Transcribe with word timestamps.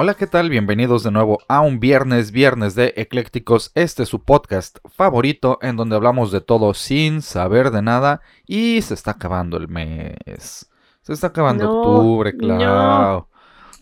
Hola, 0.00 0.14
¿qué 0.14 0.28
tal? 0.28 0.48
Bienvenidos 0.48 1.02
de 1.02 1.10
nuevo 1.10 1.40
a 1.48 1.60
un 1.60 1.80
viernes, 1.80 2.30
viernes 2.30 2.76
de 2.76 2.94
Eclécticos. 2.96 3.72
Este 3.74 4.04
es 4.04 4.08
su 4.08 4.22
podcast 4.22 4.78
favorito 4.94 5.58
en 5.60 5.74
donde 5.74 5.96
hablamos 5.96 6.30
de 6.30 6.40
todo 6.40 6.72
sin 6.72 7.20
saber 7.20 7.72
de 7.72 7.82
nada 7.82 8.20
y 8.46 8.80
se 8.82 8.94
está 8.94 9.10
acabando 9.10 9.56
el 9.56 9.66
mes. 9.66 10.70
Se 11.02 11.12
está 11.12 11.26
acabando 11.26 11.80
octubre, 11.80 12.36
claro. 12.36 13.28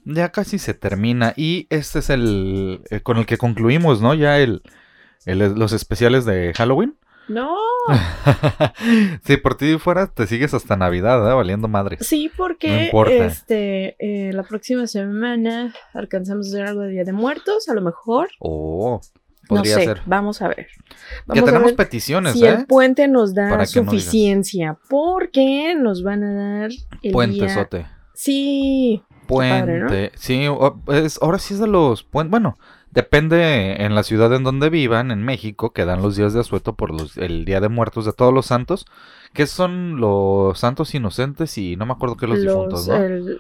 Ya 0.07 0.33
casi 0.33 0.59
se 0.59 0.73
termina 0.73 1.35
y 1.37 1.67
este 1.69 1.99
es 1.99 2.09
el, 2.09 2.81
eh, 2.89 3.01
con 3.01 3.19
el 3.19 3.27
que 3.27 3.37
concluimos, 3.37 4.01
¿no? 4.01 4.15
Ya 4.15 4.39
el, 4.39 4.63
los 5.27 5.73
especiales 5.73 6.25
de 6.25 6.55
Halloween. 6.57 6.97
No. 7.29 7.57
si 9.25 9.37
por 9.37 9.57
ti 9.57 9.79
fuera, 9.79 10.07
te 10.07 10.27
sigues 10.27 10.55
hasta 10.55 10.77
Navidad, 10.77 11.29
¿eh? 11.31 11.35
valiendo 11.35 11.69
madre. 11.69 11.99
Sí, 12.01 12.31
porque 12.37 12.91
este 13.27 13.97
eh, 13.99 14.33
la 14.33 14.45
próxima 14.45 14.87
semana 14.87 15.75
alcanzamos 15.93 16.47
a 16.47 16.51
hacer 16.51 16.67
algo 16.67 16.83
de 16.83 16.91
Día 16.91 17.05
de 17.05 17.13
Muertos, 17.13 17.69
a 17.69 17.75
lo 17.75 17.83
mejor. 17.83 18.29
Oh. 18.39 19.01
Podría 19.49 19.77
no 19.77 19.83
ser. 19.83 20.03
Vamos 20.07 20.43
a 20.43 20.49
ver. 20.49 20.67
ya 21.33 21.45
tenemos 21.45 21.73
peticiones, 21.73 22.33
si 22.33 22.45
¿eh? 22.45 22.49
el 22.51 22.67
puente 22.67 23.07
nos 23.07 23.33
da 23.35 23.65
suficiencia, 23.65 24.77
porque 24.89 25.75
nos 25.77 26.03
van 26.03 26.25
a 26.25 26.35
dar 26.35 26.71
el 27.03 27.13
Puentesote. 27.13 27.87
Sí. 28.15 29.03
Puente. 29.29 30.13
Sí, 30.17 30.47
ahora 31.21 31.39
sí 31.39 31.55
es 31.55 31.61
de 31.61 31.69
los 31.69 32.03
puentes. 32.03 32.31
Bueno, 32.31 32.57
Depende 32.97 33.85
en 33.85 33.95
la 33.95 34.03
ciudad 34.03 34.33
en 34.33 34.43
donde 34.43 34.71
vivan, 34.71 35.11
en 35.11 35.23
México, 35.23 35.75
que 35.75 35.85
dan 35.85 36.01
los 36.01 36.17
días 36.17 36.33
de 36.33 36.41
asueto 36.41 36.77
por 36.77 36.99
los, 36.99 37.19
el 37.19 37.45
Día 37.45 37.61
de 37.61 37.69
Muertos 37.69 38.07
de 38.07 38.15
todos 38.15 38.33
los 38.33 38.47
santos, 38.47 38.87
que 39.35 39.47
son 39.47 40.01
los 40.01 40.59
santos 40.59 40.95
inocentes 40.95 41.59
y 41.59 41.77
no 41.77 41.85
me 41.85 41.93
acuerdo 41.93 42.17
qué 42.17 42.27
los, 42.27 42.41
difuntos, 42.41 42.89
¿no? 42.89 42.97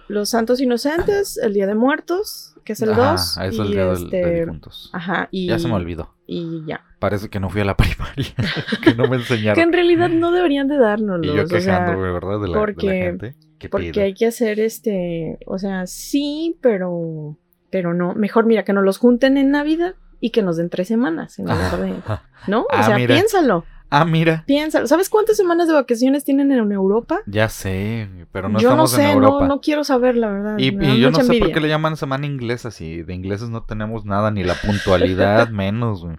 los 0.08 0.28
santos 0.28 0.60
inocentes, 0.60 1.38
el 1.38 1.54
Día 1.54 1.66
de 1.66 1.74
Muertos, 1.74 2.54
que 2.64 2.74
es 2.74 2.82
el 2.82 2.94
2. 2.94 3.38
Ah, 3.38 3.46
es 3.46 3.58
el 3.58 3.70
Día 3.70 3.86
de 3.86 3.94
este, 3.94 4.40
difuntos. 4.40 4.90
Ajá, 4.92 5.28
y... 5.30 5.46
Ya 5.46 5.58
se 5.58 5.68
me 5.68 5.74
olvidó. 5.74 6.14
Y 6.27 6.62
ya. 6.66 6.84
Parece 6.98 7.30
que 7.30 7.40
no 7.40 7.48
fui 7.48 7.62
a 7.62 7.64
la 7.64 7.78
primaria, 7.78 8.34
que 8.84 8.94
no 8.94 9.08
me 9.08 9.16
enseñaron. 9.16 9.54
que 9.54 9.62
en 9.62 9.72
realidad 9.72 10.10
no 10.10 10.32
deberían 10.32 10.68
de 10.68 10.77
dárnoslos. 10.77 11.34
Y 11.34 11.34
yo 11.34 11.46
quejándome, 11.46 12.12
¿verdad? 12.12 12.42
De 12.42 12.48
la, 12.48 12.58
porque, 12.58 12.88
de 12.88 12.98
la 12.98 13.04
gente. 13.06 13.36
porque 13.70 14.02
hay 14.02 14.12
que 14.12 14.27
hacer 14.27 14.60
este, 14.60 15.38
o 15.46 15.58
sea, 15.58 15.86
sí, 15.86 16.58
pero 16.60 17.38
pero 17.77 17.92
no, 17.92 18.14
mejor 18.14 18.46
mira 18.46 18.64
que 18.64 18.72
nos 18.72 18.82
los 18.84 18.96
junten 18.96 19.36
en 19.36 19.50
Navidad 19.50 19.96
y 20.19 20.30
que 20.30 20.41
nos 20.41 20.56
den 20.56 20.70
tres 20.70 20.88
semanas 20.88 21.38
en 21.38 21.44
lugar 21.44 21.78
de. 21.78 21.92
¿No? 22.46 22.62
o 22.62 22.66
ah, 22.70 22.83
sea, 22.84 22.96
piénsalo. 22.96 23.66
Ah, 23.91 24.06
mira. 24.06 24.44
Piénsalo. 24.46 24.86
¿Sabes 24.86 25.10
cuántas 25.10 25.36
semanas 25.36 25.68
de 25.68 25.74
vacaciones 25.74 26.24
tienen 26.24 26.50
en 26.52 26.72
Europa? 26.72 27.20
Ya 27.27 27.50
sé, 27.50 28.08
pero 28.33 28.48
no 28.48 28.56
estamos 28.56 28.96
en 28.96 29.10
Europa. 29.10 29.27
Yo 29.27 29.30
no 29.30 29.38
sé, 29.41 29.48
no 29.48 29.60
quiero 29.60 29.84
saber, 29.84 30.16
la 30.16 30.30
verdad. 30.30 30.56
Y, 30.56 30.72
yo 30.98 31.10
no 31.10 31.20
sé 31.20 31.38
por 31.38 31.52
qué 31.52 31.60
le 31.60 31.68
llaman 31.68 31.98
semana 31.98 32.24
inglesa 32.24 32.70
si 32.70 33.02
de 33.02 33.12
ingleses 33.12 33.51
no 33.51 33.64
tenemos 33.64 34.06
nada, 34.06 34.30
ni 34.30 34.42
la 34.42 34.55
puntualidad 34.55 35.48
menos, 35.51 36.02
güey. 36.02 36.17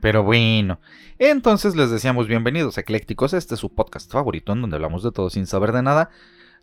Pero 0.00 0.22
bueno. 0.22 0.80
Entonces 1.18 1.76
les 1.76 1.90
decíamos 1.90 2.26
bienvenidos 2.26 2.78
eclécticos. 2.78 3.34
Este 3.34 3.52
es 3.52 3.60
su 3.60 3.74
podcast 3.74 4.10
favorito 4.10 4.54
en 4.54 4.62
donde 4.62 4.76
hablamos 4.76 5.02
de 5.02 5.12
todo 5.12 5.28
sin 5.28 5.46
saber 5.46 5.72
de 5.72 5.82
nada. 5.82 6.08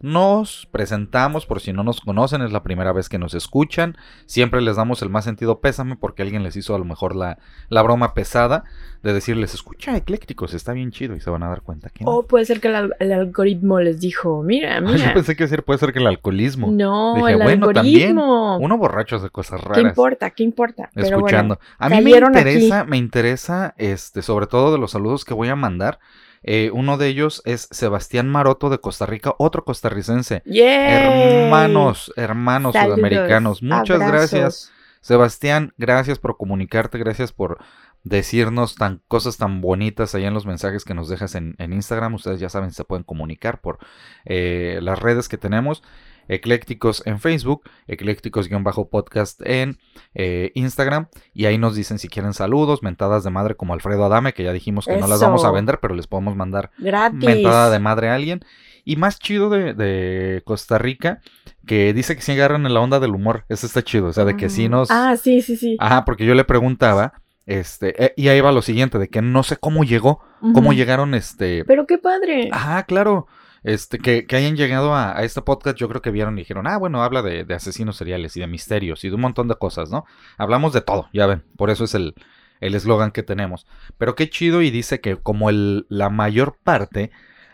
Nos 0.04 0.68
presentamos 0.70 1.46
por 1.46 1.62
si 1.62 1.72
no 1.72 1.82
nos 1.82 2.02
conocen, 2.02 2.42
es 2.42 2.52
la 2.52 2.62
primera 2.62 2.92
vez 2.92 3.08
que 3.08 3.18
nos 3.18 3.34
escuchan. 3.34 3.96
Siempre 4.26 4.62
les 4.62 4.76
damos 4.76 5.02
el 5.02 5.10
más 5.10 5.24
sentido 5.24 5.62
pésame 5.62 5.96
porque 5.96 6.24
alguien 6.24 6.44
les 6.44 6.58
hizo 6.58 6.76
a 6.76 6.78
lo 6.78 6.84
mejor 6.84 7.16
la, 7.16 7.38
la 7.70 7.82
broma 7.84 8.14
pesada 8.14 8.66
de 9.02 9.14
decirles, 9.14 9.54
escucha 9.54 9.96
eclécticos, 9.96 10.54
está 10.54 10.74
bien 10.74 10.92
chido 10.92 11.16
y 11.16 11.22
se 11.22 11.30
van 11.30 11.42
a 11.44 11.48
dar 11.48 11.62
cuenta 11.62 11.90
que 11.90 12.04
O 12.06 12.28
puede 12.28 12.44
ser 12.44 12.60
que 12.60 12.68
el, 12.68 13.14
algoritmo 13.14 13.80
les 13.80 14.02
dijo, 14.02 14.44
mira, 14.44 14.82
mira. 14.82 14.98
yo 14.98 15.14
pensé 15.14 15.38
que 15.38 15.46
decir, 15.46 15.64
puede 15.64 15.80
ser 15.80 15.94
que 15.94 16.00
el 16.00 16.08
alcoholismo. 16.08 16.70
No, 16.70 17.26
el 17.26 17.42
algoritmo. 17.42 18.58
uno 18.58 18.78
borracho 18.78 19.16
hace 19.16 19.30
cosas 19.30 19.62
raras. 19.62 19.78
¿Qué 19.78 19.88
importa? 19.88 20.30
¿Qué 20.32 20.44
importa? 20.44 20.90
Escuchando. 20.96 21.62
a 21.78 21.88
mí 21.88 22.02
me 22.02 22.12
interesa, 22.12 22.84
me 22.84 22.98
interesa, 22.98 23.74
este, 23.78 24.22
sobre 24.22 24.48
todo 24.48 24.74
de 24.74 24.80
los 24.80 24.92
saludos 24.92 25.24
que 25.24 25.34
voy 25.34 25.48
a 25.48 25.56
mandar 25.56 26.00
eh, 26.44 26.70
uno 26.74 26.98
de 26.98 27.08
ellos 27.08 27.42
es 27.46 27.68
Sebastián 27.72 28.30
Maroto 28.30 28.70
de 28.70 28.80
Costa 28.80 29.06
Rica, 29.06 29.34
otro 29.38 29.64
costarricense. 29.64 30.44
Hermanos, 30.46 32.14
hermanos 32.16 32.76
sudamericanos. 32.76 33.64
Muchas 33.64 34.00
gracias. 34.00 34.72
Sebastián, 35.02 35.74
gracias 35.78 36.18
por 36.18 36.38
comunicarte, 36.38 36.98
gracias 36.98 37.34
por 37.34 37.58
decirnos 38.04 38.76
tan, 38.76 39.02
cosas 39.08 39.38
tan 39.38 39.62
bonitas 39.62 40.16
allá 40.16 40.28
en 40.28 40.34
los 40.34 40.46
mensajes 40.46 40.86
que 40.86 40.94
nos 40.94 41.10
dejas 41.10 41.36
en, 41.36 41.56
Instagram. 41.60 42.14
Ustedes 42.14 42.40
ya 42.40 42.50
saben, 42.50 42.72
se 42.72 42.84
pueden 42.84 43.04
comunicar 43.04 43.60
por 43.60 43.80
eh, 44.26 44.80
las 44.82 45.00
redes 45.00 45.28
que 45.28 45.38
tenemos. 45.38 45.84
Eclécticos 46.28 47.04
en 47.06 47.20
Facebook, 47.20 47.64
Eclécticos-podcast 47.88 49.42
en 49.46 49.78
eh, 50.14 50.52
Instagram. 50.56 51.08
Y 51.34 51.46
ahí 51.46 51.58
nos 51.58 51.76
dicen 51.76 52.00
si 52.00 52.08
quieren 52.08 52.34
saludos, 52.34 52.84
mentadas 52.84 53.24
de 53.24 53.30
madre 53.30 53.56
como 53.56 53.74
Alfredo 53.74 54.06
Adame, 54.06 54.34
que 54.34 54.44
ya 54.44 54.54
dijimos 54.54 54.86
que 54.86 54.98
no 54.98 55.08
las 55.08 55.22
vamos 55.22 55.46
a 55.46 55.52
vender, 55.52 55.80
pero 55.82 55.96
les 55.96 56.08
podemos 56.08 56.36
mandar 56.36 56.72
mentada 56.78 57.70
de 57.70 57.80
madre 57.80 58.10
a 58.10 58.16
alguien. 58.16 58.42
Y 58.86 58.98
más 58.98 59.18
chido 59.18 59.50
de, 59.50 60.42
Costa 60.46 60.78
Rica, 60.78 61.22
que 61.66 61.94
dice 61.94 62.16
que 62.16 62.22
sí 62.22 62.34
agarran 62.34 62.66
en 62.66 62.74
la 62.74 62.82
onda 62.82 63.00
del 63.00 63.16
humor. 63.16 63.46
Eso 63.48 63.66
está 63.66 63.82
chido, 63.82 64.08
o 64.08 64.14
sea, 64.14 64.26
de 64.26 64.36
que 64.36 64.50
sí 64.50 64.68
nos... 64.68 64.92
Ah, 64.92 65.16
sí, 65.16 65.42
sí, 65.42 65.56
sí. 65.56 65.78
Ajá, 65.80 66.04
porque 66.04 66.26
yo 66.26 66.36
le 66.36 66.44
preguntaba, 66.44 67.14
este, 67.46 68.04
eh, 68.04 68.14
y 68.18 68.28
ahí 68.28 68.42
va 68.42 68.52
lo 68.52 68.62
siguiente, 68.62 69.00
de 69.00 69.08
que 69.08 69.22
no 69.22 69.44
sé 69.44 69.56
cómo 69.56 69.86
llegó, 69.86 70.22
cómo 70.54 70.74
llegaron, 70.74 71.14
este... 71.14 71.64
Pero 71.64 71.88
qué 71.88 71.98
padre. 71.98 72.50
Ajá, 72.52 72.84
claro 72.84 73.28
este, 73.64 74.00
que, 74.00 74.26
hayan 74.36 74.56
llegado 74.56 74.96
a, 74.96 75.24
este 75.24 75.42
podcast, 75.42 75.78
yo 75.78 75.90
creo 75.90 76.02
que 76.02 76.12
vieron 76.12 76.38
y 76.38 76.42
dijeron, 76.42 76.68
ah, 76.68 76.78
bueno, 76.78 77.04
habla 77.04 77.22
de, 77.22 77.46
asesinos 77.54 77.98
seriales 77.98 78.36
y 78.38 78.40
de 78.40 78.48
misterios 78.48 79.04
y 79.04 79.10
de 79.10 79.16
un 79.16 79.22
montón 79.22 79.48
de 79.48 79.56
cosas, 79.56 79.90
¿no? 79.90 80.06
Hablamos 80.38 80.74
de 80.74 80.82
todo, 80.82 81.10
ya 81.14 81.28
ven, 81.28 81.44
por 81.58 81.70
eso 81.70 81.86
es 81.86 81.96
el 81.96 82.16
eslogan 82.60 83.12
que 83.12 83.24
tenemos. 83.24 83.68
Pero 83.98 84.16
qué 84.16 84.30
chido 84.30 84.62
y 84.62 84.72
dice 84.72 85.02
que 85.02 85.18
como 85.18 85.50
el, 85.50 85.86
la 85.90 86.10
mayor 86.10 86.58
parte 86.64 87.12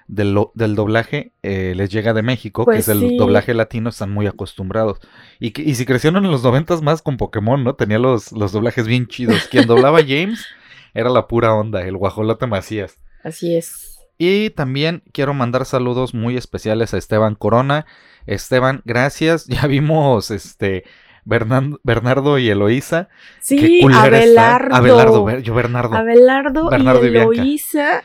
del, 0.10 0.36
del 0.56 0.76
doblaje 0.76 1.34
eh, 1.44 1.74
les 1.76 1.90
llega 1.90 2.14
de 2.14 2.24
México, 2.24 2.64
que 2.66 2.72
pues 2.72 2.88
es 2.88 2.90
el 2.90 3.16
doblaje 3.16 3.54
latino, 3.54 3.90
están 3.90 4.12
muy 4.12 4.28
acostumbrados. 4.28 5.00
Y, 5.40 5.52
que, 5.52 5.62
y 5.62 5.76
si 5.76 5.86
crecieron 5.86 6.26
en 6.26 6.32
los 6.32 6.44
noventas 6.44 6.82
más 6.82 7.02
con 7.02 7.18
Pokémon, 7.18 7.64
¿no? 7.64 7.76
Tenía 7.76 8.00
los, 8.00 8.32
los 8.32 8.52
doblajes 8.52 8.88
bien 8.88 9.08
chidos. 9.08 9.48
Quien 9.50 9.68
doblaba 9.68 10.00
James 10.08 10.46
era 10.94 11.10
la 11.10 11.28
pura 11.28 11.54
onda, 11.54 11.84
el 11.84 11.96
guajolote 11.96 12.48
Macías. 12.48 13.00
Así 13.24 13.56
es. 13.56 13.99
Y 14.22 14.50
también 14.50 15.02
quiero 15.14 15.34
mandar 15.34 15.64
saludos 15.64 16.14
muy 16.14 16.36
especiales 16.36 16.94
a 16.94 16.98
Esteban 16.98 17.36
Corona. 17.36 17.86
Esteban, 18.28 18.82
gracias. 18.86 19.46
Ya 19.48 19.66
vimos 19.66 20.30
este 20.30 20.84
Bernardo 21.24 22.38
y 22.38 22.50
Eloísa. 22.50 23.08
Sí, 23.40 23.82
Abelardo. 23.92 24.76
Abelardo, 24.76 25.40
yo 25.40 25.54
Bernardo. 25.56 25.96
Abelardo, 25.96 26.70
y 26.72 27.08
Eloísa. 27.08 28.04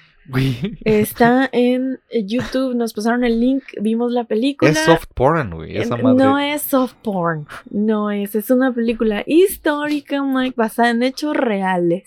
Está 0.84 1.48
en 1.52 1.98
YouTube, 2.12 2.76
nos 2.76 2.92
pasaron 2.92 3.24
el 3.24 3.40
link, 3.40 3.64
vimos 3.80 4.12
la 4.12 4.22
película. 4.24 4.70
Es 4.70 4.78
soft 4.78 5.06
porn, 5.14 5.50
güey. 5.50 5.76
Esa 5.76 5.96
madre. 5.96 6.24
No 6.24 6.38
es 6.38 6.62
soft 6.62 6.94
porn, 7.02 7.46
no 7.70 8.12
es, 8.12 8.36
es 8.36 8.50
una 8.50 8.72
película 8.72 9.24
histórica, 9.26 10.22
Mike, 10.22 10.54
basada 10.56 10.90
en 10.90 11.02
hechos 11.02 11.36
reales 11.36 12.04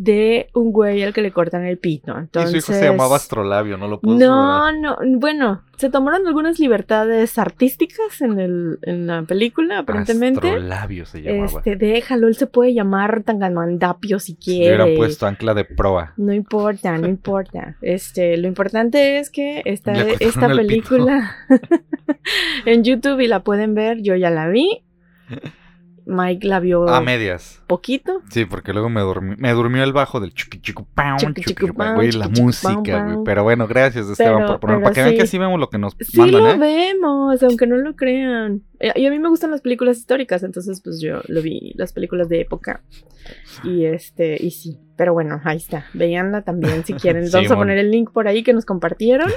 de 0.00 0.48
un 0.54 0.72
güey 0.72 1.02
al 1.02 1.12
que 1.12 1.20
le 1.20 1.30
cortan 1.30 1.66
el 1.66 1.76
pito. 1.76 2.16
Entonces, 2.16 2.54
y 2.54 2.60
su 2.62 2.72
hijo 2.72 2.80
se 2.80 2.86
llamaba 2.86 3.16
Astrolabio, 3.16 3.76
no 3.76 3.86
lo 3.86 4.00
puedo 4.00 4.18
No, 4.18 4.72
no, 4.72 4.96
bueno, 5.18 5.62
se 5.76 5.90
tomaron 5.90 6.26
algunas 6.26 6.58
libertades 6.58 7.36
artísticas 7.36 8.22
en, 8.22 8.40
el, 8.40 8.78
en 8.80 9.06
la 9.06 9.24
película, 9.24 9.80
aparentemente. 9.80 10.48
Astrolabio 10.48 11.04
se 11.04 11.20
llamaba. 11.20 11.58
Este, 11.58 11.76
déjalo, 11.76 12.28
él 12.28 12.34
se 12.34 12.46
puede 12.46 12.72
llamar 12.72 13.24
Tangamandapio 13.24 14.18
si 14.20 14.36
quiere. 14.36 14.78
Le 14.78 14.84
hubieran 14.84 14.96
puesto 14.96 15.26
ancla 15.26 15.52
de 15.52 15.66
proa. 15.66 16.14
No 16.16 16.32
importa, 16.32 16.96
no 16.96 17.06
importa. 17.06 17.76
Este, 17.82 18.38
lo 18.38 18.48
importante 18.48 19.18
es 19.18 19.28
que 19.28 19.60
esta, 19.66 19.92
esta 19.92 20.48
película 20.48 21.36
en 22.64 22.84
YouTube 22.84 23.20
y 23.20 23.28
la 23.28 23.40
pueden 23.40 23.74
ver, 23.74 24.00
yo 24.00 24.16
ya 24.16 24.30
la 24.30 24.48
vi. 24.48 24.82
Mike 26.06 26.46
la 26.46 26.60
vio 26.60 26.88
a 26.88 27.00
medias. 27.00 27.62
Poquito. 27.66 28.22
Sí, 28.30 28.44
porque 28.44 28.72
luego 28.72 28.88
me 28.88 29.00
durmió 29.52 29.84
el 29.84 29.92
bajo 29.92 30.20
del 30.20 30.32
chuki 30.34 30.60
chico 30.60 30.86
güey, 31.94 32.12
la 32.12 32.28
música, 32.28 33.04
güey. 33.04 33.18
Pero 33.24 33.42
bueno, 33.42 33.66
gracias 33.66 34.08
Esteban 34.08 34.46
por 34.46 34.60
poner, 34.60 34.82
para 34.82 34.94
que 34.94 35.02
vean 35.02 35.16
que 35.16 35.26
sí 35.26 35.38
vemos 35.38 35.58
lo 35.58 35.70
que 35.70 35.78
nos 35.78 35.96
sí 36.00 36.18
mandan, 36.18 36.42
lo 36.42 36.50
¿eh? 36.50 36.58
vemos, 36.58 37.42
aunque 37.42 37.66
no 37.66 37.76
lo 37.76 37.94
crean. 37.96 38.62
Eh, 38.78 38.92
y 38.96 39.06
a 39.06 39.10
mí 39.10 39.18
me 39.18 39.28
gustan 39.28 39.50
las 39.50 39.60
películas 39.60 39.98
históricas, 39.98 40.42
entonces 40.42 40.80
pues 40.82 41.00
yo 41.00 41.20
lo 41.28 41.42
vi, 41.42 41.72
las 41.76 41.92
películas 41.92 42.28
de 42.28 42.40
época. 42.40 42.82
Y 43.64 43.84
este, 43.84 44.36
y 44.42 44.50
sí, 44.50 44.78
pero 44.96 45.12
bueno, 45.12 45.40
ahí 45.44 45.58
está. 45.58 45.86
Veanla 45.92 46.42
también 46.42 46.84
si 46.84 46.92
quieren. 46.94 47.28
Vamos 47.32 47.50
a 47.50 47.56
poner 47.56 47.78
el 47.78 47.90
link 47.90 48.10
por 48.10 48.28
ahí 48.28 48.42
que 48.42 48.52
nos 48.52 48.64
compartieron. 48.64 49.30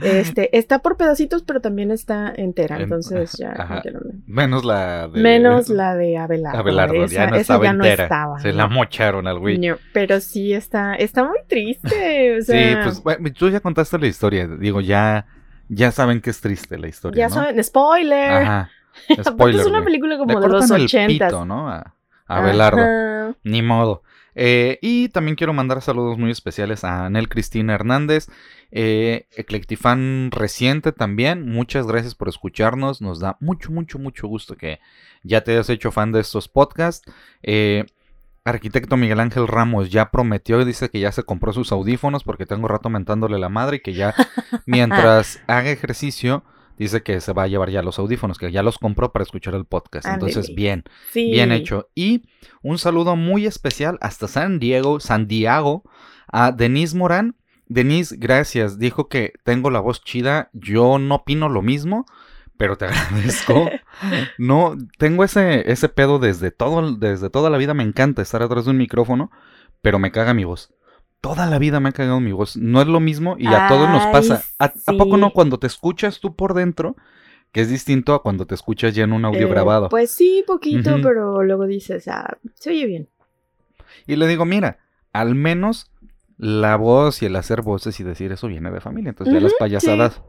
Este, 0.00 0.56
está 0.56 0.80
por 0.80 0.96
pedacitos, 0.96 1.42
pero 1.42 1.60
también 1.60 1.90
está 1.90 2.32
entera, 2.36 2.80
entonces 2.80 3.32
ya. 3.38 3.82
Menos 4.26 4.64
la 4.64 5.08
de. 5.08 5.20
Menos 5.20 5.68
la 5.68 5.94
de 5.94 6.16
Abelardo. 6.16 6.58
Abelardo, 6.58 7.06
ya 7.06 7.26
no 7.28 7.36
estaba 7.36 7.68
entera. 7.68 8.08
Se 8.40 8.52
la 8.52 8.66
mocharon 8.66 9.26
al 9.26 9.38
güey. 9.38 9.60
pero 9.92 10.20
sí 10.20 10.52
está, 10.52 10.94
está 10.94 11.24
muy 11.24 11.38
triste. 11.46 12.42
Sí, 12.42 12.76
pues 13.04 13.34
tú 13.34 13.50
ya 13.50 13.60
contaste 13.60 13.98
la 13.98 14.06
historia. 14.06 14.46
Digo, 14.46 14.80
ya, 14.80 15.26
ya 15.68 15.90
saben 15.90 16.20
que 16.20 16.30
es 16.30 16.40
triste 16.40 16.78
la 16.78 16.88
historia. 16.88 17.26
Ya 17.26 17.30
saben, 17.30 17.62
spoiler. 17.62 18.32
Ajá. 18.32 18.70
Spoiler. 19.24 19.60
es 19.60 19.66
una 19.66 19.84
película 19.84 20.18
como 20.18 20.40
de 20.40 20.48
los 20.48 20.70
ochentas. 20.70 21.32
¿no? 21.46 21.68
A, 21.68 21.94
Abelardo. 22.26 23.34
Ni 23.44 23.62
modo. 23.62 24.02
Eh, 24.40 24.78
y 24.82 25.08
también 25.08 25.34
quiero 25.34 25.52
mandar 25.52 25.82
saludos 25.82 26.16
muy 26.16 26.30
especiales 26.30 26.84
a 26.84 27.06
Anel 27.06 27.28
Cristina 27.28 27.74
Hernández, 27.74 28.28
eh, 28.70 29.26
Eclectifan 29.36 30.30
reciente 30.30 30.92
también. 30.92 31.48
Muchas 31.48 31.86
gracias 31.86 32.14
por 32.14 32.28
escucharnos. 32.28 33.00
Nos 33.00 33.20
da 33.20 33.36
mucho, 33.40 33.72
mucho, 33.72 33.98
mucho 33.98 34.28
gusto 34.28 34.56
que 34.56 34.80
ya 35.22 35.42
te 35.42 35.52
hayas 35.52 35.70
hecho 35.70 35.90
fan 35.90 36.12
de 36.12 36.20
estos 36.20 36.48
podcasts. 36.48 37.10
Eh, 37.42 37.86
arquitecto 38.44 38.96
Miguel 38.96 39.20
Ángel 39.20 39.46
Ramos 39.46 39.90
ya 39.90 40.10
prometió 40.10 40.60
y 40.60 40.64
dice 40.64 40.88
que 40.90 41.00
ya 41.00 41.12
se 41.12 41.22
compró 41.22 41.52
sus 41.52 41.72
audífonos 41.72 42.24
porque 42.24 42.46
tengo 42.46 42.68
rato 42.68 42.88
mentándole 42.88 43.38
la 43.38 43.48
madre 43.48 43.76
y 43.76 43.80
que 43.80 43.92
ya 43.92 44.14
mientras 44.66 45.40
haga 45.46 45.70
ejercicio 45.70 46.44
dice 46.78 47.02
que 47.02 47.20
se 47.20 47.32
va 47.32 47.42
a 47.42 47.48
llevar 47.48 47.70
ya 47.70 47.82
los 47.82 47.98
audífonos, 47.98 48.38
que 48.38 48.52
ya 48.52 48.62
los 48.62 48.78
compró 48.78 49.12
para 49.12 49.24
escuchar 49.24 49.54
el 49.54 49.64
podcast. 49.64 50.06
Entonces, 50.06 50.54
bien, 50.54 50.84
bien 51.12 51.50
hecho. 51.50 51.88
Y 51.94 52.22
un 52.62 52.78
saludo 52.78 53.16
muy 53.16 53.46
especial 53.46 53.98
hasta 54.00 54.28
San 54.28 54.60
Diego, 54.60 55.00
San 55.00 55.26
Diego, 55.26 55.82
a 56.28 56.52
Denise 56.52 56.96
Morán. 56.96 57.34
Denise, 57.68 58.16
gracias. 58.18 58.78
Dijo 58.78 59.08
que 59.08 59.34
tengo 59.44 59.70
la 59.70 59.80
voz 59.80 60.02
chida. 60.02 60.50
Yo 60.52 60.98
no 60.98 61.16
opino 61.16 61.48
lo 61.48 61.62
mismo, 61.62 62.06
pero 62.56 62.76
te 62.76 62.84
agradezco. 62.86 63.70
no, 64.38 64.76
tengo 64.98 65.24
ese, 65.24 65.70
ese 65.70 65.88
pedo 65.88 66.18
desde 66.18 66.50
todo, 66.50 66.92
desde 66.96 67.30
toda 67.30 67.50
la 67.50 67.58
vida. 67.58 67.74
Me 67.74 67.84
encanta 67.84 68.22
estar 68.22 68.42
atrás 68.42 68.64
de 68.64 68.72
un 68.72 68.78
micrófono, 68.78 69.30
pero 69.82 69.98
me 69.98 70.10
caga 70.10 70.34
mi 70.34 70.44
voz 70.44 70.72
toda 71.20 71.46
la 71.46 71.58
vida 71.58 71.80
me 71.80 71.88
ha 71.88 71.92
cagado 71.92 72.20
mi 72.20 72.32
voz. 72.32 72.56
No 72.56 72.80
es 72.80 72.86
lo 72.86 73.00
mismo 73.00 73.36
y 73.38 73.46
a 73.46 73.68
todos 73.68 73.88
nos 73.88 74.06
pasa. 74.06 74.44
¿A, 74.58 74.72
poco 74.96 75.16
no 75.16 75.32
cuando 75.32 75.58
te 75.58 75.66
escuchas 75.66 76.20
tú 76.20 76.34
por 76.34 76.54
dentro? 76.54 76.96
Que 77.52 77.62
es 77.62 77.70
distinto 77.70 78.14
a 78.14 78.22
cuando 78.22 78.46
te 78.46 78.54
escuchas 78.54 78.94
ya 78.94 79.04
en 79.04 79.12
un 79.12 79.24
audio 79.24 79.46
eh, 79.46 79.50
grabado. 79.50 79.88
Pues 79.88 80.10
sí, 80.10 80.44
poquito, 80.46 80.96
pero 81.02 81.42
luego 81.42 81.66
dices, 81.66 82.06
ah, 82.08 82.36
se 82.54 82.70
oye 82.70 82.86
bien. 82.86 83.08
Y 84.06 84.16
le 84.16 84.26
digo, 84.26 84.44
mira, 84.44 84.78
al 85.12 85.34
menos 85.34 85.90
la 86.38 86.76
voz 86.76 87.22
y 87.22 87.26
el 87.26 87.36
hacer 87.36 87.62
voces 87.62 88.00
y 88.00 88.04
decir 88.04 88.32
eso 88.32 88.48
viene 88.48 88.70
de 88.70 88.80
familia. 88.80 89.10
Entonces 89.10 89.34
ya 89.34 89.40
las 89.40 89.54
payasadas 89.58 90.22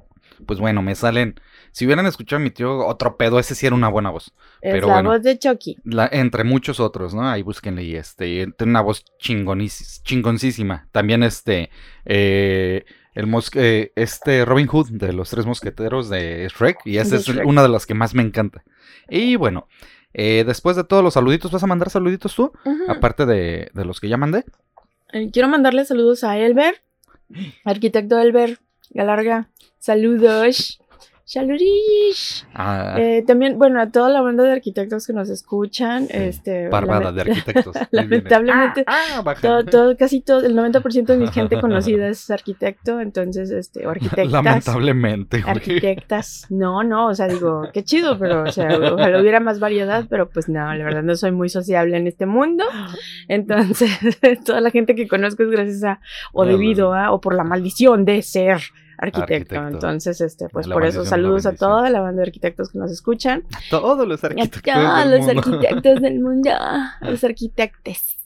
pues 0.45 0.59
bueno, 0.59 0.81
me 0.81 0.95
salen. 0.95 1.39
Si 1.71 1.85
hubieran 1.85 2.06
escuchado 2.06 2.39
a 2.39 2.44
mi 2.44 2.50
tío, 2.50 2.85
otro 2.85 3.17
pedo, 3.17 3.39
ese 3.39 3.56
sí 3.56 3.65
era 3.65 3.75
una 3.75 3.89
buena 3.89 4.09
voz. 4.09 4.33
Es 4.61 4.83
la 4.83 5.01
voz 5.01 5.21
de 5.21 5.38
Chucky. 5.38 5.77
entre 6.11 6.44
muchos 6.44 6.79
otros, 6.79 7.13
¿no? 7.13 7.27
Ahí 7.27 7.41
búsquenle 7.41 7.83
y 7.83 7.95
este, 7.95 8.47
tiene 8.57 8.71
una 8.71 8.81
voz 8.81 9.03
chingoncísima. 9.19 10.88
También 10.91 11.23
este, 11.23 11.69
eh, 12.06 12.85
el 13.13 13.27
mosque, 13.27 13.91
este 13.95 14.45
Robin 14.45 14.67
Hood 14.67 14.91
de 14.91 15.13
los 15.13 15.29
tres 15.29 15.45
mosqueteros 15.45 16.09
de 16.09 16.47
Shrek, 16.50 16.79
y 16.85 16.97
esa 16.97 17.17
es 17.17 17.27
una 17.27 17.61
de 17.61 17.69
las 17.69 17.85
que 17.85 17.94
más 17.94 18.13
me 18.15 18.23
encanta. 18.23 18.63
Y 19.09 19.35
bueno, 19.35 19.67
eh, 20.13 20.44
después 20.45 20.75
de 20.75 20.83
todos 20.83 21.03
los 21.03 21.13
saluditos, 21.13 21.51
¿vas 21.51 21.63
a 21.63 21.67
mandar 21.67 21.89
saluditos 21.89 22.35
tú? 22.35 22.51
Aparte 22.88 23.25
de, 23.25 23.69
de, 23.73 23.85
los 23.85 24.00
que 24.00 24.09
ya 24.09 24.17
mandé. 24.17 24.45
Eh, 25.11 25.29
quiero 25.31 25.47
mandarle 25.47 25.85
saludos 25.85 26.23
a 26.23 26.38
Elber, 26.38 26.81
arquitecto 27.65 28.19
Elber 28.19 28.59
Galarga. 28.91 29.50
Saludos. 29.79 30.79
Saludos. 31.29 32.47
Ah. 32.55 32.95
Eh, 32.97 33.23
también, 33.23 33.59
bueno, 33.59 33.79
a 33.79 33.91
toda 33.91 34.09
la 34.09 34.19
banda 34.21 34.43
de 34.45 34.51
arquitectos 34.51 35.05
que 35.05 35.13
nos 35.13 35.29
escuchan. 35.29 36.07
Este, 36.09 36.69
Barbada 36.69 37.11
de 37.11 37.21
arquitectos. 37.21 37.75
lamentablemente, 37.91 38.83
ah, 38.87 39.23
ah, 39.23 39.61
todo, 39.69 39.95
casi 39.95 40.21
todo, 40.21 40.43
el 40.43 40.55
90% 40.55 41.05
de 41.05 41.17
mi 41.17 41.27
gente 41.27 41.61
conocida 41.61 42.07
es 42.07 42.31
arquitecto, 42.31 42.99
entonces, 42.99 43.51
este, 43.51 43.85
o 43.85 43.91
arquitectas. 43.91 44.31
Lamentablemente. 44.31 45.43
Arquitectas. 45.45 46.47
No, 46.49 46.81
no, 46.81 47.09
o 47.09 47.13
sea, 47.13 47.27
digo, 47.27 47.69
qué 47.73 47.83
chido, 47.83 48.17
pero, 48.17 48.45
o 48.45 48.51
sea, 48.51 48.67
ojalá 48.91 49.21
hubiera 49.21 49.39
más 49.39 49.59
variedad, 49.59 50.07
pero 50.09 50.31
pues 50.31 50.49
no, 50.49 50.73
la 50.73 50.83
verdad 50.83 51.03
no 51.03 51.15
soy 51.15 51.31
muy 51.31 51.49
sociable 51.49 51.95
en 51.95 52.07
este 52.07 52.25
mundo. 52.25 52.63
Entonces, 53.27 53.91
toda 54.45 54.61
la 54.61 54.71
gente 54.71 54.95
que 54.95 55.07
conozco 55.07 55.43
es 55.43 55.51
gracias 55.51 55.83
a, 55.83 56.01
o 56.33 56.43
debido 56.43 56.95
a, 56.95 57.11
o 57.11 57.21
por 57.21 57.35
la 57.35 57.43
maldición 57.43 58.03
de 58.03 58.23
ser 58.23 58.61
arquitecto. 58.99 59.55
Entonces, 59.55 60.21
este, 60.21 60.49
pues 60.49 60.67
por 60.67 60.85
eso 60.85 61.05
saludos 61.05 61.45
a 61.45 61.55
toda 61.55 61.89
la 61.89 62.01
banda 62.01 62.21
de 62.21 62.27
arquitectos 62.27 62.69
que 62.69 62.77
nos 62.77 62.91
escuchan. 62.91 63.43
A 63.53 63.59
todos 63.69 64.07
los 64.07 64.23
arquitectos. 64.23 64.73
A 64.75 65.03
todos 65.03 65.19
los 65.19 65.27
arquitectos 65.27 66.01
del 66.01 66.19
mundo. 66.21 66.51
A 66.51 66.97
los 67.01 67.23
arquitectes. 67.23 68.17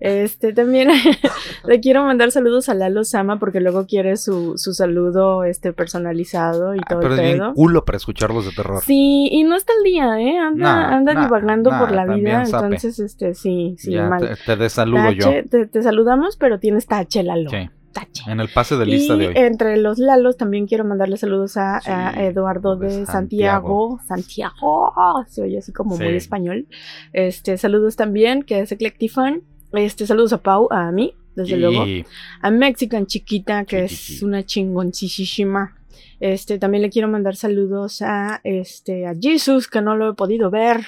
Este 0.00 0.54
también 0.54 0.88
le 1.66 1.80
quiero 1.80 2.02
mandar 2.04 2.30
saludos 2.30 2.70
a 2.70 2.74
Lalo 2.74 3.04
Sama 3.04 3.38
porque 3.38 3.60
luego 3.60 3.86
quiere 3.86 4.16
su, 4.16 4.54
su 4.56 4.72
saludo 4.72 5.44
este 5.44 5.74
personalizado 5.74 6.74
y 6.74 6.78
ah, 6.78 6.86
todo 6.88 7.00
pero 7.00 7.14
el 7.16 7.20
pedo. 7.20 7.48
Es 7.48 7.54
culo 7.54 7.84
para 7.84 7.96
escucharlos 7.96 8.46
de 8.46 8.52
terror. 8.52 8.80
Sí, 8.82 9.28
y 9.30 9.44
no 9.44 9.56
está 9.56 9.74
el 9.76 9.84
día, 9.84 10.18
¿eh? 10.18 10.38
Anda, 10.38 10.88
anda 10.88 11.22
divagando 11.22 11.70
por 11.78 11.92
la 11.92 12.06
vida, 12.06 12.44
entonces 12.44 12.98
este 12.98 13.34
sí, 13.34 13.76
sí, 13.78 13.94
mal. 13.96 14.20
Te, 14.20 14.36
te 14.36 14.56
desaludo 14.56 15.12
yo. 15.12 15.30
Te, 15.50 15.66
te, 15.66 15.82
saludamos, 15.82 16.38
pero 16.38 16.58
tienes 16.58 16.86
tache 16.86 17.22
Lalo. 17.22 17.50
Sí. 17.50 17.68
En 18.26 18.40
el 18.40 18.48
pase 18.48 18.76
de 18.76 18.86
lista 18.86 19.16
de 19.16 19.28
hoy. 19.28 19.34
Entre 19.36 19.76
los 19.76 19.98
Lalos 19.98 20.36
también 20.36 20.66
quiero 20.66 20.84
mandarle 20.84 21.16
saludos 21.16 21.56
a, 21.56 21.80
Eduardo 22.16 22.76
de, 22.76 23.06
Santiago. 23.06 24.00
Santiago. 24.06 24.92
se 25.28 25.42
oye 25.42 25.58
así 25.58 25.72
como 25.72 25.96
muy 25.96 26.16
español. 26.16 26.66
Este, 27.12 27.58
saludos 27.58 27.96
también, 27.96 28.42
que 28.42 28.60
es 28.60 28.72
Eclectifan. 28.72 29.42
Este, 29.72 30.06
saludos 30.06 30.32
a 30.32 30.38
Pau, 30.38 30.68
a 30.70 30.90
mí, 30.92 31.14
desde 31.34 31.56
luego. 31.56 31.84
A 32.42 32.50
Mexican 32.50 33.06
Chiquita, 33.06 33.64
que 33.64 33.84
es 33.84 34.22
una 34.22 34.44
chingoncísima. 34.44 35.76
Este, 36.20 36.58
también 36.58 36.82
le 36.82 36.90
quiero 36.90 37.08
mandar 37.08 37.34
saludos 37.34 38.02
a 38.02 38.40
este 38.44 39.06
a 39.06 39.14
Jesus, 39.18 39.68
que 39.68 39.80
no 39.80 39.96
lo 39.96 40.10
he 40.10 40.14
podido 40.14 40.50
ver. 40.50 40.86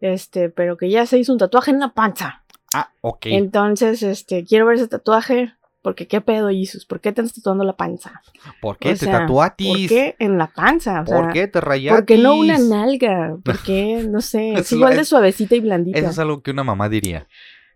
Este, 0.00 0.50
pero 0.50 0.76
que 0.76 0.90
ya 0.90 1.06
se 1.06 1.18
hizo 1.18 1.32
un 1.32 1.38
tatuaje 1.38 1.70
en 1.70 1.80
la 1.80 1.94
panza. 1.94 2.42
Ah, 2.74 2.90
ok. 3.00 3.26
Entonces, 3.26 4.02
este, 4.02 4.44
quiero 4.44 4.66
ver 4.66 4.76
ese 4.76 4.88
tatuaje. 4.88 5.54
Porque 5.86 6.08
qué 6.08 6.20
pedo, 6.20 6.48
Jesus, 6.48 6.84
¿por 6.84 7.00
qué 7.00 7.12
te 7.12 7.22
estás 7.22 7.36
tatuando 7.36 7.62
la 7.62 7.76
panza? 7.76 8.20
¿Por 8.60 8.76
qué 8.76 8.96
te 8.96 9.06
tatuatis? 9.06 9.68
¿Por 9.68 9.88
qué 9.88 10.16
en 10.18 10.36
la 10.36 10.48
panza? 10.48 11.04
¿Por 11.04 11.32
qué 11.32 11.46
te 11.46 11.60
rayatis? 11.60 11.98
¿Por 11.98 12.04
qué 12.04 12.18
no 12.18 12.34
una 12.34 12.58
nalga? 12.58 13.36
¿Por 13.44 13.62
qué? 13.62 14.04
No 14.10 14.20
sé, 14.20 14.54
es, 14.54 14.72
igual 14.72 14.96
de 14.96 15.04
suavecita 15.04 15.54
y 15.54 15.60
blandita. 15.60 15.96
Eso 15.96 16.10
es 16.10 16.18
algo 16.18 16.42
que 16.42 16.50
una 16.50 16.64
mamá 16.64 16.88
diría. 16.88 17.28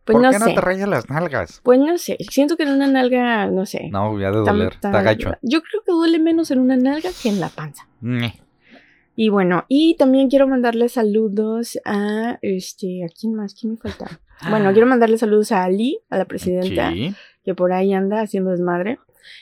Pues 0.03 0.19
¿Por 0.19 0.29
qué 0.29 0.41
no 0.41 0.47
te 0.47 0.61
rayas 0.61 0.89
las 0.89 1.09
nalgas? 1.09 1.61
Pues 1.63 1.79
no 1.79 1.97
sé, 1.99 2.17
siento 2.29 2.57
que 2.57 2.65
en 2.65 2.71
una 2.71 2.89
nalga, 2.89 3.47
no 3.47 3.65
sé. 3.65 3.91
No, 3.93 4.11
voy 4.11 4.25
a 4.25 4.33
de 4.33 4.39
doler, 4.39 4.73
está 4.73 5.03
gacho. 5.03 5.35
Yo 5.43 5.63
creo 5.63 5.85
que 5.87 5.93
duele 5.93 6.19
menos 6.19 6.51
en 6.51 6.59
una 6.59 6.77
nalga 6.77 7.11
que 7.23 7.29
en 7.29 7.39
la 7.39 7.49
panza. 7.49 7.87
Y 9.15 9.29
bueno, 9.29 9.67
y 9.69 9.95
también 9.95 10.29
quiero 10.29 10.49
mandarle 10.49 10.89
saludos 10.89 11.79
a, 11.85 12.41
este, 12.43 13.05
¿a 13.05 13.09
quién 13.09 13.35
más? 13.35 13.55
¿Quién 13.55 13.75
me 13.75 13.79
falta? 13.79 14.21
Bueno, 14.49 14.73
quiero 14.73 14.87
mandarle 14.87 15.19
saludos 15.19 15.53
a 15.53 15.65
Ali, 15.65 15.99
a 16.09 16.17
la 16.17 16.25
presidenta. 16.25 16.93
Sí 16.93 17.15
que 17.45 17.55
por 17.55 17.73
ahí 17.73 17.93
anda 17.93 18.21
haciendo 18.21 18.51
desmadre. 18.51 18.99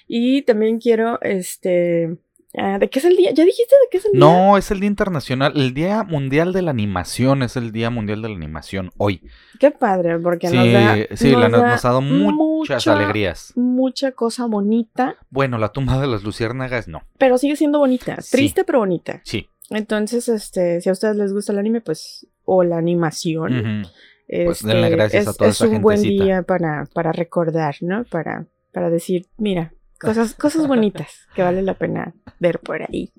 Y 0.06 0.42
también 0.42 0.78
quiero, 0.78 1.20
este, 1.22 2.16
ah, 2.56 2.78
¿De 2.78 2.88
qué 2.88 2.98
es 2.98 3.04
el 3.04 3.16
día? 3.16 3.30
¿Ya 3.32 3.44
dijiste 3.44 3.74
de 3.74 3.88
qué 3.90 3.98
es 3.98 4.04
el 4.06 4.12
día? 4.12 4.20
No, 4.20 4.56
es 4.56 4.70
el 4.70 4.80
Día 4.80 4.88
Internacional, 4.88 5.52
el 5.56 5.74
Día 5.74 6.02
Mundial 6.02 6.52
de 6.52 6.62
la 6.62 6.70
Animación, 6.70 7.42
es 7.42 7.56
el 7.56 7.72
Día 7.72 7.90
Mundial 7.90 8.22
de 8.22 8.28
la 8.28 8.34
Animación 8.34 8.90
hoy. 8.96 9.22
Qué 9.58 9.70
padre, 9.70 10.18
porque 10.18 10.48
nos 10.50 10.72
da, 10.72 10.96
sí, 11.14 11.32
nos, 11.32 11.84
ha 11.84 11.88
dado 11.88 12.00
muchas 12.00 12.86
alegrías. 12.86 13.52
Mucha 13.56 14.12
cosa 14.12 14.46
bonita. 14.46 15.16
Bueno, 15.30 15.58
la 15.58 15.70
tumba 15.70 16.00
de 16.00 16.06
las 16.06 16.22
luciérnagas 16.22 16.88
no. 16.88 17.02
Pero 17.18 17.38
sigue 17.38 17.56
siendo 17.56 17.78
bonita, 17.78 18.16
triste 18.30 18.64
pero 18.64 18.80
bonita. 18.80 19.20
Sí. 19.24 19.48
Entonces, 19.70 20.28
este, 20.28 20.80
si 20.80 20.88
a 20.88 20.92
ustedes 20.92 21.16
les 21.16 21.32
gusta 21.32 21.52
el 21.52 21.58
anime, 21.58 21.82
pues, 21.82 22.26
o 22.44 22.64
la 22.64 22.78
animación, 22.78 23.86
pues 24.28 24.62
denle 24.62 24.85
este, 24.85 24.97
gracias 24.97 25.23
es, 25.23 25.28
a 25.28 25.35
toda 25.35 25.50
es 25.50 25.61
un 25.61 25.80
buen 25.80 26.02
día 26.02 26.42
para, 26.42 26.87
para 26.92 27.12
recordar, 27.12 27.76
¿no? 27.80 28.04
Para, 28.04 28.47
para 28.73 28.90
decir, 28.90 29.26
mira, 29.38 29.73
cosas, 29.99 30.35
cosas 30.35 30.66
bonitas 30.66 31.26
que 31.35 31.42
vale 31.42 31.62
la 31.62 31.75
pena 31.75 32.14
ver 32.38 32.61
por 32.61 32.82
ahí. 32.82 33.12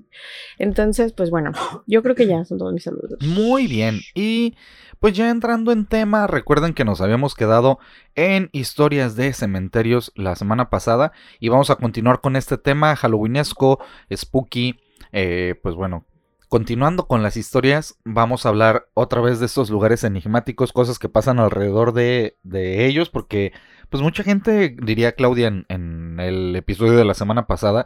Entonces, 0.58 1.13
pues 1.13 1.30
bueno, 1.30 1.51
yo 1.88 2.04
creo 2.04 2.16
que 2.16 2.28
ya 2.28 2.46
son 2.46 2.58
todos 2.58 2.74
mis 2.74 2.84
saludos. 2.84 3.20
Muy 3.22 3.68
bien. 3.68 4.00
Y 4.13 4.56
pues 5.00 5.13
ya 5.13 5.30
entrando 5.30 5.72
en 5.72 5.86
tema, 5.86 6.28
recuerden 6.28 6.74
que 6.74 6.86
nos 6.86 7.01
habíamos 7.01 7.36
quedado 7.36 7.80
en 8.16 8.50
historias 8.51 9.16
de 9.16 9.34
cementerios 9.34 10.12
la 10.16 10.36
semana 10.36 10.70
pasada 10.70 11.12
y 11.39 11.50
vamos 11.50 11.70
a 11.70 11.75
continuar 11.75 12.22
con 12.22 12.36
este 12.36 12.58
tema 12.58 12.96
halloweenesco, 12.96 13.80
spooky, 14.13 14.80
eh, 15.12 15.56
pues 15.63 15.75
bueno, 15.75 16.06
continuando 16.50 17.08
con 17.08 17.22
las 17.22 17.38
historias, 17.38 17.98
vamos 18.03 18.46
a 18.46 18.50
hablar 18.50 18.89
otra 18.96 19.22
vez 19.22 19.39
de 19.39 19.46
estos 19.46 19.70
lugares 19.70 20.03
enigmáticos, 20.03 20.74
cosas 20.74 20.98
que 20.98 21.08
pasan 21.08 21.39
alrededor 21.39 21.94
de, 21.94 22.38
de 22.41 22.88
ellos, 22.88 23.10
porque 23.10 23.53
pues 23.89 24.01
mucha 24.01 24.24
gente, 24.24 24.75
diría 24.82 25.13
Claudia 25.13 25.48
en, 25.48 25.65
en, 25.70 26.20
el 26.20 26.56
episodio 26.56 26.94
de 26.94 27.06
la 27.06 27.13
semana 27.13 27.46
pasada, 27.46 27.86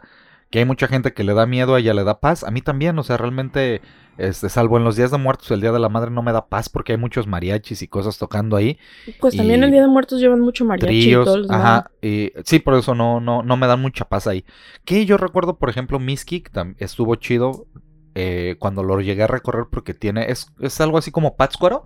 que 0.50 0.60
hay 0.60 0.64
mucha 0.64 0.88
gente 0.88 1.12
que 1.12 1.24
le 1.24 1.34
da 1.34 1.46
miedo, 1.46 1.74
a 1.74 1.80
ella 1.80 1.92
le 1.92 2.04
da 2.04 2.20
paz, 2.20 2.42
a 2.42 2.50
mí 2.50 2.62
también, 2.62 2.98
o 2.98 3.02
sea, 3.02 3.18
realmente, 3.18 3.82
este, 4.16 4.48
salvo 4.48 4.78
en 4.78 4.84
los 4.84 4.96
días 4.96 5.10
de 5.10 5.18
muertos, 5.18 5.50
el 5.50 5.60
día 5.60 5.72
de 5.72 5.78
la 5.78 5.90
madre 5.90 6.10
no 6.10 6.22
me 6.22 6.32
da 6.32 6.46
paz 6.46 6.70
porque 6.70 6.92
hay 6.92 6.98
muchos 6.98 7.26
mariachis 7.26 7.82
y 7.82 7.88
cosas 7.88 8.16
tocando 8.16 8.56
ahí. 8.56 8.78
Pues 9.20 9.36
también 9.36 9.62
el 9.62 9.72
día 9.72 9.82
de 9.82 9.88
muertos 9.88 10.20
llevan 10.20 10.40
mucho 10.40 10.64
mariachi. 10.64 11.14
ajá, 11.50 11.90
y 12.00 12.32
sí, 12.44 12.60
por 12.60 12.74
eso 12.74 12.94
no, 12.94 13.20
no, 13.20 13.42
no 13.42 13.56
me 13.58 13.66
dan 13.66 13.82
mucha 13.82 14.06
paz 14.06 14.26
ahí. 14.26 14.44
Que 14.86 15.04
yo 15.04 15.18
recuerdo, 15.18 15.58
por 15.58 15.68
ejemplo, 15.68 15.98
Miskik 15.98 16.50
estuvo 16.78 17.16
chido, 17.16 17.66
eh, 18.14 18.56
cuando 18.58 18.82
lo 18.82 19.00
llegué 19.00 19.24
a 19.24 19.26
recorrer 19.26 19.66
porque 19.70 19.94
tiene, 19.94 20.30
es, 20.30 20.46
es 20.60 20.80
algo 20.80 20.98
así 20.98 21.10
como 21.10 21.36
Pátzcuaro, 21.36 21.84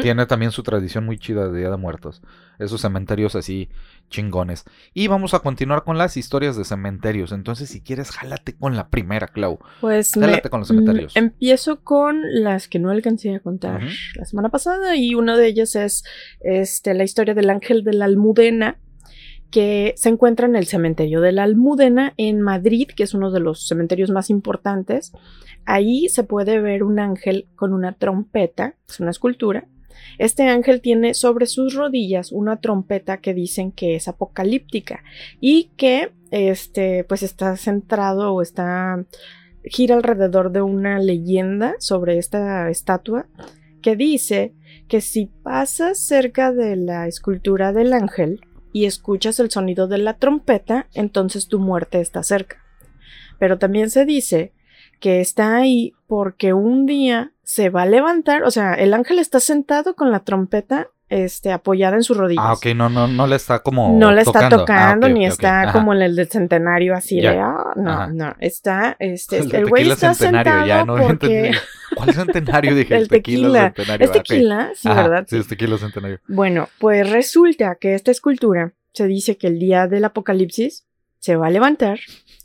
tiene 0.00 0.24
también 0.24 0.52
su 0.52 0.62
tradición 0.62 1.04
muy 1.04 1.18
chida 1.18 1.48
de 1.48 1.58
Día 1.58 1.70
de 1.70 1.76
Muertos, 1.76 2.22
esos 2.58 2.80
cementerios 2.80 3.36
así 3.36 3.68
chingones. 4.08 4.64
Y 4.94 5.08
vamos 5.08 5.34
a 5.34 5.40
continuar 5.40 5.84
con 5.84 5.98
las 5.98 6.16
historias 6.16 6.56
de 6.56 6.64
cementerios, 6.64 7.30
entonces 7.32 7.68
si 7.68 7.82
quieres, 7.82 8.10
jálate 8.10 8.56
con 8.56 8.74
la 8.74 8.88
primera, 8.88 9.26
Clau. 9.26 9.58
Pues 9.82 10.12
jálate 10.14 10.48
con 10.48 10.60
los 10.60 10.68
cementerios. 10.68 11.14
Empiezo 11.14 11.82
con 11.82 12.22
las 12.42 12.68
que 12.68 12.78
no 12.78 12.90
alcancé 12.90 13.34
a 13.34 13.40
contar 13.40 13.82
la 14.14 14.24
semana 14.24 14.48
pasada 14.48 14.96
y 14.96 15.14
una 15.14 15.36
de 15.36 15.46
ellas 15.46 15.76
es 15.76 16.04
este, 16.40 16.94
la 16.94 17.04
historia 17.04 17.34
del 17.34 17.50
ángel 17.50 17.84
de 17.84 17.92
la 17.92 18.06
Almudena, 18.06 18.78
que 19.56 19.94
se 19.96 20.10
encuentra 20.10 20.46
en 20.46 20.54
el 20.54 20.66
cementerio 20.66 21.22
de 21.22 21.32
la 21.32 21.44
Almudena 21.44 22.12
en 22.18 22.42
Madrid, 22.42 22.90
que 22.94 23.04
es 23.04 23.14
uno 23.14 23.30
de 23.30 23.40
los 23.40 23.66
cementerios 23.66 24.10
más 24.10 24.28
importantes. 24.28 25.14
Ahí 25.64 26.10
se 26.10 26.24
puede 26.24 26.60
ver 26.60 26.82
un 26.82 26.98
ángel 26.98 27.48
con 27.56 27.72
una 27.72 27.94
trompeta, 27.94 28.74
es 28.86 29.00
una 29.00 29.12
escultura. 29.12 29.66
Este 30.18 30.42
ángel 30.42 30.82
tiene 30.82 31.14
sobre 31.14 31.46
sus 31.46 31.72
rodillas 31.72 32.32
una 32.32 32.60
trompeta 32.60 33.22
que 33.22 33.32
dicen 33.32 33.72
que 33.72 33.94
es 33.94 34.08
apocalíptica 34.08 35.02
y 35.40 35.70
que 35.78 36.12
este 36.30 37.04
pues 37.04 37.22
está 37.22 37.56
centrado 37.56 38.34
o 38.34 38.42
está 38.42 39.06
gira 39.64 39.94
alrededor 39.94 40.52
de 40.52 40.60
una 40.60 40.98
leyenda 40.98 41.76
sobre 41.78 42.18
esta 42.18 42.68
estatua 42.68 43.26
que 43.80 43.96
dice 43.96 44.52
que 44.86 45.00
si 45.00 45.30
pasas 45.42 45.98
cerca 45.98 46.52
de 46.52 46.76
la 46.76 47.08
escultura 47.08 47.72
del 47.72 47.94
ángel 47.94 48.42
y 48.76 48.84
escuchas 48.84 49.40
el 49.40 49.50
sonido 49.50 49.88
de 49.88 49.96
la 49.96 50.18
trompeta, 50.18 50.86
entonces 50.92 51.48
tu 51.48 51.58
muerte 51.58 52.02
está 52.02 52.22
cerca. 52.22 52.62
Pero 53.38 53.56
también 53.56 53.88
se 53.88 54.04
dice 54.04 54.52
que 55.00 55.22
está 55.22 55.56
ahí 55.56 55.94
porque 56.06 56.52
un 56.52 56.84
día 56.84 57.32
se 57.42 57.70
va 57.70 57.84
a 57.84 57.86
levantar, 57.86 58.42
o 58.42 58.50
sea, 58.50 58.74
el 58.74 58.92
ángel 58.92 59.18
está 59.18 59.40
sentado 59.40 59.94
con 59.94 60.10
la 60.10 60.24
trompeta 60.24 60.90
este, 61.08 61.52
apoyada 61.52 61.96
en 61.96 62.02
sus 62.02 62.16
rodillas. 62.16 62.44
Ah, 62.44 62.52
ok, 62.54 62.66
no, 62.74 62.88
no, 62.88 63.06
no 63.06 63.26
le 63.26 63.36
está 63.36 63.60
como. 63.60 63.96
No 63.96 64.12
le 64.12 64.22
está 64.22 64.48
tocando, 64.48 65.06
ah, 65.06 65.10
ni 65.10 65.26
está 65.26 65.72
como 65.72 65.92
en 65.94 66.02
el 66.02 66.16
del 66.16 66.28
centenario 66.28 66.94
así 66.94 67.20
de, 67.20 67.38
ah, 67.38 67.72
no, 67.76 68.08
no, 68.08 68.34
está, 68.40 68.96
este, 68.98 69.38
el, 69.38 69.68
güey 69.68 69.88
está 69.90 70.14
sentado 70.14 70.66
ya, 70.66 70.84
¿no? 70.84 70.96
porque... 70.96 71.52
¿Cuál 71.94 72.12
centenario? 72.12 72.74
Dije, 72.74 72.96
el, 72.96 73.08
tequila. 73.08 73.72
centenario. 73.72 74.06
¿Es 74.06 74.12
tequila? 74.12 74.70
Sí, 74.74 74.88
¿verdad? 74.88 75.24
Sí, 75.28 75.38
es 75.38 75.46
tequila 75.46 75.78
centenario. 75.78 76.20
Bueno, 76.26 76.68
pues 76.78 77.08
resulta 77.08 77.76
que 77.76 77.94
esta 77.94 78.10
escultura 78.10 78.72
se 78.92 79.06
dice 79.06 79.38
que 79.38 79.46
el 79.46 79.58
día 79.58 79.86
del 79.86 80.04
apocalipsis 80.04 80.84
se 81.20 81.36
va 81.36 81.46
a 81.46 81.50
levantar 81.50 82.00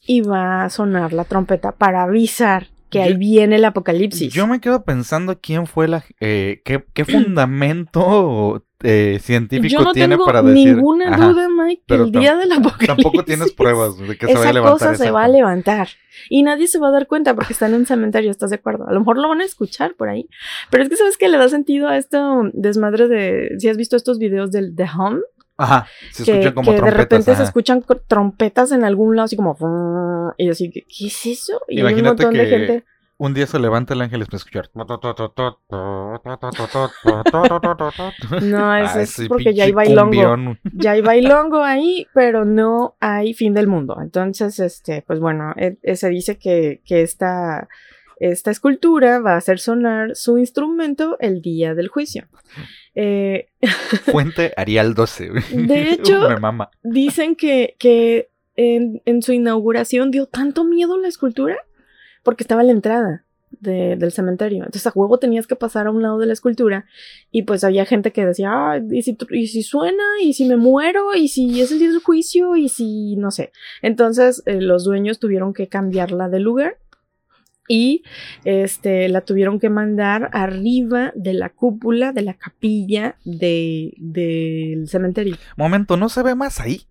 y 0.06 0.22
va 0.22 0.64
a 0.64 0.70
sonar 0.70 1.12
la 1.12 1.24
trompeta 1.24 1.72
para 1.72 2.04
avisar 2.04 2.68
que 2.92 3.02
ahí 3.02 3.16
viene 3.16 3.56
el 3.56 3.66
apocalipsis. 3.66 4.32
Yo 4.34 4.46
me 4.48 4.60
quedo 4.60 4.84
pensando 4.84 5.40
quién 5.40 5.66
fue 5.66 5.88
la... 5.88 6.04
Eh, 6.20 6.62
qué, 6.66 6.86
qué, 6.94 7.06
fundamento 7.06 8.64
eh, 8.84 9.20
científico 9.22 9.92
tiene 9.94 10.18
para 10.18 10.44
decir... 10.44 10.68
Yo 10.68 10.76
no 10.76 10.82
tengo 10.82 10.96
ninguna 10.96 11.18
duda, 11.18 11.48
Mike, 11.50 11.84
que 11.88 11.94
el 11.96 12.12
día 12.12 12.36
del 12.36 12.52
apocalipsis... 12.52 12.88
Tampoco 12.88 13.24
tienes 13.24 13.52
pruebas 13.54 13.98
de 13.98 14.18
que 14.18 14.28
se 14.28 14.34
va 14.34 14.50
a 14.50 14.54
levantar. 14.54 14.76
Esa 14.76 14.92
cosa 14.92 15.04
se 15.04 15.12
va 15.12 15.24
a 15.24 15.28
levantar. 15.30 15.88
Y 16.30 16.44
nadie 16.44 16.68
se 16.68 16.80
va 16.80 16.90
a 16.90 16.92
dar 16.92 17.08
cuenta 17.08 17.34
porque 17.34 17.54
está 17.54 17.68
en 17.68 17.76
un 17.76 17.86
cementerio, 17.86 18.30
¿estás 18.30 18.50
de 18.50 18.58
acuerdo? 18.58 18.88
A 18.88 18.94
lo 18.94 19.00
mejor 19.00 19.18
lo 19.18 19.30
van 19.30 19.42
a 19.42 19.46
escuchar 19.46 19.96
por 19.96 20.10
ahí. 20.10 20.28
Pero 20.70 20.84
es 20.84 20.90
que, 20.90 20.98
¿sabes 20.98 21.18
qué 21.18 21.30
le 21.30 21.38
da 21.38 21.48
sentido 21.48 21.88
a 21.88 21.98
esto 21.98 22.44
desmadre 22.54 23.08
de... 23.08 23.56
Si 23.58 23.70
has 23.70 23.78
visto 23.78 23.96
estos 23.96 24.20
videos 24.20 24.52
del 24.52 24.76
The 24.76 24.86
Home, 24.98 25.22
Ajá, 25.62 25.88
se 26.12 26.24
escuchan 26.24 26.54
como 26.54 26.72
que 26.72 26.82
de 26.82 26.92
repente 26.92 27.36
se 27.36 27.44
escuchan 27.44 27.86
trompetas 28.08 28.72
en 28.72 28.84
algún 28.84 29.16
lado, 29.16 29.26
así 29.26 29.36
como. 29.36 30.34
Y 30.38 30.50
así, 30.50 30.72
¿qué 30.72 30.86
es 31.06 31.26
eso? 31.26 31.62
Y 31.68 31.82
un 31.82 32.02
montón 32.02 32.34
de 32.34 32.46
gente. 32.48 32.84
Un 33.18 33.36
día 33.36 33.46
se 33.46 33.60
levanta 33.60 33.94
el 33.94 34.02
ángel 34.02 34.22
y 34.22 34.24
empieza 34.24 34.38
a 34.38 34.48
escuchar. 34.48 34.72
No, 38.42 38.76
eso 38.76 39.00
es 39.00 39.28
porque 39.28 39.54
ya 39.54 39.66
hay 39.66 39.72
bailongo. 39.72 40.58
Ya 40.74 40.92
hay 40.94 41.02
bailongo 41.02 41.64
ahí, 41.64 42.08
pero 42.16 42.46
no 42.46 42.96
hay 43.00 43.36
fin 43.36 43.54
del 43.54 43.68
mundo. 43.68 44.00
Entonces, 44.02 44.58
este, 44.58 45.04
pues 45.06 45.20
bueno, 45.20 45.54
se 45.94 46.10
dice 46.10 46.40
que, 46.40 46.82
que 46.84 47.04
esta, 47.04 47.68
esta 48.18 48.50
escultura 48.50 49.20
va 49.20 49.34
a 49.34 49.38
hacer 49.38 49.60
sonar 49.60 50.16
su 50.16 50.40
instrumento 50.40 51.18
el 51.20 51.44
día 51.44 51.76
del 51.76 51.90
juicio. 51.90 52.28
Eh, 52.96 53.48
Fuente 54.06 54.54
Arial 54.58 54.94
12. 54.94 55.32
De 55.54 55.92
hecho, 55.94 56.28
dicen 56.84 57.36
que, 57.36 57.76
que 57.80 58.30
en, 58.56 59.22
su 59.22 59.34
inauguración 59.34 60.12
dio 60.12 60.26
tanto 60.26 60.64
miedo 60.64 60.98
la 60.98 61.08
escultura 61.08 61.58
porque 62.24 62.44
estaba 62.44 62.62
a 62.62 62.66
la 62.66 62.72
entrada 62.72 63.26
del 63.60 64.12
cementerio. 64.12 64.60
Entonces 64.60 64.88
a 64.88 64.92
huevo 64.96 65.20
tenías 65.20 65.46
que 65.46 65.56
pasar 65.56 65.86
a 65.86 65.92
un 65.92 66.02
lado 66.02 66.18
de 66.18 66.26
la 66.26 66.34
escultura 66.34 66.86
y 67.32 67.44
pues 67.44 67.64
había 67.64 67.86
gente 67.86 68.12
que 68.12 68.26
decía, 68.26 68.50
ah, 68.52 68.82
¿y 68.90 69.04
si, 69.04 69.18
y 69.30 69.48
si 69.48 69.62
suena, 69.62 70.04
y 70.24 70.34
si 70.34 70.46
me 70.46 70.58
muero, 70.58 71.14
y 71.14 71.28
si 71.28 71.62
es 71.62 71.72
el 71.72 71.80
día 71.80 71.90
del 71.90 72.00
juicio, 72.00 72.56
y 72.56 72.70
si 72.70 73.16
no 73.18 73.30
sé. 73.30 73.52
Entonces 73.82 74.42
eh, 74.46 74.62
los 74.62 74.84
dueños 74.84 75.20
tuvieron 75.20 75.54
que 75.54 75.68
cambiarla 75.68 76.28
de 76.30 76.40
lugar 76.40 76.78
y 77.72 78.04
este, 78.44 79.08
la 79.08 79.22
tuvieron 79.22 79.58
que 79.58 79.70
mandar 79.70 80.30
arriba 80.34 81.14
de 81.16 81.34
la 81.34 81.48
cúpula 81.48 82.12
de 82.12 82.22
la 82.22 82.34
capilla 82.34 83.16
del 83.24 83.94
de, 83.98 84.84
cementerio. 84.88 85.38
Momento, 85.56 85.96
¿no 85.96 86.10
se 86.10 86.22
ve 86.22 86.36
más 86.36 86.60
ahí? 86.60 86.86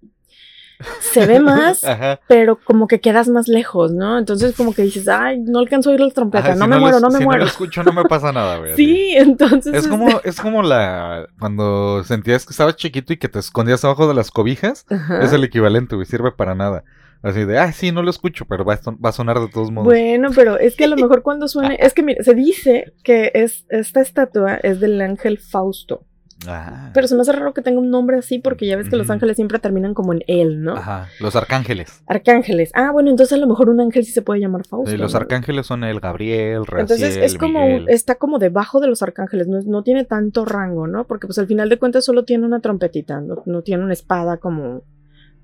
Se 1.01 1.27
ve 1.27 1.39
más, 1.41 1.83
pero 2.29 2.59
como 2.59 2.89
que 2.89 2.99
quedas 2.99 3.29
más 3.29 3.47
lejos, 3.47 3.93
¿no? 3.93 4.19
Entonces 4.19 4.57
como 4.57 4.73
que 4.73 4.81
dices, 4.81 5.07
ay, 5.07 5.39
no 5.41 5.59
alcanzo 5.59 5.91
a 5.91 5.93
oír 5.93 6.01
la 6.01 6.11
trompeta, 6.13 6.55
no 6.55 6.67
me 6.67 6.79
muero, 6.79 6.99
no 6.99 7.11
me 7.11 7.19
si 7.19 7.25
muero. 7.25 7.41
No 7.41 7.45
lo 7.45 7.51
escucho, 7.51 7.83
no 7.83 7.93
me 7.93 8.05
pasa 8.05 8.33
nada, 8.33 8.57
güey. 8.57 8.75
sí, 8.75 9.13
entonces... 9.15 9.75
Es 9.75 9.87
como, 9.87 10.09
es 10.25 10.41
como 10.41 10.63
la, 10.63 11.27
cuando 11.39 12.03
sentías 12.05 12.47
que 12.47 12.53
estabas 12.53 12.77
chiquito 12.77 13.13
y 13.13 13.19
que 13.19 13.29
te 13.29 13.39
escondías 13.39 13.85
abajo 13.85 14.09
de 14.09 14.15
las 14.15 14.31
cobijas, 14.31 14.87
es 15.21 15.35
el 15.35 15.45
equivalente, 15.45 15.95
güey, 15.95 16.07
sirve 16.07 16.33
para 16.33 16.55
nada. 16.55 16.85
Así 17.23 17.45
de, 17.45 17.59
ah, 17.59 17.71
sí, 17.73 17.93
no 17.93 18.03
lo 18.03 18.11
escucho, 18.11 18.47
pero 18.47 18.65
va 18.65 18.79
a, 19.03 19.13
sonar 19.13 19.39
de 19.41 19.49
todos 19.49 19.71
modos. 19.71 19.87
Bueno, 19.87 20.31
pero 20.35 20.59
es 20.59 20.75
que 20.75 20.85
a 20.85 20.89
lo 20.89 20.97
mejor 20.97 21.23
cuando 21.23 21.49
suene, 21.49 21.77
es 21.79 21.93
que 21.93 22.03
mira, 22.03 22.25
se 22.25 22.35
dice 22.35 22.95
que 23.05 23.31
es, 23.35 23.67
esta 23.69 24.01
estatua 24.01 24.55
es 24.57 24.81
del 24.81 25.01
ángel 25.01 25.39
Fausto. 25.39 26.07
Ah. 26.47 26.91
Pero 26.95 27.07
se 27.07 27.15
me 27.15 27.21
hace 27.21 27.33
raro 27.33 27.53
que 27.53 27.61
tenga 27.61 27.79
un 27.79 27.91
nombre 27.91 28.17
así 28.17 28.39
porque 28.39 28.67
ya 28.67 28.77
ves 28.77 28.89
que 28.89 28.97
los 28.97 29.11
ángeles 29.11 29.37
siempre 29.37 29.59
terminan 29.59 29.93
como 29.93 30.15
en 30.15 30.25
él, 30.27 30.63
¿no? 30.63 30.77
Ajá, 30.77 31.09
los 31.21 31.37
arcángeles. 31.37 32.03
Arcángeles. 32.07 32.71
Ah, 32.75 32.91
bueno, 32.93 33.11
entonces 33.11 33.37
a 33.37 33.41
lo 33.41 33.47
mejor 33.47 33.69
un 33.69 33.81
ángel 33.81 34.07
sí 34.07 34.13
se 34.13 34.23
puede 34.23 34.41
llamar 34.41 34.67
Fausto. 34.67 34.97
los 34.97 35.15
arcángeles 35.15 35.67
son 35.67 35.85
el 35.85 36.01
Gabriel, 36.01 36.65
Raciel, 36.65 36.81
Entonces 36.81 37.17
es 37.19 37.37
como, 37.37 37.67
está 37.89 38.15
como 38.15 38.39
debajo 38.39 38.81
de 38.81 38.87
los 38.87 39.03
arcángeles, 39.03 39.49
no, 39.49 39.61
no, 39.61 39.83
tiene 39.83 40.05
tanto 40.05 40.47
rango, 40.47 40.87
¿no? 40.87 41.07
Porque 41.07 41.27
pues 41.27 41.39
al 41.39 41.47
final 41.47 41.69
de 41.69 41.79
cuentas 41.79 42.07
solo 42.07 42.25
tiene 42.25 42.47
una 42.47 42.61
trompetita, 42.61 43.21
no, 43.21 43.43
no 43.45 43.61
tiene 43.61 43.85
una 43.85 43.93
espada 43.93 44.39
como 44.39 44.83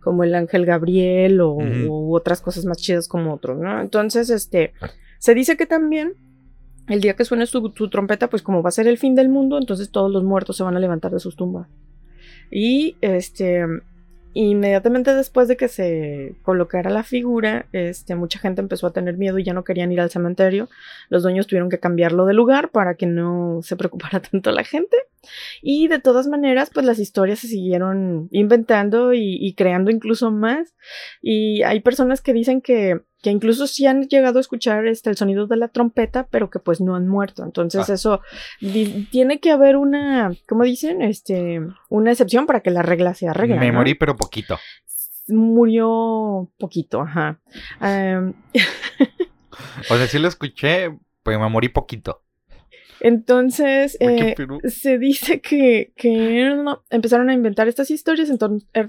como 0.07 0.23
el 0.23 0.37
ángel 0.37 0.65
Gabriel 0.65 1.41
o, 1.41 1.59
otras 2.13 2.41
cosas 2.41 2.65
más 2.65 2.79
chidas 2.79 3.09
como 3.09 3.35
otros, 3.35 3.59
¿no? 3.59 3.81
Entonces, 3.81 4.31
este, 4.31 4.73
se 5.19 5.35
dice 5.35 5.57
que 5.57 5.67
también 5.67 6.15
el 6.87 7.01
día 7.01 7.15
que 7.15 7.25
suene 7.25 7.45
su, 7.47 7.73
trompeta, 7.91 8.31
pues 8.31 8.41
como 8.41 8.63
va 8.63 8.69
a 8.69 8.71
ser 8.71 8.87
el 8.87 8.99
fin 8.99 9.17
del 9.17 9.29
mundo, 9.29 9.59
entonces 9.59 9.91
todos 9.91 10.09
los 10.13 10.23
muertos 10.23 10.59
se 10.59 10.63
van 10.63 10.77
a 10.77 10.79
levantar 10.79 11.11
de 11.11 11.19
sus 11.19 11.35
tumbas. 11.35 11.67
Y 12.49 12.95
este, 13.01 13.67
inmediatamente 14.33 15.13
después 15.13 15.49
de 15.49 15.57
que 15.57 15.67
se 15.67 16.37
colocara 16.45 16.89
la 16.89 17.03
figura, 17.03 17.67
este, 17.73 18.15
mucha 18.15 18.39
gente 18.39 18.61
empezó 18.61 18.87
a 18.87 18.93
tener 18.93 19.17
miedo 19.17 19.41
y 19.41 19.43
ya 19.43 19.55
no 19.55 19.65
querían 19.65 19.91
ir 19.91 20.01
al 20.01 20.11
cementerio. 20.11 20.69
Los 21.09 21.25
dueños 21.25 21.49
tuvieron 21.49 21.69
que 21.69 21.81
cambiarlo 21.81 22.27
de 22.27 22.35
lugar 22.35 22.71
para 22.71 22.95
que 22.95 23.07
no 23.07 23.59
se 23.65 23.75
preocupara 23.75 24.21
tanto 24.31 24.53
la 24.53 24.63
gente. 24.63 24.97
Y 25.63 25.89
de 25.89 25.99
todas 25.99 26.27
maneras, 26.29 26.71
pues 26.73 26.87
las 26.87 26.99
historias 26.99 27.39
se 27.41 27.49
siguieron 27.49 28.29
inventando 28.31 29.13
y, 29.15 29.55
creando 29.57 29.91
incluso 29.91 30.31
más. 30.31 30.75
Y 31.23 31.63
hay 31.63 31.81
personas 31.81 32.21
que 32.21 32.33
dicen 32.33 32.61
que, 32.61 33.01
que 33.23 33.31
incluso 33.31 33.67
sí 33.67 33.87
han 33.87 34.09
llegado 34.09 34.39
a 34.39 34.41
escuchar 34.41 34.87
este, 34.87 35.11
el 35.11 35.17
sonido 35.17 35.47
de 35.47 35.57
la 35.57 35.69
trompeta, 35.69 36.27
pero 36.31 36.51
que 36.51 36.59
pues 36.59 36.81
no 36.81 36.95
han 36.95 37.09
muerto. 37.09 37.45
Entonces 37.45 37.89
ah. 37.89 37.95
eso 37.95 38.21
tiene 39.11 39.41
que 39.41 39.51
haber 39.51 39.77
una, 39.77 40.33
¿cómo 40.49 40.65
dicen? 40.65 41.03
Este, 41.03 41.61
una 41.89 42.13
excepción 42.13 42.47
para 42.47 42.61
que 42.61 42.71
la 42.71 42.83
regla 42.83 43.15
sea 43.15 43.33
regla. 43.33 43.57
Me 43.57 43.73
morí, 43.73 43.95
pero 43.95 44.17
poquito. 44.17 44.59
Murió 45.29 46.51
poquito, 46.59 47.01
ajá. 47.01 47.41
o 49.91 49.97
sea, 49.97 50.07
sí 50.07 50.19
lo 50.19 50.29
escuché, 50.29 50.97
pero 51.23 51.41
me 51.41 51.49
morí 51.49 51.69
poquito. 51.69 52.26
Entonces, 53.01 53.97
eh, 54.01 54.35
se 54.65 54.99
dice 54.99 55.41
que, 55.41 55.93
empezaron 56.91 57.31
a 57.31 57.35
inventar 57.35 57.69
estas 57.69 57.91
historias 57.91 58.31
en, 58.31 58.39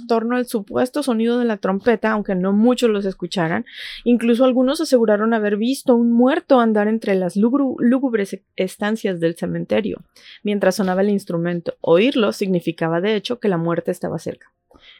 torno 0.07 0.35
al 0.35 0.45
supuesto 0.45 1.03
sonido 1.03 1.39
de 1.39 1.45
la 1.45 1.57
trompeta, 1.57 2.11
aunque 2.11 2.35
no 2.35 2.53
muchos 2.53 2.89
los 2.89 3.05
escucharan. 3.05 3.65
Incluso 4.03 4.45
algunos 4.45 4.81
aseguraron 4.81 5.33
haber 5.33 5.57
visto 5.57 5.95
un 5.95 6.11
muerto 6.11 6.59
andar 6.59 6.87
entre 6.87 7.15
las 7.15 7.35
lúgubres 7.35 8.39
estancias 8.55 9.19
del 9.19 9.35
cementerio 9.35 10.01
mientras 10.43 10.75
sonaba 10.75 11.01
el 11.01 11.09
instrumento. 11.09 11.75
Oírlo 11.81 12.31
significaba, 12.33 13.01
de 13.01 13.15
hecho, 13.15 13.39
que 13.39 13.49
la 13.49 13.57
muerte 13.57 13.91
estaba 13.91 14.19
cerca. 14.19 14.51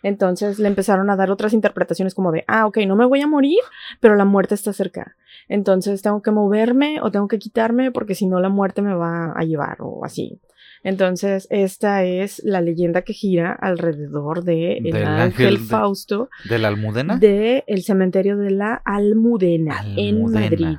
Entonces 0.04 0.60
le 0.60 0.68
empezaron 0.68 1.10
a 1.10 1.16
dar 1.16 1.32
otras 1.32 1.54
interpretaciones 1.54 2.14
como 2.14 2.32
de, 2.32 2.44
ah, 2.48 2.66
ok, 2.66 2.80
no 2.88 2.96
me 2.96 3.06
voy 3.06 3.22
a 3.22 3.28
morir, 3.28 3.60
pero 4.00 4.16
la 4.16 4.26
muerte 4.26 4.56
está 4.56 4.74
cerca. 4.74 5.16
Entonces 5.48 6.02
tengo 6.02 6.22
que 6.22 6.32
moverme 6.32 7.00
o 7.02 7.12
tengo 7.12 7.28
que 7.28 7.40
quitarme 7.40 7.92
porque 7.92 8.16
si 8.16 8.28
no 8.28 8.40
la 8.40 8.50
muerte 8.50 8.82
me 8.82 8.94
va 8.94 9.34
a 9.36 9.44
llevar 9.44 9.78
o 9.80 10.06
así. 10.06 10.40
Entonces, 10.84 11.48
esta 11.50 12.04
es 12.04 12.42
la 12.44 12.62
leyenda 12.62 13.02
que 13.02 13.14
gira 13.14 13.52
alrededor 13.52 14.44
de 14.44 14.78
el 14.78 15.06
ángel, 15.06 15.58
Fausto. 15.58 16.30
¿De 16.48 16.60
la 16.60 16.68
Almudena? 16.68 17.18
De 17.18 17.64
el 17.68 17.84
cementerio 17.84 18.38
de 18.38 18.52
la 18.52 18.82
Almudena, 18.86 19.84
en 19.98 20.24
Madrid. 20.32 20.78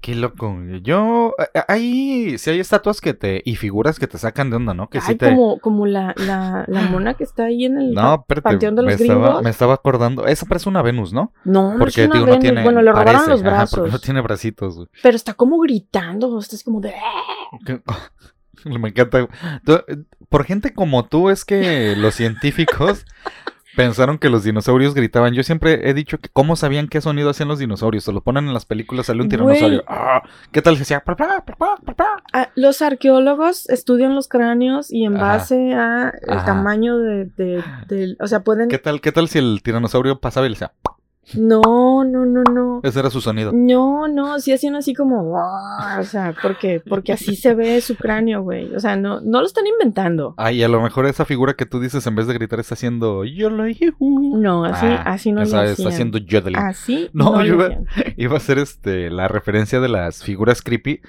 Qué 0.00 0.14
loco. 0.14 0.56
Yo, 0.82 1.34
hay, 1.68 2.38
si 2.38 2.50
hay 2.50 2.60
estatuas 2.60 3.02
que 3.02 3.12
te, 3.12 3.42
y 3.44 3.56
figuras 3.56 3.98
que 3.98 4.06
te 4.06 4.16
sacan 4.16 4.48
de 4.48 4.56
onda, 4.56 4.72
¿no? 4.72 4.88
Que 4.88 5.00
sí 5.02 5.14
te... 5.14 5.28
como, 5.28 5.58
como 5.58 5.84
la, 5.84 6.14
la, 6.16 6.64
la, 6.68 6.82
mona 6.82 7.14
que 7.14 7.24
está 7.24 7.44
ahí 7.44 7.66
en 7.66 7.78
el 7.78 7.92
no, 7.92 8.24
panteón 8.24 8.76
de 8.76 8.82
los 8.82 8.98
me 8.98 9.04
Estaba, 9.04 9.42
me 9.42 9.50
estaba 9.50 9.74
acordando, 9.74 10.26
esa 10.26 10.46
parece 10.46 10.70
una 10.70 10.80
Venus, 10.80 11.12
¿no? 11.12 11.34
No, 11.44 11.74
porque, 11.78 12.08
no 12.08 12.14
es 12.14 12.20
una 12.22 12.24
Venus. 12.24 12.36
No 12.36 12.38
tiene, 12.40 12.62
bueno, 12.62 12.80
le 12.80 12.92
robaron 12.92 13.28
los 13.28 13.42
brazos. 13.42 13.78
porque 13.78 13.92
no 13.92 13.98
tiene 13.98 14.20
bracitos. 14.22 14.88
Pero 15.02 15.16
está 15.16 15.34
como 15.34 15.58
gritando, 15.58 16.38
estás 16.38 16.64
como 16.64 16.80
de... 16.80 16.94
Me 18.64 18.88
encanta. 18.90 19.26
Por 20.28 20.44
gente 20.44 20.74
como 20.74 21.06
tú 21.06 21.30
es 21.30 21.44
que 21.44 21.94
los 21.96 22.14
científicos 22.14 23.04
pensaron 23.76 24.18
que 24.18 24.30
los 24.30 24.44
dinosaurios 24.44 24.94
gritaban. 24.94 25.34
Yo 25.34 25.42
siempre 25.42 25.88
he 25.88 25.94
dicho 25.94 26.18
que 26.18 26.28
cómo 26.28 26.56
sabían 26.56 26.88
qué 26.88 27.00
sonido 27.00 27.30
hacían 27.30 27.48
los 27.48 27.58
dinosaurios. 27.58 28.04
Se 28.04 28.12
lo 28.12 28.22
ponen 28.22 28.46
en 28.46 28.54
las 28.54 28.66
películas, 28.66 29.06
sale 29.06 29.22
un 29.22 29.28
tiranosaurio. 29.28 29.84
Ah, 29.86 30.22
¿Qué 30.52 30.62
tal 30.62 30.74
se 30.74 30.80
decía? 30.80 31.02
Ah, 32.32 32.48
los 32.54 32.82
arqueólogos 32.82 33.68
estudian 33.68 34.14
los 34.14 34.28
cráneos 34.28 34.92
y 34.92 35.04
en 35.04 35.14
base 35.14 35.74
a 35.74 36.12
el 36.22 36.44
tamaño 36.44 36.98
de, 36.98 37.26
de, 37.36 38.16
o 38.20 38.26
sea, 38.26 38.40
pueden. 38.40 38.68
¿Qué 38.68 38.78
tal, 38.78 39.00
qué 39.00 39.12
tal 39.12 39.28
si 39.28 39.38
el 39.38 39.60
tiranosaurio 39.62 40.20
pasaba 40.20 40.46
y 40.46 40.50
le 40.50 40.54
decía? 40.54 40.72
No, 41.34 42.04
no, 42.04 42.26
no, 42.26 42.42
no. 42.42 42.80
Ese 42.82 42.98
era 42.98 43.10
su 43.10 43.20
sonido. 43.20 43.52
No, 43.54 44.08
no, 44.08 44.40
sí 44.40 44.52
hacían 44.52 44.74
así 44.74 44.94
como, 44.94 45.34
o 45.34 46.04
sea, 46.04 46.34
porque, 46.42 46.80
porque 46.80 47.12
así 47.12 47.36
se 47.36 47.54
ve 47.54 47.80
su 47.80 47.94
cráneo, 47.94 48.42
güey. 48.42 48.74
O 48.74 48.80
sea, 48.80 48.96
no, 48.96 49.20
no 49.20 49.40
lo 49.40 49.46
están 49.46 49.66
inventando. 49.66 50.34
Ay, 50.36 50.62
a 50.62 50.68
lo 50.68 50.82
mejor 50.82 51.06
esa 51.06 51.24
figura 51.24 51.54
que 51.54 51.66
tú 51.66 51.80
dices 51.80 52.06
en 52.06 52.16
vez 52.16 52.26
de 52.26 52.34
gritar 52.34 52.58
está 52.58 52.74
haciendo 52.74 53.24
yo 53.24 53.50
lo 53.50 53.64
No, 54.00 54.64
así, 54.64 54.86
ah, 54.86 55.02
así 55.06 55.32
no 55.32 55.42
esa, 55.42 55.64
Está 55.64 55.88
haciendo 55.88 56.18
yodeling. 56.18 56.58
Así. 56.58 57.10
No, 57.12 57.44
yo 57.44 57.54
iba, 57.54 57.70
iba, 58.16 58.36
a 58.36 58.40
ser 58.40 58.58
este 58.58 59.10
la 59.10 59.28
referencia 59.28 59.80
de 59.80 59.88
las 59.88 60.24
figuras 60.24 60.62
creepy 60.62 61.00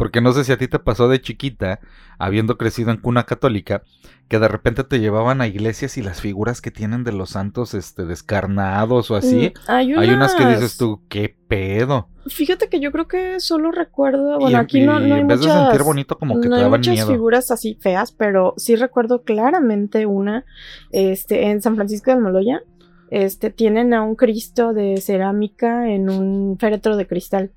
porque 0.00 0.22
no 0.22 0.32
sé 0.32 0.44
si 0.44 0.52
a 0.52 0.56
ti 0.56 0.66
te 0.66 0.78
pasó 0.78 1.10
de 1.10 1.20
chiquita, 1.20 1.78
habiendo 2.18 2.56
crecido 2.56 2.90
en 2.90 2.96
cuna 2.96 3.26
católica, 3.26 3.82
que 4.28 4.38
de 4.38 4.48
repente 4.48 4.82
te 4.82 4.98
llevaban 4.98 5.42
a 5.42 5.46
iglesias 5.46 5.98
y 5.98 6.02
las 6.02 6.22
figuras 6.22 6.62
que 6.62 6.70
tienen 6.70 7.04
de 7.04 7.12
los 7.12 7.28
santos 7.28 7.74
este, 7.74 8.06
descarnados 8.06 9.10
o 9.10 9.16
así. 9.16 9.52
Mm, 9.68 9.70
hay, 9.70 9.92
unas... 9.92 10.34
que 10.34 10.46
dices 10.46 10.78
tú, 10.78 11.02
qué 11.10 11.36
pedo. 11.46 12.08
Fíjate 12.28 12.70
que 12.70 12.80
yo 12.80 12.92
creo 12.92 13.08
que 13.08 13.40
solo 13.40 13.72
recuerdo, 13.72 14.38
bueno, 14.38 14.56
aquí 14.56 14.80
no, 14.80 14.98
no 15.00 15.14
hay 15.16 15.20
en 15.20 15.26
vez 15.26 15.40
muchas, 15.40 15.54
de 15.54 15.60
sentir 15.64 15.82
bonito 15.82 16.16
como 16.16 16.40
que 16.40 16.48
no 16.48 16.56
te 16.56 16.62
hay 16.62 16.70
muchas 16.70 17.06
figuras 17.06 17.50
así 17.50 17.76
feas, 17.78 18.10
pero 18.10 18.54
sí 18.56 18.76
recuerdo 18.76 19.22
claramente 19.22 20.06
una, 20.06 20.46
este, 20.92 21.50
en 21.50 21.60
San 21.60 21.76
Francisco 21.76 22.10
de 22.10 22.16
Moloya, 22.16 22.62
este, 23.10 23.50
tienen 23.50 23.92
a 23.92 24.00
un 24.00 24.16
Cristo 24.16 24.72
de 24.72 24.96
cerámica 24.96 25.90
en 25.90 26.08
un 26.08 26.56
féretro 26.58 26.96
de 26.96 27.06
cristal. 27.06 27.52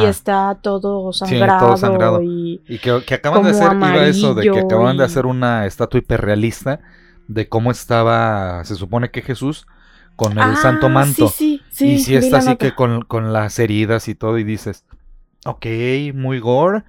Y 0.00 0.04
está 0.06 0.58
todo 0.62 1.12
sangrado. 1.12 2.22
Y, 2.22 2.60
que, 2.82 3.14
acaban 3.14 3.42
de 3.42 3.50
hacer, 3.50 3.76
iba 3.76 4.06
eso, 4.06 4.34
de 4.34 4.50
que 4.50 4.58
acaban 4.58 4.96
de 4.96 5.04
hacer 5.04 5.26
una 5.26 5.66
estatua 5.66 5.98
hiperrealista 5.98 6.80
de 7.28 7.48
cómo 7.48 7.70
estaba, 7.70 8.64
se 8.64 8.74
supone 8.74 9.10
que 9.10 9.20
Jesús, 9.20 9.66
con 10.14 10.32
el 10.32 10.38
ah, 10.38 10.56
santo 10.56 10.88
manto. 10.88 11.28
Sí, 11.28 11.60
sí, 11.70 11.92
y 11.92 11.98
si 11.98 12.16
está 12.16 12.38
así 12.38 12.56
que 12.56 12.74
con, 12.74 13.02
con, 13.02 13.32
las 13.32 13.58
heridas 13.58 14.08
y 14.08 14.14
todo, 14.14 14.38
y 14.38 14.44
dices, 14.44 14.84
ok, 15.44 15.66
muy 16.14 16.38
gore, 16.38 16.84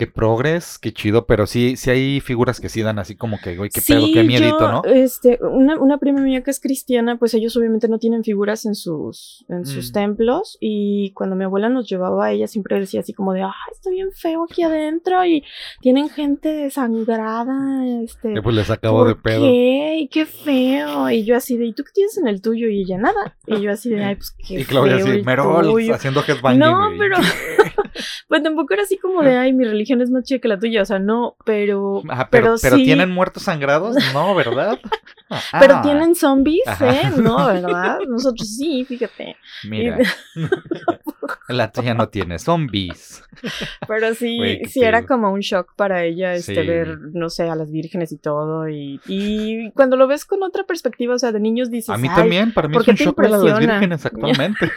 qué 0.00 0.06
progres, 0.06 0.78
qué 0.78 0.94
chido, 0.94 1.26
pero 1.26 1.46
sí, 1.46 1.76
sí 1.76 1.90
hay 1.90 2.20
figuras 2.20 2.58
que 2.58 2.70
sí 2.70 2.80
dan 2.80 2.98
así 2.98 3.16
como 3.16 3.38
que, 3.38 3.54
güey, 3.54 3.68
qué 3.68 3.82
pedo, 3.86 4.06
qué 4.10 4.22
miedito, 4.22 4.72
¿no? 4.72 4.82
Este, 4.84 5.38
una, 5.42 5.78
una, 5.78 5.98
prima 5.98 6.22
mía 6.22 6.42
que 6.42 6.50
es 6.50 6.58
cristiana, 6.58 7.18
pues 7.18 7.34
ellos 7.34 7.54
obviamente 7.58 7.86
no 7.86 7.98
tienen 7.98 8.24
figuras 8.24 8.64
en 8.64 8.74
sus, 8.74 9.44
en 9.50 9.66
sus 9.66 9.90
mm. 9.90 9.92
templos, 9.92 10.56
y 10.58 11.12
cuando 11.12 11.36
mi 11.36 11.44
abuela 11.44 11.68
nos 11.68 11.86
llevaba, 11.86 12.32
ella 12.32 12.46
siempre 12.46 12.80
decía 12.80 13.00
así 13.00 13.12
como 13.12 13.34
de, 13.34 13.42
ay, 13.42 13.50
está 13.72 13.90
bien 13.90 14.10
feo 14.10 14.44
aquí 14.50 14.62
adentro, 14.62 15.22
y 15.26 15.44
tienen 15.82 16.08
gente 16.08 16.48
desangrada, 16.48 17.86
este. 18.02 18.40
pues 18.40 18.56
les 18.56 18.70
acabo 18.70 19.04
de 19.04 19.16
pedo. 19.16 19.42
¿Qué? 19.42 20.08
Qué 20.10 20.24
feo. 20.24 21.10
Y 21.10 21.26
yo 21.26 21.36
así 21.36 21.58
de, 21.58 21.66
¿y 21.66 21.74
tú 21.74 21.84
qué 21.84 21.90
tienes 21.92 22.16
en 22.16 22.26
el 22.26 22.40
tuyo? 22.40 22.70
Y 22.70 22.84
ella 22.84 22.96
nada. 22.96 23.36
Y 23.46 23.60
yo 23.60 23.70
así 23.70 23.90
de, 23.90 24.02
ay, 24.02 24.14
pues 24.14 24.34
qué 24.48 24.60
Y 24.60 24.64
Claudia 24.64 24.96
así, 24.96 25.22
Merol, 25.22 25.90
haciendo 25.92 26.22
headbanging. 26.26 26.58
No, 26.58 26.88
pero. 26.98 27.16
pues 28.28 28.42
tampoco 28.42 28.74
era 28.74 28.82
así 28.82 28.98
como 28.98 29.22
de, 29.22 29.36
ay, 29.36 29.52
mi 29.52 29.64
religión 29.64 29.89
es 30.00 30.10
más 30.10 30.24
chida 30.24 30.38
que 30.38 30.48
la 30.48 30.58
tuya, 30.58 30.82
o 30.82 30.84
sea, 30.84 30.98
no, 30.98 31.36
pero... 31.44 32.02
pero, 32.30 32.56
pero, 32.60 32.76
tienen 32.76 33.10
muertos 33.10 33.44
sangrados, 33.44 33.96
no, 34.12 34.34
¿verdad? 34.34 34.78
pero 35.58 35.76
ah. 35.76 35.82
tienen 35.82 36.14
zombies, 36.14 36.64
¿eh? 36.80 37.10
No, 37.16 37.46
¿verdad? 37.46 37.98
Nosotros 38.08 38.56
sí, 38.56 38.84
fíjate. 38.84 39.36
Mira, 39.64 39.98
la 41.48 41.70
tuya 41.70 41.94
no 41.94 42.08
tiene 42.08 42.38
zombies. 42.38 43.22
Pero 43.88 44.14
sí, 44.14 44.60
sí 44.68 44.82
era 44.82 45.06
como 45.06 45.32
un 45.32 45.40
shock 45.40 45.74
para 45.76 46.04
ella 46.04 46.34
este 46.34 46.62
ver, 46.62 46.98
no 47.12 47.30
sé, 47.30 47.48
a 47.48 47.54
las 47.54 47.70
vírgenes 47.70 48.12
y 48.12 48.18
todo, 48.18 48.68
y, 48.68 49.00
y 49.06 49.70
cuando 49.72 49.96
lo 49.96 50.06
ves 50.06 50.24
con 50.24 50.42
otra 50.42 50.64
perspectiva, 50.64 51.14
o 51.14 51.18
sea, 51.18 51.32
de 51.32 51.40
niños 51.40 51.70
dices, 51.70 51.90
A 51.90 51.96
mí 51.96 52.08
también, 52.08 52.52
para 52.52 52.68
mí 52.68 52.76
es 52.76 52.88
un 52.88 52.94
shock 52.94 53.18
ver 53.18 53.26
a 53.26 53.38
las 53.38 53.58
vírgenes 53.58 54.06
actualmente. 54.06 54.70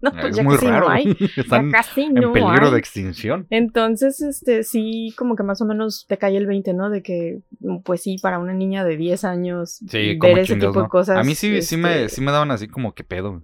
no, 0.00 0.12
pues 0.12 0.38
es 0.38 0.44
muy 0.44 0.56
raro. 0.56 0.86
No 0.86 0.92
hay. 0.92 1.16
Están 1.36 1.70
casi 1.70 2.08
no 2.08 2.28
en 2.28 2.32
peligro 2.32 2.70
de 2.70 2.78
extinción. 2.78 3.46
Entonces, 3.50 4.20
este, 4.20 4.62
sí, 4.64 5.14
como 5.16 5.36
que 5.36 5.42
más 5.42 5.60
o 5.60 5.64
menos 5.64 6.06
te 6.08 6.18
cae 6.18 6.36
el 6.36 6.46
20, 6.46 6.74
¿no? 6.74 6.90
De 6.90 7.02
que, 7.02 7.40
pues 7.84 8.02
sí, 8.02 8.16
para 8.20 8.38
una 8.38 8.54
niña 8.54 8.84
de 8.84 8.96
10 8.96 9.24
años, 9.24 9.78
ver 9.98 10.38
ese 10.38 10.56
tipo 10.56 10.82
de 10.82 10.88
cosas. 10.88 11.18
A 11.18 11.22
mí 11.22 11.34
sí, 11.34 11.62
sí, 11.62 11.76
me, 11.76 12.04
este 12.04 12.16
sí 12.16 12.20
me 12.20 12.32
daban 12.32 12.50
así 12.50 12.68
como 12.68 12.94
que 12.94 13.04
pedo. 13.04 13.42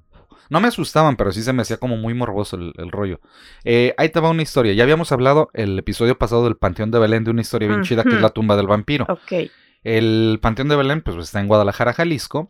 No 0.50 0.61
me 0.61 0.68
asustaban, 0.68 1.16
pero 1.16 1.30
sí 1.32 1.42
se 1.42 1.52
me 1.52 1.62
hacía 1.62 1.76
como 1.76 1.96
muy 1.96 2.14
morboso 2.14 2.56
el, 2.56 2.90
rollo. 2.90 3.20
Eh, 3.64 3.94
ahí 3.98 4.08
te 4.08 4.20
va 4.20 4.30
una 4.30 4.42
historia. 4.42 4.72
Ya 4.72 4.82
habíamos 4.82 5.12
hablado 5.12 5.50
el 5.52 5.78
episodio 5.78 6.16
pasado 6.16 6.44
del 6.44 6.56
Panteón 6.56 6.90
de 6.90 6.98
Belén 6.98 7.24
de 7.24 7.30
una 7.30 7.42
historia 7.42 7.68
bien 7.68 7.82
chida 7.82 8.02
que 8.02 8.14
es 8.14 8.20
la 8.20 8.30
tumba 8.30 8.56
del 8.56 8.66
vampiro. 8.66 9.04
Ok. 9.08 9.50
El 9.84 10.38
Panteón 10.40 10.68
de 10.68 10.76
Belén, 10.76 11.02
pues 11.02 11.16
está 11.18 11.40
en 11.40 11.48
Guadalajara, 11.48 11.92
Jalisco. 11.92 12.48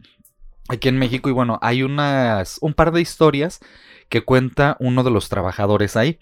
Aquí 0.68 0.88
en 0.88 0.98
México, 0.98 1.28
y 1.28 1.32
bueno, 1.32 1.58
hay 1.62 1.82
unas, 1.82 2.58
un 2.60 2.74
par 2.74 2.92
de 2.92 3.00
historias 3.00 3.58
que 4.08 4.22
cuenta 4.22 4.76
uno 4.80 5.02
de 5.02 5.10
los 5.10 5.28
trabajadores 5.28 5.96
ahí. 5.96 6.18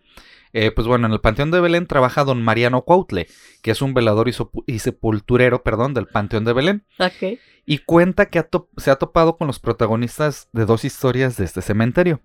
Eh, 0.52 0.70
pues 0.70 0.86
bueno, 0.86 1.06
en 1.06 1.12
el 1.12 1.20
Panteón 1.20 1.50
de 1.50 1.60
Belén 1.60 1.86
trabaja 1.86 2.24
don 2.24 2.42
Mariano 2.42 2.82
Cuautle, 2.82 3.26
que 3.62 3.70
es 3.70 3.82
un 3.82 3.94
velador 3.94 4.28
y, 4.28 4.78
sepulturero, 4.78 5.62
perdón, 5.62 5.94
del 5.94 6.06
Panteón 6.06 6.44
de 6.44 6.52
Belén. 6.52 6.84
Ok. 6.98 7.38
Y 7.66 7.78
cuenta 7.78 8.26
que 8.26 8.44
se 8.76 8.90
ha 8.90 8.96
topado 8.96 9.36
con 9.36 9.46
los 9.46 9.58
protagonistas 9.58 10.48
de 10.52 10.64
dos 10.64 10.84
historias 10.84 11.36
de 11.36 11.44
este 11.44 11.62
cementerio. 11.62 12.20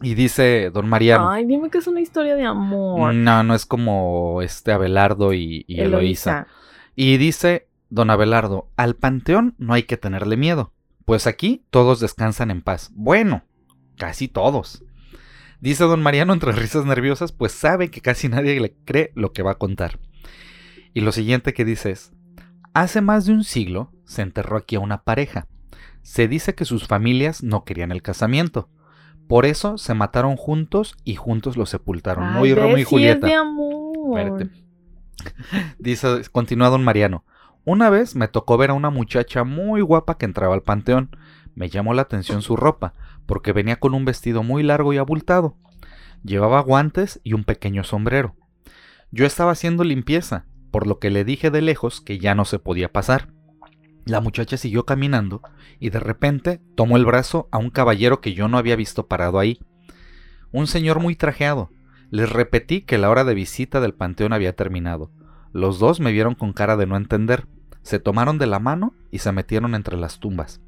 Y 0.00 0.14
dice 0.14 0.70
don 0.72 0.88
Mariano. 0.88 1.30
Ay, 1.30 1.44
dime 1.44 1.70
que 1.70 1.78
es 1.78 1.86
una 1.86 2.00
historia 2.00 2.34
de 2.34 2.44
amor. 2.44 3.14
No, 3.14 3.42
no 3.42 3.54
es 3.54 3.66
como 3.66 4.40
este 4.42 4.72
Abelardo 4.72 5.32
y, 5.32 5.64
Eloísa. 5.68 6.46
Y 6.96 7.16
dice 7.18 7.68
don 7.92 8.08
Abelardo, 8.08 8.70
al 8.76 8.96
panteón 8.96 9.54
no 9.58 9.74
hay 9.74 9.82
que 9.82 9.98
tenerle 9.98 10.38
miedo, 10.38 10.72
pues 11.04 11.26
aquí 11.26 11.66
todos 11.68 12.00
descansan 12.00 12.50
en 12.50 12.62
paz. 12.62 12.90
Bueno, 12.94 13.42
casi 13.98 14.28
todos. 14.28 14.82
Dice 15.62 15.84
don 15.84 16.02
Mariano 16.02 16.32
entre 16.32 16.50
risas 16.50 16.84
nerviosas, 16.86 17.30
pues 17.30 17.52
sabe 17.52 17.88
que 17.88 18.00
casi 18.00 18.28
nadie 18.28 18.58
le 18.58 18.74
cree 18.84 19.12
lo 19.14 19.32
que 19.32 19.44
va 19.44 19.52
a 19.52 19.58
contar. 19.58 20.00
Y 20.92 21.02
lo 21.02 21.12
siguiente 21.12 21.54
que 21.54 21.64
dice 21.64 21.92
es, 21.92 22.12
hace 22.74 23.00
más 23.00 23.26
de 23.26 23.32
un 23.32 23.44
siglo 23.44 23.92
se 24.04 24.22
enterró 24.22 24.56
aquí 24.56 24.74
a 24.74 24.80
una 24.80 25.04
pareja. 25.04 25.46
Se 26.02 26.26
dice 26.26 26.56
que 26.56 26.64
sus 26.64 26.88
familias 26.88 27.44
no 27.44 27.62
querían 27.62 27.92
el 27.92 28.02
casamiento. 28.02 28.70
Por 29.28 29.46
eso 29.46 29.78
se 29.78 29.94
mataron 29.94 30.36
juntos 30.36 30.96
y 31.04 31.14
juntos 31.14 31.56
los 31.56 31.70
sepultaron. 31.70 32.32
Muy 32.32 32.54
Romeo 32.54 32.78
y 32.78 32.82
Julieta. 32.82 33.28
Dice, 35.78 36.22
continúa 36.32 36.70
don 36.70 36.82
Mariano. 36.82 37.24
Una 37.64 37.88
vez 37.88 38.16
me 38.16 38.26
tocó 38.26 38.56
ver 38.56 38.70
a 38.70 38.74
una 38.74 38.90
muchacha 38.90 39.44
muy 39.44 39.80
guapa 39.80 40.18
que 40.18 40.24
entraba 40.24 40.54
al 40.54 40.62
panteón. 40.62 41.16
Me 41.54 41.68
llamó 41.68 41.94
la 41.94 42.02
atención 42.02 42.42
su 42.42 42.56
ropa, 42.56 42.94
porque 43.26 43.52
venía 43.52 43.78
con 43.78 43.94
un 43.94 44.04
vestido 44.04 44.42
muy 44.42 44.62
largo 44.62 44.92
y 44.92 44.98
abultado. 44.98 45.56
Llevaba 46.24 46.60
guantes 46.60 47.20
y 47.24 47.32
un 47.32 47.44
pequeño 47.44 47.84
sombrero. 47.84 48.36
Yo 49.10 49.26
estaba 49.26 49.52
haciendo 49.52 49.84
limpieza, 49.84 50.46
por 50.70 50.86
lo 50.86 50.98
que 50.98 51.10
le 51.10 51.24
dije 51.24 51.50
de 51.50 51.62
lejos 51.62 52.00
que 52.00 52.18
ya 52.18 52.34
no 52.34 52.44
se 52.44 52.58
podía 52.58 52.92
pasar. 52.92 53.28
La 54.04 54.20
muchacha 54.20 54.56
siguió 54.56 54.84
caminando 54.84 55.42
y 55.78 55.90
de 55.90 56.00
repente 56.00 56.60
tomó 56.74 56.96
el 56.96 57.04
brazo 57.04 57.48
a 57.52 57.58
un 57.58 57.70
caballero 57.70 58.20
que 58.20 58.34
yo 58.34 58.48
no 58.48 58.58
había 58.58 58.76
visto 58.76 59.06
parado 59.06 59.38
ahí. 59.38 59.60
Un 60.50 60.66
señor 60.66 61.00
muy 61.00 61.14
trajeado. 61.14 61.70
Les 62.10 62.30
repetí 62.30 62.82
que 62.82 62.98
la 62.98 63.10
hora 63.10 63.24
de 63.24 63.34
visita 63.34 63.80
del 63.80 63.94
panteón 63.94 64.32
había 64.32 64.54
terminado. 64.54 65.10
Los 65.52 65.78
dos 65.78 66.00
me 66.00 66.12
vieron 66.12 66.34
con 66.34 66.52
cara 66.52 66.76
de 66.76 66.86
no 66.86 66.96
entender, 66.96 67.46
se 67.82 67.98
tomaron 67.98 68.38
de 68.38 68.46
la 68.46 68.58
mano 68.58 68.94
y 69.10 69.18
se 69.18 69.32
metieron 69.32 69.74
entre 69.74 69.96
las 69.96 70.18
tumbas. 70.18 70.60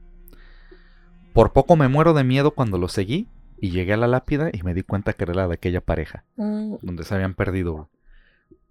Por 1.34 1.52
poco 1.52 1.76
me 1.76 1.88
muero 1.88 2.14
de 2.14 2.24
miedo 2.24 2.52
cuando 2.52 2.78
lo 2.78 2.88
seguí 2.88 3.28
y 3.60 3.70
llegué 3.70 3.92
a 3.92 3.98
la 3.98 4.06
lápida 4.06 4.50
y 4.52 4.62
me 4.62 4.72
di 4.72 4.82
cuenta 4.82 5.12
que 5.12 5.24
era 5.24 5.34
la 5.34 5.48
de 5.48 5.54
aquella 5.54 5.80
pareja, 5.80 6.24
mm. 6.36 6.76
donde 6.80 7.04
se 7.04 7.14
habían 7.14 7.34
perdido. 7.34 7.74
O 7.74 7.88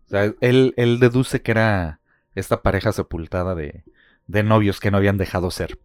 sea, 0.07 0.33
él, 0.39 0.73
él 0.77 0.99
deduce 0.99 1.41
que 1.41 1.51
era 1.51 1.99
esta 2.35 2.61
pareja 2.61 2.91
sepultada 2.91 3.53
de, 3.53 3.83
de 4.27 4.43
novios 4.43 4.79
que 4.79 4.91
no 4.91 4.97
habían 4.97 5.17
dejado 5.17 5.51
ser. 5.51 5.77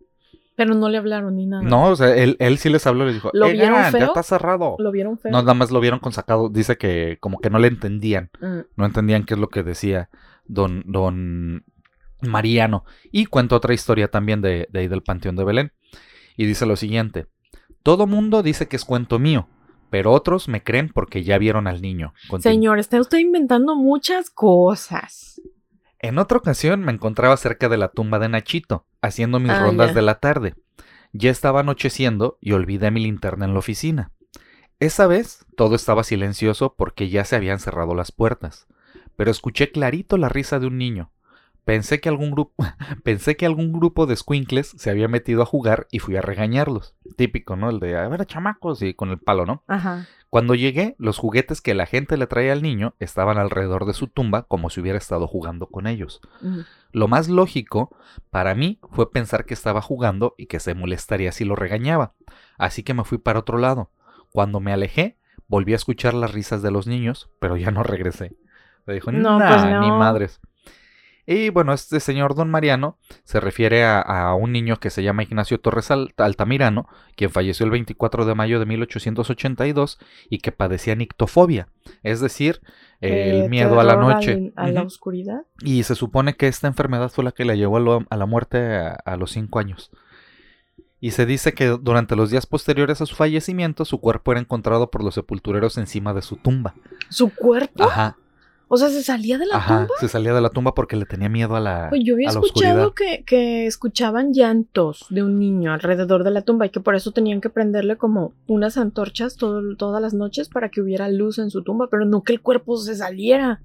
Pero 0.56 0.74
no 0.74 0.88
le 0.88 0.98
hablaron 0.98 1.36
ni 1.36 1.46
nada. 1.46 1.62
No, 1.62 1.90
o 1.90 1.96
sea, 1.96 2.16
él, 2.16 2.36
él 2.40 2.58
sí 2.58 2.68
les 2.68 2.86
habló 2.86 3.04
y 3.04 3.06
les 3.08 3.14
dijo, 3.14 3.30
¿Lo 3.32 3.46
eh, 3.46 3.52
vieron 3.52 3.78
ya, 3.92 3.98
está 3.98 4.22
cerrado. 4.22 4.76
¿Lo 4.78 4.90
vieron 4.90 5.18
feo? 5.18 5.30
No, 5.30 5.40
nada 5.40 5.54
más 5.54 5.70
lo 5.70 5.80
vieron 5.80 6.00
con 6.00 6.12
sacado. 6.12 6.48
Dice 6.48 6.76
que 6.76 7.18
como 7.20 7.38
que 7.38 7.50
no 7.50 7.58
le 7.58 7.68
entendían. 7.68 8.30
Mm. 8.40 8.58
No 8.76 8.84
entendían 8.86 9.24
qué 9.24 9.34
es 9.34 9.40
lo 9.40 9.48
que 9.48 9.62
decía 9.62 10.10
don, 10.46 10.82
don 10.86 11.64
Mariano. 12.22 12.84
Y 13.12 13.26
cuenta 13.26 13.54
otra 13.56 13.74
historia 13.74 14.08
también 14.08 14.42
de, 14.42 14.68
de 14.72 14.78
ahí 14.80 14.88
del 14.88 15.02
Panteón 15.02 15.36
de 15.36 15.44
Belén. 15.44 15.72
Y 16.38 16.46
dice 16.46 16.64
lo 16.64 16.77
siguiente. 16.77 17.27
Todo 17.83 18.07
mundo 18.07 18.42
dice 18.42 18.68
que 18.68 18.77
es 18.77 18.85
cuento 18.85 19.18
mío, 19.18 19.48
pero 19.90 20.12
otros 20.12 20.48
me 20.48 20.62
creen 20.62 20.88
porque 20.88 21.24
ya 21.24 21.37
vieron 21.37 21.66
al 21.66 21.83
niño. 21.83 22.14
Señor, 22.38 22.79
está 22.79 23.01
usted 23.01 23.18
inventando 23.18 23.74
muchas 23.74 24.31
cosas. 24.31 25.42
En 25.98 26.16
otra 26.16 26.38
ocasión 26.38 26.81
me 26.81 26.92
encontraba 26.92 27.37
cerca 27.37 27.68
de 27.68 27.77
la 27.77 27.88
tumba 27.88 28.20
de 28.20 28.29
Nachito, 28.29 28.87
haciendo 29.03 29.40
mis 29.40 29.51
ah, 29.51 29.61
rondas 29.61 29.96
de 29.96 30.03
la 30.03 30.20
tarde. 30.20 30.55
Ya 31.12 31.33
estaba 31.33 31.61
anocheciendo 31.61 32.38
y 32.40 32.53
olvidé 32.53 32.92
mi 32.92 33.03
linterna 33.03 33.44
en 33.44 33.53
la 33.53 33.59
oficina. 33.59 34.12
Esa 34.79 35.09
vez 35.09 35.44
todo 35.57 35.74
estaba 35.74 36.05
silencioso 36.05 36.77
porque 36.79 37.09
ya 37.09 37.24
se 37.24 37.35
habían 37.35 37.59
cerrado 37.59 37.96
las 37.96 38.12
puertas, 38.12 38.68
pero 39.16 39.33
escuché 39.33 39.72
clarito 39.72 40.16
la 40.18 40.29
risa 40.29 40.61
de 40.61 40.68
un 40.68 40.79
niño. 40.79 41.11
Pensé 41.68 42.00
que 42.00 42.09
algún 42.09 42.31
grupo, 42.31 42.54
pensé 43.04 43.37
que 43.37 43.44
algún 43.44 43.74
grupo 43.74 44.07
de 44.07 44.16
squinkles 44.16 44.68
se 44.78 44.88
había 44.88 45.07
metido 45.07 45.42
a 45.42 45.44
jugar 45.44 45.87
y 45.90 45.98
fui 45.98 46.16
a 46.16 46.22
regañarlos. 46.22 46.94
Típico, 47.18 47.57
¿no? 47.57 47.68
El 47.68 47.78
de, 47.78 47.94
a 47.94 48.09
ver, 48.09 48.24
chamacos, 48.24 48.81
y 48.81 48.94
con 48.94 49.11
el 49.11 49.18
palo, 49.18 49.44
¿no? 49.44 49.64
Ajá. 49.66 50.07
Cuando 50.31 50.54
llegué, 50.54 50.96
los 50.98 51.18
juguetes 51.18 51.61
que 51.61 51.74
la 51.74 51.85
gente 51.85 52.16
le 52.16 52.26
traía 52.26 52.54
al 52.54 52.62
niño 52.62 52.94
estaban 53.00 53.37
alrededor 53.37 53.85
de 53.85 53.92
su 53.92 54.07
tumba 54.07 54.44
como 54.44 54.70
si 54.70 54.81
hubiera 54.81 54.96
estado 54.96 55.26
jugando 55.26 55.66
con 55.66 55.87
ellos. 55.87 56.22
Lo 56.90 57.07
más 57.07 57.28
lógico 57.28 57.94
para 58.31 58.54
mí 58.54 58.78
fue 58.90 59.11
pensar 59.11 59.44
que 59.44 59.52
estaba 59.52 59.83
jugando 59.83 60.35
y 60.38 60.46
que 60.46 60.61
se 60.61 60.72
molestaría 60.72 61.33
si 61.33 61.44
lo 61.44 61.54
regañaba, 61.54 62.14
así 62.57 62.83
que 62.83 62.94
me 62.94 63.04
fui 63.04 63.18
para 63.18 63.40
otro 63.40 63.59
lado. 63.59 63.90
Cuando 64.31 64.59
me 64.59 64.72
alejé, 64.72 65.18
volví 65.48 65.74
a 65.74 65.76
escuchar 65.76 66.14
las 66.14 66.33
risas 66.33 66.62
de 66.62 66.70
los 66.70 66.87
niños, 66.87 67.28
pero 67.40 67.59
ya 67.59 67.70
no 67.70 67.83
regresé. 67.83 68.37
Le 68.87 68.94
dijo, 68.94 69.12
no, 69.12 69.37
pues 69.37 69.64
no. 69.64 69.83
ni 69.83 69.90
madres. 69.90 70.40
Y 71.30 71.50
bueno, 71.50 71.74
este 71.74 72.00
señor 72.00 72.34
don 72.34 72.48
Mariano 72.48 72.96
se 73.24 73.38
refiere 73.38 73.84
a, 73.84 74.32
un 74.32 74.50
niño 74.50 74.80
que 74.80 74.88
se 74.88 75.02
llama 75.02 75.24
Ignacio 75.24 75.60
Torres 75.60 75.90
Altamirano, 75.90 76.88
quien 77.16 77.28
falleció 77.28 77.66
el 77.66 77.70
24 77.70 78.24
de 78.24 78.34
mayo 78.34 78.58
de 78.58 78.64
1882 78.64 79.98
y 80.30 80.38
que 80.38 80.52
padecía 80.52 80.94
nictofobia, 80.94 81.68
es 82.02 82.20
decir, 82.20 82.62
el 83.02 83.42
eh, 83.42 83.48
miedo 83.50 83.78
a 83.78 83.84
la 83.84 83.96
noche. 83.96 84.54
a 84.56 84.68
la 84.68 84.80
oscuridad. 84.80 85.42
Y 85.60 85.82
se 85.82 85.94
supone 85.96 86.34
que 86.34 86.48
esta 86.48 86.66
enfermedad 86.66 87.10
fue 87.10 87.24
la 87.24 87.32
que 87.32 87.44
le 87.44 87.58
llevó 87.58 87.76
a, 88.08 88.16
la 88.16 88.26
muerte 88.26 88.58
a, 88.58 89.16
los 89.18 89.32
cinco 89.32 89.58
años. 89.58 89.90
Y 90.98 91.10
se 91.10 91.26
dice 91.26 91.52
que 91.52 91.66
durante 91.66 92.16
los 92.16 92.30
días 92.30 92.46
posteriores 92.46 93.02
a 93.02 93.06
su 93.06 93.14
fallecimiento, 93.14 93.84
su 93.84 94.00
cuerpo 94.00 94.32
era 94.32 94.40
encontrado 94.40 94.90
por 94.90 95.04
los 95.04 95.16
sepultureros 95.16 95.76
encima 95.76 96.14
de 96.14 96.22
su 96.22 96.36
tumba. 96.36 96.74
¿Su 97.10 97.28
cuerpo? 97.28 97.84
Ajá. 97.84 98.16
O 98.68 98.76
sea, 98.76 98.90
se 98.90 99.02
salía 99.02 99.38
de 99.38 99.46
la 99.46 99.57
Ajá, 99.57 99.81
tumba. 99.81 99.94
Se 99.98 100.09
salía 100.09 100.35
de 100.35 100.42
la 100.42 100.50
tumba 100.50 100.74
porque 100.74 100.96
le 100.96 101.07
tenía 101.07 101.31
miedo 101.31 101.57
a 101.57 101.61
la. 101.61 101.87
Pues 101.88 102.02
yo 102.04 102.14
había 102.14 102.28
escuchado 102.28 102.92
que, 102.94 103.24
que, 103.24 103.66
escuchaban 103.66 104.35
llantos 104.35 105.07
de 105.09 105.22
un 105.22 105.38
niño 105.38 105.72
alrededor 105.72 106.22
de 106.22 106.31
la 106.31 106.42
tumba 106.42 106.66
y 106.66 106.70
que 106.70 106.81
por 106.81 106.94
eso 106.94 107.12
tenían 107.12 107.40
que 107.40 107.48
prenderle 107.48 107.96
como 107.96 108.35
unas 108.46 108.76
antorchas 108.76 109.37
todas 109.37 110.02
las 110.02 110.12
noches 110.12 110.50
para 110.50 110.68
que 110.68 110.83
hubiera 110.83 111.09
luz 111.09 111.38
en 111.38 111.50
su 111.50 111.62
tumba, 111.62 111.88
pero 111.90 112.04
no 112.04 112.22
que 112.22 112.35
el 112.35 112.42
cuerpo 112.42 112.76
se 112.76 112.94
saliera. 112.94 113.62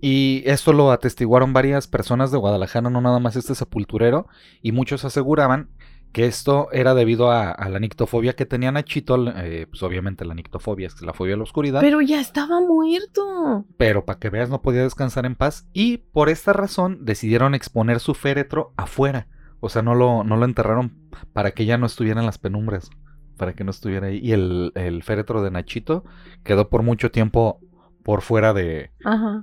Y 0.00 0.42
esto 0.46 0.72
lo 0.72 0.92
atestiguaron 0.92 1.52
varias 1.52 1.88
personas 1.88 2.30
de 2.30 2.38
Guadalajara, 2.38 2.90
no 2.90 3.00
nada 3.00 3.18
más 3.18 3.36
este 3.36 3.54
sepulturero, 3.54 4.26
y 4.62 4.72
muchos 4.72 5.04
aseguraban 5.04 5.68
que 6.12 6.26
esto 6.26 6.68
era 6.72 6.94
debido 6.94 7.30
a, 7.30 7.54
la 7.68 7.78
nictofobia 7.78 8.34
que 8.34 8.46
tenía 8.46 8.72
Nachito, 8.72 9.30
eh, 9.36 9.66
pues 9.68 9.82
obviamente 9.82 10.24
la 10.24 10.34
nictofobia 10.34 10.86
es 10.86 11.00
la 11.02 11.12
fobia 11.12 11.34
a 11.34 11.36
la 11.36 11.42
oscuridad. 11.42 11.80
Pero 11.80 12.00
ya 12.00 12.20
estaba 12.20 12.60
muerto. 12.60 13.64
Pero 13.76 14.04
para 14.04 14.18
que 14.18 14.30
veas 14.30 14.50
no 14.50 14.62
podía 14.62 14.82
descansar 14.82 15.26
en 15.26 15.34
paz 15.34 15.68
y 15.72 15.98
por 15.98 16.28
esta 16.28 16.52
razón 16.52 17.04
decidieron 17.04 17.54
exponer 17.54 18.00
su 18.00 18.14
féretro 18.14 18.72
afuera. 18.76 19.28
O 19.60 19.68
sea, 19.68 19.82
no 19.82 19.94
lo, 19.94 20.24
no 20.24 20.36
lo 20.36 20.44
enterraron 20.44 20.92
para 21.32 21.50
que 21.50 21.66
ya 21.66 21.78
no 21.78 21.86
estuviera 21.86 22.20
en 22.20 22.26
las 22.26 22.38
penumbras, 22.38 22.90
para 23.36 23.54
que 23.54 23.64
no 23.64 23.70
estuviera 23.70 24.06
ahí. 24.06 24.20
Y 24.22 24.32
el, 24.32 24.72
el 24.76 25.02
féretro 25.02 25.42
de 25.42 25.50
Nachito 25.50 26.04
quedó 26.44 26.68
por 26.68 26.82
mucho 26.82 27.10
tiempo 27.10 27.60
por 28.08 28.22
fuera 28.22 28.54
de, 28.54 28.90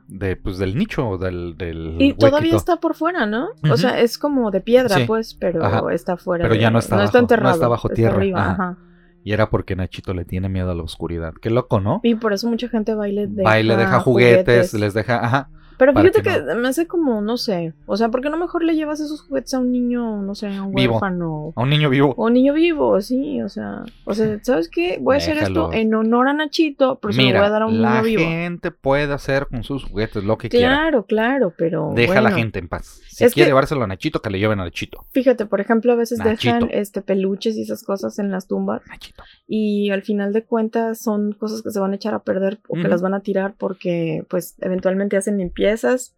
de 0.08 0.36
pues 0.38 0.58
del 0.58 0.76
nicho 0.76 1.20
del, 1.20 1.56
del 1.56 1.98
y 2.00 2.14
todavía 2.14 2.56
está 2.56 2.78
por 2.78 2.96
fuera 2.96 3.28
no 3.28 3.50
o 3.70 3.78
sea 3.78 4.02
es 4.02 4.18
como 4.18 4.50
de 4.50 4.60
piedra 4.60 5.06
pues 5.06 5.36
pero 5.36 5.92
está 5.92 6.18
fuera 6.18 6.46
pero 6.46 6.56
ya 6.56 6.72
no 6.72 6.80
está, 6.80 6.96
no 6.96 7.04
está 7.04 7.20
enterrado 7.20 7.50
no 7.50 7.54
está 7.54 7.68
bajo 7.68 7.90
tierra. 7.90 8.76
y 9.24 9.34
era 9.34 9.52
porque 9.52 9.76
Nachito 9.76 10.16
le 10.16 10.26
tiene 10.26 10.50
miedo 10.50 10.72
a 10.72 10.74
la 10.74 10.82
oscuridad. 10.82 11.36
Qué 11.40 11.52
loco 11.52 11.80
no 11.80 12.00
y 12.02 12.16
por 12.16 12.34
eso 12.34 12.50
mucha 12.50 12.68
gente 12.68 12.96
baile 12.96 13.28
deja 13.28 13.48
baile 13.48 13.78
deja 13.78 14.00
juguetes, 14.00 14.74
les 14.74 14.96
deja 14.96 15.24
ajá 15.24 15.50
pero 15.78 15.94
fíjate 15.94 16.22
que, 16.22 16.56
me 16.56 16.68
hace 16.68 16.88
como, 16.88 17.22
no 17.22 17.38
sé, 17.38 17.74
o 17.86 17.98
sea, 17.98 18.10
¿por 18.10 18.22
qué 18.22 18.30
no 18.30 18.38
mejor 18.38 18.64
le 18.64 18.76
llevas 18.76 19.00
esos 19.00 19.22
juguetes 19.22 19.54
a 19.54 19.60
un 19.60 19.72
niño, 19.72 20.22
no 20.22 20.36
sé, 20.36 20.48
a 20.48 20.64
un 20.64 20.76
huérfano? 20.76 21.54
A 21.56 21.62
un 21.62 21.70
niño 21.70 21.90
vivo. 21.90 22.14
O 22.18 22.26
un 22.26 22.34
niño 22.34 22.54
vivo, 22.54 23.00
sí, 23.02 23.42
o 23.42 23.50
sea, 23.50 23.84
o 24.06 24.14
sea, 24.14 24.40
¿sabes 24.44 24.70
qué? 24.70 24.98
Voy 25.02 25.16
a 25.16 25.18
hacer 25.18 25.38
esto 25.38 25.72
en 25.74 25.94
honor 25.94 26.28
a 26.28 26.34
Nachito, 26.34 27.00
pero 27.00 27.14
se 27.14 27.22
lo 27.22 27.40
voy 27.40 27.48
a 27.48 27.50
dar 27.50 27.64
a 27.64 27.66
un 27.68 27.78
niño 27.82 28.04
vivo. 28.04 28.22
La 28.22 28.30
gente 28.30 28.72
puede 28.72 29.14
hacer 29.14 29.48
con 29.48 29.64
sus 29.64 29.84
juguetes 29.84 30.24
lo 30.24 30.38
que 30.38 30.50
quiera. 30.50 30.76
Claro, 30.76 31.06
claro, 31.06 31.54
pero 31.58 31.92
Deja 31.96 32.20
a 32.20 32.22
la 32.22 32.32
gente 32.32 32.60
en 32.60 32.68
paz. 32.68 33.02
Si 33.08 33.26
quiere 33.30 33.50
llevárselo 33.50 33.84
a 33.84 33.88
Nachito, 33.88 34.22
que 34.22 34.30
le 34.30 34.40
lleven 34.40 34.60
a 34.60 34.66
Nachito. 34.66 35.06
Fíjate, 35.12 35.46
por 35.46 35.62
ejemplo, 35.62 35.94
a 35.94 35.96
veces 35.96 36.20
dejan 36.20 36.68
este 36.72 37.02
peluches 37.02 37.56
y 37.56 37.62
esas 37.62 37.84
cosas 37.84 38.20
en 38.20 38.32
las 38.32 38.48
tumbas. 38.48 38.82
Nachito. 38.88 39.24
Y 39.48 39.90
al 39.92 40.02
final 40.02 40.34
de 40.34 40.44
cuentas 40.44 41.00
son 41.00 41.32
cosas 41.34 41.62
que 41.62 41.72
se 41.72 41.80
van 41.80 41.94
a 41.94 41.96
echar 41.96 42.14
a 42.14 42.20
perder 42.20 42.60
o 42.68 42.76
que 42.76 42.88
las 42.88 43.02
van 43.02 43.14
a 43.14 43.22
tirar 43.22 43.56
porque 43.58 44.26
pues 44.30 44.56
eventualmente 44.60 45.18
hacen 45.18 45.40
limpiezas 45.66 46.16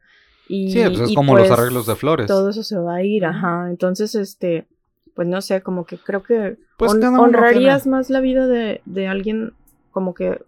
y, 0.49 0.71
sí, 0.71 0.83
pues 0.85 1.09
es 1.09 1.15
como 1.15 1.35
los 1.35 1.47
pues, 1.47 1.59
arreglos 1.59 1.87
de 1.87 1.95
flores. 1.95 2.27
Todo 2.27 2.49
eso 2.49 2.63
se 2.63 2.77
va 2.77 2.95
a 2.95 3.03
ir, 3.03 3.25
ajá. 3.25 3.67
Entonces, 3.69 4.15
este, 4.15 4.67
pues 5.13 5.27
no 5.27 5.41
sé, 5.41 5.61
como 5.61 5.85
que 5.85 5.97
creo 5.97 6.23
que 6.23 6.57
pues 6.77 6.93
honrarías 6.93 7.85
más 7.85 8.09
la 8.09 8.21
vida 8.21 8.47
de, 8.47 8.81
de, 8.85 9.07
alguien 9.07 9.53
como 9.91 10.13
que 10.13 10.41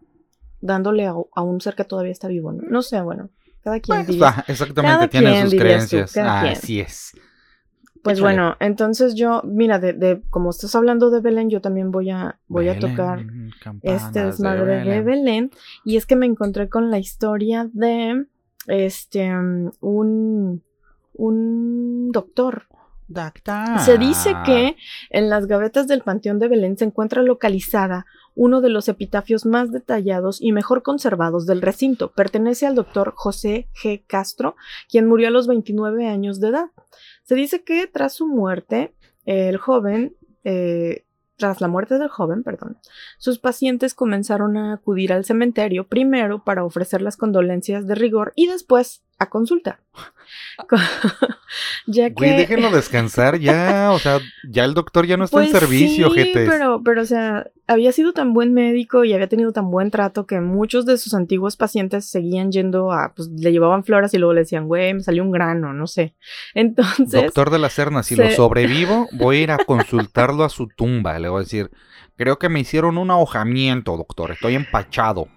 dándole 0.62 1.06
a, 1.06 1.42
un 1.42 1.60
ser 1.60 1.76
que 1.76 1.84
todavía 1.84 2.12
está 2.12 2.28
vivo, 2.28 2.54
¿no? 2.54 2.62
No 2.70 2.82
sé, 2.82 3.02
bueno, 3.02 3.30
cada 3.62 3.80
quien 3.80 4.06
pues, 4.06 4.20
exactamente, 4.48 5.10
tiene 5.10 5.44
sus 5.44 5.56
creencias. 5.56 6.18
Así 6.18 6.80
es. 6.80 7.14
Pues 8.02 8.22
bueno, 8.22 8.56
entonces 8.62 9.16
yo, 9.16 9.42
mira, 9.44 9.78
de, 9.78 9.92
de, 9.92 10.22
como 10.30 10.52
estás 10.52 10.74
hablando 10.74 11.10
de 11.10 11.20
Belén, 11.20 11.50
yo 11.50 11.60
también 11.60 11.92
voy 11.92 12.10
a, 12.10 12.40
voy 12.48 12.70
a 12.70 12.80
tocar 12.80 13.26
este 13.82 14.24
desmadre 14.24 14.86
de 14.86 15.02
Belén. 15.02 15.52
Y 15.84 15.98
es 15.98 16.06
que 16.06 16.16
me 16.16 16.26
encontré 16.26 16.70
con 16.70 16.92
la 16.92 17.00
historia 17.00 17.70
de 17.74 18.26
este, 18.70 19.30
un, 19.32 20.64
un 21.14 22.12
doctor 22.12 22.70
Doctor. 23.10 23.80
Se 23.84 23.98
dice 23.98 24.36
que 24.46 24.78
en 25.10 25.30
las 25.30 25.48
gavetas 25.48 25.88
del 25.88 26.02
Panteón 26.04 26.38
de 26.38 26.48
Belén 26.48 26.78
se 26.78 26.86
encuentra 26.86 27.24
localizada 27.24 28.06
uno 28.36 28.62
de 28.62 28.70
los 28.70 28.88
epitafios 28.88 29.48
más 29.48 29.72
detallados 29.72 30.40
y 30.40 30.52
mejor 30.52 30.84
conservados 30.84 31.48
del 31.48 31.64
recinto. 31.64 32.12
Pertenece 32.12 32.68
al 32.68 32.76
doctor 32.76 33.14
José 33.16 33.68
G. 33.82 34.04
Castro, 34.06 34.56
quien 34.88 35.08
murió 35.08 35.30
a 35.30 35.32
los 35.32 35.48
29 35.48 36.08
años 36.08 36.40
de 36.40 36.50
edad. 36.50 36.68
Se 37.24 37.34
dice 37.34 37.64
que 37.64 37.88
tras 37.88 38.14
su 38.14 38.28
muerte, 38.28 38.94
el 39.26 39.58
joven 39.58 40.16
eh, 40.44 41.04
tras 41.40 41.62
la 41.62 41.68
muerte 41.68 41.98
del 41.98 42.10
joven, 42.10 42.44
perdón, 42.44 42.78
sus 43.18 43.40
pacientes 43.40 43.96
comenzaron 43.96 44.58
a 44.58 44.74
acudir 44.74 45.14
al 45.14 45.26
cementerio 45.26 45.88
primero 45.88 46.44
para 46.44 46.66
ofrecer 46.66 47.02
las 47.02 47.18
condolencias 47.18 47.88
de 47.88 47.96
rigor 47.96 48.34
y 48.36 48.48
después 48.48 49.04
a 49.20 49.30
consulta. 49.30 49.80
ya 51.88 52.14
que... 52.14 52.26
déjenlo 52.26 52.72
descansar 52.72 53.40
ya, 53.40 53.92
o 53.92 54.00
sea, 54.00 54.20
ya 54.48 54.66
el 54.66 54.74
doctor 54.74 55.06
ya 55.06 55.18
no 55.18 55.26
está 55.26 55.44
en 55.44 55.52
pues 55.52 55.60
servicio, 55.60 56.12
sí, 56.12 56.32
pero, 56.34 56.82
pero, 56.84 57.02
o 57.02 57.06
sea, 57.06 57.48
había 57.68 57.92
sido 57.92 58.14
tan 58.14 58.34
buen 58.34 58.54
médico 58.54 59.04
y 59.04 59.14
había 59.14 59.28
tenido 59.28 59.52
tan 59.52 59.72
buen 59.72 59.90
trato 59.92 60.26
que 60.26 60.40
muchos 60.42 60.86
de 60.86 60.98
sus 60.98 61.14
antiguos 61.14 61.58
pacientes 61.58 62.06
seguían 62.06 62.52
yendo 62.52 62.92
a, 62.92 63.14
pues 63.16 63.30
le 63.30 63.52
llevaban 63.52 63.84
flores 63.84 64.14
y 64.14 64.18
luego 64.18 64.34
le 64.34 64.42
decían, 64.42 64.68
güey, 64.68 64.94
me 64.94 65.02
salió 65.02 65.24
un 65.24 65.32
grano, 65.32 65.74
no 65.74 65.88
sé. 65.88 66.16
Entonces... 66.54 67.24
Doctor 67.24 67.50
de 67.50 67.60
la 67.60 67.70
Serna, 67.70 68.04
si 68.04 68.16
lo 68.16 68.30
sobrevivo, 68.32 69.08
voy 69.14 69.38
a 69.38 69.42
ir 69.42 69.52
a 69.52 69.58
consultarlo 69.58 70.44
a 70.44 70.50
su 70.50 70.68
tumba, 70.68 71.18
le 71.20 71.30
voy 71.30 71.40
a 71.40 71.44
decir, 71.44 71.72
creo 72.16 72.38
que 72.38 72.50
me 72.50 72.60
hicieron 72.60 72.98
un 72.98 73.12
ahojamiento, 73.12 73.98
doctor, 73.98 74.32
estoy 74.32 74.56
empachado. 74.56 75.28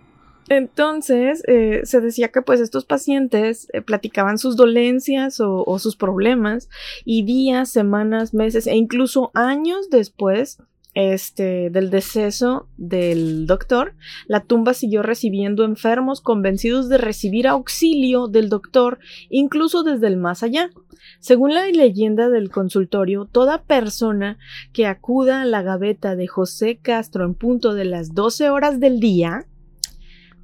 Entonces, 0.49 1.43
eh, 1.47 1.83
se 1.85 2.01
decía 2.01 2.29
que 2.29 2.43
pues 2.43 2.61
estos 2.61 2.85
pacientes 2.85 3.69
eh, 3.73 3.81
platicaban 3.81 4.39
sus 4.39 4.57
dolencias 4.57 5.41
o, 5.41 5.79
sus 5.79 5.97
problemas 5.97 6.69
y 7.05 7.25
días, 7.25 7.71
semanas, 7.71 8.35
meses 8.35 8.67
e 8.67 8.77
incluso 8.77 9.31
años 9.35 9.89
después 9.91 10.59
este, 10.95 11.71
del 11.71 11.89
deceso 11.91 12.69
del 12.77 13.47
doctor, 13.47 13.95
la 14.27 14.41
tumba 14.41 14.75
siguió 14.75 15.03
recibiendo 15.03 15.65
enfermos 15.65 16.21
convencidos 16.21 16.91
de 16.91 16.99
recibir 16.99 17.49
auxilio 17.49 18.29
del 18.29 18.51
doctor, 18.51 18.99
incluso 19.31 19.85
desde 19.85 20.09
el 20.09 20.19
más 20.19 20.43
allá. 20.43 20.71
Según 21.19 21.55
la 21.55 21.67
leyenda 21.67 22.29
del 22.29 22.51
consultorio, 22.51 23.25
toda 23.25 23.63
persona 23.63 24.39
que 24.73 24.87
acuda 24.87 25.43
a 25.43 25.47
la 25.47 25.63
gaveta 25.63 26.15
de 26.15 26.27
José 26.27 26.79
Castro 26.81 27.25
en 27.25 27.35
punto 27.35 27.75
de 27.75 27.87
las 27.87 28.15
12 28.15 28.51
horas 28.51 28.79
del 28.79 29.01
día, 29.01 29.47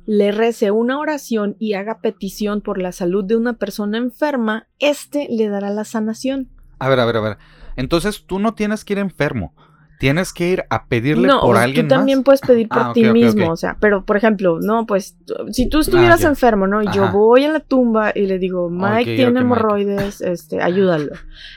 le 0.08 0.32
rece 0.32 0.70
una 0.70 0.98
oración 0.98 1.54
y 1.58 1.74
haga 1.74 2.00
petición 2.00 2.62
por 2.62 2.78
la 2.80 2.92
salud 2.92 3.26
de 3.26 3.36
una 3.36 3.58
persona 3.58 3.98
enferma, 3.98 4.66
éste 4.78 5.26
le 5.28 5.50
dará 5.50 5.68
la 5.68 5.84
sanación. 5.84 6.48
A 6.78 6.88
ver, 6.88 6.98
a 6.98 7.04
ver, 7.04 7.18
a 7.18 7.20
ver. 7.20 7.38
Entonces 7.76 8.24
tú 8.24 8.38
no 8.38 8.54
tienes 8.54 8.86
que 8.86 8.94
ir 8.94 9.00
enfermo. 9.00 9.52
Tienes 9.98 10.32
que 10.32 10.48
ir 10.48 10.64
a 10.70 10.86
pedirle 10.86 11.28
por 11.40 11.56
alguien 11.56 11.88
tú 11.88 11.94
también 11.94 12.22
puedes 12.22 12.40
pedir 12.40 12.68
por 12.68 12.78
ah, 12.78 12.92
ti 12.94 13.04
mismo, 13.10 13.50
o 13.50 13.56
sea, 13.56 13.76
pero 13.80 14.04
por 14.04 14.16
ejemplo, 14.16 14.60
no, 14.60 14.86
pues 14.86 15.16
si 15.50 15.68
tú 15.68 15.80
estuvieras 15.80 16.24
ah, 16.24 16.28
enfermo, 16.28 16.66
¿no? 16.66 16.82
Y 16.82 16.88
yo 16.92 17.10
voy 17.10 17.44
a 17.44 17.52
la 17.52 17.60
tumba 17.60 18.12
y 18.14 18.26
le 18.26 18.38
digo, 18.38 18.70
Mike 18.70 19.16
tiene 19.16 19.40
hemorroides, 19.40 20.20
este, 20.20 20.62
ayúdalo. 20.62 21.12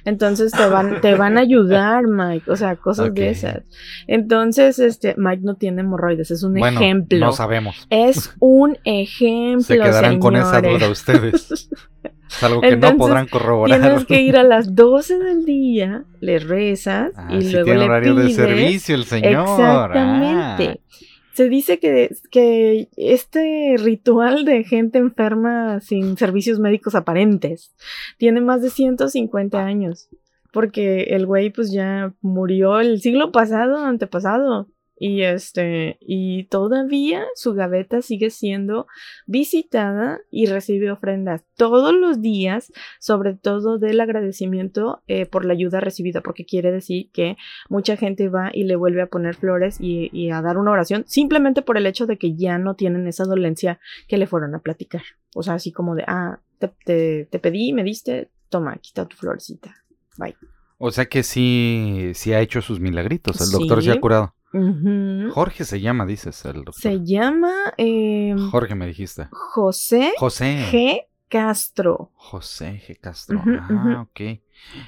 Entonces 0.06 0.52
te 0.52 0.66
van, 0.68 1.02
te 1.02 1.16
van 1.16 1.38
a 1.38 1.42
ayudar, 1.42 2.08
Mike, 2.08 2.50
o 2.50 2.56
sea, 2.56 2.76
cosas 2.76 3.14
de 3.14 3.30
esas. 3.30 3.62
Entonces, 4.08 4.80
este, 4.80 5.14
Mike 5.18 5.44
no 5.44 5.56
tiene 5.56 5.82
hemorroides, 5.82 6.32
es 6.32 6.44
un 6.44 6.54
bueno, 6.56 6.80
ejemplo. 6.80 7.20
No 7.20 7.32
sabemos. 7.34 7.88
Es 7.90 8.34
un 8.40 8.78
ejemplo. 8.84 9.64
Se 9.64 9.78
quedarán 9.78 10.20
con 10.20 10.36
esa 10.36 10.62
duda 10.62 10.90
ustedes. 10.90 11.70
Es 12.38 12.44
algo 12.44 12.62
que 12.62 12.78
no 12.78 12.98
podrán 12.98 13.28
corroborar. 13.28 13.80
Tienes 13.80 14.06
que 14.06 14.22
ir 14.22 14.38
a 14.38 14.44
las 14.44 14.74
12 14.74 15.20
del 15.20 15.46
día, 15.46 16.06
le 16.20 16.39
rezas 16.39 17.12
ah, 17.15 17.28
y 17.32 17.52
luego 17.52 17.65
tiene 17.65 17.80
le 17.80 17.86
horario 17.86 18.15
de 18.15 18.30
servicio 18.32 18.96
el 18.96 19.06
señor. 19.06 19.50
Exactamente. 19.50 20.80
Ah. 20.80 20.96
Se 21.34 21.50
dice 21.50 21.80
que, 21.80 22.10
que 22.30 22.89
este 22.98 23.76
ritual 23.78 24.44
de 24.46 24.63
gente 24.63 24.98
enferma 24.98 25.80
sin 25.80 26.17
servicios 26.17 26.60
médicos 26.60 26.94
aparentes 26.96 27.74
tiene 28.17 28.41
más 28.41 28.62
de 28.62 28.70
150 28.70 29.63
años. 29.63 30.10
Porque 30.52 31.04
el 31.04 31.26
güey 31.26 31.50
pues 31.50 31.72
ya 31.72 32.13
murió 32.22 32.80
el 32.82 33.02
siglo 33.02 33.32
pasado, 33.32 33.78
antepasado. 33.78 34.67
Y 35.04 35.24
este, 35.24 35.98
y 36.00 36.44
todavía 36.44 37.26
su 37.34 37.56
gaveta 37.56 38.04
sigue 38.04 38.30
siendo 38.30 38.86
visitada 39.26 40.20
y 40.30 40.46
recibe 40.46 40.92
ofrendas 40.92 41.44
todos 41.56 41.92
los 41.92 42.22
días, 42.22 42.72
sobre 43.00 43.34
todo 43.34 43.80
del 43.80 44.00
agradecimiento 44.00 45.02
eh, 45.08 45.26
por 45.26 45.44
la 45.44 45.54
ayuda 45.54 45.80
recibida, 45.80 46.22
porque 46.22 46.46
quiere 46.46 46.72
decir 46.72 47.10
que 47.14 47.36
mucha 47.68 47.98
gente 47.98 48.30
va 48.30 48.52
y 48.54 48.66
le 48.66 48.76
vuelve 48.76 49.02
a 49.02 49.08
poner 49.08 49.34
flores 49.34 49.78
y, 49.80 50.30
a 50.30 50.44
dar 50.44 50.60
una 50.60 50.70
oración, 50.70 51.04
simplemente 51.08 51.64
por 51.64 51.78
el 51.80 51.88
hecho 51.88 52.06
de 52.06 52.20
que 52.20 52.36
ya 52.36 52.60
no 52.60 52.76
tienen 52.76 53.08
esa 53.08 53.24
dolencia 53.24 53.80
que 54.08 54.20
le 54.20 54.28
fueron 54.28 54.54
a 54.54 54.60
platicar. 54.60 55.02
O 55.34 55.42
sea, 55.42 55.56
así 55.56 55.72
como 55.72 55.96
de, 55.96 56.04
ah, 56.06 56.42
te, 56.60 57.26
te, 57.26 57.40
pedí, 57.40 57.74
me 57.74 57.84
diste, 57.84 58.30
toma, 58.50 58.78
quita 58.78 59.08
tu 59.08 59.18
florecita. 59.18 59.78
Bye. 60.20 60.36
O 60.78 60.92
sea 60.92 61.06
que 61.08 61.24
sí, 61.24 62.12
sí 62.14 62.34
ha 62.34 62.40
hecho 62.40 62.62
sus 62.62 62.80
milagritos, 62.80 63.42
el 63.42 63.50
doctor 63.50 63.82
se 63.82 63.92
ha 63.94 64.00
curado. 64.00 64.36
Jorge 64.52 65.64
se 65.64 65.80
llama, 65.80 66.06
dices 66.06 66.44
el 66.46 66.64
doctor. 66.66 66.76
Se 66.76 67.04
llama. 67.04 67.74
Em, 67.78 68.38
Jorge, 68.50 68.76
me 68.76 68.86
dijiste. 68.86 69.28
José. 69.32 70.14
José. 70.18 70.66
G. 70.72 71.08
Castro. 71.30 72.12
José 72.16 72.82
G. 72.86 73.00
Castro. 73.00 73.42
ah, 73.46 74.02
ok. 74.02 74.42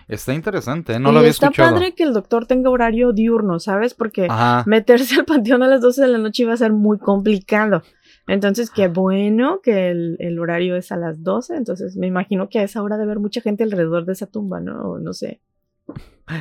Está 0.10 0.34
interesante, 0.34 0.93
¿eh? 0.93 0.99
no 0.99 1.13
lo 1.13 1.19
había 1.19 1.32
está 1.32 1.45
escuchado. 1.45 1.69
Está 1.69 1.80
padre 1.80 1.95
que 1.95 2.04
el 2.04 2.13
doctor 2.13 2.45
tenga 2.45 2.69
horario 2.69 3.13
diurno, 3.13 3.60
¿sabes? 3.60 3.93
Porque 3.93 4.28
meterse 4.65 5.15
al 5.19 5.26
panteón 5.26 5.63
a 5.63 5.67
las 5.67 5.82
12 5.82 6.02
de 6.02 6.08
la 6.10 6.17
noche 6.17 6.43
iba 6.43 6.54
a 6.54 6.58
ser 6.58 6.73
muy 6.73 6.99
complicado. 6.99 7.82
Entonces, 8.28 8.69
qué 8.69 8.89
bueno 8.89 9.62
que 9.62 9.89
el, 9.89 10.17
el, 10.19 10.38
horario 10.39 10.76
es 10.76 10.91
a 10.91 10.97
las 10.97 11.23
12. 11.23 11.56
Entonces, 11.56 11.95
me 11.95 12.08
imagino 12.08 12.49
que 12.49 12.60
a 12.60 12.63
esa 12.63 12.84
hora 12.84 12.97
debe 12.97 13.12
haber 13.12 13.19
mucha 13.19 13.41
gente 13.41 13.63
alrededor 13.63 14.06
de 14.06 14.13
esa 14.13 14.28
tumba, 14.28 14.60
¿no? 14.60 14.99
No 14.99 15.13
sé. 15.13 15.41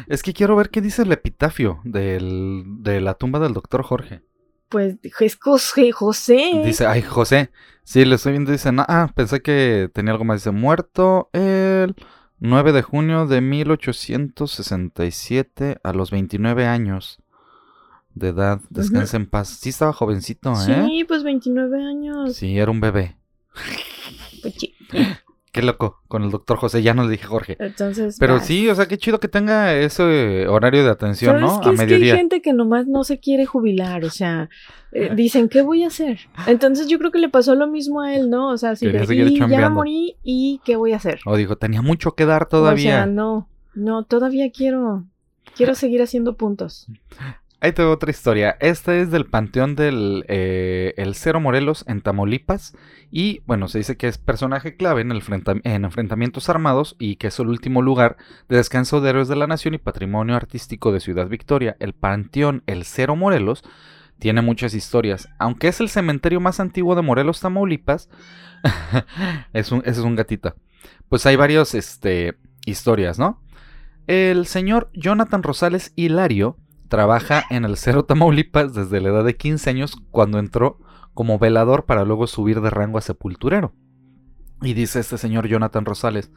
Es 0.07 0.22
que 0.22 0.33
quiero 0.33 0.55
ver 0.57 0.70
qué 0.70 0.81
dice 0.81 1.02
el 1.02 1.12
epitafio 1.12 1.81
del, 1.85 2.64
de 2.78 3.00
la 3.00 3.14
tumba 3.14 3.38
del 3.40 3.52
doctor 3.52 3.83
Jorge. 3.83 4.22
Pues 4.68 4.96
es 5.02 5.37
José, 5.37 5.92
José. 5.92 6.62
Dice, 6.64 6.87
ay, 6.87 7.02
José. 7.02 7.50
Sí, 7.85 8.05
le 8.05 8.14
estoy 8.14 8.33
viendo. 8.33 8.52
Dice, 8.52 8.70
ah, 8.88 9.11
pensé 9.14 9.42
que 9.42 9.90
tenía 9.92 10.12
algo 10.12 10.24
más. 10.24 10.40
Dice, 10.40 10.50
muerto 10.50 11.28
el 11.33 11.94
9 12.38 12.72
de 12.72 12.83
junio 12.83 13.26
de 13.26 13.42
1867 13.42 15.78
a 15.83 15.92
los 15.92 16.11
29 16.11 16.66
años 16.66 17.18
de 18.14 18.28
edad. 18.28 18.61
Descansa 18.70 19.16
en 19.16 19.26
paz. 19.26 19.48
Sí, 19.48 19.68
estaba 19.68 19.92
jovencito, 19.92 20.52
¿eh? 20.52 20.87
Sí, 20.87 21.05
pues 21.07 21.22
29 21.22 21.85
años. 21.85 22.35
Sí, 22.35 22.59
era 22.59 22.70
un 22.70 22.81
bebé. 22.81 23.18
Pues 24.42 24.55
Qué 25.52 25.60
loco, 25.60 26.00
con 26.08 26.22
el 26.22 26.30
doctor 26.30 26.56
José, 26.56 26.82
ya 26.82 26.94
no 26.94 27.04
le 27.04 27.10
dije 27.10 27.26
Jorge. 27.26 27.58
Entonces. 27.60 28.16
Pero 28.18 28.40
sí, 28.40 28.70
o 28.70 28.74
sea, 28.74 28.88
qué 28.88 28.96
chido 28.96 29.20
que 29.20 29.28
tenga 29.28 29.74
ese 29.74 30.46
horario 30.48 30.82
de 30.82 30.90
atención, 30.90 31.42
¿no? 31.42 31.60
a 31.62 31.72
mediodía. 31.72 31.98
Que 31.98 32.12
hay 32.12 32.16
gente 32.16 32.40
que 32.40 32.54
nomás 32.54 32.86
no 32.86 33.04
se 33.04 33.20
quiere 33.20 33.44
jubilar, 33.44 34.02
o 34.06 34.08
sea, 34.08 34.48
eh, 34.92 35.10
dicen, 35.14 35.50
¿qué 35.50 35.60
voy 35.60 35.84
a 35.84 35.88
hacer? 35.88 36.20
Entonces 36.46 36.88
yo 36.88 36.98
creo 36.98 37.10
que 37.10 37.18
le 37.18 37.28
pasó 37.28 37.54
lo 37.54 37.66
mismo 37.66 38.00
a 38.00 38.14
él, 38.14 38.30
¿no? 38.30 38.48
O 38.48 38.56
sea, 38.56 38.76
si 38.76 38.86
de, 38.86 39.04
y 39.14 39.38
ya 39.38 39.68
morí, 39.68 40.16
¿y 40.22 40.62
qué 40.64 40.76
voy 40.76 40.94
a 40.94 40.96
hacer? 40.96 41.20
O 41.26 41.36
dijo, 41.36 41.56
tenía 41.56 41.82
mucho 41.82 42.12
que 42.12 42.24
dar 42.24 42.48
todavía. 42.48 42.88
O 42.90 42.96
sea, 42.96 43.06
no, 43.06 43.46
no, 43.74 44.04
todavía 44.04 44.50
quiero, 44.50 45.04
quiero 45.54 45.74
seguir 45.74 46.00
haciendo 46.00 46.34
puntos. 46.38 46.86
Ahí 47.62 47.70
tengo 47.70 47.92
otra 47.92 48.11
historia. 48.11 48.57
Esta 48.59 48.96
es 48.96 49.12
del 49.12 49.27
panteón 49.27 49.77
del 49.77 50.25
eh, 50.27 50.94
el 50.96 51.14
Cero 51.14 51.38
Morelos 51.38 51.85
en 51.87 52.01
Tamaulipas. 52.01 52.77
Y 53.12 53.40
bueno, 53.46 53.68
se 53.68 53.79
dice 53.79 53.96
que 53.96 54.09
es 54.09 54.18
personaje 54.18 54.77
clave 54.77 55.03
en, 55.03 55.12
el 55.12 55.22
en 55.62 55.85
enfrentamientos 55.85 56.48
armados 56.48 56.96
y 56.98 57.14
que 57.14 57.29
es 57.29 57.38
el 57.38 57.46
último 57.46 57.81
lugar 57.81 58.16
de 58.48 58.57
descanso 58.57 59.01
de 59.01 59.11
héroes 59.11 59.29
de 59.29 59.37
la 59.37 59.46
nación 59.46 59.75
y 59.75 59.79
patrimonio 59.79 60.35
artístico 60.35 60.90
de 60.90 60.98
Ciudad 60.98 61.29
Victoria. 61.29 61.77
El 61.79 61.92
panteón 61.92 62.64
El 62.66 62.83
Cero 62.85 63.14
Morelos 63.14 63.62
tiene 64.18 64.42
muchas 64.42 64.75
historias. 64.75 65.29
Aunque 65.38 65.68
es 65.68 65.79
el 65.79 65.88
cementerio 65.88 66.40
más 66.40 66.59
antiguo 66.59 66.96
de 66.96 67.03
Morelos, 67.03 67.38
Tamaulipas, 67.38 68.11
es 69.53 69.70
un, 69.70 69.83
ese 69.83 70.01
es 70.01 70.05
un 70.05 70.16
gatito. 70.16 70.57
Pues 71.09 71.27
hay 71.27 71.37
varias 71.37 71.77
este, 71.77 72.37
historias, 72.66 73.20
¿no? 73.20 73.40
El 74.09 74.48
señor 74.48 74.90
Jonathan 74.94 75.44
Rosales 75.44 75.92
Hilario 75.94 76.59
Trabaja 76.92 77.44
en 77.48 77.64
el 77.64 77.78
Cerro 77.78 78.05
Tamaulipas 78.05 78.74
desde 78.74 79.00
la 79.00 79.09
edad 79.09 79.24
de 79.24 79.35
15 79.35 79.70
años 79.70 79.96
cuando 80.11 80.38
entró 80.38 80.78
como 81.14 81.38
velador 81.38 81.87
para 81.87 82.05
luego 82.05 82.26
subir 82.26 82.61
de 82.61 82.68
rango 82.68 82.98
a 82.98 83.00
sepulturero. 83.00 83.72
Y 84.61 84.74
dice 84.74 85.00
este 85.00 85.16
señor 85.16 85.48
Jonathan 85.48 85.87
Rosales, 85.87 86.31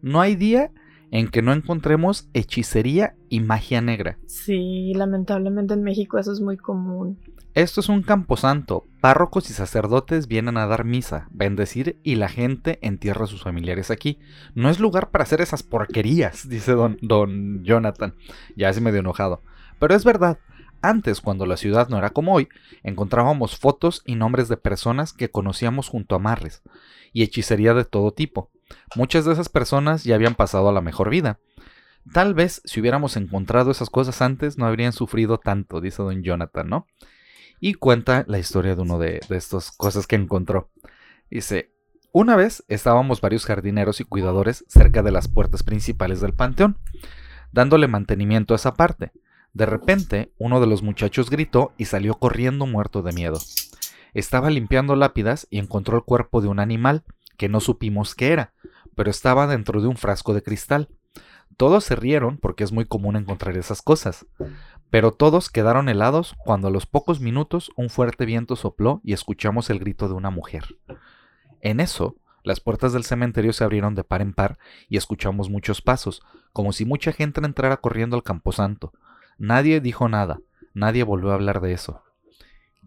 no 0.00 0.22
hay 0.22 0.34
día 0.34 0.72
en 1.10 1.28
que 1.28 1.42
no 1.42 1.52
encontremos 1.52 2.30
hechicería 2.32 3.16
y 3.28 3.40
magia 3.40 3.82
negra. 3.82 4.16
Sí, 4.26 4.94
lamentablemente 4.94 5.74
en 5.74 5.82
México 5.82 6.18
eso 6.18 6.32
es 6.32 6.40
muy 6.40 6.56
común. 6.56 7.18
Esto 7.52 7.82
es 7.82 7.90
un 7.90 8.00
camposanto. 8.00 8.86
Párrocos 9.02 9.50
y 9.50 9.52
sacerdotes 9.52 10.26
vienen 10.26 10.56
a 10.56 10.66
dar 10.66 10.86
misa, 10.86 11.28
bendecir 11.32 12.00
y 12.02 12.14
la 12.14 12.30
gente 12.30 12.78
entierra 12.80 13.24
a 13.24 13.28
sus 13.28 13.42
familiares 13.42 13.90
aquí. 13.90 14.18
No 14.54 14.70
es 14.70 14.80
lugar 14.80 15.10
para 15.10 15.24
hacer 15.24 15.42
esas 15.42 15.62
porquerías, 15.62 16.48
dice 16.48 16.72
don, 16.72 16.96
don 17.02 17.62
Jonathan, 17.62 18.14
ya 18.56 18.72
se 18.72 18.80
medio 18.80 19.00
enojado. 19.00 19.42
Pero 19.78 19.94
es 19.94 20.04
verdad, 20.04 20.38
antes, 20.80 21.20
cuando 21.20 21.44
la 21.44 21.56
ciudad 21.56 21.88
no 21.88 21.98
era 21.98 22.10
como 22.10 22.34
hoy, 22.34 22.48
encontrábamos 22.82 23.56
fotos 23.56 24.02
y 24.04 24.14
nombres 24.14 24.48
de 24.48 24.56
personas 24.56 25.12
que 25.12 25.30
conocíamos 25.30 25.88
junto 25.88 26.14
a 26.14 26.20
Marres, 26.20 26.62
y 27.12 27.22
hechicería 27.22 27.74
de 27.74 27.84
todo 27.84 28.12
tipo. 28.12 28.50
Muchas 28.94 29.24
de 29.24 29.32
esas 29.32 29.48
personas 29.48 30.04
ya 30.04 30.14
habían 30.14 30.34
pasado 30.34 30.68
a 30.68 30.72
la 30.72 30.80
mejor 30.80 31.10
vida. 31.10 31.40
Tal 32.12 32.34
vez 32.34 32.62
si 32.64 32.80
hubiéramos 32.80 33.16
encontrado 33.16 33.70
esas 33.70 33.90
cosas 33.90 34.22
antes 34.22 34.56
no 34.56 34.66
habrían 34.66 34.92
sufrido 34.92 35.38
tanto, 35.38 35.80
dice 35.80 36.02
don 36.02 36.22
Jonathan, 36.22 36.68
¿no? 36.68 36.86
Y 37.60 37.74
cuenta 37.74 38.24
la 38.28 38.38
historia 38.38 38.76
de 38.76 38.82
uno 38.82 38.98
de, 38.98 39.20
de 39.28 39.36
estas 39.36 39.72
cosas 39.72 40.06
que 40.06 40.16
encontró. 40.16 40.70
Dice, 41.28 41.72
una 42.12 42.36
vez 42.36 42.64
estábamos 42.68 43.20
varios 43.20 43.44
jardineros 43.44 44.00
y 44.00 44.04
cuidadores 44.04 44.64
cerca 44.68 45.02
de 45.02 45.10
las 45.10 45.28
puertas 45.28 45.62
principales 45.62 46.20
del 46.20 46.34
panteón, 46.34 46.78
dándole 47.52 47.88
mantenimiento 47.88 48.54
a 48.54 48.56
esa 48.56 48.74
parte. 48.74 49.12
De 49.54 49.66
repente, 49.66 50.32
uno 50.38 50.60
de 50.60 50.66
los 50.66 50.82
muchachos 50.82 51.30
gritó 51.30 51.72
y 51.76 51.86
salió 51.86 52.14
corriendo 52.14 52.66
muerto 52.66 53.02
de 53.02 53.12
miedo. 53.12 53.38
Estaba 54.14 54.50
limpiando 54.50 54.96
lápidas 54.96 55.46
y 55.50 55.58
encontró 55.58 55.96
el 55.96 56.04
cuerpo 56.04 56.40
de 56.40 56.48
un 56.48 56.60
animal, 56.60 57.04
que 57.36 57.48
no 57.48 57.60
supimos 57.60 58.14
qué 58.14 58.32
era, 58.32 58.52
pero 58.94 59.10
estaba 59.10 59.46
dentro 59.46 59.80
de 59.80 59.88
un 59.88 59.96
frasco 59.96 60.34
de 60.34 60.42
cristal. 60.42 60.88
Todos 61.56 61.84
se 61.84 61.96
rieron 61.96 62.36
porque 62.36 62.64
es 62.64 62.72
muy 62.72 62.84
común 62.84 63.16
encontrar 63.16 63.56
esas 63.56 63.82
cosas, 63.82 64.26
pero 64.90 65.12
todos 65.12 65.50
quedaron 65.50 65.88
helados 65.88 66.34
cuando 66.44 66.68
a 66.68 66.70
los 66.70 66.86
pocos 66.86 67.20
minutos 67.20 67.70
un 67.76 67.90
fuerte 67.90 68.24
viento 68.24 68.56
sopló 68.56 69.00
y 69.04 69.12
escuchamos 69.12 69.70
el 69.70 69.78
grito 69.78 70.08
de 70.08 70.14
una 70.14 70.30
mujer. 70.30 70.64
En 71.60 71.80
eso, 71.80 72.16
las 72.44 72.60
puertas 72.60 72.92
del 72.92 73.04
cementerio 73.04 73.52
se 73.52 73.64
abrieron 73.64 73.94
de 73.94 74.04
par 74.04 74.22
en 74.22 74.32
par 74.32 74.58
y 74.88 74.96
escuchamos 74.96 75.50
muchos 75.50 75.82
pasos, 75.82 76.22
como 76.52 76.72
si 76.72 76.84
mucha 76.84 77.12
gente 77.12 77.40
entrara 77.44 77.78
corriendo 77.78 78.16
al 78.16 78.22
camposanto. 78.22 78.92
Nadie 79.38 79.80
dijo 79.80 80.08
nada, 80.08 80.40
nadie 80.74 81.04
volvió 81.04 81.30
a 81.30 81.34
hablar 81.34 81.60
de 81.60 81.72
eso. 81.72 82.02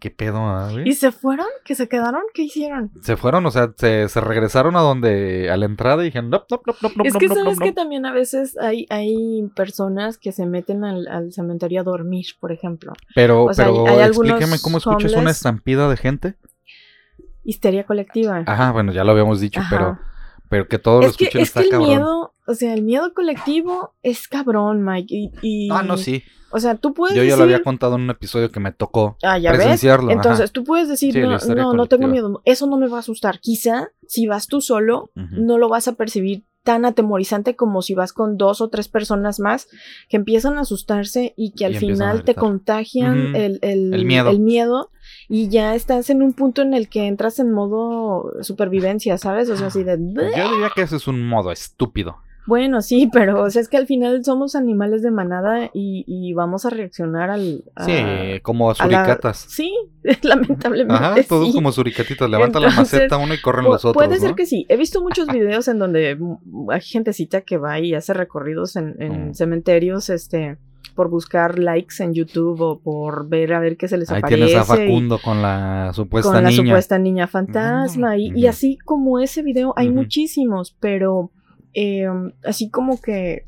¿Qué 0.00 0.10
pedo, 0.10 0.38
ah, 0.38 0.72
¿Y 0.84 0.94
se 0.94 1.12
fueron? 1.12 1.46
¿Que 1.64 1.76
se 1.76 1.88
quedaron? 1.88 2.22
¿Qué 2.34 2.42
hicieron? 2.42 2.90
Se 3.02 3.16
fueron, 3.16 3.46
o 3.46 3.52
sea, 3.52 3.72
se, 3.76 4.08
regresaron 4.20 4.74
a 4.74 4.80
donde, 4.80 5.48
a 5.48 5.56
la 5.56 5.64
entrada 5.64 6.02
y 6.02 6.06
dijeron, 6.06 6.28
no, 6.28 6.44
no, 6.50 6.60
no, 6.66 6.90
no, 6.96 7.04
Es 7.04 7.14
que 7.14 7.28
sabes 7.28 7.60
que 7.60 7.70
también 7.70 8.04
a 8.04 8.12
veces 8.12 8.58
hay, 8.58 8.84
hay 8.90 9.48
personas 9.54 10.18
que 10.18 10.32
se 10.32 10.44
meten 10.44 10.82
al, 10.82 11.32
cementerio 11.32 11.82
a 11.82 11.84
dormir, 11.84 12.26
por 12.40 12.50
ejemplo. 12.50 12.94
Pero, 13.14 13.46
pero 13.56 13.86
explíqueme 14.00 14.56
cómo 14.60 14.78
escuchas 14.78 15.12
una 15.12 15.30
estampida 15.30 15.88
de 15.88 15.96
gente. 15.96 16.34
Histeria 17.44 17.84
colectiva. 17.84 18.42
Ajá, 18.46 18.72
bueno, 18.72 18.92
ya 18.92 19.04
lo 19.04 19.12
habíamos 19.12 19.40
dicho, 19.40 19.60
pero 19.70 19.98
pero 20.52 20.68
que 20.68 20.78
todos 20.78 21.02
lo 21.02 21.10
escuchen 21.10 21.40
es 21.40 21.50
que 21.50 21.60
el 21.60 21.78
miedo, 21.78 22.31
o 22.52 22.54
sea, 22.54 22.74
el 22.74 22.82
miedo 22.82 23.14
colectivo 23.14 23.94
es 24.02 24.28
cabrón, 24.28 24.84
Mike. 24.84 25.30
Y, 25.40 25.70
Ah, 25.70 25.82
no, 25.82 25.96
sí. 25.96 26.22
O 26.50 26.60
sea, 26.60 26.74
tú 26.74 26.92
puedes 26.92 27.16
Yo 27.16 27.24
ya 27.24 27.36
lo 27.36 27.44
había 27.44 27.62
contado 27.62 27.96
en 27.96 28.02
un 28.02 28.10
episodio 28.10 28.52
que 28.52 28.60
me 28.60 28.72
tocó 28.72 29.16
ah, 29.22 29.38
¿ya 29.38 29.54
presenciarlo. 29.54 30.10
Entonces, 30.10 30.52
tú 30.52 30.64
puedes 30.64 30.86
decir, 30.86 31.18
no, 31.18 31.38
no, 31.54 31.72
no 31.72 31.86
tengo 31.86 32.08
miedo. 32.08 32.42
Eso 32.44 32.66
no 32.66 32.76
me 32.76 32.88
va 32.88 32.98
a 32.98 33.00
asustar. 33.00 33.40
Quizá, 33.40 33.88
si 34.06 34.26
vas 34.26 34.48
tú 34.48 34.60
solo, 34.60 35.10
no 35.14 35.56
lo 35.56 35.70
vas 35.70 35.88
a 35.88 35.94
percibir 35.94 36.44
tan 36.62 36.84
atemorizante 36.84 37.56
como 37.56 37.82
si 37.82 37.94
vas 37.94 38.12
con 38.12 38.36
dos 38.36 38.60
o 38.60 38.68
tres 38.68 38.88
personas 38.88 39.40
más 39.40 39.68
que 40.08 40.16
empiezan 40.16 40.58
a 40.58 40.60
asustarse 40.60 41.34
y 41.36 41.52
que 41.52 41.64
al 41.66 41.76
final 41.76 42.22
te 42.22 42.34
contagian 42.34 43.34
el, 43.34 43.58
el, 43.62 44.04
miedo. 44.04 44.30
el 44.30 44.38
miedo 44.38 44.90
y 45.28 45.48
ya 45.48 45.74
estás 45.74 46.10
en 46.10 46.22
un 46.22 46.34
punto 46.34 46.62
en 46.62 46.74
el 46.74 46.88
que 46.88 47.06
entras 47.06 47.38
en 47.38 47.50
modo 47.50 48.32
supervivencia, 48.42 49.18
¿sabes? 49.18 49.50
O 49.50 49.56
sea, 49.56 49.68
así 49.68 49.82
de... 49.82 49.98
Yo 49.98 50.22
diría 50.22 50.70
que 50.74 50.82
ese 50.82 50.96
es 50.96 51.08
un 51.08 51.26
modo 51.26 51.50
estúpido. 51.50 52.18
Bueno, 52.46 52.82
sí, 52.82 53.08
pero 53.12 53.42
o 53.42 53.50
sea, 53.50 53.62
es 53.62 53.68
que 53.68 53.76
al 53.76 53.86
final 53.86 54.24
somos 54.24 54.56
animales 54.56 55.02
de 55.02 55.10
manada 55.10 55.70
y, 55.72 56.32
vamos 56.34 56.64
a 56.64 56.70
reaccionar 56.70 57.30
al... 57.30 57.64
sí, 57.84 58.40
como 58.42 58.74
suricatas. 58.74 59.46
Sí, 59.48 59.72
lamentablemente. 60.22 60.94
Ajá, 60.94 61.22
todos 61.28 61.54
como 61.54 61.70
suricatitas. 61.72 62.28
Levanta 62.28 62.58
la 62.58 62.70
maceta 62.70 63.16
uno 63.18 63.34
y 63.34 63.40
corren 63.40 63.64
los 63.64 63.84
otros. 63.84 63.94
Puede 63.94 64.18
ser 64.18 64.34
que 64.34 64.46
sí. 64.46 64.66
He 64.68 64.76
visto 64.76 65.02
muchos 65.02 65.28
videos 65.28 65.68
en 65.68 65.78
donde 65.78 66.18
hay 66.70 66.80
gentecita 66.80 67.42
que 67.42 67.58
va 67.58 67.78
y 67.78 67.94
hace 67.94 68.14
recorridos 68.14 68.76
en, 68.76 68.96
en 69.00 69.30
mm. 69.30 69.34
cementerios, 69.34 70.10
este 70.10 70.58
por 70.94 71.08
buscar 71.08 71.58
likes 71.58 72.02
en 72.02 72.12
YouTube 72.12 72.60
o 72.60 72.78
por 72.78 73.28
ver 73.28 73.54
a 73.54 73.60
ver 73.60 73.76
qué 73.76 73.88
se 73.88 73.96
les 73.96 74.10
aparece. 74.10 74.34
Ahí 74.34 74.48
tienes 74.48 74.56
a 74.56 74.64
Facundo 74.64 75.18
con 75.18 75.40
la 75.40 75.90
supuesta 75.94 76.32
niña. 76.32 76.42
Con 76.42 76.44
la 76.44 76.50
supuesta 76.52 76.98
niña 76.98 77.26
fantasma. 77.26 78.16
y, 78.16 78.46
así 78.46 78.78
como 78.84 79.18
ese 79.18 79.42
video 79.42 79.72
hay 79.76 79.90
muchísimos, 79.90 80.76
pero 80.80 81.30
em, 81.74 82.32
así 82.44 82.70
como 82.70 83.00
que 83.00 83.46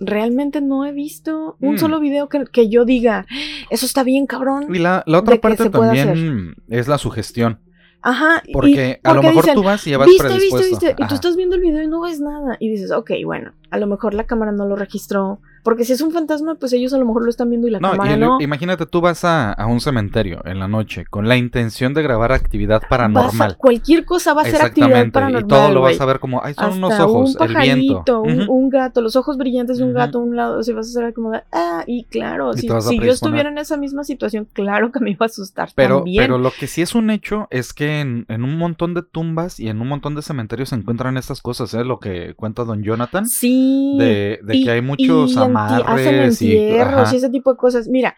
realmente 0.00 0.60
no 0.60 0.84
he 0.84 0.92
visto 0.92 1.56
un 1.60 1.74
mm. 1.74 1.78
solo 1.78 2.00
video 2.00 2.28
que, 2.28 2.68
yo 2.68 2.84
diga, 2.84 3.26
eso 3.70 3.86
está 3.86 4.02
bien 4.02 4.26
cabrón. 4.26 4.74
Y 4.74 4.78
la, 4.78 5.04
otra 5.06 5.40
parte 5.40 5.70
también 5.70 6.54
es 6.68 6.88
la 6.88 6.98
sugestión. 6.98 7.60
Ajá. 8.02 8.42
Porque, 8.52 9.00
a 9.02 9.14
lo 9.14 9.22
mejor 9.22 9.46
tú 9.54 9.62
vas 9.62 9.86
y 9.86 9.90
ya 9.90 9.98
vas 9.98 10.06
¿viste, 10.06 10.28
Viste, 10.28 10.68
viste, 10.68 10.94
y 10.98 11.06
tú 11.06 11.14
estás 11.14 11.36
viendo 11.36 11.56
el 11.56 11.62
video 11.62 11.82
y 11.82 11.86
no 11.86 12.02
ves 12.02 12.20
nada. 12.20 12.56
Y 12.60 12.68
dices, 12.68 12.90
ok, 12.90 13.12
bueno, 13.24 13.52
a 13.74 13.76
lo 13.76 13.88
mejor 13.88 14.14
la 14.14 14.24
cámara 14.24 14.52
no 14.52 14.66
lo 14.66 14.76
registró 14.76 15.40
porque 15.64 15.86
si 15.86 15.94
es 15.94 16.02
un 16.02 16.12
fantasma, 16.12 16.56
pues 16.56 16.74
ellos 16.74 16.92
a 16.92 16.98
lo 16.98 17.06
mejor 17.06 17.24
lo 17.24 17.30
están 17.30 17.48
viendo 17.48 17.66
y 17.66 17.70
la 17.70 17.80
cámara 17.80 18.18
no. 18.18 18.38
Imagínate, 18.38 18.84
tú 18.84 19.00
vas 19.00 19.24
a, 19.24 19.56
un 19.66 19.80
cementerio 19.80 20.42
en 20.44 20.58
la 20.58 20.68
noche 20.68 21.06
con 21.08 21.26
la 21.26 21.38
intención 21.38 21.94
de 21.94 22.02
grabar 22.02 22.32
actividad 22.32 22.82
paranormal. 22.86 23.56
cualquier 23.56 24.04
cosa 24.04 24.34
va 24.34 24.42
a 24.42 24.44
ser 24.44 24.60
actividad 24.60 25.10
paranormal. 25.10 25.42
Y 25.42 25.48
todo 25.48 25.72
lo 25.72 25.80
vas 25.80 25.98
a 25.98 26.04
ver 26.04 26.20
como, 26.20 26.44
ay, 26.44 26.52
son 26.52 26.74
unos 26.74 27.00
ojos, 27.00 27.36
un 27.40 27.46
el 27.46 27.56
viento. 27.56 28.20
Un, 28.20 28.68
gato, 28.68 29.00
los 29.00 29.16
ojos 29.16 29.38
brillantes 29.38 29.78
de 29.78 29.84
un 29.84 29.94
gato 29.94 30.18
a 30.18 30.22
un 30.22 30.36
lado, 30.36 30.62
si 30.62 30.74
vas 30.74 30.86
a 30.86 31.00
hacer 31.00 31.14
como, 31.14 31.32
ah, 31.50 31.82
y 31.86 32.04
claro, 32.04 32.52
si, 32.52 32.66
yo 32.66 33.12
estuviera 33.12 33.48
en 33.48 33.56
esa 33.56 33.78
misma 33.78 34.04
situación, 34.04 34.46
claro 34.52 34.92
que 34.92 35.00
me 35.00 35.12
iba 35.12 35.24
a 35.24 35.28
asustar 35.28 35.70
pero, 35.74 35.96
también. 35.96 36.22
Pero 36.22 36.36
lo 36.36 36.50
que 36.50 36.66
sí 36.66 36.82
es 36.82 36.94
un 36.94 37.08
hecho 37.08 37.48
es 37.50 37.72
que 37.72 38.00
en, 38.00 38.26
un 38.28 38.58
montón 38.58 38.92
de 38.92 39.02
tumbas 39.02 39.58
y 39.58 39.68
en 39.68 39.80
un 39.80 39.88
montón 39.88 40.14
de 40.14 40.20
cementerios 40.20 40.68
se 40.68 40.74
encuentran 40.74 41.16
estas 41.16 41.40
cosas, 41.40 41.72
¿eh? 41.72 41.84
Lo 41.84 42.00
que 42.00 42.34
cuenta 42.34 42.64
don 42.64 42.82
Jonathan. 42.82 43.26
Sí. 43.26 43.63
De, 43.98 44.40
que 44.46 44.70
hay 44.70 44.82
muchos 44.82 45.36
amarres 45.36 46.40
y, 46.42 46.56
ese 46.56 47.30
tipo 47.30 47.52
de 47.52 47.56
cosas. 47.56 47.88
Mira, 47.88 48.16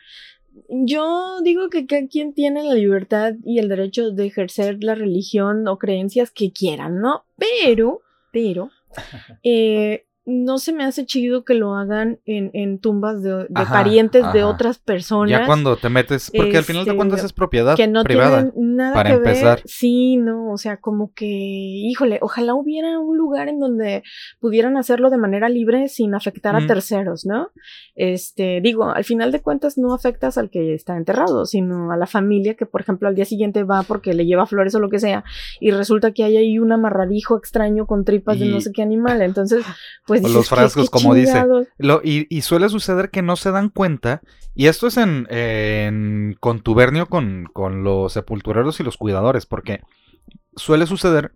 yo 0.69 1.41
digo 1.43 1.69
que 1.69 1.87
cada 1.87 2.07
quien 2.09 2.33
tiene 2.35 2.63
la 2.65 2.75
libertad 2.75 3.35
y 3.45 3.59
el 3.59 3.69
derecho 3.69 4.11
de 4.11 4.27
ejercer 4.27 4.79
la 4.81 4.95
religión 4.95 5.67
o 5.69 5.79
creencias 5.79 6.31
que 6.31 6.53
quieran, 6.53 7.01
¿no? 7.01 7.25
Pero, 7.37 8.03
pero, 8.33 8.71
eh, 9.43 10.07
no 10.27 10.59
se 10.59 10.73
me 10.73 10.83
hace 10.83 11.07
chido 11.07 11.45
que 11.45 11.55
lo 11.55 11.75
hagan 11.75 12.19
en, 12.27 12.51
en 12.53 12.81
tumbas 12.81 13.23
de, 13.23 13.47
parientes 13.49 14.33
de 14.33 14.43
otras 14.43 14.79
personas. 14.79 15.31
Ya 15.31 15.47
cuando 15.47 15.77
te 15.77 15.89
metes, 15.89 16.33
porque 16.37 16.59
al 16.59 16.65
final 16.65 16.85
de 16.85 16.97
cuentas 16.97 17.19
este, 17.19 17.27
es 17.29 17.33
propiedad 17.33 17.77
que 17.77 17.87
no 17.87 18.03
privada. 18.03 18.51
nada 18.57 18.93
para 18.93 19.11
que 19.11 19.17
empezar. 19.17 19.59
Ver. 19.59 19.69
Sí, 19.69 20.17
no, 20.17 20.51
o 20.51 20.59
sea, 20.59 20.79
como 20.79 21.13
que, 21.15 21.27
híjole, 21.27 22.19
ojalá 22.23 22.55
hubiera 22.55 22.99
un 22.99 23.17
lugar 23.17 23.49
en 23.49 23.61
donde 23.61 24.03
pudieran 24.41 24.77
hacerlo 24.77 25.11
de 25.11 25.17
manera 25.17 25.49
libre 25.49 25.87
sin 25.87 26.13
afectar 26.13 26.57
a 26.57 26.67
terceros, 26.67 27.25
¿no? 27.25 27.51
Este, 27.95 28.61
digo, 28.61 28.91
al 28.91 29.05
final 29.05 29.31
de 29.31 29.41
cuentas 29.41 29.79
no 29.79 29.95
afectas 29.95 30.39
al 30.39 30.51
que 30.51 30.75
está 30.75 30.97
enterrado, 30.97 31.47
sino 31.47 31.93
a 31.93 31.97
la 31.97 32.09
familia 32.09 32.55
que, 32.55 32.67
por 32.67 32.81
ejemplo, 32.81 33.07
al 33.07 33.15
día 33.15 33.25
siguiente 33.27 33.63
va 33.63 33.85
porque 33.85 34.13
le 34.13 34.27
lleva 34.27 34.47
flores 34.47 34.75
o 34.75 34.81
lo 34.81 34.91
que 34.91 34.99
sea, 34.99 35.23
y 35.61 35.71
resulta 35.71 36.11
que 36.11 36.25
hay 36.25 36.37
ahí 36.37 36.59
un 36.59 36.73
amarradijo 36.73 37.39
extraño 37.39 37.87
con 37.87 38.05
tripas 38.05 38.41
de 38.41 38.47
no 38.47 38.61
sé 38.61 38.73
qué 38.73 38.83
animal. 38.83 39.23
Entonces, 39.23 39.65
pues 40.05 40.16
pues 40.21 40.33
los 40.33 40.49
frascos, 40.49 40.91
como 40.91 41.15
dice. 41.15 41.45
y, 42.05 42.41
suele 42.43 42.69
suceder 42.69 43.11
que 43.11 43.23
no 43.23 43.37
se 43.37 43.51
dan 43.51 43.69
cuenta, 43.69 44.23
y 44.55 44.67
esto 44.67 44.87
es 44.87 44.97
en, 44.97 46.37
contubernio 46.41 47.09
con, 47.09 47.49
con, 47.53 47.85
los 47.85 48.13
sepultureros 48.13 48.81
y 48.81 48.83
los 48.83 48.97
cuidadores, 48.97 49.47
porque 49.47 49.83
suele 50.57 50.87
suceder 50.87 51.33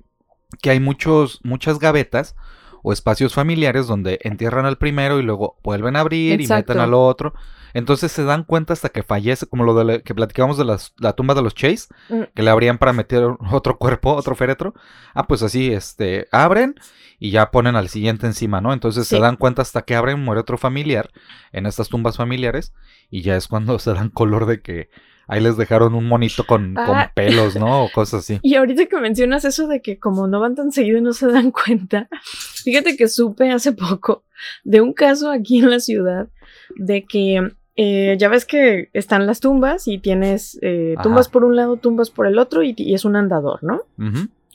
que 0.62 0.70
hay 0.70 0.80
muchos, 0.80 1.40
muchas 1.42 1.78
gavetas 1.78 2.34
o 2.82 2.92
espacios 2.92 3.34
familiares 3.34 3.86
donde 3.86 4.18
entierran 4.22 4.66
al 4.66 4.78
primero 4.78 5.18
y 5.18 5.22
luego 5.22 5.56
vuelven 5.62 5.96
a 5.96 6.00
abrir 6.00 6.40
y 6.40 6.46
meten 6.46 6.78
al 6.78 6.94
otro. 6.94 7.34
Entonces 7.72 8.10
se 8.10 8.24
dan 8.24 8.44
cuenta 8.44 8.72
hasta 8.72 8.88
que 8.88 9.02
fallece, 9.02 9.46
como 9.46 9.64
lo 9.64 9.74
de 9.84 10.02
que 10.02 10.14
platicamos 10.14 10.58
de 10.58 10.64
la 10.64 11.12
tumba 11.12 11.34
de 11.34 11.42
los 11.42 11.54
Chase, 11.54 11.86
mm. 12.08 12.22
que 12.34 12.42
le 12.42 12.50
abrían 12.50 12.78
para 12.78 12.92
meter 12.92 13.24
otro 13.52 13.78
cuerpo, 13.78 14.14
otro 14.14 14.34
féretro. 14.34 14.74
Ah, 15.14 15.26
pues 15.26 15.42
así, 15.42 15.72
este, 15.72 16.26
abren 16.32 16.74
y 17.18 17.30
ya 17.30 17.50
ponen 17.50 17.76
al 17.76 17.88
siguiente 17.88 18.26
encima, 18.26 18.60
¿no? 18.60 18.72
Entonces 18.72 19.06
se 19.06 19.20
dan 19.20 19.36
cuenta 19.36 19.62
hasta 19.62 19.82
que 19.82 19.94
abren, 19.94 20.24
muere 20.24 20.40
otro 20.40 20.56
familiar 20.56 21.10
en 21.52 21.66
estas 21.66 21.88
tumbas 21.88 22.16
familiares 22.16 22.72
y 23.10 23.22
ya 23.22 23.36
es 23.36 23.46
cuando 23.46 23.78
se 23.78 23.92
dan 23.92 24.08
color 24.08 24.46
de 24.46 24.62
que 24.62 24.90
ahí 25.30 25.40
les 25.40 25.56
dejaron 25.56 25.94
un 25.94 26.06
monito 26.06 26.44
con, 26.44 26.74
con 26.74 26.96
ah. 26.96 27.12
pelos, 27.14 27.56
¿no? 27.56 27.84
O 27.84 27.90
cosas 27.90 28.20
así. 28.20 28.38
Y 28.50 28.56
ahorita 28.56 28.86
que 28.86 29.00
mencionas 29.00 29.44
eso 29.44 29.66
de 29.66 29.80
que 29.80 29.98
como 29.98 30.26
no 30.26 30.40
van 30.40 30.54
tan 30.54 30.72
seguido 30.72 30.98
y 30.98 31.02
no 31.02 31.12
se 31.12 31.28
dan 31.28 31.50
cuenta, 31.50 32.08
fíjate 32.64 32.96
que 32.96 33.08
supe 33.08 33.50
hace 33.50 33.72
poco 33.72 34.24
de 34.64 34.80
un 34.80 34.92
caso 34.92 35.30
aquí 35.30 35.58
en 35.60 35.70
la 35.70 35.80
ciudad 35.80 36.28
de 36.76 37.04
que 37.04 37.52
eh, 37.76 38.16
ya 38.18 38.28
ves 38.28 38.44
que 38.44 38.90
están 38.92 39.26
las 39.26 39.40
tumbas 39.40 39.88
y 39.88 39.98
tienes 39.98 40.58
eh, 40.62 40.96
tumbas 41.02 41.28
por 41.28 41.44
un 41.44 41.56
lado, 41.56 41.76
tumbas 41.76 42.10
por 42.10 42.26
el 42.26 42.38
otro 42.38 42.62
y, 42.62 42.74
es 42.92 43.04
un 43.04 43.16
andador, 43.16 43.62
¿no? 43.62 43.82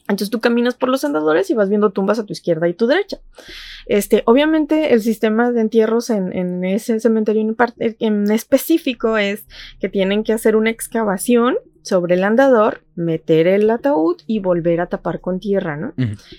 Entonces 0.08 0.30
tú 0.30 0.40
caminas 0.40 0.76
por 0.76 0.90
los 0.90 1.04
andadores 1.04 1.50
y 1.50 1.56
vas 1.56 1.70
viendo 1.70 1.90
tumbas 1.90 2.20
a 2.20 2.26
tu 2.26 2.34
izquierda 2.34 2.68
y 2.68 2.74
tu 2.74 2.86
derecha. 2.86 3.18
Este, 3.88 4.22
obviamente 4.26 4.94
el 4.94 5.02
sistema 5.02 5.52
de 5.52 5.62
entierros 5.62 6.12
en, 6.12 6.64
ese 6.64 7.00
cementerio 7.00 7.56
en, 8.00 8.32
específico 8.32 9.18
es 9.18 9.48
que 9.80 9.90
tienen 9.90 10.24
que 10.24 10.34
hacer 10.34 10.56
una 10.56 10.70
excavación 10.70 11.56
sobre 11.82 12.16
el 12.16 12.24
andador, 12.24 12.84
meter 12.96 13.48
el 13.48 13.70
ataúd 13.70 14.18
y 14.28 14.40
volver 14.40 14.82
a 14.82 14.88
tapar 14.88 15.22
con 15.22 15.40
tierra, 15.40 15.76
¿no? 15.78 15.94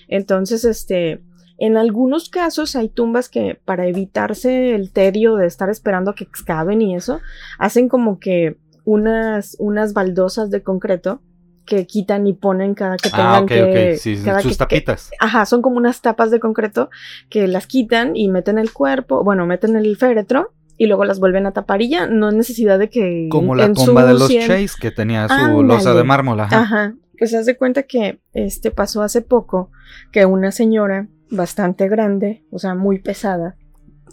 Entonces, 0.09 0.65
este, 0.65 1.23
en 1.59 1.77
algunos 1.77 2.29
casos 2.29 2.77
hay 2.77 2.89
tumbas 2.89 3.29
que 3.29 3.59
para 3.65 3.87
evitarse 3.87 4.75
el 4.75 4.93
tedio 4.93 5.37
de 5.37 5.47
estar 5.47 5.71
esperando 5.71 6.11
a 6.11 6.15
que 6.15 6.25
excaven 6.25 6.83
y 6.83 6.97
eso, 6.97 7.21
hacen 7.59 7.89
como 7.89 8.19
que 8.19 8.59
unas, 8.85 9.57
unas 9.59 9.93
baldosas 9.93 10.51
de 10.51 10.63
concreto 10.63 11.21
que 11.67 11.87
quitan 11.87 12.27
y 12.27 12.33
ponen 12.33 12.75
cada 12.75 12.97
que 12.97 13.11
ah, 13.13 13.17
tengan 13.17 13.43
ah, 13.43 13.47
que, 13.47 13.97
Sí, 13.99 14.17
sus 14.43 14.57
tapitas. 14.57 15.11
ajá, 15.19 15.45
son 15.45 15.61
como 15.61 15.77
unas 15.77 16.01
tapas 16.01 16.31
de 16.31 16.41
concreto 16.41 16.89
que 17.29 17.47
las 17.49 17.67
quitan 17.67 18.17
y 18.17 18.29
meten 18.29 18.59
el 18.59 18.73
cuerpo, 18.73 19.23
bueno, 19.25 19.45
meten 19.47 19.77
el 19.77 19.97
féretro 19.97 20.53
y 20.79 20.87
luego 20.87 21.05
las 21.05 21.19
vuelven 21.19 21.47
a 21.47 21.53
tapar 21.53 21.83
y 21.83 21.91
ya 21.91 22.07
no 22.07 22.29
hay 22.29 22.37
necesidad 22.37 22.79
de 22.79 22.89
que 22.89 23.29
como 23.31 23.55
la 23.55 23.73
tumba 23.73 24.07
de 24.07 24.15
los 24.15 24.29
Chase 24.29 24.71
que 24.81 24.91
tenía 24.91 25.29
su 25.29 25.63
losa 25.63 25.93
de 25.93 26.05
mármol, 26.05 26.41
ajá. 26.41 26.61
Ajá. 26.61 26.95
Pues 27.19 27.35
haz 27.35 27.47
de 27.47 27.57
cuenta 27.57 27.83
que 27.83 28.21
este 28.35 28.71
pasó 28.71 29.03
hace 29.03 29.23
poco 29.23 29.71
que 30.13 30.27
una 30.27 30.53
señora 30.53 31.09
bastante 31.31 31.89
grande, 31.89 32.45
o 32.51 32.59
sea, 32.59 32.75
muy 32.75 32.99
pesada, 33.01 33.57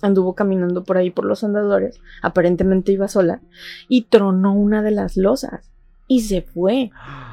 anduvo 0.02 0.36
caminando 0.36 0.84
por 0.84 0.98
ahí 0.98 1.12
por 1.12 1.26
los 1.26 1.44
andadores, 1.44 2.00
aparentemente 2.22 2.94
iba 2.94 3.10
sola, 3.10 3.42
y 3.90 4.04
tronó 4.04 4.54
una 4.54 4.82
de 4.82 4.92
las 4.92 5.18
losas 5.18 5.70
y 6.08 6.22
se 6.22 6.42
fue. 6.42 6.92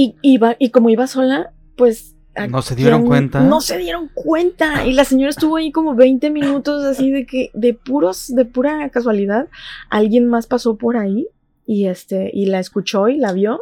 Y, 0.00 0.14
iba, 0.22 0.54
y 0.60 0.70
como 0.70 0.90
iba 0.90 1.08
sola, 1.08 1.50
pues... 1.74 2.14
¿No 2.50 2.62
se 2.62 2.76
dieron 2.76 3.04
cuenta? 3.04 3.40
No 3.40 3.60
se 3.60 3.78
dieron 3.78 4.08
cuenta. 4.14 4.86
Y 4.86 4.92
la 4.92 5.04
señora 5.04 5.30
estuvo 5.30 5.56
ahí 5.56 5.72
como 5.72 5.96
20 5.96 6.30
minutos 6.30 6.84
así 6.84 7.10
de 7.10 7.26
que, 7.26 7.50
de 7.52 7.74
puros, 7.74 8.28
de 8.28 8.44
pura 8.44 8.88
casualidad, 8.90 9.48
alguien 9.90 10.28
más 10.28 10.46
pasó 10.46 10.76
por 10.76 10.96
ahí 10.96 11.26
y 11.66 11.86
este, 11.86 12.30
y 12.32 12.46
la 12.46 12.60
escuchó 12.60 13.08
y 13.08 13.16
la 13.16 13.32
vio 13.32 13.60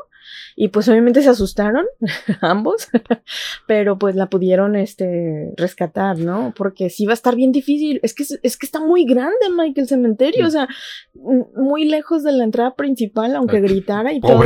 y 0.59 0.69
pues 0.69 0.89
obviamente 0.89 1.21
se 1.21 1.29
asustaron 1.29 1.85
ambos, 2.41 2.89
pero 3.67 3.99
pues 3.99 4.17
la 4.17 4.31
pudieron 4.31 4.75
este, 4.75 5.53
rescatar, 5.59 6.19
¿no? 6.19 6.55
Porque 6.57 6.89
sí 6.89 7.05
va 7.05 7.13
a 7.13 7.15
estar 7.15 7.37
bien 7.37 7.53
difícil. 7.53 8.01
Es 8.03 8.15
que, 8.15 8.25
es 8.43 8.57
que 8.57 8.65
está 8.65 8.81
muy 8.81 9.05
grande, 9.05 9.37
Mike, 9.55 9.83
el 9.83 9.87
cementerio. 9.87 10.47
O 10.47 10.51
sea, 10.51 10.67
muy 11.15 11.85
lejos 11.85 12.23
de 12.23 12.33
la 12.33 12.45
entrada 12.45 12.75
principal, 12.75 13.37
aunque 13.37 13.61
gritara 13.61 14.15
y 14.15 14.21
todo. 14.21 14.45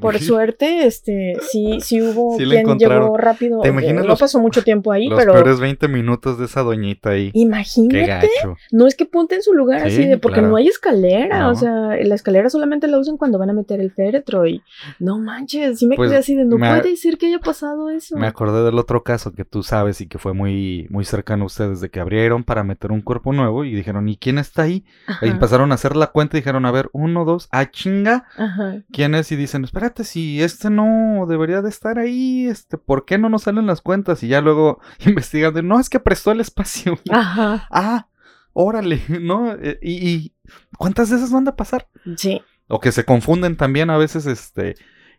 Por 0.00 0.20
suerte, 0.20 0.86
este, 0.86 1.34
sí, 1.50 1.78
sí 1.80 2.00
hubo 2.00 2.36
quien 2.36 2.78
llegó 2.78 3.16
rápido. 3.16 3.60
¿Te 3.60 3.70
imaginas 3.70 4.06
no 4.06 4.16
pasó 4.16 4.38
mucho 4.38 4.62
tiempo 4.62 4.92
ahí, 4.92 5.08
los 5.08 5.18
pero. 5.18 5.32
peores 5.32 5.58
20 5.58 5.88
minutos 5.88 6.38
de 6.38 6.44
esa 6.44 6.62
doñita 6.62 7.10
ahí. 7.10 7.32
Imagínate. 7.34 8.30
No 8.70 8.86
es 8.86 8.94
que 8.94 9.04
ponte 9.04 9.34
en 9.34 9.42
su 9.42 9.52
lugar 9.52 9.82
así 9.82 10.06
de, 10.06 10.16
porque 10.16 10.42
no 10.42 10.54
hay 10.54 10.68
escalera. 10.68 11.48
O 11.48 11.56
sea, 11.56 11.96
la 12.00 12.14
escalera 12.14 12.48
solamente 12.50 12.86
la 12.86 13.00
usan 13.00 13.16
cuando 13.16 13.36
van 13.36 13.50
a 13.50 13.52
meter 13.52 13.80
el 13.80 13.90
féretro 13.90 14.46
y 14.46 14.62
no 15.00 15.18
más 15.18 15.39
manches, 15.40 15.78
sí 15.78 15.86
me 15.86 15.96
pues, 15.96 16.10
quedé 16.10 16.18
así 16.18 16.34
de 16.34 16.44
no 16.44 16.56
puede 16.56 16.82
decir 16.82 17.18
que 17.18 17.26
haya 17.26 17.38
pasado 17.38 17.90
eso. 17.90 18.16
Me 18.16 18.26
acordé 18.26 18.62
del 18.64 18.78
otro 18.78 19.02
caso 19.02 19.32
que 19.32 19.44
tú 19.44 19.62
sabes 19.62 20.00
y 20.00 20.06
que 20.06 20.18
fue 20.18 20.32
muy, 20.32 20.86
muy 20.90 21.04
cercano 21.04 21.44
a 21.44 21.46
ustedes, 21.46 21.80
de 21.80 21.90
que 21.90 22.00
abrieron 22.00 22.44
para 22.44 22.64
meter 22.64 22.92
un 22.92 23.00
cuerpo 23.00 23.32
nuevo 23.32 23.64
y 23.64 23.74
dijeron, 23.74 24.08
¿y 24.08 24.16
quién 24.16 24.38
está 24.38 24.62
ahí? 24.62 24.84
Y 25.22 25.28
empezaron 25.28 25.72
a 25.72 25.74
hacer 25.74 25.96
la 25.96 26.08
cuenta 26.08 26.36
y 26.36 26.40
dijeron, 26.40 26.66
a 26.66 26.70
ver, 26.70 26.90
uno, 26.92 27.24
dos, 27.24 27.48
a 27.50 27.60
ah, 27.60 27.70
chinga. 27.70 28.26
¿Quién 28.92 29.14
es? 29.14 29.32
Y 29.32 29.36
dicen, 29.36 29.64
espérate, 29.64 30.04
si 30.04 30.42
este 30.42 30.70
no 30.70 31.26
debería 31.28 31.62
de 31.62 31.68
estar 31.68 31.98
ahí, 31.98 32.46
este, 32.46 32.78
¿por 32.78 33.04
qué 33.04 33.18
no 33.18 33.28
nos 33.28 33.42
salen 33.42 33.66
las 33.66 33.80
cuentas? 33.80 34.22
Y 34.22 34.28
ya 34.28 34.40
luego 34.40 34.80
investigando, 35.06 35.62
no, 35.62 35.80
es 35.80 35.88
que 35.88 36.00
prestó 36.00 36.32
el 36.32 36.40
espacio. 36.40 36.98
Ajá. 37.10 37.66
ah, 37.70 38.06
órale, 38.52 39.02
¿no? 39.20 39.52
Eh, 39.54 39.78
y, 39.82 40.08
y 40.08 40.32
¿cuántas 40.78 41.10
de 41.10 41.16
esas 41.16 41.32
van 41.32 41.48
a 41.48 41.56
pasar? 41.56 41.88
Sí. 42.16 42.42
O 42.68 42.80
que 42.80 42.92
se 42.92 43.04
confunden 43.04 43.56
también 43.56 43.90
a 43.90 43.98
veces, 43.98 44.26
este, 44.26 44.76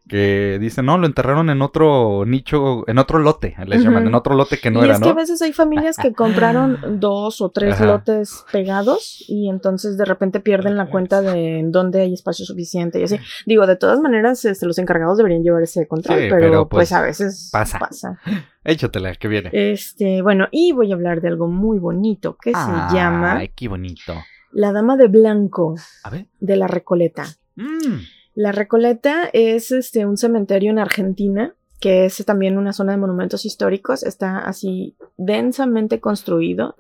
que 0.08 0.58
dicen, 0.60 0.86
no, 0.86 0.97
lo 0.97 1.06
enterraron 1.06 1.49
en 1.49 1.62
otro 1.62 2.26
nicho, 2.26 2.88
en 2.88 2.97
otro 2.97 3.20
lote, 3.20 3.56
les 3.66 3.84
llaman, 3.84 4.08
en 4.08 4.16
otro 4.16 4.36
lote 4.36 4.58
que 4.58 4.72
no 4.72 4.84
era, 4.84 4.95
es 4.95 4.99
que 4.99 5.10
a 5.10 5.14
veces 5.14 5.41
hay 5.41 5.54
familias 5.54 5.95
que 5.97 6.12
compraron 6.14 6.99
dos 6.99 7.39
o 7.39 7.49
tres 7.49 7.80
lotes 7.80 8.43
pegados 8.52 9.24
y 9.28 9.49
entonces 9.49 9.97
de 9.97 10.06
repente 10.06 10.39
pierden 10.39 10.76
la 10.76 10.89
cuenta 10.89 11.22
de 11.22 11.60
en 11.60 11.72
dónde 11.72 12.02
hay 12.02 12.14
espacio 12.14 12.45
suficiente 12.45 12.99
y 12.99 13.04
así. 13.04 13.18
Digo, 13.45 13.68
de 13.68 13.76
todas 13.76 13.99
maneras, 13.99 14.43
este, 14.45 14.66
los 14.66 14.78
encargados 14.80 15.18
deberían 15.18 15.43
llevar 15.43 15.64
ese 15.64 15.88
control, 15.88 16.28
pero, 16.30 16.68
pues, 16.68 16.89
pues, 16.89 16.91
a 16.91 17.02
veces 17.02 17.49
pasa. 17.52 17.80
pasa. 17.80 18.20
Échatela, 18.64 19.16
que 19.16 19.28
viene. 19.28 19.49
Este, 19.54 20.22
bueno, 20.22 20.47
y 20.52 20.72
voy 20.72 20.91
a 20.91 20.95
hablar 20.95 21.22
de 21.22 21.30
algo 21.30 21.47
muy 21.47 21.80
bonito 21.80 22.38
que 22.41 22.52
se 22.52 22.95
llama... 22.95 23.38
Ay, 23.38 23.52
qué 23.56 23.68
bonito. 23.68 24.14
La 24.52 24.72
Dama 24.72 24.97
de 24.97 25.08
Blanco. 25.08 25.76
A 26.04 26.10
ver. 26.10 26.28
De 26.39 26.56
la 26.58 26.68
Recoleta. 26.68 27.26
Mm. 27.56 28.20
La 28.34 28.52
Recoleta 28.52 29.30
es 29.34 29.72
este, 29.72 30.06
un 30.06 30.18
cementerio 30.18 30.72
en 30.72 30.80
Argentina, 30.80 31.56
que 31.82 32.06
es 32.06 32.24
también 32.26 32.60
una 32.60 32.74
zona 32.74 32.92
de 32.92 33.00
monumentos 33.00 33.44
históricos, 33.44 34.04
está 34.04 34.38
así 34.38 34.96
densamente 35.18 36.00
construido, 36.00 36.76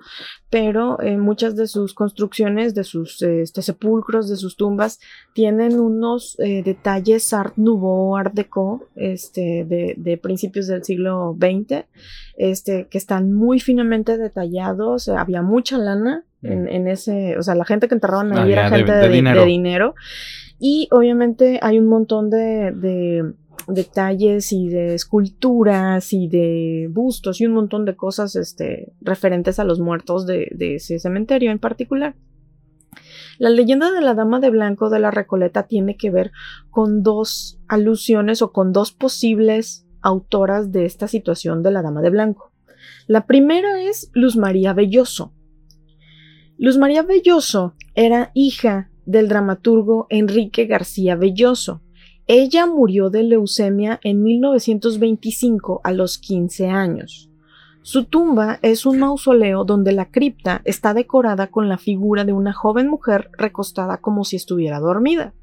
pero 0.51 1.01
eh, 1.01 1.17
muchas 1.17 1.55
de 1.55 1.65
sus 1.65 1.95
construcciones, 1.95 2.75
de 2.75 2.83
sus 2.83 3.19
este, 3.23 3.63
sepulcros, 3.63 4.29
de 4.29 4.37
sus 4.37 4.57
tumbas, 4.57 4.99
tienen 5.33 5.79
unos 5.79 6.39
eh, 6.39 6.61
detalles 6.63 7.33
Art 7.33 7.55
Nouveau, 7.57 8.15
Art 8.15 8.35
Deco, 8.35 8.89
este, 8.95 9.65
de, 9.65 10.19
principios 10.21 10.67
del 10.67 10.83
siglo 10.83 11.35
XX, 11.35 11.85
este, 12.37 12.87
que 12.87 12.99
están 12.99 13.33
muy 13.33 13.59
finamente 13.59 14.19
detallados, 14.19 15.09
había 15.09 15.41
mucha 15.41 15.79
lana 15.79 16.25
en, 16.43 16.83
mm. 16.83 16.87
ese, 16.87 17.37
o 17.39 17.41
sea, 17.43 17.55
la 17.55 17.65
gente 17.65 17.87
que 17.87 17.95
enterraban 17.95 18.37
ahí 18.37 18.51
era 18.51 18.69
gente 18.69 18.91
de, 18.91 19.09
dinero. 19.45 19.95
Y 20.63 20.87
obviamente 20.91 21.57
hay 21.63 21.79
un 21.79 21.87
montón 21.87 22.29
de, 22.29 23.33
detalles 23.67 24.53
y 24.53 24.69
de 24.69 24.93
esculturas 24.93 26.13
y 26.13 26.27
de 26.27 26.87
bustos 26.91 27.41
y 27.41 27.47
un 27.47 27.53
montón 27.53 27.83
de 27.83 27.95
cosas 27.95 28.35
este, 28.35 28.93
referentes 29.01 29.57
a 29.57 29.63
los 29.63 29.79
muertos 29.79 30.27
de, 30.27 30.49
de, 30.51 30.75
ese 30.75 30.99
cementerio 30.99 31.49
en 31.49 31.57
particular. 31.57 32.15
La 33.39 33.49
leyenda 33.49 33.91
de 33.91 34.01
la 34.01 34.13
Dama 34.13 34.39
de 34.39 34.51
Blanco 34.51 34.91
de 34.91 34.99
la 34.99 35.09
Recoleta 35.09 35.65
tiene 35.65 35.97
que 35.97 36.11
ver 36.11 36.31
con 36.69 37.01
dos 37.01 37.59
alusiones 37.67 38.43
o 38.43 38.51
con 38.51 38.71
dos 38.71 38.91
posibles 38.91 39.87
autoras 40.03 40.71
de 40.71 40.85
esta 40.85 41.07
situación 41.07 41.63
de 41.63 41.71
la 41.71 41.81
Dama 41.81 42.03
de 42.03 42.11
Blanco. 42.11 42.51
La 43.07 43.25
primera 43.25 43.81
es 43.81 44.11
Luz 44.13 44.37
María 44.37 44.73
Belloso. 44.73 45.33
Luz 46.59 46.77
María 46.77 47.01
Belloso 47.01 47.73
era 47.95 48.29
hija 48.35 48.90
del 49.05 49.27
dramaturgo 49.27 50.07
Enrique 50.09 50.65
García 50.65 51.15
Belloso. 51.15 51.81
Ella 52.27 52.65
murió 52.65 53.09
de 53.09 53.23
leucemia 53.23 53.99
en 54.03 54.23
1925 54.23 55.81
a 55.83 55.91
los 55.91 56.17
15 56.17 56.67
años. 56.67 57.29
Su 57.83 58.05
tumba 58.05 58.59
es 58.61 58.85
un 58.85 58.99
mausoleo 58.99 59.63
donde 59.65 59.91
la 59.91 60.11
cripta 60.11 60.61
está 60.65 60.93
decorada 60.93 61.47
con 61.47 61.67
la 61.67 61.79
figura 61.79 62.25
de 62.25 62.33
una 62.33 62.53
joven 62.53 62.87
mujer 62.87 63.31
recostada 63.37 63.97
como 63.97 64.23
si 64.23 64.35
estuviera 64.35 64.79
dormida. 64.79 65.33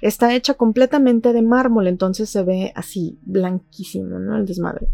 Está 0.00 0.34
hecha 0.34 0.54
completamente 0.54 1.32
de 1.32 1.42
mármol, 1.42 1.88
entonces 1.88 2.30
se 2.30 2.42
ve 2.44 2.72
así 2.76 3.18
blanquísimo, 3.22 4.18
¿no? 4.18 4.36
El 4.36 4.46
desmadre. 4.46 4.88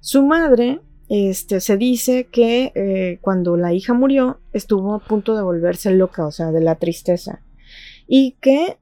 Su 0.00 0.22
madre 0.22 0.80
este, 1.14 1.60
se 1.60 1.76
dice 1.76 2.28
que 2.32 2.72
eh, 2.74 3.18
cuando 3.20 3.58
la 3.58 3.74
hija 3.74 3.92
murió 3.92 4.40
estuvo 4.54 4.94
a 4.94 4.98
punto 4.98 5.36
de 5.36 5.42
volverse 5.42 5.90
loca, 5.90 6.26
o 6.26 6.32
sea, 6.32 6.52
de 6.52 6.62
la 6.62 6.76
tristeza, 6.76 7.42
y 8.06 8.38
que 8.40 8.78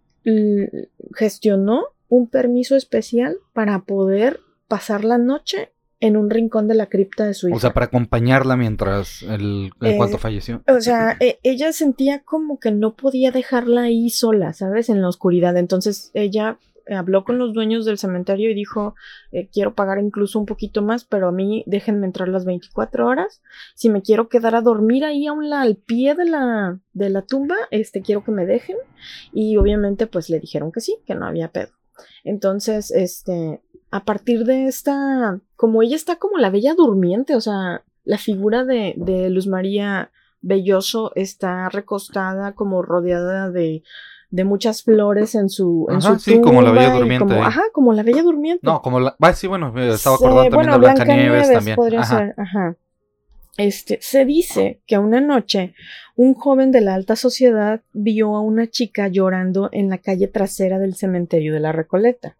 gestionó 1.16 1.86
un 2.08 2.28
permiso 2.28 2.76
especial 2.76 3.38
para 3.52 3.80
poder 3.80 4.38
pasar 4.68 5.02
la 5.02 5.18
noche 5.18 5.72
en 5.98 6.16
un 6.16 6.30
rincón 6.30 6.68
de 6.68 6.74
la 6.76 6.86
cripta 6.86 7.26
de 7.26 7.34
su 7.34 7.48
hija. 7.48 7.56
O 7.56 7.60
sea, 7.60 7.72
para 7.72 7.86
acompañarla 7.86 8.56
mientras 8.56 9.22
el, 9.22 9.72
el 9.80 9.96
cuarto 9.96 10.16
eh, 10.16 10.20
falleció. 10.20 10.62
O 10.68 10.80
sea, 10.80 11.16
e, 11.18 11.40
ella 11.42 11.72
sentía 11.72 12.20
como 12.20 12.60
que 12.60 12.70
no 12.70 12.94
podía 12.94 13.32
dejarla 13.32 13.82
ahí 13.82 14.08
sola, 14.08 14.52
¿sabes? 14.52 14.88
En 14.88 15.02
la 15.02 15.08
oscuridad. 15.08 15.56
Entonces 15.56 16.12
ella 16.14 16.58
habló 16.94 17.24
con 17.24 17.38
los 17.38 17.52
dueños 17.52 17.84
del 17.84 17.98
cementerio 17.98 18.50
y 18.50 18.54
dijo, 18.54 18.94
eh, 19.32 19.48
quiero 19.52 19.74
pagar 19.74 19.98
incluso 19.98 20.38
un 20.38 20.46
poquito 20.46 20.82
más, 20.82 21.04
pero 21.04 21.28
a 21.28 21.32
mí 21.32 21.64
déjenme 21.66 22.06
entrar 22.06 22.28
las 22.28 22.44
24 22.44 23.06
horas. 23.06 23.42
Si 23.74 23.88
me 23.88 24.02
quiero 24.02 24.28
quedar 24.28 24.54
a 24.54 24.60
dormir 24.60 25.04
ahí 25.04 25.26
a 25.26 25.32
un, 25.32 25.52
al 25.52 25.76
pie 25.76 26.14
de 26.14 26.24
la, 26.24 26.80
de 26.92 27.10
la 27.10 27.22
tumba, 27.22 27.56
este, 27.70 28.02
quiero 28.02 28.24
que 28.24 28.32
me 28.32 28.46
dejen. 28.46 28.76
Y 29.32 29.56
obviamente 29.56 30.06
pues 30.06 30.30
le 30.30 30.40
dijeron 30.40 30.72
que 30.72 30.80
sí, 30.80 30.96
que 31.06 31.14
no 31.14 31.26
había 31.26 31.52
pedo. 31.52 31.70
Entonces, 32.24 32.90
este, 32.90 33.62
a 33.90 34.04
partir 34.04 34.44
de 34.44 34.66
esta, 34.66 35.40
como 35.56 35.82
ella 35.82 35.96
está 35.96 36.16
como 36.16 36.38
la 36.38 36.50
bella 36.50 36.74
durmiente, 36.74 37.34
o 37.36 37.40
sea, 37.40 37.84
la 38.04 38.18
figura 38.18 38.64
de, 38.64 38.94
de 38.96 39.30
Luz 39.30 39.46
María 39.46 40.10
Belloso 40.40 41.12
está 41.16 41.68
recostada 41.68 42.54
como 42.54 42.82
rodeada 42.82 43.50
de, 43.50 43.82
de 44.30 44.44
muchas 44.44 44.82
flores 44.82 45.34
en 45.34 45.48
su 45.48 45.86
en 45.90 45.96
ajá, 45.96 46.18
sí, 46.18 46.40
como 46.40 46.62
la 46.62 46.70
bella 46.70 46.94
durmiente. 46.94 47.34
ajá, 47.38 47.62
como 47.72 47.92
la 47.92 48.02
bella 48.02 48.22
durmiente. 48.22 48.66
No, 48.66 48.80
como 48.80 49.00
la, 49.00 49.16
ah, 49.18 49.32
sí, 49.32 49.46
bueno, 49.46 49.76
estaba 49.76 50.16
acordando 50.16 50.50
también 50.50 50.70
de 50.70 50.78
Blanca, 50.78 51.04
Nieves, 51.04 51.52
también. 51.52 51.76
Podría 51.76 52.04
ser, 52.04 52.34
ajá. 52.36 52.76
Este, 53.56 53.98
se 54.00 54.24
dice 54.24 54.80
que 54.86 54.96
una 54.98 55.20
noche 55.20 55.74
un 56.16 56.34
joven 56.34 56.70
de 56.70 56.80
la 56.80 56.94
alta 56.94 57.16
sociedad 57.16 57.80
vio 57.92 58.36
a 58.36 58.40
una 58.40 58.68
chica 58.68 59.08
llorando 59.08 59.68
en 59.72 59.90
la 59.90 59.98
calle 59.98 60.28
trasera 60.28 60.78
del 60.78 60.94
cementerio 60.94 61.52
de 61.52 61.60
la 61.60 61.72
Recoleta 61.72 62.36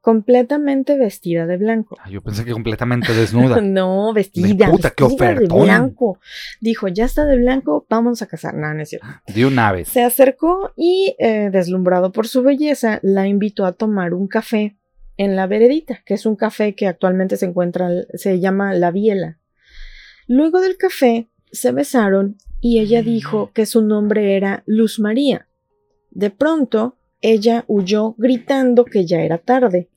completamente 0.00 0.96
vestida 0.96 1.46
de 1.46 1.56
blanco. 1.56 1.96
Ah, 2.00 2.10
yo 2.10 2.22
pensé 2.22 2.44
que 2.44 2.52
completamente 2.52 3.12
desnuda. 3.12 3.60
no, 3.62 4.12
vestida. 4.12 4.70
puta, 4.70 4.90
qué 4.90 5.04
de 5.06 5.46
blanco. 5.46 6.18
Dijo, 6.60 6.88
ya 6.88 7.04
está 7.04 7.26
de 7.26 7.36
blanco, 7.36 7.86
vamos 7.88 8.22
a 8.22 8.26
casar. 8.26 8.54
No, 8.54 8.72
no 8.72 8.82
es 8.82 8.88
cierto. 8.88 9.06
De 9.26 9.44
una 9.44 9.72
vez. 9.72 9.88
Se 9.88 10.02
acercó 10.02 10.72
y, 10.76 11.14
eh, 11.18 11.50
deslumbrado 11.52 12.12
por 12.12 12.26
su 12.26 12.42
belleza, 12.42 12.98
la 13.02 13.26
invitó 13.26 13.66
a 13.66 13.72
tomar 13.72 14.14
un 14.14 14.26
café 14.26 14.76
en 15.16 15.36
la 15.36 15.46
veredita, 15.46 16.02
que 16.06 16.14
es 16.14 16.24
un 16.24 16.36
café 16.36 16.74
que 16.74 16.86
actualmente 16.86 17.36
se 17.36 17.44
encuentra, 17.44 17.90
se 18.14 18.40
llama 18.40 18.72
La 18.72 18.90
Biela. 18.90 19.38
Luego 20.26 20.60
del 20.62 20.78
café, 20.78 21.28
se 21.52 21.72
besaron 21.72 22.38
y 22.60 22.78
ella 22.78 23.02
dijo 23.02 23.50
que 23.52 23.66
su 23.66 23.82
nombre 23.82 24.36
era 24.36 24.62
Luz 24.64 24.98
María. 24.98 25.46
De 26.10 26.30
pronto, 26.30 26.96
ella 27.20 27.64
huyó 27.66 28.14
gritando 28.16 28.84
que 28.84 29.04
ya 29.04 29.20
era 29.20 29.38
tarde, 29.38 29.89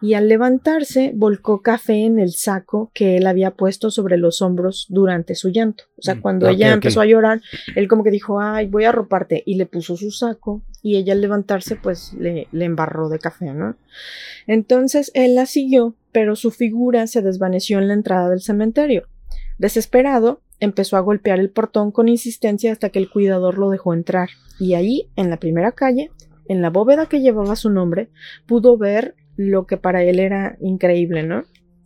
y 0.00 0.14
al 0.14 0.28
levantarse 0.28 1.12
volcó 1.14 1.60
café 1.60 2.04
en 2.04 2.18
el 2.18 2.32
saco 2.32 2.90
que 2.94 3.16
él 3.16 3.26
había 3.26 3.50
puesto 3.52 3.90
sobre 3.90 4.16
los 4.16 4.40
hombros 4.40 4.86
durante 4.88 5.34
su 5.34 5.50
llanto. 5.50 5.84
O 5.98 6.02
sea, 6.02 6.14
mm, 6.14 6.20
cuando 6.20 6.48
ella 6.48 6.72
empezó 6.72 7.00
a 7.00 7.06
llorar, 7.06 7.42
él 7.76 7.86
como 7.86 8.02
que 8.02 8.10
dijo, 8.10 8.40
ay, 8.40 8.66
voy 8.66 8.84
a 8.84 8.90
arroparte, 8.90 9.42
y 9.44 9.56
le 9.56 9.66
puso 9.66 9.96
su 9.96 10.10
saco, 10.10 10.62
y 10.82 10.96
ella 10.96 11.12
al 11.12 11.20
levantarse, 11.20 11.76
pues 11.76 12.14
le, 12.14 12.48
le 12.52 12.64
embarró 12.64 13.08
de 13.08 13.18
café, 13.18 13.52
¿no? 13.52 13.76
Entonces 14.46 15.10
él 15.14 15.34
la 15.34 15.46
siguió, 15.46 15.94
pero 16.12 16.34
su 16.34 16.50
figura 16.50 17.06
se 17.06 17.20
desvaneció 17.20 17.78
en 17.78 17.88
la 17.88 17.94
entrada 17.94 18.30
del 18.30 18.40
cementerio. 18.40 19.06
Desesperado, 19.58 20.40
empezó 20.60 20.96
a 20.96 21.00
golpear 21.00 21.38
el 21.38 21.50
portón 21.50 21.90
con 21.90 22.08
insistencia 22.08 22.72
hasta 22.72 22.90
que 22.90 22.98
el 22.98 23.10
cuidador 23.10 23.58
lo 23.58 23.68
dejó 23.70 23.92
entrar, 23.92 24.30
y 24.58 24.74
allí, 24.74 25.10
en 25.16 25.28
la 25.28 25.38
primera 25.38 25.72
calle, 25.72 26.10
en 26.48 26.62
la 26.62 26.70
bóveda 26.70 27.06
que 27.06 27.20
llevaba 27.20 27.54
su 27.54 27.70
nombre, 27.70 28.08
pudo 28.46 28.76
ver 28.76 29.14
lo 29.40 29.66
que 29.66 29.78
para 29.78 30.02
él 30.02 30.18
era 30.18 30.56
increíble, 30.60 31.22
¿no? 31.22 31.44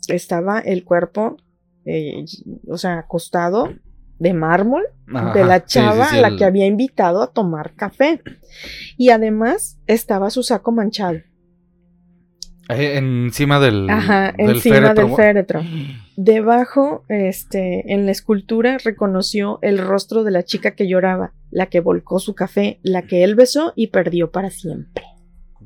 Estaba 0.08 0.58
el 0.58 0.84
cuerpo, 0.84 1.36
eh, 1.84 2.24
o 2.68 2.76
sea, 2.76 2.98
acostado 2.98 3.72
de 4.18 4.34
mármol 4.34 4.82
de 5.34 5.44
la 5.44 5.64
chava 5.64 6.10
a 6.10 6.16
la 6.16 6.36
que 6.36 6.44
había 6.44 6.66
invitado 6.66 7.22
a 7.22 7.32
tomar 7.32 7.74
café. 7.74 8.20
Y 8.96 9.10
además 9.10 9.78
estaba 9.86 10.30
su 10.30 10.42
saco 10.42 10.72
manchado. 10.72 11.20
Eh, 12.70 12.96
encima 12.96 13.60
del, 13.60 13.88
Ajá, 13.90 14.32
encima 14.36 14.94
del 14.94 15.14
féretro. 15.14 15.62
Debajo, 16.16 17.04
este, 17.08 17.92
en 17.92 18.06
la 18.06 18.12
escultura 18.12 18.78
reconoció 18.82 19.58
el 19.62 19.78
rostro 19.78 20.24
de 20.24 20.30
la 20.30 20.42
chica 20.42 20.72
que 20.72 20.88
lloraba, 20.88 21.32
la 21.50 21.66
que 21.66 21.80
volcó 21.80 22.18
su 22.18 22.34
café, 22.34 22.80
la 22.82 23.02
que 23.02 23.22
él 23.22 23.34
besó 23.34 23.72
y 23.76 23.88
perdió 23.88 24.30
para 24.30 24.50
siempre. 24.50 25.04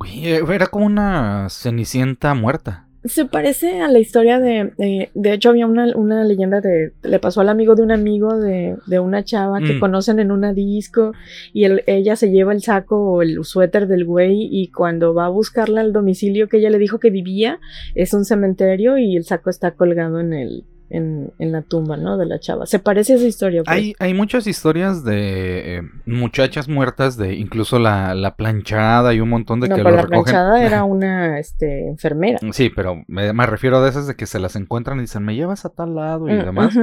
Era 0.06 0.66
como 0.66 0.86
una 0.86 1.48
cenicienta 1.50 2.34
muerta. 2.34 2.88
Se 3.04 3.24
parece 3.24 3.80
a 3.80 3.88
la 3.88 4.00
historia 4.00 4.40
de. 4.40 5.10
de 5.14 5.32
hecho, 5.32 5.50
había 5.50 5.66
una, 5.66 5.96
una, 5.96 6.24
leyenda 6.24 6.60
de. 6.60 6.92
Le 7.02 7.18
pasó 7.20 7.40
al 7.40 7.48
amigo 7.48 7.74
de 7.74 7.82
un 7.82 7.92
amigo 7.92 8.36
de, 8.36 8.76
de 8.86 8.98
una 8.98 9.24
chava 9.24 9.60
que 9.60 9.74
mm. 9.74 9.80
conocen 9.80 10.18
en 10.18 10.32
una 10.32 10.52
disco. 10.52 11.12
Y 11.52 11.66
ella 11.86 12.16
se 12.16 12.30
lleva 12.30 12.52
el 12.52 12.60
saco 12.60 13.12
o 13.12 13.22
el 13.22 13.44
suéter 13.44 13.86
del 13.86 14.04
güey. 14.04 14.48
Y 14.50 14.70
cuando 14.72 15.14
va 15.14 15.26
a 15.26 15.30
buscarla 15.30 15.80
al 15.80 15.92
domicilio 15.92 16.48
que 16.48 16.58
ella 16.58 16.70
le 16.70 16.78
dijo 16.78 16.98
que 16.98 17.10
vivía, 17.10 17.60
es 17.94 18.12
un 18.14 18.24
cementerio 18.24 18.98
y 18.98 19.16
el 19.16 19.24
saco 19.24 19.48
está 19.48 19.70
colgado 19.70 20.18
en 20.20 20.32
el, 20.32 20.64
en, 20.90 21.32
la 21.38 21.62
tumba, 21.62 21.96
¿no? 21.96 22.16
De 22.16 22.26
la 22.26 22.38
chava. 22.38 22.66
Se 22.66 22.78
parece 22.78 23.14
a 23.14 23.16
esa 23.16 23.26
historia. 23.26 23.62
Pues. 23.62 23.76
Hay, 23.76 23.94
hay 23.98 24.14
muchas 24.14 24.46
historias 24.46 25.04
de 25.04 25.76
eh, 25.76 25.82
muchachas 26.06 26.68
muertas, 26.68 27.16
de 27.16 27.34
incluso 27.34 27.78
la, 27.78 28.14
la, 28.14 28.36
planchada 28.36 29.14
y 29.14 29.20
un 29.20 29.28
montón 29.28 29.60
de 29.60 29.68
no, 29.68 29.76
que 29.76 29.82
pero 29.82 29.96
la 29.96 30.06
planchada 30.06 30.62
era 30.64 30.84
una 30.84 31.38
este, 31.38 31.88
enfermera. 31.88 32.38
Sí, 32.52 32.70
pero 32.70 33.02
me, 33.06 33.46
refiero 33.46 33.78
a 33.78 33.88
esas 33.88 34.06
de 34.06 34.14
que 34.14 34.26
se 34.26 34.38
las 34.38 34.56
encuentran 34.56 34.98
y 34.98 35.02
dicen, 35.02 35.24
me 35.24 35.34
llevas 35.34 35.64
a 35.64 35.70
tal 35.70 35.94
lado 35.94 36.28
y 36.28 36.32
mm, 36.32 36.44
demás. 36.44 36.78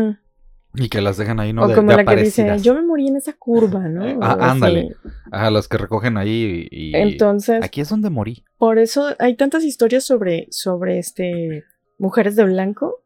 Y 0.78 0.90
que 0.90 1.02
las 1.02 1.18
dejan 1.18 1.40
ahí, 1.40 1.54
¿no? 1.54 1.64
O 1.64 1.74
como 1.74 1.92
la 1.92 2.04
que 2.04 2.16
dice, 2.18 2.58
yo 2.60 2.74
me 2.74 2.82
morí 2.82 3.08
en 3.08 3.16
esa 3.16 3.34
curva, 3.34 3.80
¿no? 3.88 4.06
Eh, 4.06 4.18
ah, 4.22 4.52
ándale. 4.52 4.96
A 5.32 5.50
las 5.50 5.68
que 5.68 5.78
recogen 5.78 6.18
ahí 6.18 6.68
y, 6.70 6.96
Entonces. 6.96 7.64
Aquí 7.64 7.82
es 7.82 7.90
donde 7.90 8.10
morí. 8.10 8.44
Por 8.58 8.78
eso 8.78 9.08
hay 9.20 9.36
tantas 9.36 9.64
historias 9.64 10.04
sobre, 10.04 10.48
sobre 10.52 11.00
este 11.00 11.64
mujeres 11.98 12.36
de 12.36 12.44
blanco 12.44 13.05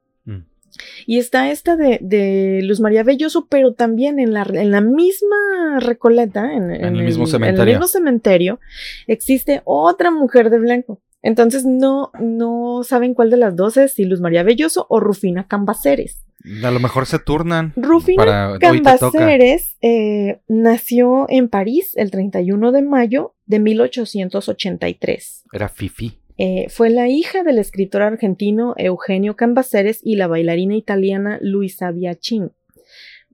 y 1.06 1.18
está 1.18 1.52
esta 1.52 1.76
de, 1.76 2.60
Luz 2.64 2.80
María 2.80 3.04
Belloso, 3.04 3.48
pero 3.50 3.74
también 3.74 4.20
en 4.20 4.34
la, 4.34 4.44
en 4.44 4.72
la 4.72 4.82
misma 4.82 5.80
Recoleta, 5.80 6.54
en, 6.54 6.72
el, 6.72 7.04
mismo 7.04 7.28
cementerio. 7.28 8.60
existe 9.08 9.62
otra 9.66 10.12
mujer 10.12 10.50
de 10.50 10.60
blanco. 10.60 11.02
Entonces 11.22 11.66
no, 11.66 12.12
no 12.20 12.82
saben 12.84 13.14
cuál 13.14 13.30
de 13.30 13.38
las 13.38 13.56
dos 13.56 13.78
es, 13.78 13.94
si 13.94 14.06
Luz 14.06 14.22
María 14.22 14.44
Belloso 14.44 14.86
o 14.90 15.00
Rufina 15.00 15.48
Cambaceres. 15.48 16.24
A 16.64 16.72
lo 16.72 16.80
mejor 16.80 17.06
se 17.06 17.20
turnan. 17.20 17.74
Rufina 17.76 18.58
Cambaceres 18.60 19.78
eh, 19.82 20.40
nació 20.48 21.26
en 21.30 21.50
París 21.50 21.92
el 21.96 22.12
31 22.12 22.72
de 22.72 22.82
mayo 22.82 23.36
de 23.46 23.60
1883. 23.60 25.44
Era 25.52 25.68
Fifi. 25.68 26.18
Eh, 26.42 26.68
fue 26.70 26.90
la 26.90 27.10
hija 27.10 27.44
del 27.44 27.60
escritor 27.60 28.02
argentino 28.02 28.74
Eugenio 28.78 29.36
Cambaceres 29.36 30.00
y 30.02 30.16
la 30.16 30.28
bailarina 30.28 30.78
italiana 30.78 31.38
Luisa 31.42 31.92
Biachín. 31.92 32.54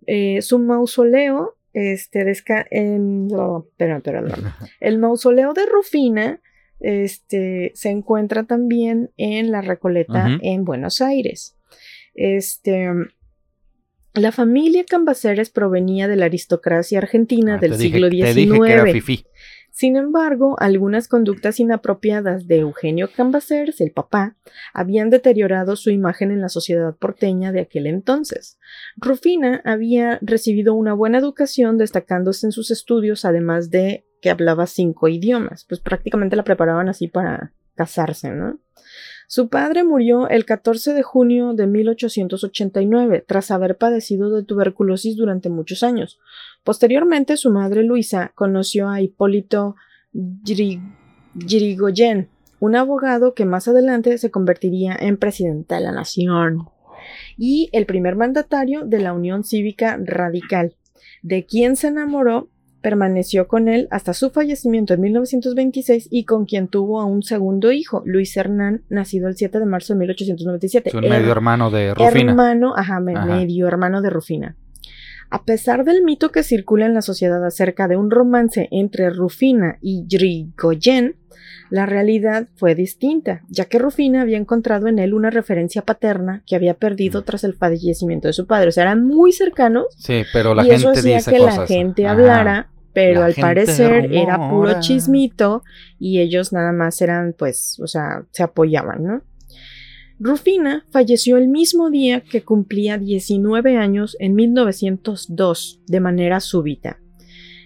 Eh, 0.07 0.41
su 0.41 0.57
mausoleo, 0.57 1.55
este, 1.73 2.25
en, 2.71 3.27
el 4.79 4.97
mausoleo 4.97 5.53
de 5.53 5.65
Rufina, 5.67 6.41
este, 6.79 7.71
se 7.75 7.89
encuentra 7.89 8.45
también 8.45 9.11
en 9.17 9.51
la 9.51 9.61
Recoleta 9.61 10.39
en 10.41 10.65
Buenos 10.65 10.99
Aires. 10.99 11.55
Este, 12.15 12.89
la 14.15 14.31
familia 14.31 14.83
Cambaceres 14.83 15.51
provenía 15.51 16.07
de 16.07 16.15
la 16.15 16.25
aristocracia 16.25 16.97
argentina 16.97 17.55
ah, 17.55 17.59
del 17.59 17.75
siglo 17.75 18.09
XIX. 18.09 19.23
Sin 19.75 19.97
embargo, 19.97 20.55
algunas 20.59 21.09
conductas 21.09 21.59
inapropiadas 21.59 22.47
de 22.47 22.59
Eugenio 22.59 23.09
Cambaceres, 23.13 23.81
el 23.81 23.91
papá, 23.91 24.37
habían 24.73 25.09
deteriorado 25.09 25.75
su 25.75 25.89
imagen 25.89 26.31
en 26.31 26.39
la 26.39 26.47
sociedad 26.47 26.95
porteña 26.95 27.51
de 27.51 27.59
aquel 27.59 27.85
entonces. 27.87 28.57
Rufina 28.95 29.61
había 29.65 30.17
recibido 30.21 30.75
una 30.75 30.93
buena 30.93 31.17
educación 31.17 31.77
destacándose 31.77 32.47
en 32.47 32.53
sus 32.53 32.71
estudios, 32.71 33.25
además 33.25 33.69
de 33.69 34.05
que 34.21 34.29
hablaba 34.29 34.65
cinco 34.65 35.09
idiomas, 35.09 35.65
pues 35.65 35.81
prácticamente 35.81 36.37
la 36.37 36.45
preparaban 36.45 36.87
así 36.87 37.09
para 37.09 37.51
casarse, 37.75 38.31
¿no? 38.31 38.57
Su 39.27 39.49
padre 39.49 39.83
murió 39.83 40.29
el 40.29 40.45
14 40.45 40.93
de 40.93 41.03
junio 41.03 41.53
de 41.53 41.67
1889, 41.67 43.25
tras 43.27 43.51
haber 43.51 43.77
padecido 43.77 44.29
de 44.29 44.43
tuberculosis 44.43 45.17
durante 45.17 45.49
muchos 45.49 45.83
años. 45.83 46.19
Posteriormente, 46.65 47.37
su 47.37 47.51
madre 47.51 47.83
Luisa 47.83 48.31
conoció 48.33 48.89
a 48.89 48.99
Hipólito 48.99 49.75
Yrigoyen, 51.35 52.27
un 52.59 52.75
abogado 52.75 53.35
que 53.35 53.45
más 53.45 53.67
adelante 53.67 54.17
se 54.17 54.31
convertiría 54.31 54.97
en 54.99 55.17
presidente 55.17 55.75
de 55.75 55.81
la 55.81 55.91
nación 55.91 56.67
y 57.37 57.69
el 57.71 57.85
primer 57.85 58.15
mandatario 58.15 58.83
de 58.83 58.99
la 58.99 59.13
Unión 59.13 59.43
Cívica 59.43 59.99
Radical, 60.03 60.75
de 61.21 61.45
quien 61.45 61.75
se 61.75 61.89
enamoró 61.89 62.49
permaneció 62.81 63.47
con 63.47 63.67
él 63.67 63.87
hasta 63.91 64.15
su 64.15 64.31
fallecimiento 64.31 64.95
en 64.95 65.01
1926 65.01 66.07
y 66.09 66.25
con 66.25 66.45
quien 66.45 66.67
tuvo 66.67 66.99
a 66.99 67.05
un 67.05 67.21
segundo 67.21 67.71
hijo, 67.71 68.01
Luis 68.05 68.35
Hernán, 68.37 68.85
nacido 68.89 69.27
el 69.27 69.35
7 69.35 69.59
de 69.59 69.65
marzo 69.67 69.93
de 69.93 69.99
1897. 69.99 70.89
Es 70.89 70.95
un 70.95 71.09
medio 71.09 71.31
hermano 71.31 71.69
de 71.69 71.93
Rufina. 71.93 72.31
Hermano, 72.31 72.73
ajá, 72.75 72.99
medio 72.99 73.67
hermano 73.67 74.01
de 74.01 74.09
Rufina. 74.09 74.55
A 75.35 75.43
pesar 75.43 75.83
del 75.83 76.01
mito 76.01 76.31
que 76.31 76.43
circula 76.43 76.85
en 76.85 76.93
la 76.93 77.01
sociedad 77.01 77.45
acerca 77.45 77.89
de 77.89 77.97
un 77.97 78.09
romance 78.09 78.69
entre 78.71 79.09
Rufina 79.09 79.77
y 79.81 80.05
Yrigoyen, 80.07 81.17
la 81.69 81.85
realidad 81.85 82.47
fue 82.55 82.73
distinta, 82.73 83.41
ya 83.49 83.65
que 83.65 83.77
Rufina 83.77 84.21
había 84.21 84.37
encontrado 84.37 84.87
en 84.87 84.97
él 84.97 85.13
una 85.13 85.31
referencia 85.31 85.81
paterna 85.81 86.41
que 86.47 86.55
había 86.55 86.75
perdido 86.75 87.25
tras 87.25 87.43
el 87.43 87.53
fallecimiento 87.53 88.29
de 88.29 88.33
su 88.33 88.47
padre. 88.47 88.69
O 88.69 88.71
sea, 88.71 88.83
eran 88.83 89.05
muy 89.05 89.33
cercanos. 89.33 89.87
Sí, 89.97 90.23
pero 90.31 90.55
la 90.55 90.63
y 90.63 90.67
gente 90.67 90.77
eso 90.77 90.91
hacía 90.91 91.21
que 91.21 91.39
la 91.39 91.67
gente 91.67 92.07
hablara, 92.07 92.69
pero 92.93 93.21
al 93.21 93.33
parecer 93.33 94.13
era 94.13 94.49
puro 94.49 94.79
chismito 94.79 95.63
y 95.99 96.21
ellos 96.21 96.53
nada 96.53 96.71
más 96.71 97.01
eran, 97.01 97.35
pues, 97.37 97.77
o 97.83 97.87
sea, 97.87 98.23
se 98.31 98.41
apoyaban, 98.41 99.03
¿no? 99.03 99.21
Rufina 100.19 100.85
falleció 100.91 101.35
el 101.37 101.49
mismo 101.49 101.89
día 101.89 102.21
que 102.21 102.43
cumplía 102.43 102.97
19 102.97 103.77
años 103.77 104.15
en 104.19 104.33
1902 104.35 105.81
de 105.87 105.99
manera 105.99 106.39
súbita. 106.39 106.99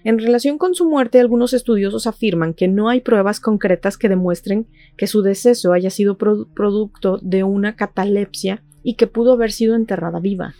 En 0.04 0.18
relación 0.18 0.58
con 0.58 0.74
su 0.74 0.90
muerte, 0.90 1.20
algunos 1.20 1.54
estudiosos 1.54 2.08
afirman 2.08 2.54
que 2.54 2.68
no 2.68 2.90
hay 2.90 3.02
pruebas 3.02 3.40
concretas 3.40 3.98
que 3.98 4.10
demuestren 4.10 4.66
que 4.98 5.08
su 5.08 5.22
deceso 5.22 5.74
haya 5.74 5.90
sido 5.90 6.18
producto 6.18 7.20
de 7.22 7.44
una 7.44 7.76
catalepsia 7.76 8.64
y 8.82 8.96
que 8.96 9.08
pudo 9.08 9.34
haber 9.34 9.52
sido 9.52 9.76
enterrada 9.76 10.20
viva. 10.20 10.56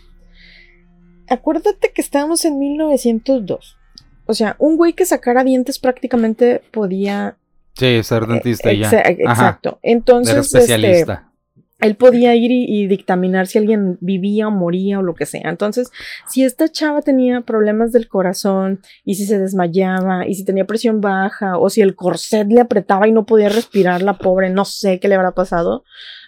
Acuérdate 1.28 1.90
que 1.92 2.02
estábamos 2.02 2.44
en 2.44 2.58
1902. 2.58 3.78
O 4.26 4.34
sea, 4.34 4.56
un 4.58 4.76
güey 4.76 4.92
que 4.92 5.06
sacara 5.06 5.42
dientes 5.42 5.78
prácticamente 5.78 6.62
podía... 6.70 7.36
Sí, 7.74 8.02
ser 8.02 8.26
dentista 8.26 8.72
ya. 8.72 8.90
Exacto. 9.00 9.78
Entonces, 9.82 10.36
este, 10.36 10.58
especialista 10.58 11.29
él 11.80 11.96
podía 11.96 12.34
ir 12.34 12.50
y, 12.50 12.86
dictaminar 12.86 13.46
si 13.46 13.58
alguien 13.58 13.98
vivía 14.00 14.48
o 14.48 14.50
moría 14.50 14.98
o 14.98 15.02
lo 15.02 15.14
que 15.14 15.26
sea. 15.26 15.48
Entonces, 15.48 15.90
si 16.28 16.44
esta 16.44 16.68
chava 16.68 17.02
tenía 17.02 17.42
problemas 17.42 17.92
del 17.92 18.08
corazón 18.08 18.80
y 19.04 19.14
si 19.14 19.26
se 19.26 19.38
desmayaba 19.38 20.26
y 20.26 20.34
si 20.34 20.44
tenía 20.44 20.66
presión 20.66 21.00
baja 21.00 21.58
o 21.58 21.70
si 21.70 21.80
el 21.80 21.94
corset 21.94 22.48
le 22.48 22.60
apretaba 22.60 23.08
y 23.08 23.12
no 23.12 23.26
podía 23.26 23.48
respirar 23.48 24.02
la 24.02 24.18
pobre, 24.18 24.50
no 24.50 24.64
sé 24.64 25.00
qué 25.00 25.08
le 25.08 25.14
habrá 25.14 25.32
pasado. 25.32 25.84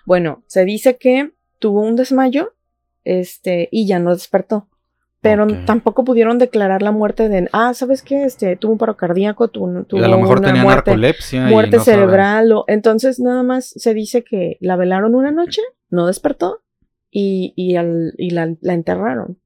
Bueno, 0.06 0.42
se 0.46 0.64
dice 0.64 0.96
que 0.96 1.32
tuvo 1.58 1.80
un 1.80 1.96
desmayo 1.96 2.54
este, 3.04 3.68
y 3.70 3.86
ya 3.86 3.98
no 3.98 4.10
despertó 4.10 4.68
pero 5.22 5.46
tampoco 5.64 6.04
pudieron 6.04 6.38
declarar 6.38 6.82
la 6.82 6.90
muerte 6.90 7.28
de, 7.28 7.48
ah, 7.52 7.74
¿sabes 7.74 8.02
qué? 8.02 8.24
Este, 8.24 8.56
tuvo 8.56 8.72
un 8.72 8.78
paro 8.78 8.96
cardíaco, 8.96 9.46
tuvo, 9.46 9.84
tuvo 9.84 10.04
a 10.04 10.08
lo 10.08 10.18
mejor 10.18 10.40
tenía 10.40 10.64
narcolepsia. 10.64 11.46
Muerte 11.46 11.78
cerebral, 11.78 12.50
o, 12.50 12.64
entonces 12.66 13.20
nada 13.20 13.44
más 13.44 13.66
se 13.66 13.94
dice 13.94 14.24
que 14.24 14.56
la 14.60 14.74
velaron 14.74 15.14
una 15.14 15.30
noche, 15.30 15.62
no 15.90 16.08
despertó 16.08 16.64
y, 17.08 17.54
y, 17.54 17.76
y 18.18 18.30
la, 18.30 18.56
la, 18.60 18.74
enterraron. 18.74 19.38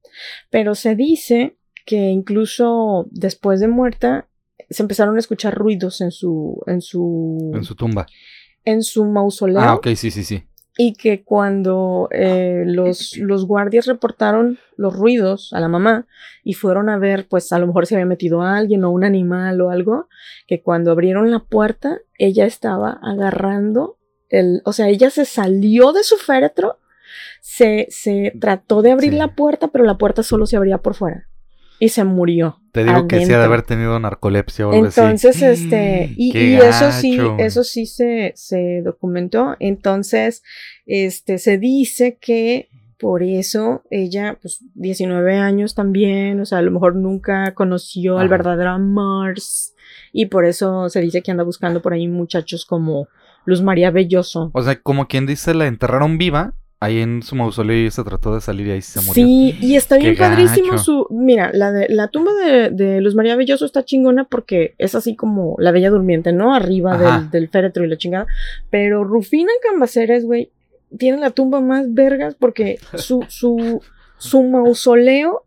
Pero 0.49 0.73
se 0.73 0.95
dice 0.95 1.57
que 1.85 2.09
incluso 2.09 3.05
después 3.11 3.59
de 3.59 3.67
muerta 3.67 4.27
se 4.71 4.81
empezaron 4.81 5.15
a 5.15 5.19
escuchar 5.19 5.53
ruidos 5.53 6.01
en 6.01 6.09
su, 6.09 6.59
en 6.65 6.81
su... 6.81 7.51
En 7.53 7.63
su 7.63 7.75
tumba. 7.75 8.07
En 8.65 8.81
su 8.81 9.05
mausoleo. 9.05 9.61
Ah, 9.61 9.75
ok, 9.75 9.89
sí, 9.95 10.09
sí, 10.09 10.23
sí 10.23 10.43
y 10.77 10.93
que 10.93 11.23
cuando 11.23 12.07
eh, 12.11 12.63
los, 12.65 13.17
los, 13.17 13.47
guardias 13.47 13.87
reportaron 13.87 14.59
los 14.77 14.95
ruidos 14.95 15.51
a 15.53 15.59
la 15.59 15.67
mamá 15.67 16.05
y 16.43 16.53
fueron 16.53 16.89
a 16.89 16.99
ver, 16.99 17.27
pues 17.27 17.51
a 17.51 17.59
lo 17.59 17.65
mejor 17.65 17.87
se 17.87 17.95
había 17.95 18.05
metido 18.05 18.43
alguien 18.43 18.83
o 18.83 18.91
un 18.91 19.03
animal 19.03 19.59
o 19.61 19.71
algo, 19.71 20.07
que 20.45 20.61
cuando 20.61 20.91
abrieron 20.91 21.31
la 21.31 21.39
puerta, 21.39 21.99
ella 22.19 22.45
estaba 22.45 22.99
agarrando 23.01 23.97
el, 24.29 24.61
o 24.65 24.73
sea, 24.73 24.87
ella 24.87 25.09
se 25.09 25.25
salió 25.25 25.93
de 25.93 26.03
su 26.03 26.17
féretro, 26.17 26.77
se, 27.41 27.87
se 27.89 28.33
trató 28.39 28.81
de 28.81 28.91
abrir 28.91 29.13
la 29.13 29.35
puerta, 29.35 29.69
pero 29.69 29.83
la 29.83 29.97
puerta 29.97 30.21
solo 30.21 30.45
se 30.45 30.57
abría 30.57 30.77
por 30.77 30.93
fuera 30.93 31.26
y 31.79 31.89
se 31.89 32.03
murió. 32.03 32.59
Te 32.71 32.83
digo 32.83 33.07
que 33.07 33.25
sí 33.25 33.33
ha 33.33 33.39
de 33.39 33.45
haber 33.45 33.63
tenido 33.63 33.99
narcolepsia 33.99 34.67
o 34.67 34.71
algo 34.71 34.85
Entonces, 34.85 35.41
este, 35.41 36.13
y, 36.15 36.55
eso 36.55 36.91
sí, 36.91 37.19
eso 37.39 37.63
sí 37.63 37.85
se, 37.85 38.33
se 38.35 38.81
documentó. 38.83 39.55
Entonces, 39.59 40.43
este, 40.85 41.37
se 41.37 41.57
dice 41.57 42.17
que 42.19 42.69
por 42.99 43.21
eso 43.21 43.83
ella, 43.91 44.37
pues 44.41 44.63
19 44.73 45.35
años 45.35 45.75
también, 45.75 46.39
o 46.39 46.45
sea, 46.45 46.59
a 46.59 46.63
lo 46.63 46.71
mejor 46.71 46.95
nunca 46.95 47.53
conoció 47.53 48.17
al 48.17 48.27
verdadero 48.27 48.77
Mars 48.79 49.75
y 50.11 50.27
por 50.27 50.45
eso 50.45 50.89
se 50.89 51.01
dice 51.01 51.21
que 51.21 51.31
anda 51.31 51.43
buscando 51.43 51.81
por 51.81 51.93
ahí 51.93 52.07
muchachos 52.07 52.65
como 52.65 53.07
Luz 53.45 53.61
María 53.61 53.91
Belloso. 53.91 54.51
O 54.53 54.61
sea, 54.63 54.81
como 54.81 55.07
quien 55.07 55.25
dice, 55.25 55.53
la 55.53 55.67
enterraron 55.67 56.17
viva 56.17 56.53
ahí 56.79 56.99
en 56.99 57.23
su 57.23 57.35
mausoleo 57.35 57.87
y 57.87 57.91
se 57.91 58.03
trató 58.03 58.33
de 58.35 58.41
salir 58.41 58.67
y 58.67 58.71
ahí 58.71 58.81
se 58.81 58.99
murió. 58.99 59.13
Sí, 59.13 59.57
y 59.59 59.75
está 59.75 59.97
bien 59.97 60.15
padrísimo 60.15 60.77
su. 60.77 61.07
Mira, 61.09 61.51
la, 61.53 61.71
de, 61.71 61.87
la 61.89 62.09
tumba 62.09 62.33
de, 62.33 62.69
de, 62.69 63.01
Luz 63.01 63.15
María 63.15 63.35
Belloso 63.35 63.65
está 63.65 63.83
chingona 63.83 64.25
porque 64.25 64.75
es 64.77 64.95
así 64.95 65.15
como 65.15 65.55
la 65.59 65.71
Bella 65.71 65.89
Durmiente, 65.89 66.33
¿no? 66.33 66.53
Arriba 66.53 66.97
del, 66.97 67.29
del, 67.31 67.49
féretro 67.49 67.83
y 67.83 67.87
la 67.87 67.97
chingada. 67.97 68.27
Pero 68.69 69.03
Rufina 69.03 69.51
Cambaceres, 69.67 70.25
güey, 70.25 70.51
tiene 70.97 71.17
la 71.17 71.31
tumba 71.31 71.61
más 71.61 71.93
vergas 71.93 72.35
porque 72.35 72.79
su, 72.95 73.25
su, 73.27 73.81
su 74.17 74.43
mausoleo 74.43 75.45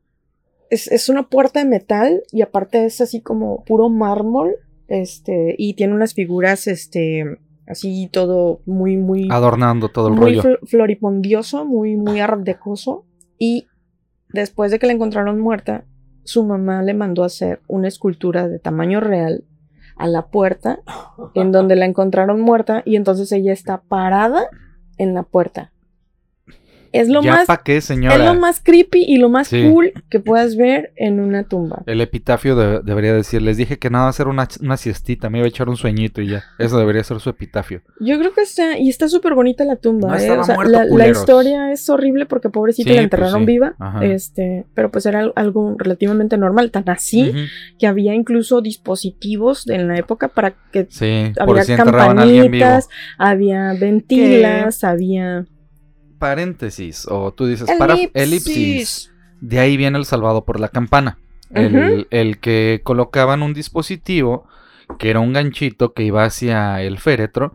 es, 0.69 0.89
es 0.89 1.09
una 1.09 1.29
puerta 1.29 1.61
de 1.61 1.67
metal 1.67 2.23
y 2.33 2.43
aparte 2.43 2.85
es 2.85 3.01
así 3.01 3.21
como 3.21 3.65
puro 3.65 3.89
mármol. 3.89 4.57
Este, 4.89 5.55
y 5.57 5.75
tiene 5.75 5.95
unas 5.95 6.15
figuras, 6.15 6.67
este 6.67 7.39
así 7.71 8.09
todo 8.13 8.61
muy, 8.67 8.97
muy... 8.97 9.29
Adornando 9.31 9.89
todo 9.89 10.09
el 10.09 10.15
muy 10.15 10.37
rollo. 10.37 10.43
Muy 10.43 10.69
floripondioso, 10.69 11.65
muy, 11.65 11.97
muy 11.97 12.21
ardecoso. 12.21 13.07
Y 13.39 13.69
después 14.29 14.71
de 14.71 14.79
que 14.79 14.87
la 14.87 14.93
encontraron 14.93 15.41
muerta, 15.41 15.85
su 16.25 16.45
mamá 16.45 16.83
le 16.83 16.95
mandó 16.95 17.23
a 17.23 17.27
hacer 17.27 17.61
una 17.69 17.89
escultura 17.89 18.49
de 18.49 18.59
tamaño 18.59 19.01
real 19.01 19.45
a 19.97 20.07
la 20.07 20.27
puerta, 20.27 20.81
en 21.35 21.53
donde 21.53 21.77
la 21.77 21.87
encontraron 21.87 22.41
muerta, 22.41 22.83
y 22.85 22.97
entonces 22.97 23.31
ella 23.33 23.53
está 23.53 23.83
parada 23.83 24.43
en 24.99 25.15
la 25.15 25.23
puerta. 25.23 25.73
Es 26.93 27.09
lo 27.09 27.23
más. 27.23 27.49
Es 27.67 27.91
lo 27.99 28.35
más 28.35 28.61
creepy 28.61 29.05
y 29.07 29.19
lo 29.19 29.29
más 29.29 29.51
cool 29.51 29.93
que 30.09 30.21
puedas 30.21 30.57
ver 30.57 30.93
en 30.97 31.21
una 31.21 31.45
tumba. 31.45 31.83
El 31.87 32.01
epitafio 32.01 32.57
debería 32.83 33.13
decir: 33.15 33.43
Les 33.43 33.57
dije 33.57 33.79
que 33.79 33.91
nada 33.91 34.05
va 34.05 34.11
a 34.11 34.15
ser 34.15 34.29
una, 34.29 34.49
una, 34.61 34.77
siestita, 34.77 35.31
me 35.31 35.39
iba 35.39 35.45
a 35.45 35.49
echar 35.49 35.69
un 35.69 35.77
sueñito 35.77 36.21
y 36.21 36.29
ya. 36.29 36.45
Eso 36.59 36.79
debería 36.79 37.05
ser 37.05 37.21
su 37.21 37.31
epitafio. 37.31 37.83
Yo 38.01 38.19
creo 38.19 38.33
que 38.33 38.43
está. 38.43 38.79
Y 38.79 38.89
está 38.89 39.09
súper 39.09 39.35
bonita 39.35 39.65
la 39.65 39.77
tumba. 39.77 40.17
¿eh? 40.21 40.37
la, 40.67 41.09
historia 41.09 41.73
es 41.73 41.89
horrible 41.89 42.27
porque 42.27 42.51
pobrecita 42.51 42.91
la 42.91 42.97
pues 42.97 43.05
enterraron 43.05 43.47
viva. 43.47 43.75
Este. 44.03 44.67
Pero 44.75 44.91
pues 44.91 45.07
era 45.07 45.31
algo 45.37 45.77
relativamente 45.79 46.37
normal. 46.39 46.71
Tan 46.71 46.89
así 46.89 47.33
que 47.79 47.87
había 47.87 48.15
incluso 48.15 48.61
dispositivos 48.61 49.69
en 49.69 49.89
la 49.89 49.97
época 49.97 50.29
para 50.29 50.55
que. 50.73 50.89
había 51.39 51.77
campanitas, 51.77 52.89
había 53.19 53.75
ventilas, 53.75 54.83
había 54.83 55.47
paréntesis, 56.21 57.09
o 57.09 57.33
tú 57.33 57.47
dices 57.47 57.69
para 57.77 57.97
elipsis. 58.15 59.13
De 59.41 59.59
ahí 59.59 59.77
viene 59.77 59.99
el 59.99 60.05
salvado 60.05 60.45
por 60.45 60.61
la 60.61 60.69
campana. 60.69 61.19
el, 61.51 62.39
que 62.39 62.81
colocaban 62.85 63.43
un 63.43 63.55
dispositivo 63.55 64.47
que 64.99 65.11
era 65.11 65.21
un 65.21 65.33
ganchito 65.33 65.93
que 65.93 66.05
iba 66.05 66.25
hacia 66.25 66.81
el 66.83 66.99
féretro. 66.99 67.55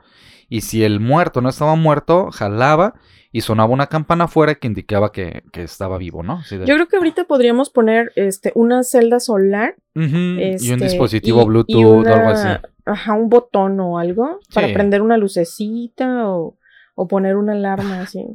Y 0.50 0.62
si 0.62 0.84
el 0.84 1.00
muerto 1.00 1.42
no 1.42 1.50
estaba 1.50 1.76
muerto, 1.76 2.30
jalaba 2.32 2.96
y 3.32 3.42
sonaba 3.42 3.74
una 3.74 3.88
campana 3.88 4.26
afuera 4.26 4.56
que 4.56 4.68
indicaba 4.68 5.12
que, 5.12 5.44
estaba 5.54 5.98
vivo, 5.98 6.24
¿no? 6.24 6.42
Yo 6.50 6.64
creo 6.64 6.88
que 6.88 6.98
ahorita 6.98 7.26
podríamos 7.26 7.70
poner 7.70 8.14
este, 8.16 8.52
una 8.56 8.84
celda 8.84 9.20
solar. 9.20 9.76
y 9.94 10.00
un 10.00 10.40
este, 10.40 10.76
dispositivo 10.76 11.46
Bluetooth 11.46 12.06
o 12.06 12.14
algo 12.14 12.30
así. 12.30 12.48
Ajá, 12.86 13.14
un 13.14 13.30
botón 13.30 13.80
o 13.80 14.00
algo 14.00 14.40
para 14.54 14.72
prender 14.72 15.02
una 15.02 15.18
lucecita 15.18 16.30
o, 16.30 16.56
o 16.96 17.08
poner 17.08 17.36
una 17.36 17.54
alarma 17.54 18.02
así. 18.02 18.26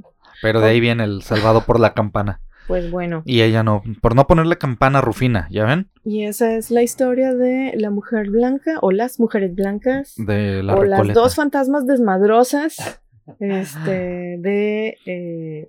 Pero 0.43 0.61
de 0.61 0.69
ahí 0.69 0.81
viene 0.81 1.05
el 1.05 1.23
salvado 1.23 1.63
por 1.63 1.81
la 1.81 1.95
campana. 1.95 2.41
Pues 2.67 2.91
bueno. 2.91 3.23
Y 3.25 3.43
ella 3.43 3.63
no, 3.63 3.83
por 4.01 4.15
no 4.15 4.27
ponerle 4.27 4.57
campana 4.57 5.01
Rufina, 5.01 5.49
¿ya 5.51 5.65
ven? 5.65 5.91
Y 6.05 6.25
esa 6.25 6.55
es 6.55 6.71
la 6.71 6.83
historia 6.83 7.35
de 7.35 7.73
la 7.77 7.91
mujer 7.91 8.31
blanca 8.31 8.79
o 8.81 8.93
las 8.93 9.19
mujeres 9.19 9.55
blancas. 9.55 10.15
De 10.17 10.63
la 10.63 10.77
O 10.77 10.85
las 10.85 11.13
dos 11.13 11.35
fantasmas 11.35 11.87
desmadrosas. 11.87 13.01
Este, 13.39 14.37
de. 14.39 14.99
Eh, 15.05 15.69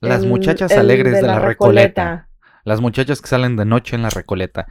las 0.00 0.26
muchachas 0.26 0.72
alegres 0.72 1.14
de, 1.14 1.22
la, 1.22 1.38
recoleta. 1.38 2.28
Las 2.64 2.80
muchachas 2.80 3.22
que 3.22 3.28
salen 3.28 3.56
de 3.56 3.64
noche 3.64 3.96
en 3.96 4.02
la 4.02 4.10
recoleta. 4.10 4.66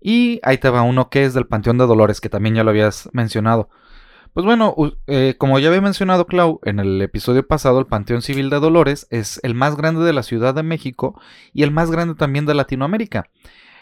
Y 0.00 0.40
ahí 0.42 0.58
te 0.58 0.70
va 0.70 0.82
uno 0.82 1.10
que 1.10 1.24
es 1.24 1.34
del 1.34 1.46
Panteón 1.46 1.78
de 1.78 1.86
Dolores, 1.86 2.20
que 2.20 2.28
también 2.28 2.54
ya 2.54 2.64
lo 2.64 2.70
habías 2.70 3.08
mencionado. 3.12 3.68
Pues 4.38 4.46
bueno, 4.46 4.76
eh, 5.08 5.34
como 5.36 5.58
ya 5.58 5.66
había 5.66 5.80
mencionado 5.80 6.24
Clau 6.24 6.60
en 6.62 6.78
el 6.78 7.02
episodio 7.02 7.44
pasado, 7.44 7.80
el 7.80 7.86
Panteón 7.86 8.22
Civil 8.22 8.50
de 8.50 8.60
Dolores 8.60 9.08
es 9.10 9.40
el 9.42 9.56
más 9.56 9.76
grande 9.76 10.04
de 10.04 10.12
la 10.12 10.22
Ciudad 10.22 10.54
de 10.54 10.62
México 10.62 11.20
y 11.52 11.64
el 11.64 11.72
más 11.72 11.90
grande 11.90 12.14
también 12.14 12.46
de 12.46 12.54
Latinoamérica. 12.54 13.30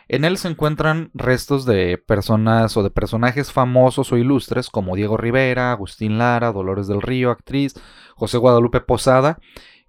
En 0.09 0.24
él 0.24 0.38
se 0.38 0.48
encuentran 0.48 1.11
restos 1.12 1.66
de 1.66 1.98
personas 1.98 2.74
o 2.78 2.82
de 2.82 2.88
personajes 2.88 3.52
famosos 3.52 4.11
o 4.14 4.16
ilustres 4.16 4.70
como 4.70 4.96
Diego 4.96 5.18
Rivera, 5.18 5.72
Agustín 5.72 6.16
Lara, 6.16 6.52
Dolores 6.52 6.86
del 6.86 7.02
Río, 7.02 7.30
actriz, 7.30 7.74
José 8.14 8.38
Guadalupe 8.38 8.80
Posada, 8.80 9.38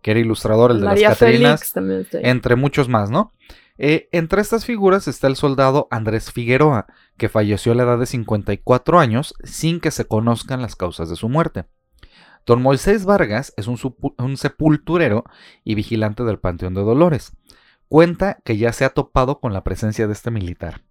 que 0.01 0.11
era 0.11 0.19
ilustrador, 0.19 0.71
el 0.71 0.81
de 0.81 0.85
las 0.85 1.01
Catrinas, 1.01 1.73
entre 2.11 2.57
muchos 2.57 2.89
más, 2.89 3.09
¿no? 3.09 3.31
Eh, 3.77 4.09
entre 4.11 4.41
estas 4.41 4.65
figuras 4.65 5.07
está 5.07 5.27
el 5.27 5.35
soldado 5.35 5.87
Andrés 5.91 6.31
Figueroa, 6.31 6.87
que 7.17 7.29
falleció 7.29 7.71
a 7.71 7.75
la 7.75 7.83
edad 7.83 7.99
de 7.99 8.05
54 8.05 8.99
años 8.99 9.35
sin 9.43 9.79
que 9.79 9.91
se 9.91 10.05
conozcan 10.05 10.61
las 10.61 10.75
causas 10.75 11.09
de 11.09 11.15
su 11.15 11.29
muerte. 11.29 11.65
Don 12.45 12.61
Moisés 12.61 13.05
Vargas 13.05 13.53
es 13.57 13.67
un, 13.67 13.77
un 14.17 14.37
sepulturero 14.37 15.25
y 15.63 15.75
vigilante 15.75 16.23
del 16.23 16.39
Panteón 16.39 16.73
de 16.73 16.81
Dolores. 16.81 17.33
Cuenta 17.89 18.39
que 18.43 18.57
ya 18.57 18.73
se 18.73 18.85
ha 18.85 18.89
topado 18.89 19.39
con 19.39 19.53
la 19.53 19.63
presencia 19.63 20.07
de 20.07 20.13
este 20.13 20.31
militar. 20.31 20.81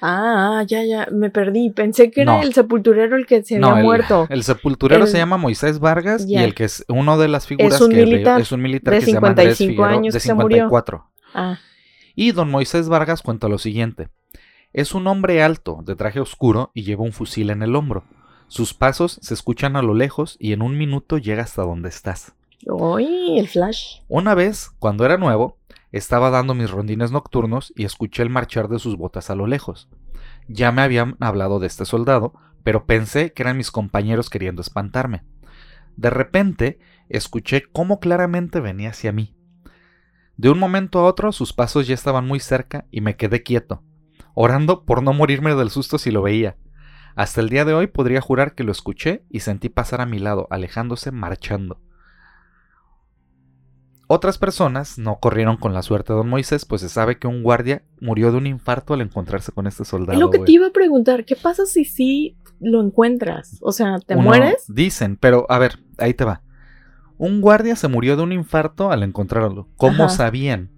Ah, 0.00 0.64
ya, 0.66 0.82
ya, 0.84 1.08
me 1.12 1.30
perdí. 1.30 1.70
Pensé 1.70 2.10
que 2.10 2.22
era 2.22 2.40
el 2.40 2.54
sepulturero 2.54 3.16
el 3.16 3.26
que 3.26 3.42
se 3.42 3.56
había 3.56 3.82
muerto. 3.82 4.26
El 4.30 4.42
sepulturero 4.42 5.06
se 5.06 5.18
llama 5.18 5.36
Moisés 5.36 5.78
Vargas 5.78 6.26
y 6.26 6.36
el 6.36 6.54
que 6.54 6.64
es 6.64 6.84
uno 6.88 7.18
de 7.18 7.28
las 7.28 7.46
figuras 7.46 7.74
es 7.74 7.80
un 7.80 7.90
que 7.90 8.04
militar, 8.04 8.40
es 8.40 8.52
un 8.52 8.62
militar 8.62 8.94
que 8.94 9.00
se 9.02 9.12
llama 9.12 9.28
Andrés 9.28 9.60
años 9.60 10.14
de 10.14 10.20
54. 10.20 11.10
Ah. 11.34 11.58
Y 12.14 12.32
don 12.32 12.50
Moisés 12.50 12.88
Vargas 12.88 13.22
cuenta 13.22 13.48
lo 13.48 13.58
siguiente. 13.58 14.08
Es 14.72 14.94
un 14.94 15.06
hombre 15.06 15.42
alto, 15.42 15.80
de 15.84 15.96
traje 15.96 16.20
oscuro 16.20 16.70
y 16.74 16.82
lleva 16.82 17.04
un 17.04 17.12
fusil 17.12 17.50
en 17.50 17.62
el 17.62 17.76
hombro. 17.76 18.04
Sus 18.48 18.74
pasos 18.74 19.18
se 19.22 19.34
escuchan 19.34 19.76
a 19.76 19.82
lo 19.82 19.94
lejos 19.94 20.36
y 20.38 20.52
en 20.52 20.62
un 20.62 20.76
minuto 20.76 21.18
llega 21.18 21.42
hasta 21.42 21.62
donde 21.62 21.88
estás. 21.88 22.34
¡Uy! 22.66 23.38
El 23.38 23.48
flash. 23.48 24.00
Una 24.08 24.34
vez, 24.34 24.70
cuando 24.78 25.04
era 25.04 25.16
nuevo, 25.16 25.58
estaba 25.92 26.30
dando 26.30 26.54
mis 26.54 26.70
rondines 26.70 27.10
nocturnos 27.10 27.72
y 27.76 27.84
escuché 27.84 28.22
el 28.22 28.30
marchar 28.30 28.68
de 28.68 28.78
sus 28.78 28.96
botas 28.96 29.30
a 29.30 29.34
lo 29.34 29.46
lejos. 29.46 29.88
Ya 30.48 30.72
me 30.72 30.82
habían 30.82 31.16
hablado 31.20 31.60
de 31.60 31.66
este 31.66 31.84
soldado, 31.84 32.34
pero 32.62 32.86
pensé 32.86 33.32
que 33.32 33.42
eran 33.42 33.56
mis 33.56 33.70
compañeros 33.70 34.30
queriendo 34.30 34.62
espantarme. 34.62 35.22
De 35.96 36.10
repente, 36.10 36.78
escuché 37.08 37.62
cómo 37.70 38.00
claramente 38.00 38.60
venía 38.60 38.90
hacia 38.90 39.12
mí. 39.12 39.34
De 40.36 40.50
un 40.50 40.58
momento 40.58 40.98
a 40.98 41.04
otro 41.04 41.32
sus 41.32 41.52
pasos 41.52 41.86
ya 41.86 41.94
estaban 41.94 42.26
muy 42.26 42.40
cerca 42.40 42.86
y 42.90 43.00
me 43.00 43.16
quedé 43.16 43.42
quieto, 43.42 43.82
orando 44.34 44.84
por 44.84 45.02
no 45.02 45.12
morirme 45.12 45.54
del 45.54 45.70
susto 45.70 45.98
si 45.98 46.10
lo 46.10 46.22
veía. 46.22 46.56
Hasta 47.14 47.40
el 47.40 47.48
día 47.48 47.64
de 47.64 47.74
hoy 47.74 47.86
podría 47.86 48.20
jurar 48.20 48.54
que 48.54 48.64
lo 48.64 48.72
escuché 48.72 49.24
y 49.30 49.40
sentí 49.40 49.68
pasar 49.68 50.00
a 50.00 50.06
mi 50.06 50.18
lado, 50.18 50.48
alejándose, 50.50 51.12
marchando. 51.12 51.80
Otras 54.06 54.36
personas 54.36 54.98
no 54.98 55.18
corrieron 55.18 55.56
con 55.56 55.72
la 55.72 55.82
suerte 55.82 56.12
de 56.12 56.18
don 56.18 56.28
Moisés, 56.28 56.66
pues 56.66 56.82
se 56.82 56.88
sabe 56.88 57.18
que 57.18 57.26
un 57.26 57.42
guardia 57.42 57.84
murió 58.00 58.32
de 58.32 58.38
un 58.38 58.46
infarto 58.46 58.92
al 58.92 59.00
encontrarse 59.00 59.52
con 59.52 59.66
este 59.66 59.84
soldado. 59.84 60.12
Es 60.12 60.18
lo 60.18 60.30
que 60.30 60.40
te 60.40 60.52
iba 60.52 60.66
a 60.66 60.72
preguntar, 60.72 61.24
¿qué 61.24 61.36
pasa 61.36 61.64
si 61.64 61.84
sí 61.84 62.36
lo 62.60 62.82
encuentras? 62.82 63.58
O 63.62 63.72
sea, 63.72 63.98
¿te 64.00 64.16
mueres? 64.16 64.64
Dicen, 64.68 65.16
pero 65.16 65.46
a 65.48 65.58
ver, 65.58 65.78
ahí 65.98 66.12
te 66.12 66.24
va. 66.24 66.42
Un 67.16 67.40
guardia 67.40 67.76
se 67.76 67.88
murió 67.88 68.16
de 68.16 68.22
un 68.22 68.32
infarto 68.32 68.90
al 68.90 69.02
encontrarlo. 69.02 69.68
¿Cómo 69.76 70.08
sabían? 70.08 70.70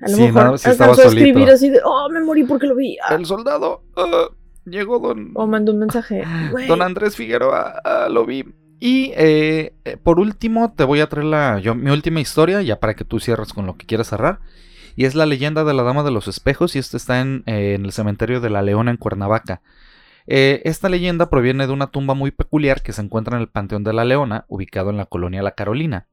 A 0.00 0.08
lo 0.08 0.16
mejor 0.16 0.58
si 0.58 0.70
estaba 0.70 0.94
solito. 0.94 1.14
escribir 1.14 1.50
así 1.50 1.68
de, 1.68 1.80
oh, 1.84 2.08
me 2.10 2.20
morí 2.20 2.44
porque 2.44 2.66
lo 2.66 2.74
vi. 2.74 2.96
Ah. 3.06 3.14
El 3.14 3.26
soldado, 3.26 3.82
ah, 3.96 4.28
llegó 4.64 4.98
don... 4.98 5.32
O 5.34 5.46
mandó 5.46 5.72
un 5.72 5.78
mensaje. 5.78 6.24
Don 6.66 6.80
Andrés 6.80 7.16
Figueroa, 7.16 7.80
ah, 7.84 8.08
lo 8.10 8.24
vi. 8.24 8.46
Y 8.78 9.12
eh, 9.14 9.74
eh, 9.84 9.98
por 10.02 10.18
último, 10.18 10.72
te 10.74 10.84
voy 10.84 11.00
a 11.00 11.08
traer 11.08 11.26
la, 11.26 11.60
mi 11.74 11.90
última 11.90 12.20
historia, 12.20 12.62
ya 12.62 12.80
para 12.80 12.94
que 12.94 13.04
tú 13.04 13.20
cierres 13.20 13.52
con 13.52 13.66
lo 13.66 13.76
que 13.76 13.84
quieras 13.84 14.08
cerrar. 14.08 14.40
Y 14.96 15.04
es 15.04 15.14
la 15.14 15.26
leyenda 15.26 15.64
de 15.64 15.74
la 15.74 15.82
Dama 15.82 16.02
de 16.02 16.10
los 16.10 16.28
Espejos, 16.28 16.74
y 16.74 16.78
esto 16.78 16.96
está 16.96 17.20
en, 17.20 17.42
eh, 17.44 17.74
en 17.74 17.84
el 17.84 17.92
cementerio 17.92 18.40
de 18.40 18.48
la 18.48 18.62
Leona 18.62 18.90
en 18.90 18.96
Cuernavaca. 18.96 19.60
Esta 20.30 20.88
leyenda 20.88 21.28
proviene 21.28 21.66
de 21.66 21.72
una 21.72 21.88
tumba 21.88 22.14
muy 22.14 22.30
peculiar 22.30 22.82
que 22.82 22.92
se 22.92 23.02
encuentra 23.02 23.36
en 23.36 23.42
el 23.42 23.48
Panteón 23.48 23.82
de 23.82 23.92
la 23.92 24.04
Leona, 24.04 24.44
ubicado 24.46 24.90
en 24.90 24.96
la 24.96 25.06
colonia 25.06 25.42
La 25.42 25.56
Carolina. 25.56 26.06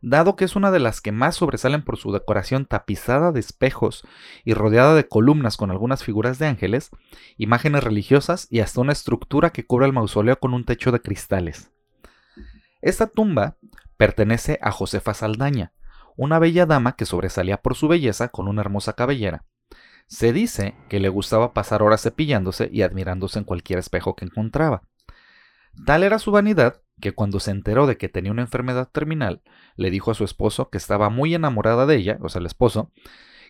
Dado 0.00 0.34
que 0.34 0.44
es 0.44 0.56
una 0.56 0.72
de 0.72 0.80
las 0.80 1.00
que 1.00 1.12
más 1.12 1.36
sobresalen 1.36 1.82
por 1.82 1.96
su 1.96 2.10
decoración 2.10 2.66
tapizada 2.66 3.30
de 3.30 3.38
espejos 3.38 4.04
y 4.44 4.54
rodeada 4.54 4.96
de 4.96 5.06
columnas 5.06 5.56
con 5.56 5.70
algunas 5.70 6.02
figuras 6.02 6.40
de 6.40 6.48
ángeles, 6.48 6.90
imágenes 7.36 7.84
religiosas 7.84 8.48
y 8.50 8.58
hasta 8.58 8.80
una 8.80 8.92
estructura 8.92 9.50
que 9.50 9.64
cubre 9.64 9.86
el 9.86 9.92
mausoleo 9.92 10.40
con 10.40 10.54
un 10.54 10.64
techo 10.64 10.90
de 10.90 11.00
cristales. 11.00 11.70
Esta 12.80 13.06
tumba 13.06 13.58
pertenece 13.96 14.58
a 14.60 14.72
Josefa 14.72 15.14
Saldaña, 15.14 15.72
una 16.16 16.40
bella 16.40 16.66
dama 16.66 16.96
que 16.96 17.06
sobresalía 17.06 17.58
por 17.58 17.76
su 17.76 17.86
belleza 17.86 18.26
con 18.26 18.48
una 18.48 18.62
hermosa 18.62 18.94
cabellera. 18.94 19.44
Se 20.06 20.32
dice 20.32 20.74
que 20.88 21.00
le 21.00 21.08
gustaba 21.08 21.54
pasar 21.54 21.82
horas 21.82 22.02
cepillándose 22.02 22.68
y 22.72 22.82
admirándose 22.82 23.38
en 23.38 23.44
cualquier 23.44 23.78
espejo 23.78 24.14
que 24.14 24.24
encontraba. 24.24 24.82
Tal 25.86 26.02
era 26.02 26.18
su 26.18 26.30
vanidad 26.30 26.82
que 27.00 27.12
cuando 27.12 27.40
se 27.40 27.50
enteró 27.50 27.86
de 27.86 27.96
que 27.96 28.08
tenía 28.08 28.32
una 28.32 28.42
enfermedad 28.42 28.88
terminal, 28.90 29.42
le 29.76 29.90
dijo 29.90 30.10
a 30.10 30.14
su 30.14 30.24
esposo 30.24 30.68
que 30.70 30.78
estaba 30.78 31.08
muy 31.08 31.34
enamorada 31.34 31.86
de 31.86 31.96
ella, 31.96 32.18
o 32.20 32.28
sea, 32.28 32.40
el 32.40 32.46
esposo, 32.46 32.92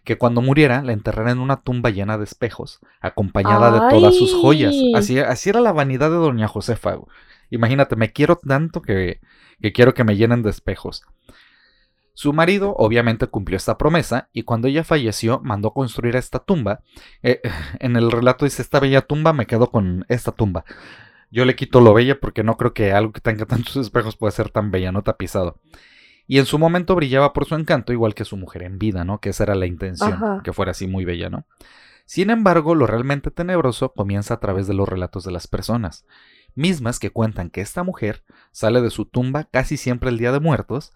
que 0.05 0.19
cuando 0.19 0.41
muriera 0.41 0.83
la 0.83 0.93
enterrara 0.93 1.31
en 1.31 1.39
una 1.39 1.63
tumba 1.63 1.91
llena 1.91 2.19
de 2.19 2.25
espejos, 2.25 2.81
acompañada 3.01 3.73
de 3.73 3.95
todas 3.95 4.17
sus 4.17 4.35
joyas. 4.35 4.75
Así, 4.95 5.19
así, 5.19 5.51
era 5.51 5.61
la 5.61 5.73
vanidad 5.73 6.11
de 6.11 6.17
doña 6.17 6.49
Josefa. 6.49 6.99
Imagínate, 7.51 7.97
me 7.97 8.13
quiero 8.13 8.37
tanto 8.37 8.83
que, 8.83 9.21
quiero 9.75 9.95
que 9.95 10.05
me 10.05 10.17
llenen 10.17 10.43
de 10.43 10.51
espejos. 10.51 11.05
Su 12.15 12.33
marido 12.33 12.75
obviamente 12.77 13.27
cumplió 13.27 13.57
esta 13.57 13.79
promesa 13.79 14.29
y 14.33 14.43
cuando 14.43 14.69
ella 14.69 14.85
falleció 14.85 15.41
mandó 15.43 15.73
construir 15.73 16.17
esta 16.17 16.39
tumba. 16.41 16.81
Eh, 17.23 17.41
en 17.81 17.97
el 17.97 18.11
relato 18.11 18.45
dice, 18.45 18.63
esta 18.63 18.81
bella 18.81 19.03
tumba 19.03 19.33
me 19.33 19.47
quedo 19.47 19.71
con 19.71 20.05
esta 20.09 20.33
tumba. 20.33 20.65
Yo 21.31 21.47
le 21.47 21.57
quito 21.57 21.81
lo 21.81 21.95
bella 21.95 22.21
porque 22.21 22.45
no 22.45 22.57
creo 22.57 22.75
que 22.75 22.93
algo 22.93 23.13
que 23.13 23.21
tenga 23.21 23.47
tantos 23.47 23.77
espejos 23.77 24.17
pueda 24.17 24.31
ser 24.31 24.51
tan 24.51 24.71
bella, 24.71 24.93
no 24.93 25.03
tapizado. 25.03 25.61
Y 26.27 26.39
en 26.39 26.47
su 26.47 26.59
momento 26.59 26.95
brillaba 26.95 27.33
por 27.33 27.47
su 27.47 27.55
encanto 27.55 27.93
igual 27.93 28.15
que 28.15 28.25
su 28.25 28.37
mujer 28.37 28.63
en 28.63 28.79
vida, 28.79 29.05
¿no? 29.05 29.19
Que 29.19 29.31
esa 29.31 29.43
era 29.43 29.55
la 29.55 29.67
intención, 29.67 30.41
que 30.45 30.53
fuera 30.53 30.71
así 30.71 30.87
muy 30.87 31.05
bella, 31.05 31.29
¿no? 31.29 31.47
Sin 32.05 32.31
embargo, 32.31 32.75
lo 32.75 32.87
realmente 32.87 33.31
tenebroso 33.31 33.93
comienza 33.93 34.35
a 34.35 34.41
través 34.41 34.67
de 34.67 34.75
los 34.75 34.89
relatos 34.89 35.25
de 35.25 35.33
las 35.33 35.47
personas 35.47 36.05
mismas 36.55 36.99
que 36.99 37.11
cuentan 37.11 37.51
que 37.51 37.61
esta 37.61 37.83
mujer 37.83 38.25
sale 38.51 38.81
de 38.81 38.91
su 38.91 39.07
tumba 39.07 39.45
casi 39.45 39.77
siempre 39.77 40.11
el 40.11 40.19
día 40.19 40.33
de 40.33 40.41
muertos 40.41 40.93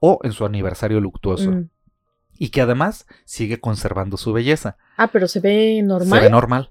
o 0.00 0.20
en 0.22 0.32
su 0.32 0.44
aniversario 0.44 1.00
luctuoso. 1.00 1.50
Mm. 1.50 1.70
Y 2.38 2.50
que 2.50 2.60
además 2.60 3.06
sigue 3.24 3.60
conservando 3.60 4.16
su 4.16 4.32
belleza. 4.32 4.76
Ah, 4.96 5.08
pero 5.08 5.26
se 5.26 5.40
ve 5.40 5.80
normal. 5.82 6.18
Se 6.18 6.24
ve 6.24 6.30
normal. 6.30 6.70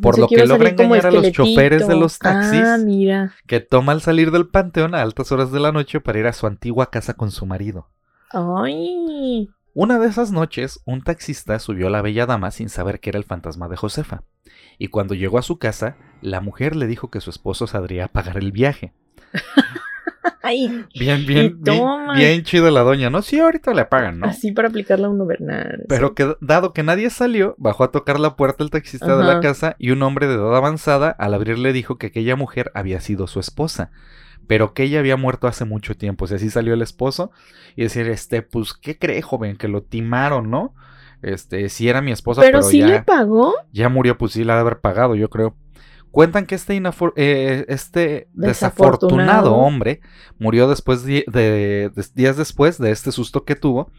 Por 0.00 0.18
lo 0.18 0.26
que, 0.26 0.44
logra 0.46 0.70
engañar 0.70 1.06
a 1.06 1.10
los 1.10 1.30
choferes 1.30 1.86
de 1.86 1.94
los 1.94 2.18
taxis 2.18 2.62
ah, 2.64 2.76
mira. 2.78 3.34
que 3.46 3.60
toma 3.60 3.92
al 3.92 4.00
salir 4.00 4.32
del 4.32 4.48
panteón 4.48 4.94
a 4.94 5.02
altas 5.02 5.30
horas 5.30 5.52
de 5.52 5.60
la 5.60 5.70
noche 5.70 6.00
para 6.00 6.18
ir 6.18 6.26
a 6.26 6.32
su 6.32 6.46
antigua 6.46 6.90
casa 6.90 7.14
con 7.14 7.30
su 7.30 7.46
marido. 7.46 7.88
Ay. 8.30 9.48
Una 9.74 9.98
de 10.00 10.08
esas 10.08 10.32
noches, 10.32 10.80
un 10.86 11.02
taxista 11.02 11.58
subió 11.60 11.86
a 11.86 11.90
la 11.90 12.02
bella 12.02 12.26
dama 12.26 12.50
sin 12.50 12.68
saber 12.68 12.98
que 12.98 13.10
era 13.10 13.18
el 13.18 13.24
fantasma 13.24 13.68
de 13.68 13.76
Josefa 13.76 14.24
y 14.78 14.88
cuando 14.88 15.14
llegó 15.14 15.38
a 15.38 15.42
su 15.42 15.58
casa, 15.58 15.96
la 16.20 16.40
mujer 16.40 16.76
le 16.76 16.86
dijo 16.86 17.10
que 17.10 17.20
su 17.20 17.30
esposo 17.30 17.66
saldría 17.66 18.06
a 18.06 18.08
pagar 18.08 18.38
el 18.38 18.52
viaje. 18.52 18.92
bien, 20.44 20.86
bien, 20.94 21.26
bien, 21.26 21.60
bien, 22.14 22.42
chido 22.42 22.70
la 22.70 22.82
doña, 22.82 23.10
¿no? 23.10 23.22
Sí, 23.22 23.38
ahorita 23.38 23.74
le 23.74 23.84
pagan, 23.84 24.20
¿no? 24.20 24.26
Así 24.26 24.52
para 24.52 24.68
aplicarla 24.68 25.06
a 25.06 25.10
uno 25.10 25.26
Bernal. 25.26 25.84
Pero 25.88 26.14
que, 26.14 26.36
dado 26.40 26.72
que 26.72 26.82
nadie 26.82 27.10
salió, 27.10 27.54
bajó 27.58 27.84
a 27.84 27.90
tocar 27.90 28.20
la 28.20 28.36
puerta 28.36 28.62
el 28.64 28.70
taxista 28.70 29.16
de 29.16 29.24
la 29.24 29.40
casa 29.40 29.76
y 29.78 29.90
un 29.90 30.02
hombre 30.02 30.26
de 30.26 30.34
edad 30.34 30.56
avanzada 30.56 31.10
al 31.10 31.34
abrir 31.34 31.58
le 31.58 31.72
dijo 31.72 31.98
que 31.98 32.08
aquella 32.08 32.36
mujer 32.36 32.70
había 32.74 33.00
sido 33.00 33.26
su 33.26 33.40
esposa, 33.40 33.90
pero 34.46 34.74
que 34.74 34.84
ella 34.84 35.00
había 35.00 35.16
muerto 35.16 35.48
hace 35.48 35.64
mucho 35.64 35.96
tiempo. 35.96 36.24
O 36.24 36.28
sea, 36.28 36.36
así 36.36 36.50
salió 36.50 36.74
el 36.74 36.82
esposo 36.82 37.30
y 37.74 37.82
decir, 37.82 38.08
este, 38.08 38.42
pues, 38.42 38.74
¿qué 38.74 38.98
cree, 38.98 39.22
joven? 39.22 39.56
Que 39.56 39.68
lo 39.68 39.82
timaron, 39.82 40.50
¿no? 40.50 40.74
Este, 41.22 41.68
sí 41.68 41.88
era 41.88 42.02
mi 42.02 42.12
esposa, 42.12 42.40
pero, 42.40 42.58
pero 42.58 42.70
sí 42.70 42.82
le 42.82 43.02
pagó. 43.02 43.54
Ya 43.72 43.88
murió, 43.88 44.18
pues 44.18 44.32
sí 44.32 44.44
la 44.44 44.54
de 44.54 44.60
haber 44.60 44.80
pagado, 44.80 45.14
yo 45.14 45.28
creo. 45.30 45.56
Cuentan 46.16 46.46
que 46.46 46.54
este, 46.54 46.80
eh, 47.16 47.66
este 47.68 48.28
desafortunado 48.32 49.54
hombre 49.54 50.00
murió 50.38 50.66
después 50.66 51.04
de, 51.04 51.92
días 52.14 52.38
después 52.38 52.78
de 52.78 52.90
este 52.90 53.12
susto 53.12 53.44
que 53.44 53.54
tuvo. 53.54 53.92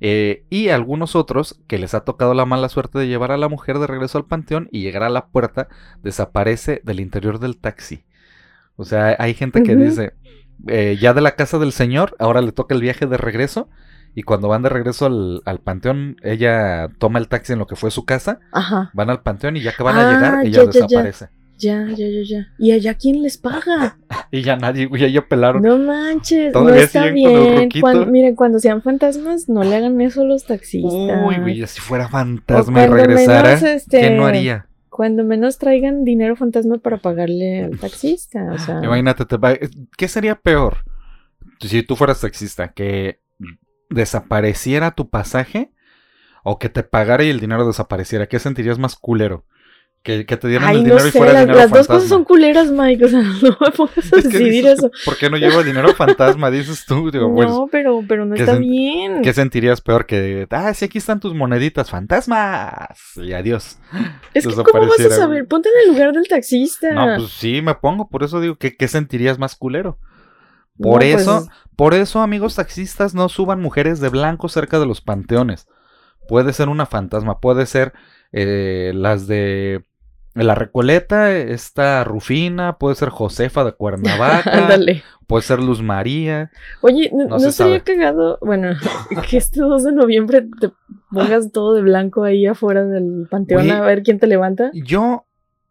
Eh, 0.00 0.44
y 0.48 0.68
algunos 0.68 1.16
otros 1.16 1.60
que 1.66 1.78
les 1.78 1.92
ha 1.94 2.04
tocado 2.04 2.34
la 2.34 2.46
mala 2.46 2.68
suerte 2.68 3.00
de 3.00 3.08
llevar 3.08 3.32
a 3.32 3.36
la 3.36 3.48
mujer 3.48 3.80
de 3.80 3.88
regreso 3.88 4.16
al 4.16 4.26
panteón 4.26 4.68
y 4.70 4.82
llegar 4.82 5.02
a 5.02 5.08
la 5.08 5.26
puerta, 5.26 5.66
desaparece 6.04 6.82
del 6.84 7.00
interior 7.00 7.40
del 7.40 7.58
taxi. 7.58 8.04
O 8.76 8.84
sea, 8.84 9.16
hay 9.18 9.34
gente 9.34 9.64
que 9.64 9.74
dice, 9.74 10.12
eh, 10.68 10.96
ya 11.00 11.14
de 11.14 11.20
la 11.20 11.34
casa 11.34 11.58
del 11.58 11.72
señor, 11.72 12.14
ahora 12.20 12.42
le 12.42 12.52
toca 12.52 12.76
el 12.76 12.80
viaje 12.80 13.06
de 13.06 13.16
regreso 13.16 13.68
y 14.14 14.22
cuando 14.22 14.46
van 14.46 14.62
de 14.62 14.68
regreso 14.68 15.06
al, 15.06 15.60
panteón, 15.64 16.16
ella 16.22 16.90
toma 17.00 17.18
el 17.18 17.26
taxi 17.26 17.54
en 17.54 17.58
lo 17.58 17.66
que 17.66 17.74
fue 17.74 17.90
su 17.90 18.04
casa. 18.04 18.38
Ajá. 18.52 18.92
Van 18.94 19.10
al 19.10 19.22
panteón 19.22 19.56
y 19.56 19.62
ya 19.62 19.74
que 19.74 19.82
van 19.82 19.98
a 19.98 20.12
llegar, 20.12 20.34
ah, 20.36 20.42
ella 20.44 20.64
desaparece. 20.64 21.24
Ya. 21.24 21.35
Ya, 21.58 21.86
ya, 21.96 22.06
ya, 22.24 22.48
¿Y 22.58 22.72
allá 22.72 22.94
quién 22.94 23.22
les 23.22 23.38
paga? 23.38 23.98
y 24.30 24.42
ya 24.42 24.56
nadie, 24.56 24.88
ya, 24.98 25.08
ya 25.08 25.26
pelaron. 25.26 25.62
No 25.62 25.78
manches, 25.78 26.52
no 26.54 26.68
está 26.70 27.06
bien. 27.06 27.68
miren, 28.08 28.36
cuando 28.36 28.58
sean 28.58 28.82
fantasmas, 28.82 29.48
no 29.48 29.64
le 29.64 29.76
hagan 29.76 30.00
eso 30.00 30.22
a 30.22 30.24
los 30.24 30.44
taxistas. 30.44 31.22
Uy, 31.26 31.36
güey, 31.38 31.66
si 31.66 31.80
fuera 31.80 32.08
fantasma 32.08 32.84
y 32.84 32.86
regresara, 32.88 33.54
este, 33.54 34.00
¿qué 34.00 34.10
no 34.10 34.26
haría? 34.26 34.68
Cuando 34.88 35.24
menos 35.24 35.58
traigan 35.58 36.04
dinero 36.04 36.36
fantasma 36.36 36.78
para 36.78 36.98
pagarle 36.98 37.64
al 37.64 37.78
taxista, 37.78 38.50
o 38.52 38.58
sea. 38.58 38.80
Imagínate, 38.82 39.24
¿qué 39.96 40.08
sería 40.08 40.36
peor? 40.36 40.78
Si 41.60 41.82
tú 41.82 41.96
fueras 41.96 42.20
taxista, 42.20 42.72
que 42.72 43.20
desapareciera 43.90 44.92
tu 44.92 45.08
pasaje 45.08 45.72
o 46.44 46.58
que 46.58 46.68
te 46.68 46.82
pagara 46.82 47.24
y 47.24 47.28
el 47.28 47.40
dinero 47.40 47.66
desapareciera, 47.66 48.26
¿qué 48.26 48.38
sentirías 48.38 48.78
más 48.78 48.96
culero? 48.96 49.44
Que, 50.06 50.24
te 50.24 50.46
dieran 50.46 50.70
el 50.70 50.84
dinero 50.84 51.04
y 51.04 51.10
fuera 51.10 51.32
las, 51.32 51.42
dinero 51.42 51.58
Las 51.58 51.70
dos 51.72 51.88
cosas 51.88 52.08
son 52.08 52.22
culeras, 52.22 52.70
Mike. 52.70 53.06
O 53.06 53.08
sea, 53.08 53.22
no 53.42 53.56
me 53.60 53.70
pongas 53.72 54.12
a 54.12 54.16
decidir 54.16 54.64
eso. 54.64 54.88
¿Por 55.04 55.18
qué 55.18 55.28
no 55.28 55.36
llevo 55.36 55.64
dinero 55.64 55.92
fantasma? 55.94 56.48
Dices 56.48 56.86
tú. 56.86 57.10
Digo, 57.10 57.34
pues, 57.34 57.48
no, 57.48 57.66
pero, 57.72 58.04
pero 58.06 58.24
no 58.24 58.36
está 58.36 58.54
bien. 58.54 59.20
¿Qué 59.22 59.32
sentirías 59.32 59.80
peor 59.80 60.06
que, 60.06 60.46
ah, 60.50 60.72
sí, 60.74 60.84
aquí 60.84 60.98
están 60.98 61.18
tus 61.18 61.34
moneditas 61.34 61.90
fantasmas? 61.90 62.96
Y 63.16 63.32
adiós. 63.32 63.80
Es 64.32 64.46
que, 64.46 64.54
¿cómo 64.54 64.86
vas 64.86 65.00
a 65.00 65.10
saber? 65.10 65.48
Ponte 65.48 65.70
en 65.70 65.88
el 65.88 65.94
lugar 65.94 66.12
del 66.12 66.28
taxista. 66.28 66.92
No, 66.92 67.16
pues 67.16 67.32
sí, 67.32 67.60
me 67.60 67.74
pongo. 67.74 68.08
Por 68.08 68.22
eso 68.22 68.40
digo, 68.40 68.54
¿qué, 68.58 68.76
qué 68.76 68.86
sentirías 68.86 69.40
más 69.40 69.56
culero? 69.56 69.98
Por 70.80 71.00
pues 71.00 71.22
eso, 71.22 71.48
por 71.74 71.94
eso, 71.94 72.20
amigos 72.20 72.54
taxistas, 72.54 73.12
no 73.12 73.28
suban 73.28 73.60
mujeres 73.60 73.98
de 73.98 74.08
blanco 74.08 74.48
cerca 74.48 74.78
de 74.78 74.86
los 74.86 75.00
panteones. 75.00 75.66
Puede 76.28 76.52
ser 76.52 76.68
una 76.68 76.86
fantasma, 76.86 77.40
puede 77.40 77.66
ser 77.66 77.92
eh, 78.32 78.92
las 78.94 79.26
de 79.26 79.84
la 80.44 80.54
Recoleta, 80.54 81.32
esta 81.32 82.04
Rufina, 82.04 82.78
puede 82.78 82.94
ser 82.94 83.08
Josefa 83.08 83.64
de 83.64 83.72
Cuernavaca, 83.76 84.68
puede 85.26 85.42
ser 85.42 85.60
Luz 85.60 85.82
María. 85.82 86.50
Oye, 86.80 87.10
¿no, 87.12 87.38
sería 87.38 87.80
cagado, 87.80 88.38
bueno, 88.40 88.76
que 89.30 89.36
este 89.36 89.60
2 89.60 89.84
de 89.84 89.92
noviembre 89.92 90.46
te 90.60 90.70
pongas 91.10 91.50
todo 91.52 91.74
de 91.74 91.82
blanco 91.82 92.24
ahí 92.24 92.46
afuera 92.46 92.84
del 92.84 93.26
panteón 93.30 93.70
a 93.70 93.80
ver 93.82 94.02
quién 94.02 94.18
te 94.18 94.26
levanta? 94.26 94.70
Yo 94.74 95.26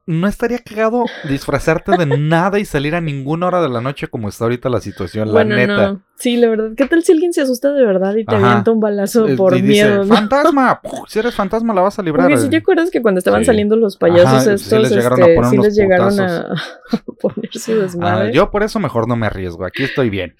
no 0.08 0.28
estaría 0.28 0.60
cagado 0.60 1.06
disfrazarte 1.28 1.98
de 1.98 2.06
nada 2.18 2.60
y 2.60 2.66
salir 2.66 2.96
a 2.96 3.02
ninguna 3.02 3.48
hora 3.48 3.62
de 3.62 3.70
la 3.70 3.82
noche 3.82 4.08
como 4.08 4.30
está 4.30 4.46
ahorita 4.46 4.70
la 4.70 4.80
situación, 4.80 5.34
la 5.34 5.44
neta. 5.44 5.94
No. 5.94 6.02
Sí, 6.16 6.38
la 6.38 6.48
verdad. 6.48 6.72
¿Qué 6.78 6.86
tal 6.86 7.04
si 7.04 7.12
alguien 7.12 7.34
se 7.34 7.42
asusta 7.42 7.74
de 7.74 7.84
verdad 7.84 8.16
y 8.16 8.24
te 8.24 8.36
avienta 8.36 8.72
un 8.72 8.80
balazo 8.80 9.28
por 9.36 9.60
miedo? 9.62 10.06
¡Fantasma! 10.06 10.80
si 11.08 11.20
eres 11.20 11.36
fantasma 11.36 11.74
la 11.74 11.82
vas 11.82 12.00
a 12.00 12.04
librar. 12.04 12.28
Porque 12.28 12.42
si 12.42 12.50
te 12.50 12.58
acuerdas 12.58 12.92
que 12.92 13.02
cuando 13.02 13.20
estaban 13.20 13.44
saliendo 13.44 13.76
los 13.76 13.98
payasos 13.98 14.48
estos, 14.48 14.62
sí 14.62 14.78
les 14.78 14.92
llegaron 14.92 15.22
a 15.22 15.26
este, 15.26 15.36
poner, 15.36 15.52
sí 15.52 15.58
les 15.58 15.76
llegaron 15.76 16.20
a 16.20 16.56
poner 17.20 17.50
su 17.54 17.72
ah, 17.72 17.76
desmadre. 17.76 18.34
yo 18.34 18.52
por 18.52 18.64
eso 18.64 18.80
mejor 18.80 19.08
no 19.08 19.16
me 19.16 19.26
arriesgo. 19.26 19.66
Aquí 19.66 19.84
estoy 19.84 20.10
bien. 20.10 20.36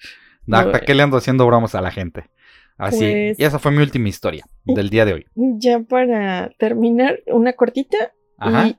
¿Para 0.48 0.80
qué 0.80 0.94
le 0.94 1.02
ando 1.02 1.16
haciendo 1.16 1.44
bromas 1.46 1.74
a 1.74 1.80
la 1.80 1.90
gente? 1.90 2.30
Así. 2.78 2.98
Pues 2.98 3.38
y 3.38 3.44
esa 3.44 3.58
fue 3.58 3.72
mi 3.72 3.78
última 3.78 4.08
historia 4.08 4.44
del 4.64 4.90
día 4.90 5.04
de 5.04 5.14
hoy. 5.14 5.26
Ya 5.34 5.80
para 5.80 6.50
terminar, 6.58 7.20
una 7.26 7.54
cortita 7.54 8.12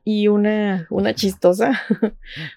y, 0.03 0.27
una, 0.27 0.87
una 0.89 1.13
chistosa. 1.13 1.81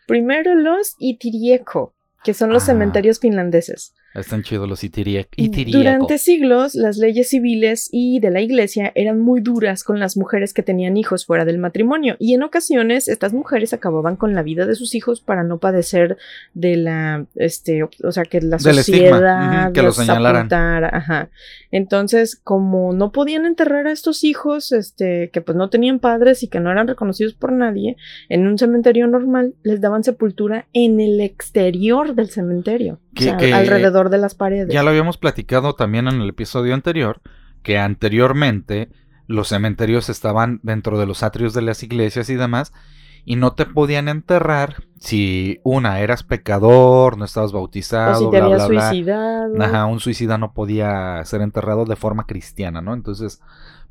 Primero 0.07 0.55
los 0.55 0.97
Itirieko, 0.99 1.95
que 2.23 2.35
son 2.35 2.51
los 2.51 2.65
ah. 2.65 2.67
cementerios 2.67 3.19
finlandeses. 3.19 3.95
Están 4.15 4.43
chidos 4.43 4.69
los 4.69 4.83
itiriek 4.83 5.29
Durante 5.71 6.19
siglos, 6.19 6.75
las 6.75 6.99
leyes 6.99 7.29
civiles 7.29 7.89
y 7.93 8.19
de 8.19 8.31
la 8.31 8.41
iglesia 8.41 8.91
eran 8.97 9.21
muy 9.21 9.41
duras 9.41 9.85
con 9.85 10.01
las 10.01 10.17
mujeres 10.17 10.53
que 10.53 10.63
tenían 10.63 10.97
hijos 10.97 11.27
fuera 11.27 11.45
del 11.45 11.59
matrimonio, 11.59 12.17
y 12.19 12.35
en 12.35 12.43
ocasiones 12.43 13.07
estas 13.07 13.33
mujeres 13.33 13.73
acababan 13.73 14.17
con 14.17 14.35
la 14.35 14.43
vida 14.43 14.67
de 14.67 14.75
sus 14.75 14.95
hijos 14.95 15.21
para 15.21 15.45
no 15.45 15.59
padecer 15.59 16.19
de 16.55 16.77
la, 16.77 17.27
este, 17.37 17.85
o 17.85 18.13
sea, 18.13 18.25
que 18.25 18.41
la 18.41 18.59
sociedad 18.59 19.73
que 19.73 19.83
los 19.83 19.97
señalaran. 19.97 20.49
Ajá. 20.53 21.31
Entonces, 21.71 22.37
como 22.37 22.93
no 22.93 23.13
podían 23.13 23.47
enterrar 23.47 23.87
a 23.87 23.93
estos 23.93 24.25
hijos, 24.25 24.73
este, 24.73 25.31
que 25.31 25.41
pues 25.41 25.57
no 25.57 25.71
tenían 25.71 26.01
padres 26.01 26.43
y 26.43 26.49
que 26.49 26.59
no 26.59 26.73
eran 26.73 26.89
reconocidos 26.89 27.35
por 27.35 27.53
nadie, 27.53 27.97
en 28.29 28.47
un 28.47 28.59
cementerio 28.59 29.07
normal 29.07 29.55
les 29.63 29.81
daban 29.81 30.03
sepultura 30.03 30.67
en 30.73 31.01
el 31.01 31.21
exterior 31.21 32.15
del 32.15 32.31
cementerio, 32.31 32.99
o 33.17 33.21
sea, 33.21 33.37
alrededor 33.59 34.11
de 34.11 34.19
las 34.19 34.35
paredes. 34.35 34.73
Ya 34.73 34.83
lo 34.83 34.91
habíamos 34.91 35.19
platicado 35.19 35.75
también 35.75 36.09
en 36.09 36.21
el 36.21 36.29
episodio 36.29 36.75
anterior, 36.75 37.21
que 37.63 37.79
anteriormente 37.79 38.91
los 39.27 39.49
cementerios 39.49 40.09
estaban 40.09 40.61
dentro 40.63 40.99
de 40.99 41.07
los 41.07 41.23
atrios 41.23 41.55
de 41.55 41.63
las 41.63 41.83
iglesias 41.83 42.31
y 42.31 42.35
demás, 42.37 42.73
y 43.25 43.37
no 43.37 43.53
te 43.53 43.67
podían 43.67 44.09
enterrar 44.09 44.85
si 44.99 45.61
una 45.63 46.01
eras 46.01 46.23
pecador, 46.23 47.19
no 47.19 47.25
estabas 47.25 47.53
bautizado, 47.53 48.29
o 48.29 48.31
si 48.33 48.39
te 48.39 48.43
bla, 48.43 48.67
suicidado. 48.67 49.63
Ajá, 49.63 49.87
un 49.87 50.01
suicida 50.01 50.39
no 50.39 50.53
podía 50.53 51.23
ser 51.25 51.43
enterrado 51.43 51.85
de 51.85 51.97
forma 51.97 52.27
cristiana, 52.27 52.81
¿no? 52.81 52.95
Entonces, 52.95 53.41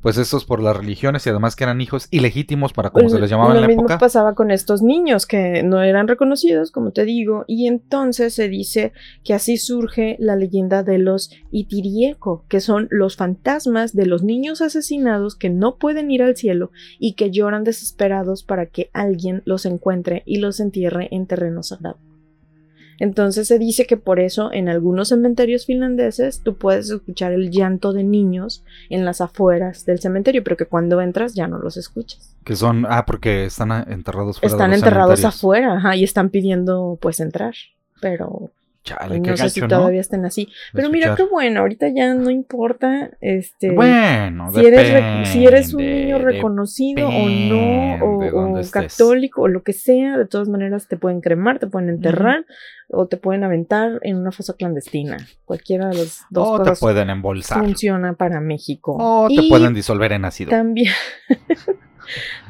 pues 0.00 0.16
estos 0.16 0.44
por 0.44 0.62
las 0.62 0.76
religiones 0.76 1.26
y 1.26 1.30
además 1.30 1.56
que 1.56 1.64
eran 1.64 1.80
hijos 1.80 2.08
ilegítimos 2.10 2.72
para 2.72 2.90
como 2.90 3.08
se 3.08 3.20
les 3.20 3.28
llamaba 3.28 3.54
en 3.54 3.60
la 3.60 3.66
época. 3.66 3.82
Lo 3.82 3.88
mismo 3.88 3.98
pasaba 3.98 4.34
con 4.34 4.50
estos 4.50 4.82
niños 4.82 5.26
que 5.26 5.62
no 5.62 5.82
eran 5.82 6.08
reconocidos, 6.08 6.70
como 6.70 6.92
te 6.92 7.04
digo, 7.04 7.44
y 7.46 7.66
entonces 7.66 8.34
se 8.34 8.48
dice 8.48 8.92
que 9.24 9.34
así 9.34 9.58
surge 9.58 10.16
la 10.18 10.36
leyenda 10.36 10.82
de 10.82 10.98
los 10.98 11.30
Itirieko, 11.50 12.44
que 12.48 12.60
son 12.60 12.88
los 12.90 13.16
fantasmas 13.16 13.94
de 13.94 14.06
los 14.06 14.22
niños 14.22 14.62
asesinados 14.62 15.36
que 15.36 15.50
no 15.50 15.76
pueden 15.76 16.10
ir 16.10 16.22
al 16.22 16.36
cielo 16.36 16.70
y 16.98 17.14
que 17.14 17.30
lloran 17.30 17.64
desesperados 17.64 18.42
para 18.42 18.66
que 18.66 18.90
alguien 18.92 19.42
los 19.44 19.66
encuentre 19.66 20.22
y 20.24 20.38
los 20.38 20.60
entierre 20.60 21.08
en 21.10 21.26
terreno 21.26 21.62
sagrado. 21.62 21.98
Entonces 23.00 23.48
se 23.48 23.58
dice 23.58 23.86
que 23.86 23.96
por 23.96 24.20
eso 24.20 24.52
en 24.52 24.68
algunos 24.68 25.08
cementerios 25.08 25.66
finlandeses 25.66 26.42
tú 26.42 26.56
puedes 26.56 26.90
escuchar 26.90 27.32
el 27.32 27.50
llanto 27.50 27.92
de 27.92 28.04
niños 28.04 28.62
en 28.90 29.04
las 29.04 29.20
afueras 29.20 29.86
del 29.86 29.98
cementerio, 30.00 30.44
pero 30.44 30.56
que 30.56 30.66
cuando 30.66 31.00
entras 31.00 31.34
ya 31.34 31.48
no 31.48 31.58
los 31.58 31.76
escuchas. 31.76 32.36
Que 32.44 32.54
son, 32.54 32.86
ah, 32.88 33.04
porque 33.06 33.46
están 33.46 33.72
enterrados 33.90 34.38
fuera. 34.38 34.54
Están 34.54 34.72
enterrados 34.74 35.24
afuera, 35.24 35.78
ajá, 35.78 35.96
y 35.96 36.04
están 36.04 36.28
pidiendo 36.28 36.98
pues 37.00 37.20
entrar, 37.20 37.54
pero 38.00 38.50
Chale, 38.90 39.20
no 39.20 39.36
sé 39.36 39.50
si 39.50 39.60
todavía 39.60 40.00
estén 40.00 40.24
así. 40.24 40.48
Pero 40.72 40.90
mira 40.90 41.14
qué 41.14 41.22
bueno, 41.24 41.60
ahorita 41.60 41.88
ya 41.94 42.14
no 42.14 42.30
importa 42.30 43.10
este 43.20 43.70
bueno, 43.70 44.52
si 44.52 44.66
eres 44.66 45.28
si 45.28 45.46
eres 45.46 45.74
un 45.74 45.84
niño 45.84 46.18
reconocido 46.18 47.08
o 47.08 47.28
no, 47.28 47.94
o, 48.04 48.60
católico 48.70 49.42
o 49.42 49.48
lo 49.48 49.62
que 49.62 49.72
sea, 49.72 50.18
de 50.18 50.26
todas 50.26 50.48
maneras 50.48 50.88
te 50.88 50.96
pueden 50.96 51.20
cremar, 51.20 51.58
te 51.58 51.66
pueden 51.66 51.88
enterrar 51.88 52.44
o 52.88 53.06
te 53.06 53.16
pueden 53.16 53.44
aventar 53.44 54.00
en 54.02 54.16
una 54.16 54.32
fosa 54.32 54.54
clandestina. 54.54 55.16
Cualquiera 55.44 55.88
de 55.88 55.98
las 55.98 56.24
dos 56.30 56.60
o 56.60 56.62
te 56.62 56.72
pueden 56.72 57.10
embolsar. 57.10 57.62
Funciona 57.62 58.14
para 58.14 58.40
México. 58.40 58.96
O 58.98 59.28
te 59.28 59.48
pueden 59.48 59.74
disolver 59.74 60.12
en 60.12 60.24
ácido. 60.24 60.50
También 60.50 60.92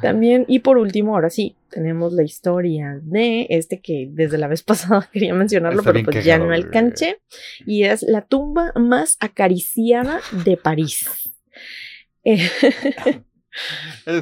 También, 0.00 0.44
y 0.48 0.60
por 0.60 0.78
último, 0.78 1.14
ahora 1.14 1.30
sí, 1.30 1.56
tenemos 1.70 2.12
la 2.12 2.22
historia 2.22 2.98
de 3.02 3.46
este 3.50 3.80
que 3.80 4.08
desde 4.10 4.38
la 4.38 4.48
vez 4.48 4.62
pasada 4.64 5.08
quería 5.12 5.34
mencionarlo, 5.34 5.82
pero 5.82 6.02
pues 6.04 6.24
ya 6.24 6.38
no 6.38 6.52
alcancé. 6.52 7.18
Y 7.66 7.84
es 7.84 8.02
la 8.02 8.22
tumba 8.22 8.72
más 8.74 9.16
acariciada 9.20 10.20
de 10.44 10.56
París. 10.56 11.08
es 12.24 12.52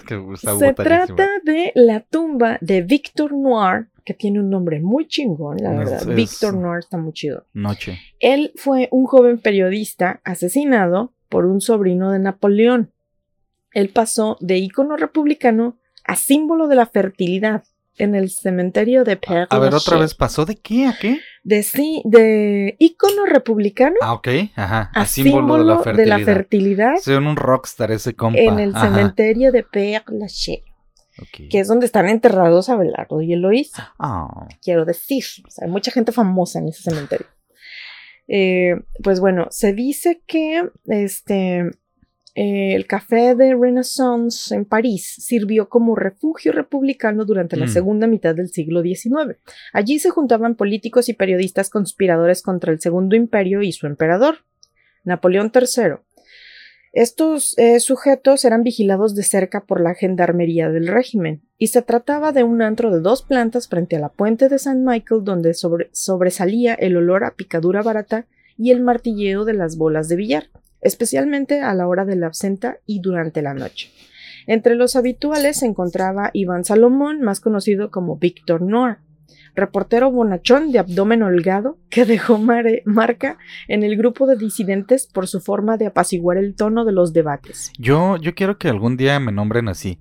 que 0.04 0.22
Se 0.36 0.72
trata 0.74 1.28
de 1.44 1.72
la 1.74 2.00
tumba 2.00 2.58
de 2.60 2.82
Victor 2.82 3.32
Noir, 3.32 3.88
que 4.04 4.14
tiene 4.14 4.40
un 4.40 4.50
nombre 4.50 4.80
muy 4.80 5.06
chingón, 5.06 5.58
la 5.58 5.72
verdad. 5.72 6.06
Victor 6.06 6.54
Noir 6.54 6.78
está 6.78 6.96
muy 6.96 7.12
chido. 7.12 7.46
Noche. 7.52 7.98
Él 8.20 8.52
fue 8.56 8.88
un 8.90 9.04
joven 9.06 9.38
periodista 9.38 10.20
asesinado 10.24 11.12
por 11.28 11.44
un 11.44 11.60
sobrino 11.60 12.12
de 12.12 12.18
Napoleón 12.18 12.92
él 13.72 13.90
pasó 13.90 14.36
de 14.40 14.58
ícono 14.58 14.96
republicano 14.96 15.78
a 16.04 16.16
símbolo 16.16 16.68
de 16.68 16.76
la 16.76 16.86
fertilidad 16.86 17.64
en 17.98 18.14
el 18.14 18.30
cementerio 18.30 19.04
de 19.04 19.16
Père 19.16 19.46
A, 19.50 19.58
ver, 19.58 19.74
otra 19.74 19.98
vez, 19.98 20.14
¿pasó 20.14 20.44
de 20.44 20.56
qué 20.56 20.86
a 20.86 20.96
qué? 20.98 21.18
De 21.42 21.62
sí, 21.62 22.00
de 22.04 22.76
ícono 22.78 23.26
republicano. 23.26 23.96
Ah, 24.00 24.14
ok, 24.14 24.28
ajá. 24.54 24.90
A, 24.94 25.06
símbolo, 25.06 25.82
de, 25.82 26.06
la 26.06 26.18
fertilidad. 26.20 26.94
Soy 27.02 27.16
un 27.16 27.36
rockstar 27.36 27.90
ese 27.90 28.14
compa. 28.14 28.38
En 28.38 28.58
el 28.58 28.74
cementerio 28.74 29.52
de 29.52 29.64
Père 29.64 30.04
Lachaise. 30.08 30.64
Que 31.50 31.58
es 31.58 31.66
donde 31.66 31.86
están 31.86 32.08
enterrados 32.08 32.68
Abelardo 32.68 33.20
y 33.20 33.32
Eloísa. 33.32 33.92
Oh. 33.98 34.46
Quiero 34.62 34.84
decir, 34.84 35.24
hay 35.60 35.68
mucha 35.68 35.90
gente 35.90 36.12
famosa 36.12 36.60
en 36.60 36.68
ese 36.68 36.82
cementerio. 36.82 37.26
Eh, 38.28 38.76
pues 39.02 39.18
bueno, 39.18 39.48
se 39.50 39.72
dice 39.72 40.22
que 40.26 40.70
este 40.86 41.64
eh, 42.40 42.76
el 42.76 42.86
Café 42.86 43.34
de 43.34 43.56
Renaissance 43.56 44.54
en 44.54 44.64
París 44.64 45.12
sirvió 45.18 45.68
como 45.68 45.96
refugio 45.96 46.52
republicano 46.52 47.24
durante 47.24 47.56
la 47.56 47.66
mm. 47.66 47.70
segunda 47.70 48.06
mitad 48.06 48.32
del 48.32 48.46
siglo 48.50 48.80
XIX. 48.80 49.40
Allí 49.72 49.98
se 49.98 50.10
juntaban 50.10 50.54
políticos 50.54 51.08
y 51.08 51.14
periodistas 51.14 51.68
conspiradores 51.68 52.42
contra 52.42 52.70
el 52.70 52.80
Segundo 52.80 53.16
Imperio 53.16 53.62
y 53.62 53.72
su 53.72 53.88
emperador, 53.88 54.44
Napoleón 55.02 55.50
III. 55.52 55.96
Estos 56.92 57.58
eh, 57.58 57.80
sujetos 57.80 58.44
eran 58.44 58.62
vigilados 58.62 59.16
de 59.16 59.24
cerca 59.24 59.64
por 59.64 59.80
la 59.80 59.96
gendarmería 59.96 60.70
del 60.70 60.86
régimen, 60.86 61.42
y 61.58 61.66
se 61.66 61.82
trataba 61.82 62.30
de 62.30 62.44
un 62.44 62.62
antro 62.62 62.94
de 62.94 63.00
dos 63.00 63.22
plantas 63.22 63.66
frente 63.66 63.96
a 63.96 63.98
la 63.98 64.10
puente 64.10 64.48
de 64.48 64.60
San 64.60 64.84
Michael 64.84 65.24
donde 65.24 65.54
sobresalía 65.54 66.74
el 66.74 66.96
olor 66.96 67.24
a 67.24 67.34
picadura 67.34 67.82
barata 67.82 68.28
y 68.56 68.70
el 68.70 68.80
martilleo 68.80 69.44
de 69.44 69.54
las 69.54 69.76
bolas 69.76 70.08
de 70.08 70.14
billar 70.14 70.44
especialmente 70.80 71.60
a 71.60 71.74
la 71.74 71.88
hora 71.88 72.04
de 72.04 72.16
la 72.16 72.26
absenta 72.26 72.78
y 72.86 73.00
durante 73.00 73.42
la 73.42 73.54
noche. 73.54 73.90
Entre 74.46 74.74
los 74.74 74.96
habituales 74.96 75.58
se 75.58 75.66
encontraba 75.66 76.30
Iván 76.32 76.64
Salomón, 76.64 77.20
más 77.20 77.40
conocido 77.40 77.90
como 77.90 78.16
Víctor 78.16 78.62
Noir. 78.62 78.96
reportero 79.54 80.10
bonachón 80.10 80.70
de 80.72 80.78
abdomen 80.78 81.22
holgado 81.22 81.78
que 81.90 82.04
dejó 82.04 82.38
marca 82.38 83.38
en 83.66 83.82
el 83.82 83.96
grupo 83.96 84.26
de 84.26 84.36
disidentes 84.36 85.06
por 85.06 85.26
su 85.26 85.40
forma 85.40 85.76
de 85.76 85.86
apaciguar 85.86 86.38
el 86.38 86.54
tono 86.54 86.84
de 86.84 86.92
los 86.92 87.12
debates. 87.12 87.72
Yo, 87.78 88.16
yo 88.16 88.34
quiero 88.34 88.56
que 88.56 88.68
algún 88.68 88.96
día 88.96 89.18
me 89.20 89.32
nombren 89.32 89.68
así. 89.68 89.98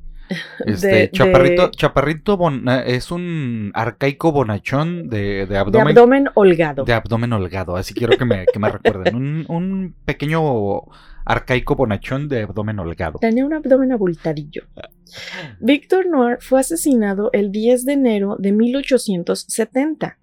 Este, 0.65 1.09
chaparrito, 1.11 1.71
chaparrito 1.71 2.37
es 2.85 3.11
un 3.11 3.71
arcaico 3.73 4.31
bonachón 4.31 5.09
de, 5.09 5.47
abdomen. 5.57 5.85
De 5.85 5.99
abdomen 5.99 6.29
holgado. 6.33 6.83
De 6.83 6.93
abdomen 6.93 7.33
holgado, 7.33 7.75
así 7.75 7.93
quiero 7.93 8.17
que 8.17 8.25
me, 8.25 8.45
que 8.45 8.59
me 8.59 8.69
recuerden. 8.69 9.15
Un, 9.15 9.45
un 9.47 9.95
pequeño 10.05 10.83
arcaico 11.25 11.75
bonachón 11.75 12.29
de 12.29 12.43
abdomen 12.43 12.79
holgado. 12.79 13.19
Tenía 13.19 13.45
un 13.45 13.53
abdomen 13.53 13.91
abultadillo. 13.91 14.63
Víctor 15.59 16.07
Noir 16.07 16.37
fue 16.39 16.59
asesinado 16.59 17.29
el 17.33 17.51
10 17.51 17.85
de 17.85 17.93
enero 17.93 18.35
de 18.39 18.51
1870. 18.51 20.17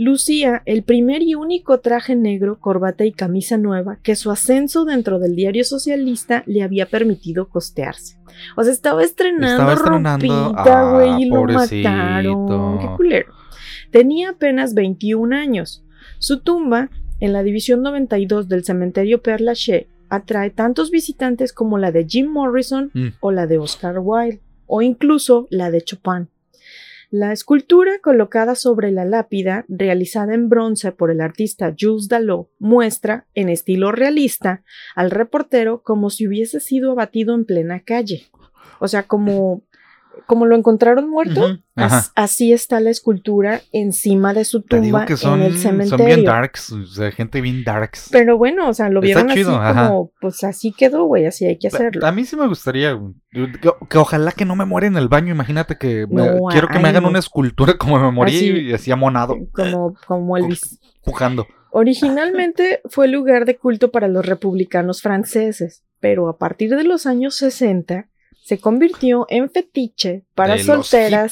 Lucía 0.00 0.62
el 0.64 0.82
primer 0.82 1.20
y 1.20 1.34
único 1.34 1.80
traje 1.80 2.16
negro, 2.16 2.58
corbata 2.58 3.04
y 3.04 3.12
camisa 3.12 3.58
nueva 3.58 3.98
que 4.02 4.16
su 4.16 4.30
ascenso 4.30 4.86
dentro 4.86 5.18
del 5.18 5.36
diario 5.36 5.62
socialista 5.62 6.42
le 6.46 6.62
había 6.62 6.86
permitido 6.86 7.50
costearse. 7.50 8.16
O 8.56 8.64
sea, 8.64 8.72
estaba 8.72 9.04
estrenando, 9.04 9.74
ropita, 9.74 10.90
güey, 10.92 11.24
y 11.24 11.26
lo 11.26 11.44
mataron. 11.44 12.78
Qué 12.78 12.86
culero. 12.96 13.34
Tenía 13.90 14.30
apenas 14.30 14.72
21 14.72 15.36
años. 15.36 15.84
Su 16.18 16.40
tumba, 16.40 16.88
en 17.18 17.34
la 17.34 17.42
división 17.42 17.82
92 17.82 18.48
del 18.48 18.64
cementerio 18.64 19.20
Père 19.20 19.44
Lachaise, 19.44 19.86
atrae 20.08 20.48
tantos 20.48 20.90
visitantes 20.90 21.52
como 21.52 21.76
la 21.76 21.92
de 21.92 22.06
Jim 22.08 22.26
Morrison 22.26 22.90
mm. 22.94 23.08
o 23.20 23.32
la 23.32 23.46
de 23.46 23.58
Oscar 23.58 23.98
Wilde, 23.98 24.40
o 24.66 24.80
incluso 24.80 25.46
la 25.50 25.70
de 25.70 25.82
Chopin. 25.82 26.30
La 27.12 27.32
escultura 27.32 27.98
colocada 28.00 28.54
sobre 28.54 28.92
la 28.92 29.04
lápida, 29.04 29.64
realizada 29.68 30.32
en 30.32 30.48
bronce 30.48 30.92
por 30.92 31.10
el 31.10 31.20
artista 31.20 31.74
Jules 31.76 32.06
Dalot, 32.06 32.50
muestra, 32.60 33.26
en 33.34 33.48
estilo 33.48 33.90
realista, 33.90 34.62
al 34.94 35.10
reportero 35.10 35.82
como 35.82 36.10
si 36.10 36.28
hubiese 36.28 36.60
sido 36.60 36.92
abatido 36.92 37.34
en 37.34 37.46
plena 37.46 37.80
calle. 37.80 38.30
O 38.78 38.86
sea, 38.86 39.08
como 39.08 39.64
como 40.26 40.46
lo 40.46 40.56
encontraron 40.56 41.10
muerto, 41.10 41.58
así 42.14 42.52
está 42.52 42.78
la 42.78 42.90
escultura 42.90 43.62
encima 43.72 44.32
de 44.32 44.44
su 44.44 44.62
tumba 44.62 45.04
en 45.04 45.42
el 45.42 45.56
cementerio. 45.58 45.98
Son 45.98 46.06
bien 46.06 46.24
darks, 46.24 46.72
o 46.72 46.86
sea, 46.86 47.10
gente 47.10 47.40
bien 47.40 47.64
darks. 47.64 48.08
Pero 48.12 48.38
bueno, 48.38 48.68
o 48.68 48.72
sea, 48.72 48.90
lo 48.90 49.00
vieron 49.00 49.30
así 49.30 49.42
como, 49.42 50.12
pues 50.20 50.44
así 50.44 50.72
quedó, 50.72 51.04
güey, 51.04 51.26
así 51.26 51.46
hay 51.46 51.58
que 51.58 51.68
hacerlo. 51.68 52.06
A 52.06 52.12
mí 52.12 52.24
sí 52.24 52.36
me 52.36 52.46
gustaría, 52.46 52.96
que, 53.32 53.98
ojalá 53.98 54.32
que 54.32 54.44
no 54.44 54.54
me 54.54 54.64
muera 54.64 54.86
en 54.86 54.96
el 54.96 55.08
baño, 55.08 55.34
imagínate 55.34 55.78
que 55.78 56.06
quiero 56.50 56.68
que 56.68 56.78
me 56.78 56.88
hagan 56.88 57.06
una 57.06 57.18
escultura 57.18 57.76
como 57.76 57.98
me 57.98 58.12
morí 58.12 58.68
y 58.68 58.72
así 58.72 58.92
amonado. 58.92 59.36
Como, 59.52 59.94
como 60.06 60.36
Elvis. 60.36 60.78
Pujando. 61.02 61.46
Originalmente 61.72 62.82
fue 62.88 63.08
lugar 63.08 63.44
de 63.44 63.56
culto 63.56 63.90
para 63.90 64.08
los 64.08 64.26
republicanos 64.26 65.02
franceses, 65.02 65.82
pero 65.98 66.28
a 66.28 66.38
partir 66.38 66.76
de 66.76 66.84
los 66.84 67.06
años 67.06 67.36
60 67.36 68.08
se 68.42 68.58
convirtió 68.58 69.26
en 69.28 69.50
fetiche 69.50 70.24
para 70.34 70.58
solteras 70.58 71.30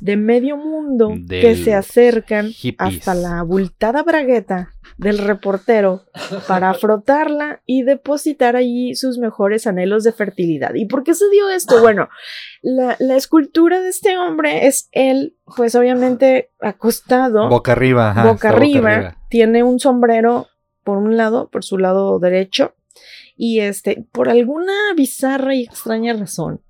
de 0.00 0.16
medio 0.16 0.56
mundo 0.56 1.14
que 1.28 1.54
se 1.56 1.74
acercan 1.74 2.50
hasta 2.78 3.14
la 3.14 3.38
abultada 3.38 4.02
bragueta 4.02 4.72
del 4.96 5.18
reportero 5.18 6.04
para 6.48 6.72
frotarla 6.74 7.62
y 7.66 7.82
depositar 7.82 8.56
allí 8.56 8.94
sus 8.94 9.18
mejores 9.18 9.66
anhelos 9.66 10.04
de 10.04 10.12
fertilidad. 10.12 10.74
¿Y 10.74 10.86
por 10.86 11.04
qué 11.04 11.14
se 11.14 11.28
dio 11.30 11.50
esto? 11.50 11.80
Bueno, 11.80 12.08
la, 12.62 12.96
escultura 13.16 13.80
de 13.80 13.90
este 13.90 14.18
hombre 14.18 14.66
es 14.66 14.88
él, 14.92 15.36
pues 15.56 15.74
obviamente 15.74 16.50
acostado. 16.60 17.48
Boca 17.48 17.72
arriba. 17.72 18.14
boca, 18.24 18.48
arriba. 18.48 19.16
Tiene 19.28 19.62
un 19.62 19.78
sombrero 19.78 20.48
por 20.82 20.98
un 20.98 21.16
lado, 21.16 21.48
por 21.50 21.64
su 21.64 21.78
lado 21.78 22.18
derecho, 22.18 22.74
y 23.36 23.60
este, 23.60 24.06
por 24.12 24.28
alguna 24.28 24.72
bizarra 24.96 25.54
y 25.54 25.64
extraña 25.64 26.14
razón, 26.14 26.60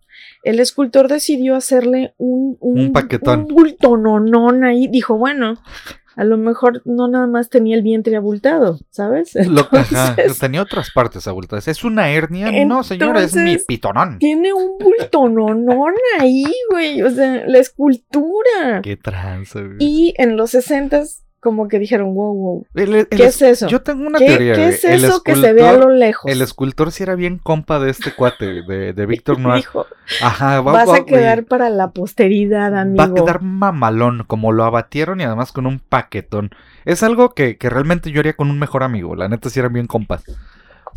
el 0.43 0.61
escultor 0.61 1.09
decidió 1.09 1.57
hacerle 1.57 2.15
un, 2.19 2.57
un, 2.61 2.81
un 2.81 2.93
paquetón. 2.93 3.49
Un 3.51 4.65
ahí. 4.65 4.89
Dijo, 4.89 5.19
bueno, 5.19 5.57
a 6.17 6.25
lo 6.25 6.39
mejor 6.39 6.83
no 6.87 7.09
nada 7.09 7.27
más 7.27 7.51
tenía 7.51 7.77
el 7.77 7.83
vientre 7.83 8.17
abultado, 8.17 8.79
¿sabes? 8.91 9.33
tenía 10.41 10.63
otras 10.63 10.91
partes 10.91 11.29
abultadas. 11.29 11.69
¿Es 11.69 11.85
una 11.85 12.11
hernia? 12.11 12.65
no, 12.65 12.83
señora, 12.83 13.23
es 13.23 13.37
mi 13.37 13.59
pitonón. 13.59 14.19
Tiene 14.19 14.55
un 14.55 14.79
bultononón 14.79 15.93
ahí, 16.19 16.45
güey. 16.71 17.03
O 17.03 17.11
sea, 17.11 17.45
la 17.47 17.59
escultura. 17.59 18.81
Qué 18.83 18.97
tranza, 18.97 19.61
güey. 19.61 19.77
Y 19.79 20.15
en 20.17 20.39
los 20.39 20.53
sesentas 20.53 21.26
como 21.47 21.69
que 21.69 21.79
dijeron, 21.79 22.13
wow, 22.13 22.35
wow. 22.35 22.67
¿Qué 22.75 23.07
es 23.25 23.41
eso? 23.41 23.69
Yo 23.69 23.81
tengo 23.81 24.05
una 24.05 24.19
teoría. 24.19 24.55
¿Qué 24.55 24.67
es 24.67 24.83
eso 24.83 25.23
que 25.23 25.37
se 25.37 25.53
ve 25.53 25.65
a 25.65 25.75
lo 25.75 25.91
lejos? 25.91 26.29
El 26.29 26.43
escultor 26.43 26.91
sí 26.91 27.05
era 27.05 27.15
bien 27.15 27.39
compa 27.39 27.79
de 27.79 27.91
este 27.91 28.11
cuate, 28.11 28.65
de, 28.65 28.93
de 28.93 29.07
Víctor 29.07 29.39
Noir. 29.39 29.59
Dijo, 29.59 29.87
Ajá, 30.21 30.61
vas 30.61 30.89
a 30.89 31.05
quedar 31.05 31.45
para 31.45 31.71
la 31.71 31.93
posteridad, 31.93 32.77
amigo. 32.77 32.99
Va 32.99 33.05
a 33.05 33.15
quedar 33.15 33.43
mamalón, 33.43 34.25
como 34.27 34.51
lo 34.51 34.65
abatieron 34.65 35.21
y 35.21 35.23
además 35.23 35.53
con 35.53 35.67
un 35.67 35.79
paquetón. 35.79 36.51
Es 36.85 37.05
algo 37.05 37.33
que, 37.33 37.59
que 37.59 37.71
realmente 37.71 38.11
yo 38.11 38.19
haría 38.19 38.33
con 38.33 38.51
un 38.51 38.59
mejor 38.59 38.83
amigo. 38.83 39.15
La 39.15 39.29
neta 39.29 39.49
sí 39.49 39.61
eran 39.61 39.73
bien 39.73 39.87
compas. 39.87 40.25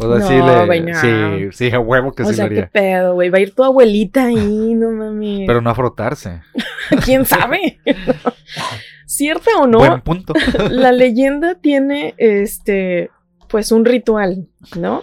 O 0.02 0.20
sea, 0.20 0.41
no, 0.41 0.74
sí, 1.02 1.50
sí, 1.52 1.72
a 1.72 1.80
huevo 1.80 2.14
que 2.14 2.24
o 2.24 2.26
sí 2.26 2.34
sea, 2.34 2.45
lo 2.45 2.47
haría. 2.47 2.64
qué 2.64 2.70
pedo, 2.72 3.14
güey. 3.14 3.30
Va 3.30 3.38
a 3.38 3.41
ir 3.41 3.54
tu 3.54 3.64
abuelita 3.64 4.26
ahí, 4.26 4.74
no 4.76 4.91
mami. 4.91 5.43
Pero 5.45 5.62
no 5.62 5.70
a 5.70 5.76
frotarse. 5.76 6.41
¿Quién 7.06 7.26
sabe? 7.26 7.80
Cierta 9.10 9.49
o 9.60 9.66
no, 9.66 9.80
Buen 9.80 10.01
punto. 10.01 10.34
la 10.70 10.91
leyenda 10.91 11.55
tiene 11.55 12.14
este, 12.20 13.10
pues 13.47 13.72
un 13.72 13.84
ritual, 13.84 14.47
¿no? 14.78 15.01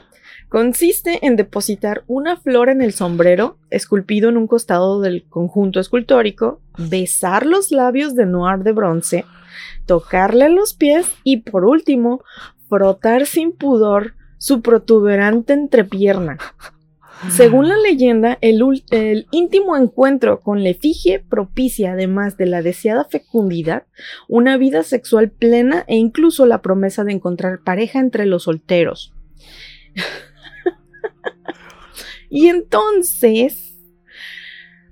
Consiste 0.49 1.27
en 1.27 1.35
depositar 1.35 2.05
una 2.07 2.37
flor 2.37 2.69
en 2.69 2.83
el 2.83 2.93
sombrero, 2.93 3.59
esculpido 3.69 4.29
en 4.29 4.37
un 4.37 4.47
costado 4.47 5.01
del 5.01 5.27
conjunto 5.29 5.81
escultórico, 5.81 6.61
besar 6.79 7.47
los 7.47 7.73
labios 7.73 8.15
de 8.15 8.27
noir 8.27 8.61
de 8.61 8.71
bronce, 8.71 9.25
tocarle 9.87 10.51
los 10.51 10.75
pies 10.75 11.13
y, 11.25 11.39
por 11.39 11.65
último, 11.65 12.23
frotar 12.69 13.27
sin 13.27 13.51
pudor 13.51 14.15
su 14.39 14.63
protuberante 14.63 15.53
entrepierna. 15.53 16.39
Según 17.31 17.69
la 17.69 17.77
leyenda, 17.79 18.39
el, 18.41 19.27
íntimo 19.31 19.77
encuentro 19.77 20.41
con 20.41 20.63
la 20.63 20.71
efigie 20.71 21.19
propicia, 21.19 21.93
además 21.93 22.37
de 22.37 22.47
la 22.47 22.63
deseada 22.63 23.05
fecundidad, 23.05 23.85
una 24.29 24.57
vida 24.59 24.83
sexual 24.83 25.31
plena 25.31 25.85
e 25.89 25.97
incluso 25.97 26.47
la 26.47 26.63
promesa 26.63 27.05
de 27.05 27.13
encontrar 27.13 27.61
pareja 27.65 28.01
entre 28.01 28.27
los 28.27 28.45
solteros. 28.45 29.15
y 32.31 32.49
entonces, 32.49 33.66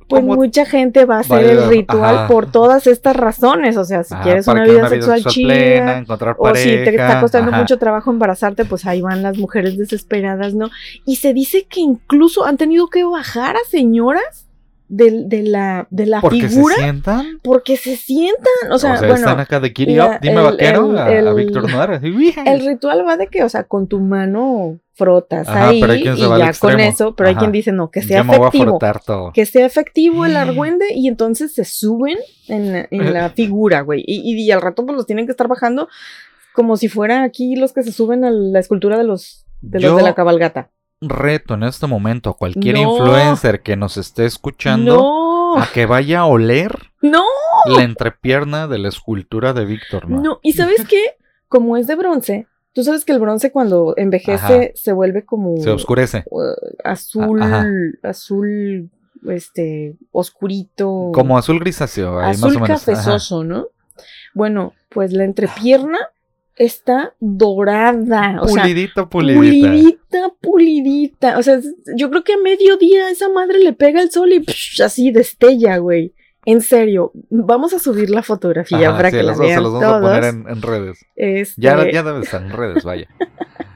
pues 0.08 0.22
mucha 0.22 0.66
gente 0.66 1.04
va 1.04 1.16
a 1.16 1.20
hacer 1.20 1.44
el 1.44 1.68
ritual 1.68 2.26
por 2.26 2.50
todas 2.50 2.86
estas 2.86 3.16
razones. 3.16 3.76
O 3.76 3.84
sea, 3.84 4.04
si 4.04 4.14
quieres 4.16 4.46
una 4.46 4.64
vida, 4.64 4.88
sexual, 4.88 5.24
chida, 5.24 6.04
o 6.38 6.54
si 6.54 6.68
te 6.68 6.90
está 6.90 7.20
costando 7.20 7.52
mucho 7.52 7.78
trabajo 7.78 8.10
embarazarte, 8.10 8.64
pues 8.64 8.86
ahí 8.86 9.00
van 9.00 9.22
las 9.22 9.38
mujeres 9.38 9.76
desesperadas, 9.76 10.54
¿no? 10.54 10.70
Y 11.04 11.16
se 11.16 11.32
dice 11.32 11.66
que 11.68 11.80
incluso 11.80 12.44
han 12.44 12.56
tenido 12.56 12.88
que 12.88 13.04
bajar 13.04 13.56
a 13.56 13.60
señoras 13.68 14.46
de, 14.88 15.24
de 15.26 15.42
la, 15.42 15.86
de 15.90 16.06
la 16.06 16.20
¿Porque 16.20 16.48
figura. 16.48 16.74
se 16.74 16.82
sientan? 16.82 17.40
Porque 17.42 17.76
se 17.76 17.96
sientan. 17.96 18.70
O 18.70 18.78
sea, 18.78 18.98
bueno, 18.98 19.14
están 19.14 19.40
acá 19.40 19.60
de 19.60 19.72
Kiri 19.72 19.96
dime 20.20 20.42
vaquero, 20.42 20.98
a, 20.98 21.34
Víctor 21.34 21.70
Noir. 21.70 22.00
El 22.46 22.66
ritual 22.66 23.06
va 23.06 23.16
de 23.16 23.28
que, 23.28 23.42
o 23.42 23.48
sea, 23.48 23.64
con 23.64 23.88
tu 23.88 24.00
mano 24.00 24.78
frotas 24.94 25.48
ahí 25.48 25.82
y 25.82 26.04
ya 26.04 26.52
con 26.58 26.78
eso, 26.78 27.16
pero 27.16 27.28
hay 27.28 27.34
quien 27.34 27.50
dice 27.50 27.72
no, 27.72 27.90
que 27.90 28.02
sea 28.02 28.20
efectivo. 28.20 28.78
Que 29.32 29.46
sea 29.46 29.66
efectivo 29.66 30.24
el 30.24 30.36
argüende 30.36 30.86
y 30.94 31.08
entonces 31.08 31.52
se 31.52 31.64
suben 31.64 32.18
en, 32.48 32.86
en 32.90 33.12
la 33.12 33.30
figura, 33.34 33.80
güey. 33.80 34.04
Y, 34.06 34.40
y, 34.40 34.50
al 34.52 34.62
rato 34.62 34.84
pues 34.86 34.96
los 34.96 35.06
tienen 35.06 35.26
que 35.26 35.32
estar 35.32 35.48
bajando 35.48 35.88
como 36.52 36.76
si 36.76 36.88
fuera 36.88 37.24
aquí 37.24 37.56
los 37.56 37.72
que 37.72 37.82
se 37.82 37.90
suben 37.90 38.24
a 38.24 38.30
la 38.30 38.60
escultura 38.60 38.96
de 38.96 39.04
los 39.04 39.44
de, 39.60 39.80
los 39.80 39.96
de 39.96 40.02
la 40.02 40.14
cabalgata. 40.14 40.70
Reto 41.08 41.54
en 41.54 41.64
este 41.64 41.86
momento 41.86 42.30
a 42.30 42.36
cualquier 42.36 42.76
influencer 42.76 43.62
que 43.62 43.76
nos 43.76 43.96
esté 43.96 44.24
escuchando 44.26 45.56
a 45.58 45.68
que 45.72 45.86
vaya 45.86 46.20
a 46.20 46.26
oler 46.26 46.90
no. 47.00 47.24
la 47.66 47.82
entrepierna 47.82 48.66
de 48.66 48.78
la 48.78 48.88
escultura 48.88 49.52
de 49.52 49.64
Víctor. 49.64 50.08
No, 50.08 50.20
no. 50.20 50.38
y 50.42 50.52
¿sabes 50.52 50.86
qué? 50.88 51.16
Como 51.48 51.76
es 51.76 51.86
de 51.86 51.94
bronce, 51.94 52.48
Tú 52.74 52.82
sabes 52.82 53.04
que 53.04 53.12
el 53.12 53.20
bronce 53.20 53.52
cuando 53.52 53.94
envejece 53.96 54.72
se 54.74 54.92
vuelve 54.92 55.24
como... 55.24 55.56
Se 55.58 55.70
oscurece. 55.70 56.24
Uh, 56.28 56.54
azul, 56.82 57.40
azul, 58.02 58.90
este, 59.28 59.94
oscurito. 60.10 61.12
Como 61.14 61.38
azul 61.38 61.60
grisáceo. 61.60 62.18
azul 62.18 62.60
cafezoso, 62.66 63.44
¿no? 63.44 63.68
Bueno, 64.34 64.72
pues 64.88 65.12
la 65.12 65.22
entrepierna 65.22 65.98
está 66.56 67.14
dorada. 67.20 68.40
O 68.42 68.46
pulidita, 68.46 69.08
pulidita. 69.08 69.68
Pulidita, 69.68 70.32
pulidita. 70.40 71.38
O 71.38 71.42
sea, 71.42 71.60
yo 71.96 72.10
creo 72.10 72.24
que 72.24 72.34
a 72.34 72.38
mediodía 72.38 73.10
esa 73.10 73.28
madre 73.28 73.58
le 73.58 73.72
pega 73.72 74.02
el 74.02 74.10
sol 74.10 74.32
y 74.32 74.44
así 74.82 75.10
destella, 75.10 75.78
güey. 75.78 76.12
En 76.46 76.60
serio, 76.60 77.10
vamos 77.30 77.72
a 77.72 77.78
subir 77.78 78.10
la 78.10 78.22
fotografía 78.22 78.94
para 78.94 79.10
que 79.10 79.22
la 79.22 79.34
vean 79.34 79.56
se 79.56 79.62
los 79.62 79.72
vamos 79.72 79.96
a 79.96 80.00
poner 80.00 80.24
en, 80.24 80.62
redes. 80.62 81.06
Ya, 81.56 81.78
este 81.78 81.92
ya 81.92 82.02
debe 82.02 82.20
estar 82.20 82.42
en 82.42 82.50
redes, 82.50 82.84
vaya. 82.84 83.08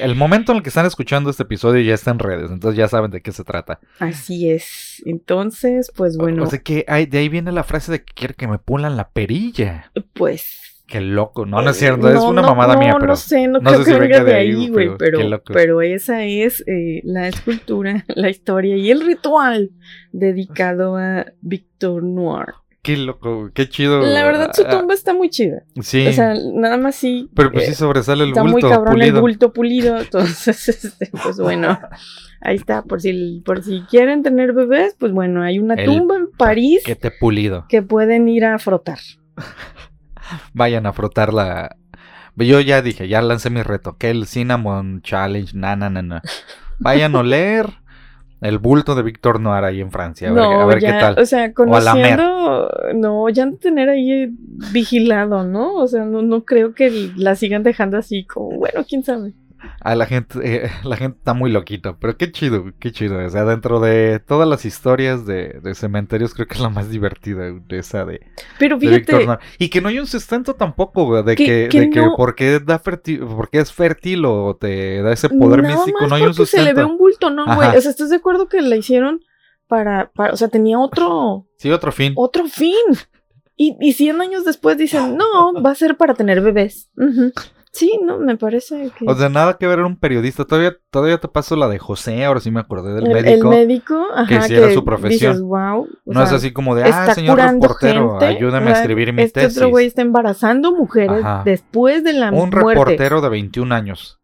El 0.00 0.14
momento 0.14 0.52
en 0.52 0.56
el 0.56 0.62
que 0.62 0.70
están 0.70 0.86
escuchando 0.86 1.28
este 1.28 1.42
episodio 1.42 1.82
ya 1.82 1.92
está 1.92 2.10
en 2.10 2.18
redes, 2.18 2.50
entonces 2.50 2.78
ya 2.78 2.88
saben 2.88 3.10
de 3.10 3.20
qué 3.20 3.32
se 3.32 3.44
trata. 3.44 3.80
Así 3.98 4.50
es. 4.50 5.02
Entonces, 5.04 5.92
pues 5.94 6.16
bueno. 6.16 6.44
O, 6.44 6.46
sea 6.46 6.60
que 6.60 6.86
de 6.88 7.18
ahí 7.18 7.28
viene 7.28 7.52
la 7.52 7.64
frase 7.64 7.92
de 7.92 8.02
que 8.02 8.14
quiere 8.14 8.34
que 8.34 8.48
me 8.48 8.58
pulan 8.58 8.96
la 8.96 9.10
perilla. 9.10 9.92
Pues. 10.14 10.67
Qué 10.88 11.02
loco, 11.02 11.44
no, 11.44 11.60
no 11.60 11.68
es 11.68 11.76
cierto, 11.76 12.08
es 12.10 12.18
una 12.18 12.40
mamada 12.40 12.74
mía, 12.78 12.94
pero. 12.94 13.08
No 13.08 13.16
sé, 13.16 13.46
no, 13.46 13.60
creo 13.60 13.84
que 13.84 13.98
venga 13.98 14.24
de 14.24 14.34
ahí, 14.34 14.68
güey, 14.70 14.96
pero, 14.98 15.42
pero, 15.44 15.82
esa 15.82 16.24
es 16.24 16.64
eh, 16.66 17.02
la 17.04 17.28
escultura, 17.28 18.06
la 18.14 18.30
historia 18.30 18.74
y 18.74 18.90
el 18.90 19.04
ritual 19.04 19.70
dedicado 20.12 20.96
a 20.96 21.26
Victor 21.42 22.02
Noir. 22.02 22.54
Qué 22.80 22.96
loco, 22.96 23.50
qué 23.52 23.68
chido. 23.68 24.00
La 24.00 24.24
verdad, 24.24 24.50
su 24.54 24.64
tumba 24.64 24.94
está 24.94 25.12
muy 25.12 25.28
chida. 25.28 25.62
Sí. 25.82 26.06
O 26.06 26.12
sea, 26.14 26.34
nada 26.54 26.78
más 26.78 26.94
sí. 26.94 27.28
Pero 27.34 27.52
pues 27.52 27.66
sí 27.66 27.72
eh, 27.72 27.74
sobresale 27.74 28.24
el 28.24 28.30
bulto 28.30 28.44
bulto. 28.44 28.56
Está 28.56 28.68
muy 28.68 28.86
cabrón 28.86 29.02
el 29.02 29.20
bulto 29.20 29.52
pulido. 29.52 29.98
Entonces, 30.00 30.68
este, 30.70 31.10
pues 31.22 31.36
bueno. 31.36 31.78
Ahí 32.40 32.56
está, 32.56 32.82
por 32.82 33.02
si, 33.02 33.42
por 33.44 33.62
si 33.62 33.82
quieren 33.90 34.22
tener 34.22 34.54
bebés, 34.54 34.96
pues 34.98 35.12
bueno, 35.12 35.42
hay 35.42 35.58
una 35.58 35.76
tumba 35.84 36.16
en 36.16 36.30
París. 36.30 36.82
Que 36.86 36.94
te 36.96 37.10
pulido. 37.10 37.66
Que 37.68 37.82
pueden 37.82 38.26
ir 38.28 38.46
a 38.46 38.58
frotar. 38.58 39.00
Vayan 40.52 40.86
a 40.86 40.92
frotar 40.92 41.32
la. 41.32 41.76
Yo 42.36 42.60
ya 42.60 42.82
dije, 42.82 43.08
ya 43.08 43.20
lancé 43.20 43.50
mi 43.50 43.62
reto. 43.62 43.96
Que 43.98 44.10
el 44.10 44.26
Cinnamon 44.26 45.02
Challenge, 45.02 45.52
na, 45.54 45.76
na, 45.76 45.90
na, 45.90 46.02
na. 46.02 46.22
Vayan 46.78 47.16
a 47.16 47.20
oler 47.20 47.66
el 48.40 48.58
bulto 48.58 48.94
de 48.94 49.02
Víctor 49.02 49.40
Noir 49.40 49.64
ahí 49.64 49.80
en 49.80 49.90
Francia. 49.90 50.28
A 50.28 50.32
ver, 50.32 50.44
a 50.44 50.66
ver 50.66 50.78
qué 50.78 50.92
tal. 50.92 51.18
O 51.18 51.26
sea, 51.26 51.52
conociendo. 51.52 52.70
no, 52.94 53.28
ya 53.30 53.42
han 53.42 53.52
de 53.52 53.58
tener 53.58 53.88
ahí 53.88 54.32
vigilado, 54.72 55.42
¿no? 55.42 55.74
O 55.74 55.88
sea, 55.88 56.04
no, 56.04 56.22
no 56.22 56.44
creo 56.44 56.74
que 56.74 57.10
la 57.16 57.34
sigan 57.34 57.64
dejando 57.64 57.98
así 57.98 58.24
como, 58.24 58.58
bueno, 58.58 58.84
quién 58.88 59.02
sabe 59.02 59.32
a 59.80 59.94
la 59.94 60.06
gente, 60.06 60.38
eh, 60.42 60.70
la 60.84 60.96
gente 60.96 61.18
está 61.18 61.34
muy 61.34 61.50
loquito, 61.50 61.96
pero 62.00 62.16
qué 62.16 62.32
chido, 62.32 62.72
qué 62.78 62.92
chido. 62.92 63.24
O 63.24 63.30
sea, 63.30 63.44
dentro 63.44 63.80
de 63.80 64.20
todas 64.20 64.48
las 64.48 64.64
historias 64.64 65.26
de, 65.26 65.60
cementerios, 65.74 66.34
creo 66.34 66.46
que 66.46 66.54
es 66.54 66.60
la 66.60 66.70
más 66.70 66.90
divertida 66.90 67.52
esa 67.70 68.04
de. 68.04 68.20
Pero 68.58 68.78
fíjate. 68.78 69.26
y 69.58 69.68
que 69.68 69.80
no 69.80 69.88
hay 69.88 69.98
un 69.98 70.06
sustento 70.06 70.54
tampoco, 70.54 71.22
de 71.22 71.36
que, 71.36 71.68
de 71.68 71.90
que 71.90 72.08
porque, 72.16 72.60
da 72.60 72.80
porque 72.80 73.58
es 73.58 73.72
fértil 73.72 74.24
o 74.24 74.56
te 74.56 75.02
da 75.02 75.12
ese 75.12 75.28
poder 75.28 75.62
místico, 75.62 76.06
no 76.06 76.14
hay 76.14 76.22
un 76.22 76.34
sustento. 76.34 76.64
se 76.64 76.72
le 76.72 76.74
ve 76.74 76.84
un 76.84 76.98
bulto, 76.98 77.30
¿no, 77.30 77.44
güey? 77.54 77.76
O 77.76 77.80
sea, 77.80 77.90
¿estás 77.90 78.10
de 78.10 78.16
acuerdo 78.16 78.48
que 78.48 78.60
la 78.62 78.76
hicieron 78.76 79.20
para, 79.68 80.10
para, 80.14 80.32
o 80.32 80.36
sea, 80.36 80.48
tenía 80.48 80.78
otro. 80.78 81.46
Sí, 81.56 81.70
otro 81.70 81.92
fin. 81.92 82.14
Otro 82.16 82.46
fin. 82.46 82.74
Y, 83.54 83.76
y 83.80 83.92
100 83.92 84.20
años 84.20 84.44
después 84.44 84.78
dicen, 84.78 85.16
no, 85.18 85.52
va 85.62 85.70
a 85.70 85.76
ser 85.76 85.96
para 85.96 86.14
tener 86.14 86.40
bebés. 86.40 86.90
Sí, 87.72 87.98
no, 88.02 88.18
me 88.18 88.36
parece 88.36 88.90
que. 88.98 89.04
O 89.06 89.14
sea, 89.14 89.28
nada 89.28 89.56
que 89.58 89.66
ver, 89.66 89.78
era 89.78 89.86
un 89.86 89.96
periodista. 89.96 90.44
Todavía, 90.44 90.76
todavía 90.90 91.18
te 91.18 91.28
paso 91.28 91.54
la 91.56 91.68
de 91.68 91.78
José, 91.78 92.24
ahora 92.24 92.40
sí 92.40 92.50
me 92.50 92.60
acordé 92.60 92.94
del 92.94 93.08
médico. 93.08 93.52
El 93.52 93.58
médico, 93.58 94.06
ajá, 94.14 94.26
que 94.26 94.42
si 94.42 94.54
era 94.54 94.72
su 94.72 94.84
profesión. 94.84 95.40
wow, 95.48 95.88
no 96.06 96.22
es 96.22 96.32
así 96.32 96.52
como 96.52 96.74
de, 96.74 96.84
ah, 96.84 97.14
señor 97.14 97.38
reportero, 97.38 98.18
ayúdame 98.20 98.70
a 98.70 98.74
escribir 98.74 99.12
mi 99.12 99.22
este 99.22 99.40
tesis. 99.40 99.56
Este 99.56 99.60
otro 99.60 99.70
güey 99.70 99.86
está 99.86 100.02
embarazando 100.02 100.72
mujeres 100.72 101.24
después 101.44 102.04
de 102.04 102.14
la 102.14 102.28
un 102.28 102.36
muerte. 102.36 102.56
Un 102.56 102.68
reportero 102.68 103.20
de 103.20 103.28
21 103.28 103.74
años. 103.74 104.20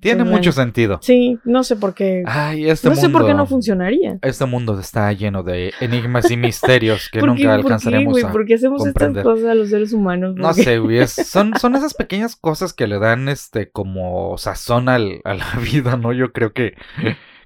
Tiene 0.00 0.24
mucho 0.24 0.52
sentido. 0.52 1.00
Sí, 1.02 1.38
no 1.44 1.64
sé 1.64 1.74
por 1.74 1.92
qué. 1.94 2.22
Ay, 2.26 2.68
este 2.68 2.88
no 2.88 2.94
sé 2.94 3.08
por 3.08 3.26
qué 3.26 3.34
no 3.34 3.46
funcionaría. 3.46 4.18
Este 4.22 4.44
mundo 4.46 4.78
está 4.78 5.12
lleno 5.12 5.42
de 5.42 5.72
enigmas 5.80 6.30
y 6.30 6.36
misterios 6.36 7.08
que 7.10 7.20
nunca 7.20 7.54
alcanzaremos 7.54 8.12
¿por 8.12 8.20
qué, 8.20 8.26
a 8.26 8.32
¿Por 8.32 8.46
qué 8.46 8.54
hacemos 8.54 8.86
estas 8.86 9.22
cosas 9.22 9.46
a 9.46 9.54
los 9.54 9.70
seres 9.70 9.92
humanos? 9.92 10.34
No 10.36 10.52
sé, 10.54 10.78
güey. 10.78 11.06
son, 11.08 11.58
son 11.58 11.74
esas 11.74 11.94
pequeñas 11.94 12.36
cosas 12.36 12.72
que 12.72 12.86
le 12.86 12.98
dan 12.98 13.28
este 13.28 13.70
como 13.70 14.38
sazón 14.38 14.88
al, 14.88 15.20
a 15.24 15.34
la 15.34 15.46
vida, 15.72 15.96
¿no? 15.96 16.12
Yo 16.12 16.32
creo 16.32 16.52
que, 16.52 16.74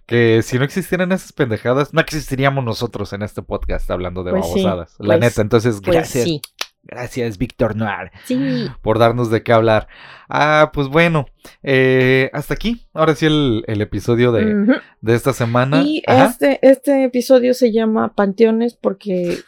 que 0.07 0.43
si 0.43 0.59
no 0.59 0.65
existieran 0.65 1.11
esas 1.13 1.33
pendejadas, 1.33 1.95
no 1.95 2.01
existiríamos 2.01 2.65
nosotros 2.65 3.13
en 3.15 3.23
este 3.23 3.43
podcast 3.43 3.91
hablando 3.91 4.25
de 4.25 4.33
pues 4.33 4.43
babosadas. 4.43 4.97
la 4.99 5.07
pues 5.07 5.21
neta, 5.21 5.41
entonces, 5.41 5.81
pues 5.83 5.97
gracias. 5.97 6.25
Sí. 6.25 6.43
Gracias, 6.85 7.39
Víctor 7.39 7.77
Noir, 7.77 8.11
sí. 8.25 8.67
por 8.83 8.99
darnos 8.99 9.31
de 9.31 9.45
qué 9.45 9.53
hablar. 9.53 9.87
Ah, 10.29 10.73
pues 10.75 10.89
bueno, 10.89 11.27
eh, 11.63 12.29
hasta 12.33 12.55
aquí. 12.55 12.89
Ahora 12.93 13.15
sí 13.15 13.27
el, 13.27 13.81
episodio 13.81 14.33
de, 14.33 14.81
de, 15.01 15.15
esta 15.15 15.33
semana. 15.33 15.83
Y 15.83 16.03
este, 16.07 16.59
este 16.63 17.05
episodio 17.05 17.55
se 17.55 17.73
llama 17.73 18.15
Panteones 18.15 18.75
porque 18.75 19.39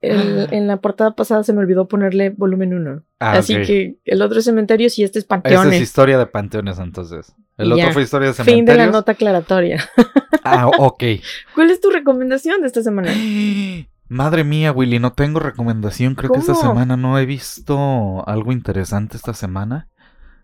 en 0.00 0.66
la 0.68 0.76
portada 0.76 1.16
pasada 1.16 1.42
se 1.42 1.52
me 1.52 1.60
olvidó 1.60 1.88
ponerle 1.88 2.30
volumen 2.30 2.74
1. 2.74 3.02
Ah, 3.18 3.32
Así 3.32 3.60
que 3.62 3.96
el 4.04 4.22
otro 4.22 4.38
es 4.38 4.44
cementerios 4.44 4.96
y 4.98 5.02
este 5.02 5.18
es 5.18 5.24
Panteones. 5.24 5.66
Esa 5.66 5.76
es 5.76 5.82
historia 5.82 6.16
de 6.16 6.26
Panteones 6.26 6.78
entonces. 6.78 7.34
El 7.56 7.72
otro 7.72 7.92
fue 7.92 8.02
historia 8.02 8.28
de 8.28 8.34
cementerios. 8.34 8.58
Fin 8.58 8.64
de 8.66 8.76
la 8.76 8.92
nota 8.92 9.12
aclaratoria. 9.12 9.84
ah, 10.44 10.68
ok. 10.78 11.02
¿Cuál 11.56 11.70
es 11.70 11.80
tu 11.80 11.90
recomendación 11.90 12.60
de 12.60 12.68
esta 12.68 12.82
semana? 12.84 13.12
Madre 14.08 14.44
mía, 14.44 14.72
Willy, 14.72 14.98
no 14.98 15.12
tengo 15.12 15.40
recomendación. 15.40 16.14
Creo 16.14 16.30
que 16.30 16.40
esta 16.40 16.54
semana 16.54 16.96
no 16.96 17.18
he 17.18 17.26
visto 17.26 18.26
algo 18.28 18.52
interesante 18.52 19.16
esta 19.16 19.34
semana. 19.34 19.88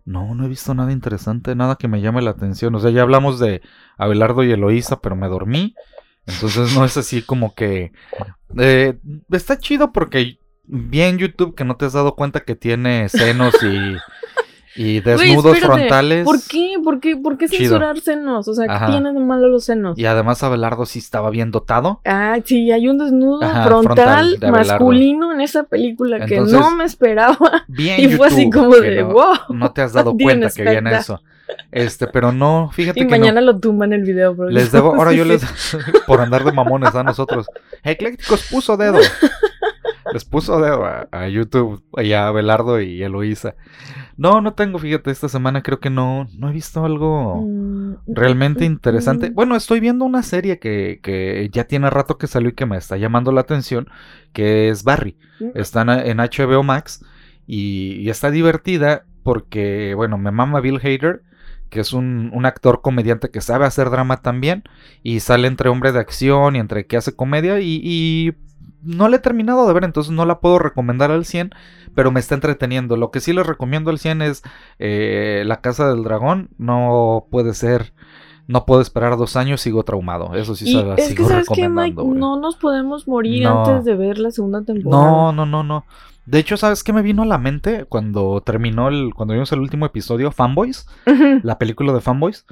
No, 0.05 0.35
no 0.35 0.45
he 0.45 0.49
visto 0.49 0.75
nada 0.75 0.93
interesante, 0.93 1.55
nada 1.55 1.77
que 1.77 1.87
me 1.87 2.01
llame 2.01 2.23
la 2.23 2.31
atención. 2.31 2.75
O 2.75 2.81
sea, 2.81 2.91
ya 2.91 3.03
hablamos 3.03 3.39
de 3.39 3.61
Abelardo 3.99 4.43
y 4.43 4.51
Eloísa, 4.51 5.01
pero 5.01 5.15
me 5.15 5.29
dormí. 5.29 5.75
Entonces 6.27 6.75
no 6.75 6.85
es 6.85 6.97
así 6.97 7.23
como 7.23 7.55
que... 7.55 7.93
Eh, 8.59 8.99
está 9.31 9.59
chido 9.59 9.93
porque 9.93 10.39
vi 10.65 11.03
en 11.03 11.19
YouTube 11.19 11.55
que 11.55 11.65
no 11.65 11.77
te 11.77 11.85
has 11.85 11.93
dado 11.93 12.15
cuenta 12.15 12.41
que 12.41 12.57
tiene 12.57 13.09
senos 13.09 13.55
y 13.63 13.97
y 14.77 15.01
desnudos 15.01 15.59
frontales. 15.59 16.25
¿Por 16.25 16.41
qué? 16.43 16.75
¿Por 16.83 17.01
qué, 17.01 17.17
¿Por 17.17 17.39
qué 17.39 17.49
censurar 17.49 18.01
senos? 18.01 18.47
O 18.49 18.55
sea, 18.55 18.67
¿qué 18.67 18.87
tiene 18.93 19.13
de 19.13 19.21
malo 19.21 19.49
los 19.49 19.65
senos? 19.65 19.99
Y 19.99 20.07
además 20.07 20.43
Abelardo 20.43 20.87
sí 20.87 20.99
estaba 20.99 21.31
bien 21.31 21.51
dotado. 21.51 22.01
Ah, 22.05 22.39
sí, 22.45 22.71
hay 22.71 22.89
un 22.89 22.99
desnudo 22.99 23.41
frontal, 23.65 24.39
masculino 24.41 25.33
en 25.33 25.41
esa 25.41 25.65
película 25.65 26.27
que 26.27 26.41
no 26.41 26.71
me 26.77 26.85
esperaba. 26.85 27.65
Bien 27.69 28.01
y 28.01 28.09
fue 28.09 28.29
así 28.29 28.51
como 28.51 28.77
de, 28.77 29.03
wow. 29.03 29.37
No 29.51 29.73
te 29.73 29.83
has 29.83 29.93
dado 29.93 30.15
cuenta 30.21 30.51
que 30.51 30.63
viene 30.63 30.97
eso. 30.97 31.21
Este, 31.73 32.07
pero 32.07 32.33
no, 32.33 32.71
fíjate 32.73 33.01
y 33.01 33.05
mañana 33.07 33.41
lo 33.41 33.59
tumban 33.59 33.93
el 33.93 34.03
video. 34.03 34.37
Les 34.49 34.73
debo, 34.73 34.95
ahora 34.95 35.13
yo 35.15 35.25
les, 35.25 35.43
por 36.07 36.21
andar 36.21 36.45
de 36.45 36.53
mamones 36.53 36.95
a 36.95 37.03
nosotros. 37.03 37.47
Eclécticos 37.83 38.47
puso 38.51 38.77
dedo. 38.77 38.99
Les 40.13 40.25
puso 40.25 40.61
dedo 40.61 40.85
a, 40.85 41.29
YouTube, 41.29 41.83
y 41.99 42.13
a 42.13 42.29
Abelardo 42.29 42.81
y 42.81 43.03
Eloísa. 43.03 43.55
No, 44.17 44.41
no 44.41 44.55
tengo, 44.55 44.79
fíjate, 44.79 45.11
esta 45.11 45.29
semana 45.29 45.63
creo 45.63 45.81
que 45.81 45.91
no, 45.91 46.27
no 46.37 46.51
he 46.51 46.53
visto 46.53 46.85
algo 46.85 47.43
mm, 47.47 47.95
realmente 48.09 48.65
interesante. 48.65 49.31
Bueno, 49.31 49.57
estoy 49.57 49.81
viendo 49.81 50.05
una 50.05 50.23
serie 50.23 50.59
que, 50.59 51.01
que, 51.03 51.49
ya 51.53 51.65
tiene 51.65 51.91
rato 51.91 52.19
que 52.19 52.27
salió 52.27 52.51
y 52.51 52.55
que 52.55 52.67
me 52.67 52.77
está 52.77 52.97
llamando 52.97 53.33
la 53.33 53.43
atención, 53.43 53.89
que 54.33 54.69
es 54.69 54.85
Barry. 54.85 55.17
Está 55.55 55.83
en 56.05 56.19
HBO 56.19 56.63
Max 56.63 57.05
y, 57.47 58.09
está 58.11 58.31
divertida 58.31 59.05
porque, 59.23 59.95
bueno, 59.95 60.19
me 60.19 60.31
mama 60.31 60.61
Bill 60.61 60.81
Hader 60.83 61.23
que 61.71 61.79
es 61.79 61.93
un, 61.93 62.33
un, 62.35 62.47
actor 62.47 62.83
comediante 62.83 63.31
que 63.31 63.41
sabe 63.41 63.65
hacer 63.65 63.91
drama 63.91 64.17
también 64.23 64.65
y 65.05 65.21
sale 65.21 65.47
entre 65.47 65.69
hombre 65.69 65.93
de 65.93 66.01
acción 66.01 66.57
y 66.57 66.59
entre 66.59 66.85
que 66.85 66.97
hace 66.97 67.15
comedia 67.15 67.61
y, 67.61 67.81
y 67.85 68.35
no 68.83 69.09
la 69.09 69.17
he 69.17 69.21
terminado 69.21 69.67
de 69.67 69.75
ver, 69.75 69.85
entonces 69.85 70.13
no 70.13 70.25
la 70.27 70.41
puedo 70.41 70.59
recomendar 70.59 71.11
al 71.11 71.25
100, 71.25 71.53
pero 71.95 72.11
me 72.11 72.21
está 72.21 72.35
entreteniendo. 72.35 72.97
Lo 72.97 73.11
que 73.11 73.21
sí 73.21 73.33
les 73.33 73.47
recomiendo 73.47 73.91
al 73.91 73.99
100 73.99 74.23
es 74.23 74.43
eh, 74.79 75.43
La 75.47 75.61
Casa 75.61 75.89
del 75.89 76.05
Dragón. 76.05 76.51
No 76.59 77.27
puede 77.31 77.55
ser, 77.55 77.93
no 78.47 78.65
puedo 78.67 78.81
esperar 78.81 79.17
dos 79.17 79.37
años, 79.37 79.61
sigo 79.61 79.83
traumado. 79.85 80.35
Eso 80.35 80.55
sí 80.55 80.73
se 80.73 80.95
Es 80.97 81.15
que 81.15 81.25
sabes 81.25 81.49
que 81.49 81.69
Mike, 81.69 82.03
no 82.05 82.39
nos 82.39 82.57
podemos 82.57 83.07
morir 83.07 83.47
antes 83.47 83.85
de 83.85 83.97
ver 83.97 84.19
la 84.19 84.31
segunda 84.31 84.63
temporada. 84.63 85.05
No, 85.05 85.33
no, 85.33 85.47
no, 85.47 85.63
no. 85.63 85.85
De 86.27 86.39
hecho, 86.39 86.57
¿sabes 86.57 86.85
qué 86.85 86.93
me 86.93 87.03
vino 87.03 87.23
a 87.23 87.27
la 87.27 87.39
mente 87.39 87.87
cuando 87.87 88.41
terminó 88.43 88.89
el, 88.89 89.15
cuando 89.15 89.35
vimos 89.35 89.51
el 89.53 89.61
último 89.61 89.87
episodio, 89.87 90.31
Fanboys? 90.31 90.87
La 91.43 91.59
película 91.59 91.93
de 91.93 92.01
Fanboys. 92.01 92.47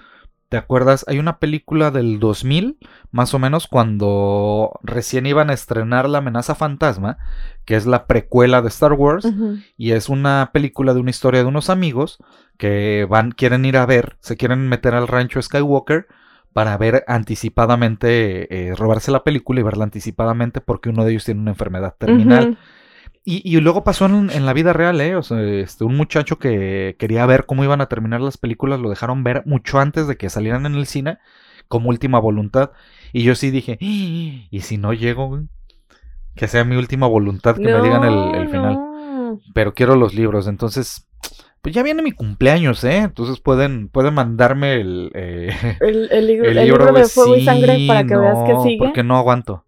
¿Te 0.49 0.57
acuerdas? 0.57 1.05
Hay 1.09 1.19
una 1.19 1.39
película 1.39 1.91
del 1.91 2.19
2000, 2.21 2.79
más 3.11 3.35
o 3.35 3.39
menos, 3.39 3.67
cuando 3.67 4.81
recién 4.83 5.27
iban 5.27 5.51
a 5.51 5.53
estrenar 5.53 6.09
La 6.09 6.19
amenaza 6.19 6.55
fantasma, 6.55 7.19
que 7.67 7.77
es 7.77 7.85
la 7.85 8.07
precuela 8.07 8.63
de 8.63 8.69
Star 8.69 8.95
Wars, 8.95 9.31
y 9.77 9.93
es 9.93 10.09
una 10.09 10.49
película 10.55 10.95
de 10.95 11.01
una 11.01 11.11
historia 11.11 11.41
de 11.41 11.47
unos 11.47 11.69
amigos 11.69 12.19
que 12.57 13.07
van, 13.11 13.33
quieren 13.33 13.67
ir 13.67 13.77
a 13.77 13.85
ver, 13.85 14.17
se 14.21 14.39
quieren 14.39 14.69
meter 14.69 14.95
al 14.95 15.07
rancho 15.07 15.43
Skywalker 15.43 16.07
para 16.55 16.79
ver 16.79 17.05
anticipadamente, 17.09 18.69
eh, 18.71 18.75
robarse 18.75 19.11
la 19.11 19.25
película 19.25 19.61
y 19.61 19.65
verla 19.65 19.85
anticipadamente 19.85 20.63
porque 20.63 20.89
uno 20.89 21.05
de 21.05 21.11
ellos 21.11 21.27
tiene 21.27 21.43
una 21.43 21.51
enfermedad 21.51 21.95
terminal. 21.99 22.57
Y, 23.31 23.61
luego 23.61 23.85
pasó 23.85 24.07
en, 24.07 24.47
la 24.47 24.55
vida 24.55 24.73
real, 24.73 24.99
¿eh? 25.03 25.15
O 25.15 25.23
sea, 25.23 25.43
este, 25.43 25.85
un 25.85 25.99
muchacho 25.99 26.39
que 26.39 26.97
quería 26.99 27.27
ver 27.27 27.45
cómo 27.45 27.63
iban 27.63 27.83
a 27.83 27.87
terminar 27.87 28.23
las 28.23 28.39
películas, 28.39 28.81
lo 28.81 28.89
dejaron 28.89 29.23
ver 29.23 29.43
mucho 29.45 29.81
antes 29.81 30.09
de 30.09 30.17
que 30.17 30.31
salieran 30.31 30.65
en 30.65 30.75
el 30.77 30.87
cine, 30.87 31.19
como 31.69 31.91
última 31.91 32.19
voluntad. 32.21 32.71
Y 33.13 33.25
yo 33.25 33.35
sí 33.35 33.51
dije, 33.51 33.73
¡Ah! 33.83 34.49
¿y 34.51 34.61
si 34.63 34.79
no 34.79 34.95
llego, 34.95 35.41
que 36.37 36.49
sea 36.49 36.65
mi 36.65 36.77
última 36.77 37.07
voluntad 37.07 37.57
que 37.57 37.65
me 37.65 37.83
digan 37.83 38.03
el, 38.05 38.49
final. 38.49 39.39
Pero 39.53 39.75
quiero 39.75 39.95
los 39.95 40.15
libros, 40.15 40.47
entonces 40.49 41.07
pues 41.61 41.75
ya 41.75 41.83
viene 41.83 42.01
mi 42.01 42.13
cumpleaños, 42.13 42.83
¿eh? 42.85 42.97
Entonces 42.97 43.41
pueden, 43.41 43.91
pueden 43.91 44.15
mandarme 44.15 44.77
el, 44.77 45.11
eh, 45.15 45.55
el, 45.81 46.27
libro, 46.27 46.95
de 46.95 47.05
fuego 47.05 47.37
y 47.37 47.45
sangre 47.45 47.85
para 47.87 48.07
que 48.07 48.17
veas 48.17 48.39
que 48.47 48.63
sigue. 48.63 48.79
Porque 48.79 49.03
no 49.03 49.19
aguanto. 49.19 49.67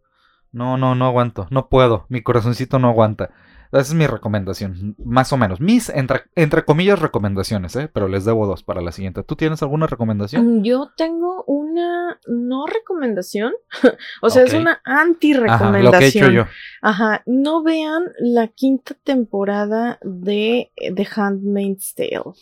No, 0.51 0.79
no, 0.79 0.95
no 0.95 1.05
aguanto. 1.05 1.47
No 1.51 1.69
puedo. 1.69 2.07
Mi 2.09 2.23
corazoncito 2.23 2.79
no 2.79 2.89
aguanta. 2.89 3.31
Esa 3.73 3.83
es 3.83 3.95
mi 3.95 4.07
recomendación, 4.07 4.97
más 5.05 5.33
o 5.33 5.37
menos. 5.37 5.61
Mis, 5.61 5.91
entre, 5.91 6.23
entre 6.35 6.65
comillas, 6.65 6.99
recomendaciones, 6.99 7.77
¿eh? 7.77 7.89
pero 7.93 8.09
les 8.09 8.25
debo 8.25 8.47
dos 8.47 8.65
para 8.65 8.81
la 8.81 8.91
siguiente. 8.91 9.23
¿Tú 9.23 9.37
tienes 9.37 9.63
alguna 9.63 9.87
recomendación? 9.87 10.59
Mm, 10.59 10.63
yo 10.65 10.91
tengo 10.97 11.45
una 11.47 12.19
no 12.27 12.67
recomendación, 12.67 13.53
o 14.23 14.31
sea, 14.31 14.43
es 14.43 14.55
una 14.55 14.81
anti-recomendación. 14.85 15.75
Ajá, 15.75 15.83
lo 15.83 15.93
que 15.93 16.05
he 16.05 16.09
hecho 16.09 16.31
yo. 16.31 16.47
Ajá, 16.83 17.23
no 17.27 17.63
vean 17.63 18.05
la 18.19 18.49
quinta 18.49 18.95
temporada 19.05 20.01
de 20.03 20.73
The 20.77 21.09
Handmaid's 21.15 21.95
Tale. 21.95 22.35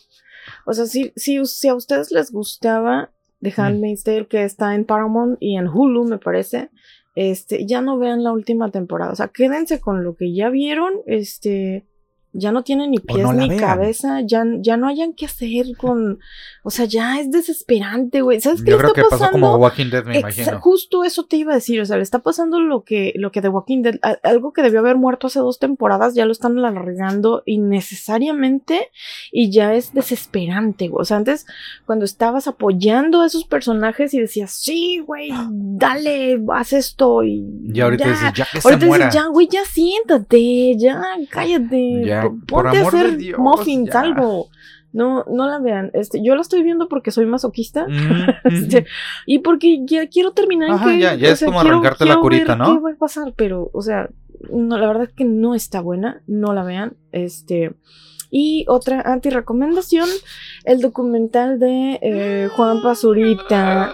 O 0.65 0.73
sea, 0.73 0.85
si, 0.87 1.13
si, 1.15 1.45
si 1.45 1.67
a 1.67 1.75
ustedes 1.75 2.11
les 2.11 2.31
gustaba 2.31 3.11
The 3.41 3.51
mm. 3.51 3.61
Handmaid's 3.61 4.03
Tale, 4.03 4.27
que 4.27 4.43
está 4.43 4.73
en 4.73 4.85
Paramount 4.85 5.37
y 5.39 5.57
en 5.57 5.67
Hulu, 5.67 6.05
me 6.05 6.17
parece, 6.17 6.71
este, 7.19 7.65
ya 7.65 7.81
no 7.81 7.97
vean 7.97 8.23
la 8.23 8.31
última 8.31 8.71
temporada, 8.71 9.11
o 9.11 9.15
sea, 9.15 9.27
quédense 9.27 9.81
con 9.81 10.05
lo 10.05 10.15
que 10.15 10.33
ya 10.33 10.49
vieron, 10.49 10.93
este, 11.05 11.85
ya 12.31 12.51
no 12.51 12.63
tienen 12.63 12.91
ni 12.91 12.99
pies 12.99 13.27
ni 13.33 13.57
cabeza, 13.57 14.21
ya, 14.21 14.43
ya 14.59 14.77
no 14.77 14.87
hayan 14.87 15.13
que 15.13 15.25
hacer 15.25 15.65
con, 15.77 16.19
o 16.63 16.69
sea, 16.69 16.85
ya 16.85 17.19
es 17.19 17.31
desesperante, 17.31 18.21
güey. 18.21 18.39
¿Sabes 18.39 18.61
qué 18.61 18.71
Yo 18.71 18.77
creo 18.77 18.93
que 18.93 19.03
pasó 19.09 19.31
como 19.31 19.55
Walking 19.55 19.89
Dead, 19.89 20.05
me 20.05 20.19
imagino. 20.19 20.59
Justo 20.59 21.03
eso 21.03 21.25
te 21.25 21.37
iba 21.37 21.53
a 21.53 21.55
decir, 21.55 21.81
o 21.81 21.85
sea, 21.85 21.97
le 21.97 22.03
está 22.03 22.19
pasando 22.19 22.59
lo 22.59 22.83
que, 22.83 23.13
lo 23.15 23.31
que 23.31 23.41
de 23.41 23.49
Walking 23.49 23.81
Dead, 23.81 23.95
algo 24.23 24.53
que 24.53 24.61
debió 24.61 24.79
haber 24.79 24.95
muerto 24.95 25.27
hace 25.27 25.39
dos 25.39 25.57
temporadas, 25.57 26.13
ya 26.13 26.25
lo 26.25 26.31
están 26.31 26.57
alargando 26.57 27.41
innecesariamente 27.45 28.91
y 29.31 29.51
ya 29.51 29.73
es 29.73 29.93
desesperante, 29.93 30.87
güey. 30.87 31.01
O 31.01 31.05
sea, 31.05 31.17
antes, 31.17 31.47
cuando 31.85 32.05
estabas 32.05 32.47
apoyando 32.47 33.21
a 33.21 33.25
esos 33.25 33.45
personajes 33.45 34.13
y 34.13 34.19
decías, 34.19 34.51
sí, 34.51 34.99
güey, 34.99 35.31
dale, 35.49 36.39
haz 36.53 36.73
esto 36.73 37.23
y. 37.23 37.43
Ya 37.63 37.85
ahorita 37.85 38.07
dices, 38.07 38.33
ya 38.35 38.45
que 38.45 38.59
ahorita 38.63 38.79
se 38.79 38.85
muera. 38.85 39.09
ya, 39.09 39.25
güey, 39.27 39.47
ya 39.47 39.65
siéntate, 39.65 40.77
ya, 40.77 41.01
cállate. 41.31 42.05
Ya 42.05 42.18
ponte 42.47 42.77
a 42.77 42.87
hacer 42.87 43.17
muffins, 43.37 43.95
algo. 43.95 44.49
No, 44.91 45.23
no 45.25 45.47
la 45.47 45.59
vean. 45.59 45.91
Este, 45.93 46.23
yo 46.23 46.35
la 46.35 46.41
estoy 46.41 46.63
viendo 46.63 46.87
porque 46.87 47.11
soy 47.11 47.25
masoquista. 47.25 47.85
Este, 48.43 48.85
y 49.25 49.39
porque 49.39 49.81
ya 49.85 50.07
quiero 50.07 50.31
terminar. 50.31 50.71
Ajá, 50.71 50.95
ya, 50.95 51.13
ya 51.15 51.29
es 51.29 51.43
como 51.43 51.59
arrancarte 51.59 52.05
la 52.05 52.17
curita, 52.17 52.55
¿no? 52.55 52.73
¿Qué 52.73 52.79
va 52.79 52.91
a 52.91 52.95
pasar? 52.95 53.33
Pero, 53.35 53.69
o 53.73 53.81
sea, 53.81 54.09
no, 54.51 54.77
la 54.77 54.87
verdad 54.87 55.03
es 55.03 55.13
que 55.13 55.25
no 55.25 55.53
está 55.55 55.81
buena. 55.81 56.21
No 56.25 56.53
la 56.53 56.63
vean. 56.63 56.93
Este. 57.11 57.75
Y 58.31 58.65
otra 58.67 59.01
anti-recomendación, 59.01 60.07
el 60.63 60.81
documental 60.81 61.59
de 61.59 61.99
eh, 62.01 62.49
Juan 62.55 62.81
Pazurita, 62.81 63.91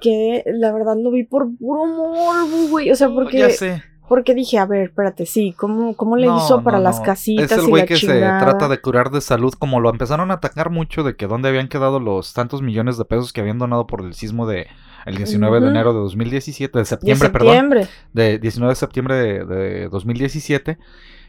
que 0.00 0.42
la 0.46 0.72
verdad 0.72 0.96
lo 0.96 1.12
vi 1.12 1.22
por 1.22 1.56
puro 1.56 1.86
morbo, 1.86 2.68
güey. 2.68 2.90
O 2.90 2.96
sea, 2.96 3.08
porque... 3.08 3.38
Ya 3.38 3.50
sé. 3.50 3.82
Porque 4.08 4.34
dije, 4.34 4.58
a 4.58 4.66
ver, 4.66 4.84
espérate, 4.84 5.26
sí, 5.26 5.54
¿cómo, 5.56 5.94
cómo 5.94 6.16
le 6.16 6.26
hizo 6.26 6.62
para 6.62 6.78
las 6.78 7.00
casitas? 7.00 7.50
Es 7.50 7.58
el 7.58 7.66
güey 7.66 7.86
que 7.86 7.96
se 7.96 8.18
trata 8.18 8.68
de 8.68 8.80
curar 8.80 9.10
de 9.10 9.20
salud, 9.20 9.52
como 9.58 9.80
lo 9.80 9.90
empezaron 9.90 10.30
a 10.30 10.34
atacar 10.34 10.70
mucho 10.70 11.02
de 11.02 11.16
que 11.16 11.26
dónde 11.26 11.48
habían 11.48 11.68
quedado 11.68 11.98
los 11.98 12.32
tantos 12.32 12.62
millones 12.62 12.98
de 12.98 13.04
pesos 13.04 13.32
que 13.32 13.40
habían 13.40 13.58
donado 13.58 13.86
por 13.86 14.02
el 14.02 14.14
sismo 14.14 14.46
de 14.46 14.68
el 15.06 15.16
19 15.16 15.60
de 15.60 15.68
enero 15.68 15.92
de 15.92 16.00
2017, 16.00 16.78
de 16.78 16.84
septiembre, 16.84 17.28
de 17.28 17.32
septiembre. 17.32 17.80
perdón. 17.80 17.94
De 18.12 18.38
19 18.38 18.72
de 18.72 18.76
septiembre 18.76 19.14
de, 19.14 19.44
de 19.44 19.88
2017 19.88 20.78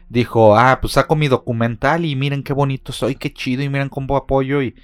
dijo, 0.08 0.56
ah, 0.56 0.78
pues 0.80 0.94
saco 0.94 1.16
mi 1.16 1.28
documental 1.28 2.04
y 2.04 2.16
miren 2.16 2.42
qué 2.42 2.52
bonito 2.52 2.92
soy, 2.92 3.14
qué 3.14 3.32
chido 3.32 3.62
y 3.62 3.68
miren 3.68 3.88
cómo 3.88 4.16
apoyo 4.16 4.62
y 4.62 4.74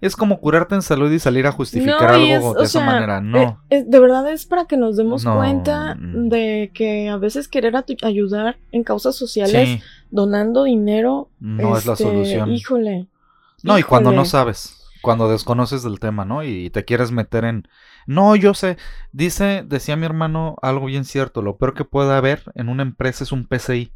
es 0.00 0.16
como 0.16 0.38
curarte 0.40 0.76
en 0.76 0.82
salud 0.82 1.10
y 1.10 1.18
salir 1.18 1.46
a 1.46 1.52
justificar 1.52 2.10
algo 2.10 2.54
de 2.54 2.64
esa 2.64 2.84
manera, 2.84 3.20
no. 3.20 3.60
Eh, 3.70 3.84
de 3.86 3.98
verdad 3.98 4.30
es 4.30 4.46
para 4.46 4.66
que 4.66 4.76
nos 4.76 4.96
demos 4.96 5.24
cuenta 5.24 5.96
de 5.98 6.70
que 6.72 7.08
a 7.08 7.16
veces 7.16 7.48
querer 7.48 7.74
ayudar 8.02 8.58
en 8.70 8.84
causas 8.84 9.16
sociales 9.16 9.82
donando 10.10 10.64
dinero 10.64 11.30
no 11.40 11.76
es 11.76 11.86
la 11.86 11.94
este, 11.94 12.04
solución. 12.04 12.52
Híjole. 12.52 13.08
No, 13.62 13.78
y 13.78 13.82
cuando 13.82 14.12
no 14.12 14.24
sabes, 14.24 14.88
cuando 15.02 15.28
desconoces 15.28 15.82
del 15.82 15.98
tema, 15.98 16.24
¿no? 16.24 16.44
Y 16.44 16.70
te 16.70 16.84
quieres 16.84 17.10
meter 17.10 17.44
en 17.44 17.68
no, 18.06 18.34
yo 18.36 18.54
sé, 18.54 18.76
dice, 19.12 19.64
decía 19.66 19.96
mi 19.96 20.06
hermano 20.06 20.56
algo 20.62 20.86
bien 20.86 21.04
cierto, 21.04 21.42
lo 21.42 21.58
peor 21.58 21.74
que 21.74 21.84
puede 21.84 22.12
haber 22.12 22.42
en 22.54 22.68
una 22.68 22.82
empresa 22.82 23.24
es 23.24 23.32
un 23.32 23.46
PCI. 23.46 23.92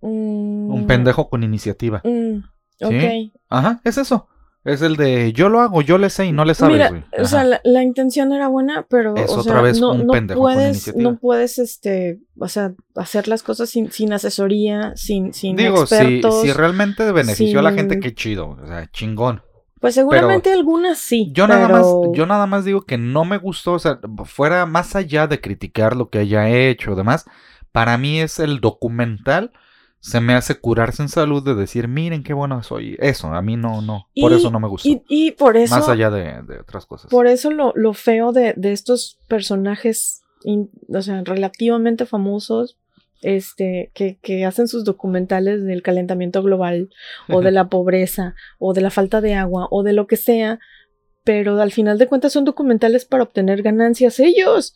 Un 0.00 0.82
mm. 0.82 0.86
pendejo 0.86 1.28
con 1.30 1.44
iniciativa. 1.44 2.02
Mm, 2.04 2.42
¿Sí? 2.78 3.32
Ajá, 3.48 3.80
es 3.84 3.98
eso. 3.98 4.28
Es 4.64 4.80
el 4.80 4.96
de 4.96 5.32
yo 5.32 5.48
lo 5.48 5.60
hago, 5.60 5.82
yo 5.82 5.98
le 5.98 6.08
sé 6.08 6.26
y 6.26 6.32
no 6.32 6.44
le 6.44 6.54
sabes. 6.54 6.92
O 7.18 7.24
sea, 7.24 7.44
la, 7.64 7.82
intención 7.82 8.32
era 8.32 8.46
buena, 8.46 8.86
pero 8.88 9.16
es 9.16 9.30
o 9.30 9.40
otra 9.40 9.60
vez 9.60 9.80
no, 9.80 9.92
un 9.92 10.06
pendejo 10.06 10.40
puedes, 10.40 10.94
no 10.94 11.16
puedes, 11.16 11.58
este, 11.58 12.20
o 12.38 12.46
sea, 12.46 12.72
hacer 12.94 13.26
las 13.26 13.42
cosas 13.42 13.70
sin, 13.70 13.90
sin 13.90 14.12
asesoría, 14.12 14.92
sin, 14.94 15.34
sin 15.34 15.56
Digo, 15.56 15.84
si, 15.86 16.22
si 16.42 16.52
realmente 16.52 17.10
benefició 17.10 17.58
a 17.58 17.62
la 17.62 17.72
gente, 17.72 17.98
qué 17.98 18.14
chido, 18.14 18.50
o 18.50 18.66
sea, 18.66 18.88
chingón. 18.92 19.42
Pues 19.80 19.96
seguramente 19.96 20.52
algunas 20.52 20.98
sí. 20.98 21.32
Yo 21.32 21.48
nada 21.48 21.66
más, 21.66 21.84
yo 22.14 22.24
nada 22.24 22.46
más 22.46 22.64
digo 22.64 22.82
que 22.82 22.98
no 22.98 23.24
me 23.24 23.38
gustó, 23.38 23.72
o 23.72 23.78
sea, 23.80 23.98
fuera 24.26 24.64
más 24.64 24.94
allá 24.94 25.26
de 25.26 25.40
criticar 25.40 25.96
lo 25.96 26.08
que 26.08 26.20
haya 26.20 26.48
hecho 26.48 26.94
demás, 26.94 27.24
para 27.72 27.98
mí 27.98 28.20
es 28.20 28.38
el 28.38 28.60
documental 28.60 29.50
se 30.02 30.20
me 30.20 30.34
hace 30.34 30.56
curarse 30.56 31.00
en 31.00 31.08
salud 31.08 31.44
de 31.44 31.54
decir, 31.54 31.86
miren 31.86 32.24
qué 32.24 32.34
bueno 32.34 32.60
soy. 32.64 32.96
Eso, 32.98 33.28
a 33.28 33.40
mí 33.40 33.56
no, 33.56 33.80
no. 33.82 34.08
por 34.20 34.32
eso 34.32 34.50
no 34.50 34.58
me 34.58 34.66
gustó. 34.66 34.88
Y, 35.08 35.30
por 35.30 35.56
eso. 35.56 35.76
Más 35.76 35.88
allá 35.88 36.10
de, 36.10 36.58
otras 36.60 36.86
cosas. 36.86 37.08
Por 37.08 37.28
eso 37.28 37.52
lo, 37.52 37.72
lo 37.76 37.94
feo 37.94 38.32
de, 38.32 38.52
estos 38.64 39.20
personajes, 39.28 40.22
o 40.44 41.02
sea, 41.02 41.22
relativamente 41.22 42.04
famosos, 42.04 42.78
este, 43.22 43.92
que, 43.94 44.18
que, 44.20 44.44
hacen 44.44 44.66
sus 44.66 44.82
documentales 44.82 45.62
del 45.62 45.82
calentamiento 45.82 46.42
global, 46.42 46.90
o 47.28 47.40
de 47.40 47.50
la 47.52 47.68
pobreza, 47.68 48.34
o 48.58 48.74
de 48.74 48.80
la 48.80 48.90
falta 48.90 49.20
de 49.20 49.34
agua, 49.34 49.68
o 49.70 49.84
de 49.84 49.92
lo 49.92 50.08
que 50.08 50.16
sea. 50.16 50.58
Pero 51.22 51.62
al 51.62 51.70
final 51.70 51.98
de 51.98 52.08
cuentas 52.08 52.32
son 52.32 52.44
documentales 52.44 53.04
para 53.04 53.22
obtener 53.22 53.62
ganancias 53.62 54.18
ellos. 54.18 54.74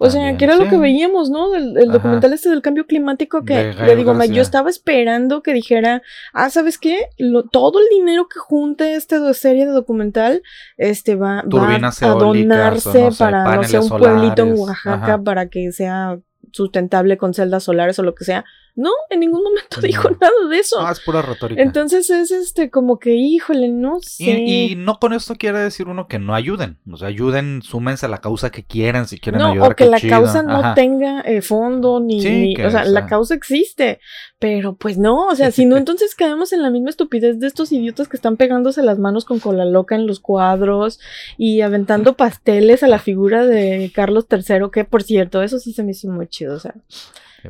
O 0.00 0.10
sea, 0.10 0.36
que 0.36 0.44
era 0.44 0.54
lo 0.54 0.68
que 0.68 0.76
veíamos, 0.76 1.28
¿no? 1.28 1.54
El, 1.56 1.74
documental 1.90 2.32
este 2.32 2.48
del 2.48 2.62
cambio 2.62 2.86
climático 2.86 3.44
que, 3.44 3.72
le 3.72 3.96
digo, 3.96 4.14
yo 4.24 4.42
estaba 4.42 4.70
esperando 4.70 5.42
que 5.42 5.52
dijera, 5.52 6.02
ah, 6.32 6.50
¿sabes 6.50 6.78
qué? 6.78 7.08
Lo, 7.18 7.42
todo 7.42 7.80
el 7.80 7.86
dinero 7.90 8.28
que 8.28 8.38
junte 8.38 8.94
esta 8.94 9.34
serie 9.34 9.66
de 9.66 9.72
documental, 9.72 10.42
este, 10.76 11.16
va, 11.16 11.42
va 11.42 11.74
a 11.74 12.08
donarse 12.14 13.08
para, 13.18 13.56
no 13.56 13.64
sé, 13.64 13.78
un 13.80 13.88
pueblito 13.88 14.42
en 14.42 14.56
Oaxaca 14.56 15.20
para 15.20 15.48
que 15.48 15.72
sea 15.72 16.18
sustentable 16.52 17.18
con 17.18 17.34
celdas 17.34 17.64
solares 17.64 17.98
o 17.98 18.04
lo 18.04 18.14
que 18.14 18.24
sea. 18.24 18.44
No, 18.78 18.92
en 19.10 19.18
ningún 19.18 19.42
momento 19.42 19.80
dijo 19.80 20.08
nada 20.08 20.48
de 20.48 20.56
eso. 20.56 20.76
Ah, 20.78 20.92
es 20.92 21.00
pura 21.00 21.20
retórica. 21.20 21.60
Entonces 21.60 22.08
es 22.10 22.30
este 22.30 22.70
como 22.70 23.00
que, 23.00 23.12
híjole, 23.16 23.70
no 23.70 23.98
sé. 24.00 24.44
Y, 24.46 24.76
no 24.76 25.00
con 25.00 25.12
esto 25.12 25.34
quiere 25.34 25.58
decir 25.58 25.88
uno 25.88 26.06
que 26.06 26.20
no 26.20 26.32
ayuden. 26.32 26.78
O 26.88 26.96
sea, 26.96 27.08
ayuden, 27.08 27.60
súmense 27.60 28.06
a 28.06 28.08
la 28.08 28.18
causa 28.18 28.50
que 28.50 28.62
quieran, 28.62 29.08
si 29.08 29.18
quieren 29.18 29.42
ayudar. 29.42 29.72
O 29.72 29.74
que 29.74 29.86
la 29.86 30.00
causa 30.00 30.44
no 30.44 30.74
tenga 30.74 31.22
eh, 31.22 31.42
fondo, 31.42 31.98
ni, 31.98 32.54
o, 32.56 32.70
sea, 32.70 32.84
la 32.84 33.06
causa 33.06 33.34
existe. 33.34 33.98
Pero 34.38 34.76
pues 34.76 34.96
no, 34.96 35.26
o 35.26 35.34
sea, 35.34 35.50
si 35.50 35.66
no, 35.66 35.76
entonces 35.76 36.14
caemos 36.14 36.52
en 36.52 36.62
la 36.62 36.70
misma 36.70 36.90
estupidez 36.90 37.40
de 37.40 37.48
estos 37.48 37.72
idiotas 37.72 38.06
que 38.06 38.16
están 38.16 38.36
pegándose 38.36 38.84
las 38.84 39.00
manos 39.00 39.24
con 39.24 39.40
cola 39.40 39.64
loca 39.64 39.96
en 39.96 40.06
los 40.06 40.20
cuadros 40.20 41.00
y 41.36 41.62
aventando 41.62 42.14
pasteles 42.14 42.84
a 42.84 42.86
la 42.86 43.00
figura 43.00 43.44
de 43.44 43.90
Carlos 43.92 44.26
III, 44.30 44.70
que 44.72 44.84
por 44.84 45.02
cierto, 45.02 45.42
eso 45.42 45.58
sí 45.58 45.72
se 45.72 45.82
me 45.82 45.90
hizo 45.90 46.08
muy 46.08 46.28
chido, 46.28 46.54
o 46.54 46.60
sea. 46.60 46.76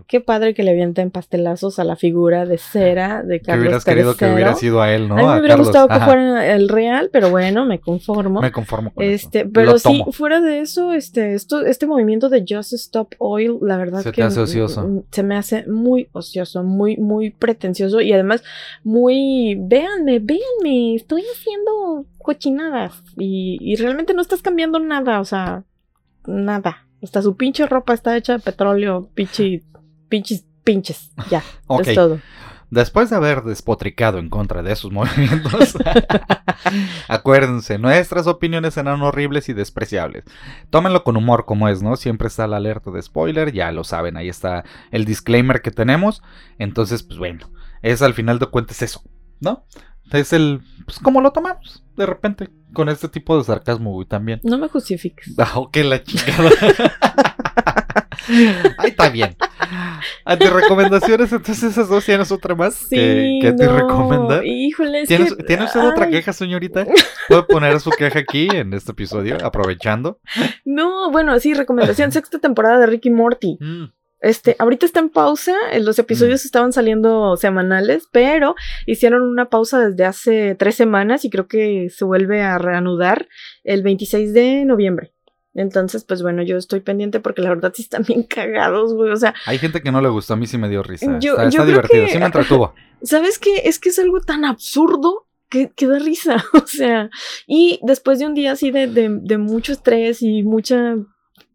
Qué 0.07 0.21
padre 0.21 0.53
que 0.53 0.63
le 0.63 0.73
avienten 0.73 1.11
pastelazos 1.11 1.79
a 1.79 1.85
la 1.85 1.97
figura 1.97 2.45
de 2.45 2.59
cera 2.59 3.23
de 3.23 3.41
Carlos 3.41 3.45
Que 3.45 3.69
hubieras 3.69 3.85
querido 3.85 4.17
que 4.17 4.33
hubiera 4.33 4.55
sido 4.55 4.83
a 4.83 4.93
él, 4.93 5.09
¿no? 5.09 5.15
A 5.15 5.19
mí 5.19 5.27
me 5.27 5.39
hubiera 5.41 5.57
gustado 5.57 5.89
que 5.89 5.99
fuera 6.01 6.55
el 6.55 6.69
real, 6.69 7.09
pero 7.11 7.31
bueno, 7.31 7.65
me 7.65 7.81
conformo. 7.81 8.41
Me 8.43 8.53
conformo 8.53 8.93
con 8.93 9.03
este, 9.05 9.47
Pero 9.47 9.79
sí, 9.79 10.05
fuera 10.13 10.41
de 10.41 10.61
eso, 10.61 10.93
este, 10.93 11.35
esto, 11.35 11.65
este 11.65 11.87
movimiento 11.87 12.29
de 12.29 12.45
Just 12.47 12.75
Stop 12.75 13.15
Oil, 13.19 13.59
la 13.63 13.79
verdad 13.79 14.03
se 14.03 14.13
que... 14.13 14.21
Te 14.21 14.23
hace 14.23 14.41
ocioso. 14.41 15.05
Se 15.11 15.23
me 15.23 15.37
hace 15.37 15.67
muy 15.67 16.09
ocioso, 16.13 16.63
muy, 16.63 16.99
muy 16.99 17.31
pretencioso 17.31 18.01
y 18.01 18.13
además 18.13 18.43
muy... 18.85 19.57
Véanme, 19.59 20.19
véanme, 20.19 20.97
estoy 20.97 21.23
haciendo 21.33 22.05
cochinadas 22.19 23.03
y, 23.17 23.57
y 23.61 23.77
realmente 23.77 24.13
no 24.13 24.21
estás 24.21 24.43
cambiando 24.43 24.79
nada, 24.81 25.21
o 25.21 25.25
sea, 25.25 25.65
nada. 26.27 26.85
Hasta 27.03 27.23
su 27.23 27.37
pinche 27.37 27.67
ropa 27.67 27.95
está 27.95 28.17
hecha 28.17 28.35
de 28.35 28.39
petróleo, 28.41 29.09
pinche 29.15 29.63
pinches, 30.09 30.45
pinches, 30.65 31.11
ya, 31.31 31.43
es 31.85 31.95
todo. 31.95 32.21
después 32.71 33.11
de 33.11 33.17
haber 33.17 33.43
despotricado 33.43 34.19
en 34.19 34.29
contra 34.29 34.63
de 34.63 34.73
esos 34.73 34.93
movimientos, 34.93 35.77
acuérdense, 37.09 37.79
nuestras 37.79 38.27
opiniones 38.27 38.75
serán 38.75 39.03
horribles 39.03 39.49
y 39.49 39.53
despreciables. 39.53 40.25
Tómenlo 40.71 41.05
con 41.05 41.17
humor 41.17 41.45
como 41.47 41.69
es, 41.69 41.83
¿no? 41.83 41.97
Siempre 41.97 42.29
está 42.29 42.47
la 42.47 42.59
alerta 42.59 42.91
de 42.91 43.03
spoiler, 43.03 43.53
ya 43.53 43.73
lo 43.73 43.85
saben, 43.85 44.17
ahí 44.17 44.29
está 44.29 44.65
el 44.91 45.05
disclaimer 45.05 45.63
que 45.63 45.71
tenemos. 45.71 46.23
Entonces, 46.59 47.03
pues 47.03 47.19
bueno, 47.19 47.51
es 47.83 48.03
al 48.03 48.15
final 48.15 48.39
de 48.39 48.47
cuentas 48.47 48.83
eso, 48.83 49.03
¿no? 49.41 49.65
Es 50.13 50.33
el, 50.33 50.63
pues 50.87 50.99
como 51.01 51.21
lo 51.21 51.33
tomamos, 51.33 51.85
de 51.99 52.07
repente, 52.07 52.49
con 52.73 52.89
este 52.89 53.09
tipo 53.09 53.37
de 53.37 53.45
sarcasmo, 53.45 53.93
güey, 53.93 54.07
también. 54.07 54.41
No 54.45 54.57
me 54.57 54.69
justifiques. 54.69 55.35
Ah, 55.37 55.53
ok, 55.57 55.77
la 55.79 56.03
chingada. 56.03 56.51
Ahí 58.79 58.91
está 58.91 59.09
bien. 59.09 59.37
Ante 60.25 60.49
recomendaciones, 60.51 61.33
entonces 61.33 61.73
esas 61.73 61.89
dos 61.89 62.05
tienes 62.05 62.31
otra 62.31 62.55
más 62.55 62.75
sí, 62.75 63.39
que, 63.43 63.53
te 63.57 63.67
recomienda. 63.67 64.45
Híjole, 64.45 65.07
¿Tienes, 65.07 65.37
¿tiene 65.47 65.65
usted 65.65 65.81
otra 65.81 66.09
queja, 66.09 66.33
señorita? 66.33 66.87
¿Puedo 67.29 67.47
poner 67.47 67.81
su 67.81 67.91
queja 67.91 68.21
aquí 68.21 68.49
en 68.53 68.73
este 68.75 68.93
episodio, 68.93 69.39
aprovechando? 69.43 70.21
No, 70.65 71.11
bueno, 71.11 71.39
sí, 71.41 71.55
recomendación, 71.55 72.13
sexta 72.13 72.39
temporada 72.39 72.79
de 72.79 72.87
Ricky 72.87 73.11
Morty. 73.11 73.59
Mm. 73.61 73.85
Este, 74.21 74.57
ahorita 74.59 74.85
está 74.85 75.01
en 75.01 75.11
pausa, 75.11 75.55
eh, 75.71 75.81
los 75.81 75.99
episodios 75.99 76.43
mm. 76.45 76.47
estaban 76.47 76.73
saliendo 76.73 77.37
semanales, 77.37 78.09
pero 78.11 78.57
hicieron 78.87 79.23
una 79.23 79.49
pausa 79.49 79.89
desde 79.89 80.05
hace 80.05 80.55
tres 80.57 80.75
semanas 80.75 81.25
y 81.25 81.31
creo 81.31 81.47
que 81.47 81.89
se 81.91 82.05
vuelve 82.05 82.43
a 82.43 82.59
reanudar 82.59 83.29
el 83.63 83.83
26 83.83 84.33
de 84.33 84.65
noviembre. 84.65 85.13
Entonces, 85.55 86.05
pues 86.05 86.23
bueno, 86.23 86.43
yo 86.43 86.57
estoy 86.57 86.81
pendiente 86.81 87.21
porque 87.21 87.43
la 87.43 87.49
verdad 87.49 87.73
sí 87.75 87.83
están 87.83 88.05
bien 88.07 88.23
cagados, 88.23 88.95
güey. 88.95 89.11
O 89.11 89.17
sea. 89.17 89.35
Hay 89.47 89.59
gente 89.59 89.81
que 89.83 89.91
no 89.91 90.01
le 90.01 90.09
gustó, 90.09 90.35
a 90.35 90.37
mí 90.37 90.47
sí 90.47 90.59
me 90.59 90.69
dio 90.69 90.83
risa. 90.83 91.19
Yo, 91.19 91.37
está, 91.37 91.65
divertido, 91.65 92.07
sí 92.09 92.19
me 92.19 92.27
entretuvo. 92.27 92.75
¿Sabes 93.03 93.39
qué? 93.39 93.63
Es 93.65 93.79
que 93.79 93.89
es 93.89 93.99
algo 93.99 94.21
tan 94.21 94.45
absurdo 94.45 95.27
que, 95.49 95.71
que 95.75 95.87
da 95.87 95.99
risa. 95.99 96.45
O 96.53 96.67
sea, 96.67 97.11
y 97.47 97.81
después 97.83 98.19
de 98.19 98.27
un 98.27 98.35
día 98.35 98.53
así 98.53 98.71
de, 98.71 98.87
de, 98.87 99.09
de 99.21 99.39
mucho 99.39 99.73
estrés 99.73 100.23
y 100.23 100.43
mucha 100.43 100.97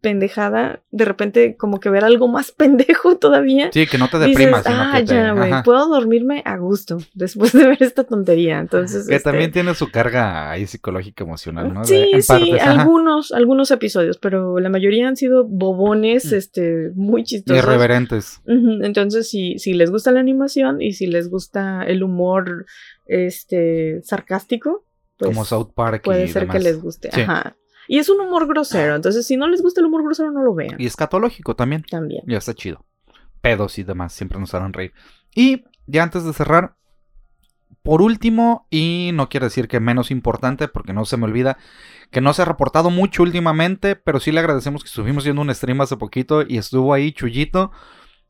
pendejada, 0.04 0.84
de 0.92 1.06
repente 1.06 1.56
como 1.56 1.80
que 1.80 1.90
ver 1.90 2.04
algo 2.04 2.28
más 2.28 2.52
pendejo 2.58 3.18
todavía. 3.18 3.72
Sí, 3.72 3.88
que 3.88 3.98
no 3.98 4.10
te 4.10 4.20
deprimas. 4.20 4.64
ah, 4.68 5.00
ya, 5.00 5.32
güey, 5.32 5.52
puedo 5.64 5.88
dormirme 5.88 6.44
a 6.46 6.58
gusto 6.58 6.98
después 7.14 7.54
de 7.54 7.66
ver 7.66 7.82
esta 7.82 8.04
tontería. 8.04 8.60
Entonces, 8.60 9.08
que 9.08 9.16
este 9.16 9.32
también 9.32 9.52
tiene 9.52 9.74
su 9.74 9.90
carga 9.90 10.52
ahí 10.52 10.68
psicológica 10.68 11.24
emocional, 11.24 11.74
¿no? 11.74 11.86
Sí, 11.86 12.12
sí, 12.22 12.52
algunos, 12.60 13.32
algunos 13.32 13.72
episodios, 13.72 14.18
pero 14.18 14.60
la 14.60 14.70
mayoría 14.70 15.08
han 15.08 15.16
sido 15.16 15.46
bobones, 15.46 16.32
mm. 16.32 16.36
este, 16.36 16.92
muy 16.96 17.24
chistosos. 17.24 17.64
Irreverentes. 17.64 18.42
Entonces, 18.46 19.30
si, 19.30 19.58
si 19.58 19.74
les 19.74 19.90
gusta 19.90 20.12
la 20.12 20.20
animación 20.20 20.82
y 20.82 20.92
si 20.92 21.08
les 21.08 21.30
gusta 21.30 21.84
el 21.88 22.04
humor, 22.04 22.66
este, 23.06 24.02
sarcástico, 24.04 24.86
pues 25.18 25.32
como 25.32 25.46
South 25.46 25.72
Park 25.74 26.04
puede 26.04 26.28
ser 26.28 26.50
que 26.50 26.60
les 26.60 26.82
guste. 26.82 27.10
Ajá. 27.14 27.56
Y 27.88 28.00
es 28.00 28.10
un 28.10 28.20
humor 28.22 28.48
grosero, 28.48 28.96
entonces 28.96 29.26
si 29.26 29.38
no 29.38 29.48
les 29.48 29.62
gusta 29.62 29.82
el 29.82 29.88
humor 29.88 30.04
grosero, 30.04 30.32
no 30.32 30.44
lo 30.44 30.54
vean. 30.54 30.76
Y 30.80 30.86
escatológico 30.86 31.56
también. 31.56 31.84
También. 31.90 32.24
Ya 32.28 32.38
está 32.38 32.54
chido. 32.54 32.86
Pedos 33.42 33.78
y 33.78 33.84
demás, 33.84 34.14
siempre 34.14 34.40
nos 34.40 34.54
harán 34.54 34.74
reír. 34.74 34.94
Y 35.36 35.66
ya 35.86 36.04
antes 36.04 36.24
de 36.24 36.34
cerrar, 36.34 36.76
por 37.82 38.02
último, 38.02 38.68
y 38.70 39.12
no 39.14 39.28
quiero 39.28 39.46
decir 39.46 39.68
que 39.68 39.82
menos 39.82 40.12
importante, 40.12 40.70
porque 40.70 40.94
no 40.94 41.04
se 41.04 41.18
me 41.18 41.26
olvida, 41.26 41.58
que 42.12 42.22
no 42.22 42.34
se 42.34 42.42
ha 42.42 42.46
reportado 42.46 42.90
mucho 42.90 43.24
últimamente, 43.24 43.98
pero 43.98 44.22
sí 44.22 44.32
le 44.32 44.40
agradecemos 44.40 44.84
que 44.84 44.88
estuvimos 44.88 45.24
haciendo 45.24 45.42
un 45.42 45.54
stream 45.54 45.82
hace 45.82 45.98
poquito 45.98 46.44
y 46.48 46.58
estuvo 46.58 46.94
ahí 46.94 47.12
Chuyito 47.12 47.72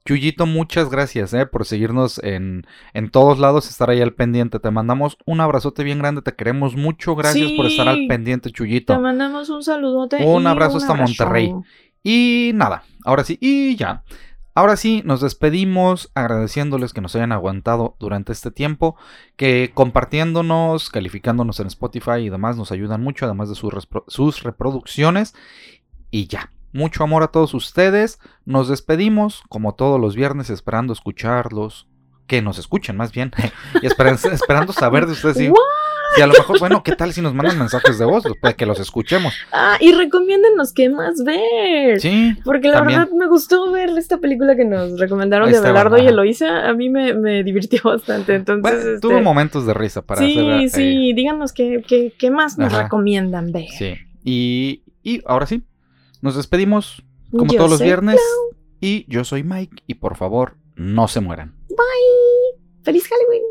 Chuyito, 0.05 0.45
muchas 0.45 0.89
gracias 0.89 1.33
eh, 1.33 1.45
por 1.45 1.65
seguirnos 1.65 2.19
en, 2.23 2.67
en, 2.93 3.09
todos 3.09 3.39
lados, 3.39 3.69
estar 3.69 3.89
ahí 3.89 4.01
al 4.01 4.13
pendiente. 4.13 4.59
Te 4.59 4.69
mandamos 4.69 5.17
un 5.25 5.39
abrazote 5.39 5.83
bien 5.83 5.99
grande, 5.99 6.21
te 6.21 6.33
queremos 6.33 6.75
mucho. 6.75 7.15
Gracias 7.15 7.51
por 7.53 7.65
estar 7.65 7.87
al 7.87 8.07
pendiente, 8.07 8.51
Chuyito. 8.51 8.93
Te 8.93 8.99
mandamos 8.99 9.49
un 9.49 9.63
saludote. 9.63 10.23
Un 10.25 10.45
abrazo 10.47 10.77
hasta 10.77 10.93
Monterrey. 10.93 11.53
Y 12.03 12.51
nada, 12.53 12.83
ahora 13.05 13.23
sí, 13.23 13.37
y 13.39 13.75
ya. 13.77 14.03
Ahora 14.55 14.75
sí, 14.75 15.01
nos 15.03 15.21
despedimos 15.21 16.11
agradeciéndoles 16.13 16.93
que 16.93 17.01
nos 17.01 17.15
hayan 17.15 17.31
aguantado 17.31 17.95
durante 17.99 18.31
este 18.33 18.51
tiempo, 18.51 18.95
que 19.35 19.71
compartiéndonos, 19.73 20.91
calificándonos 20.91 21.59
en 21.59 21.67
Spotify 21.67 22.19
y 22.19 22.29
demás 22.29 22.55
nos 22.55 22.71
ayudan 22.71 23.01
mucho, 23.01 23.25
además 23.25 23.49
de 23.49 23.55
sus, 23.55 23.73
sus 24.07 24.43
reproducciones. 24.43 25.33
Y 26.11 26.27
ya, 26.27 26.51
mucho 26.73 27.03
amor 27.03 27.23
a 27.23 27.27
todos 27.27 27.53
ustedes. 27.53 28.19
Nos 28.45 28.67
despedimos, 28.67 29.43
como 29.49 29.75
todos 29.75 29.99
los 29.99 30.15
viernes, 30.15 30.49
esperando 30.49 30.91
escucharlos. 30.93 31.87
Que 32.27 32.41
nos 32.41 32.57
escuchen 32.57 32.97
más 32.97 33.11
bien. 33.11 33.31
y 33.81 33.85
esperando, 33.85 34.73
saber 34.73 35.05
de 35.05 35.11
ustedes 35.11 35.37
si, 35.37 35.51
y 36.17 36.21
a 36.21 36.27
lo 36.27 36.33
mejor, 36.33 36.59
bueno, 36.59 36.83
¿qué 36.83 36.95
tal 36.95 37.11
si 37.11 37.21
nos 37.21 37.33
mandan 37.33 37.57
mensajes 37.57 37.97
de 37.97 38.05
voz? 38.05 38.23
Para 38.39 38.53
que 38.53 38.65
los 38.65 38.79
escuchemos. 38.79 39.33
Ah, 39.51 39.77
y 39.79 39.93
recomiéndenos 39.93 40.71
qué 40.73 40.89
más 40.89 41.23
ver. 41.23 41.99
Sí. 41.99 42.35
Porque 42.43 42.67
la 42.67 42.81
verdad 42.81 43.09
me 43.09 43.27
gustó 43.27 43.71
ver 43.71 43.89
esta 43.97 44.19
película 44.19 44.55
que 44.55 44.65
nos 44.65 44.99
recomendaron 44.99 45.51
de 45.51 45.59
Belardo 45.59 45.97
y 45.97 46.05
Eloisa. 46.05 46.69
A 46.69 46.73
mí 46.73 46.89
me, 46.89 47.43
divirtió 47.43 47.81
bastante. 47.83 48.35
Entonces, 48.35 49.01
tuvo 49.01 49.13
este, 49.13 49.23
momentos 49.23 49.65
de 49.65 49.73
risa 49.73 50.01
para 50.01 50.21
sí, 50.21 50.37
hacer. 50.37 50.69
Sí, 50.69 50.75
sí, 50.75 51.13
díganos 51.13 51.51
qué, 51.51 51.83
qué, 51.87 52.13
qué 52.17 52.29
más 52.29 52.57
nos 52.57 52.71
recomiendan 52.73 53.51
ver. 53.51 53.69
Sí. 53.69 53.95
Y, 54.23 54.83
y 55.01 55.21
ahora 55.25 55.47
sí, 55.47 55.63
nos 56.23 56.35
despedimos 56.35 57.03
como 57.31 57.53
todos 57.53 57.69
los 57.69 57.81
viernes. 57.81 58.19
Y 58.79 59.05
yo 59.09 59.23
soy 59.23 59.43
Mike 59.43 59.83
y 59.87 59.95
por 59.95 60.15
favor, 60.15 60.55
no 60.75 61.07
se 61.07 61.19
mueran. 61.19 61.55
Bye. 61.67 62.61
Feliz 62.81 63.07
Halloween. 63.07 63.43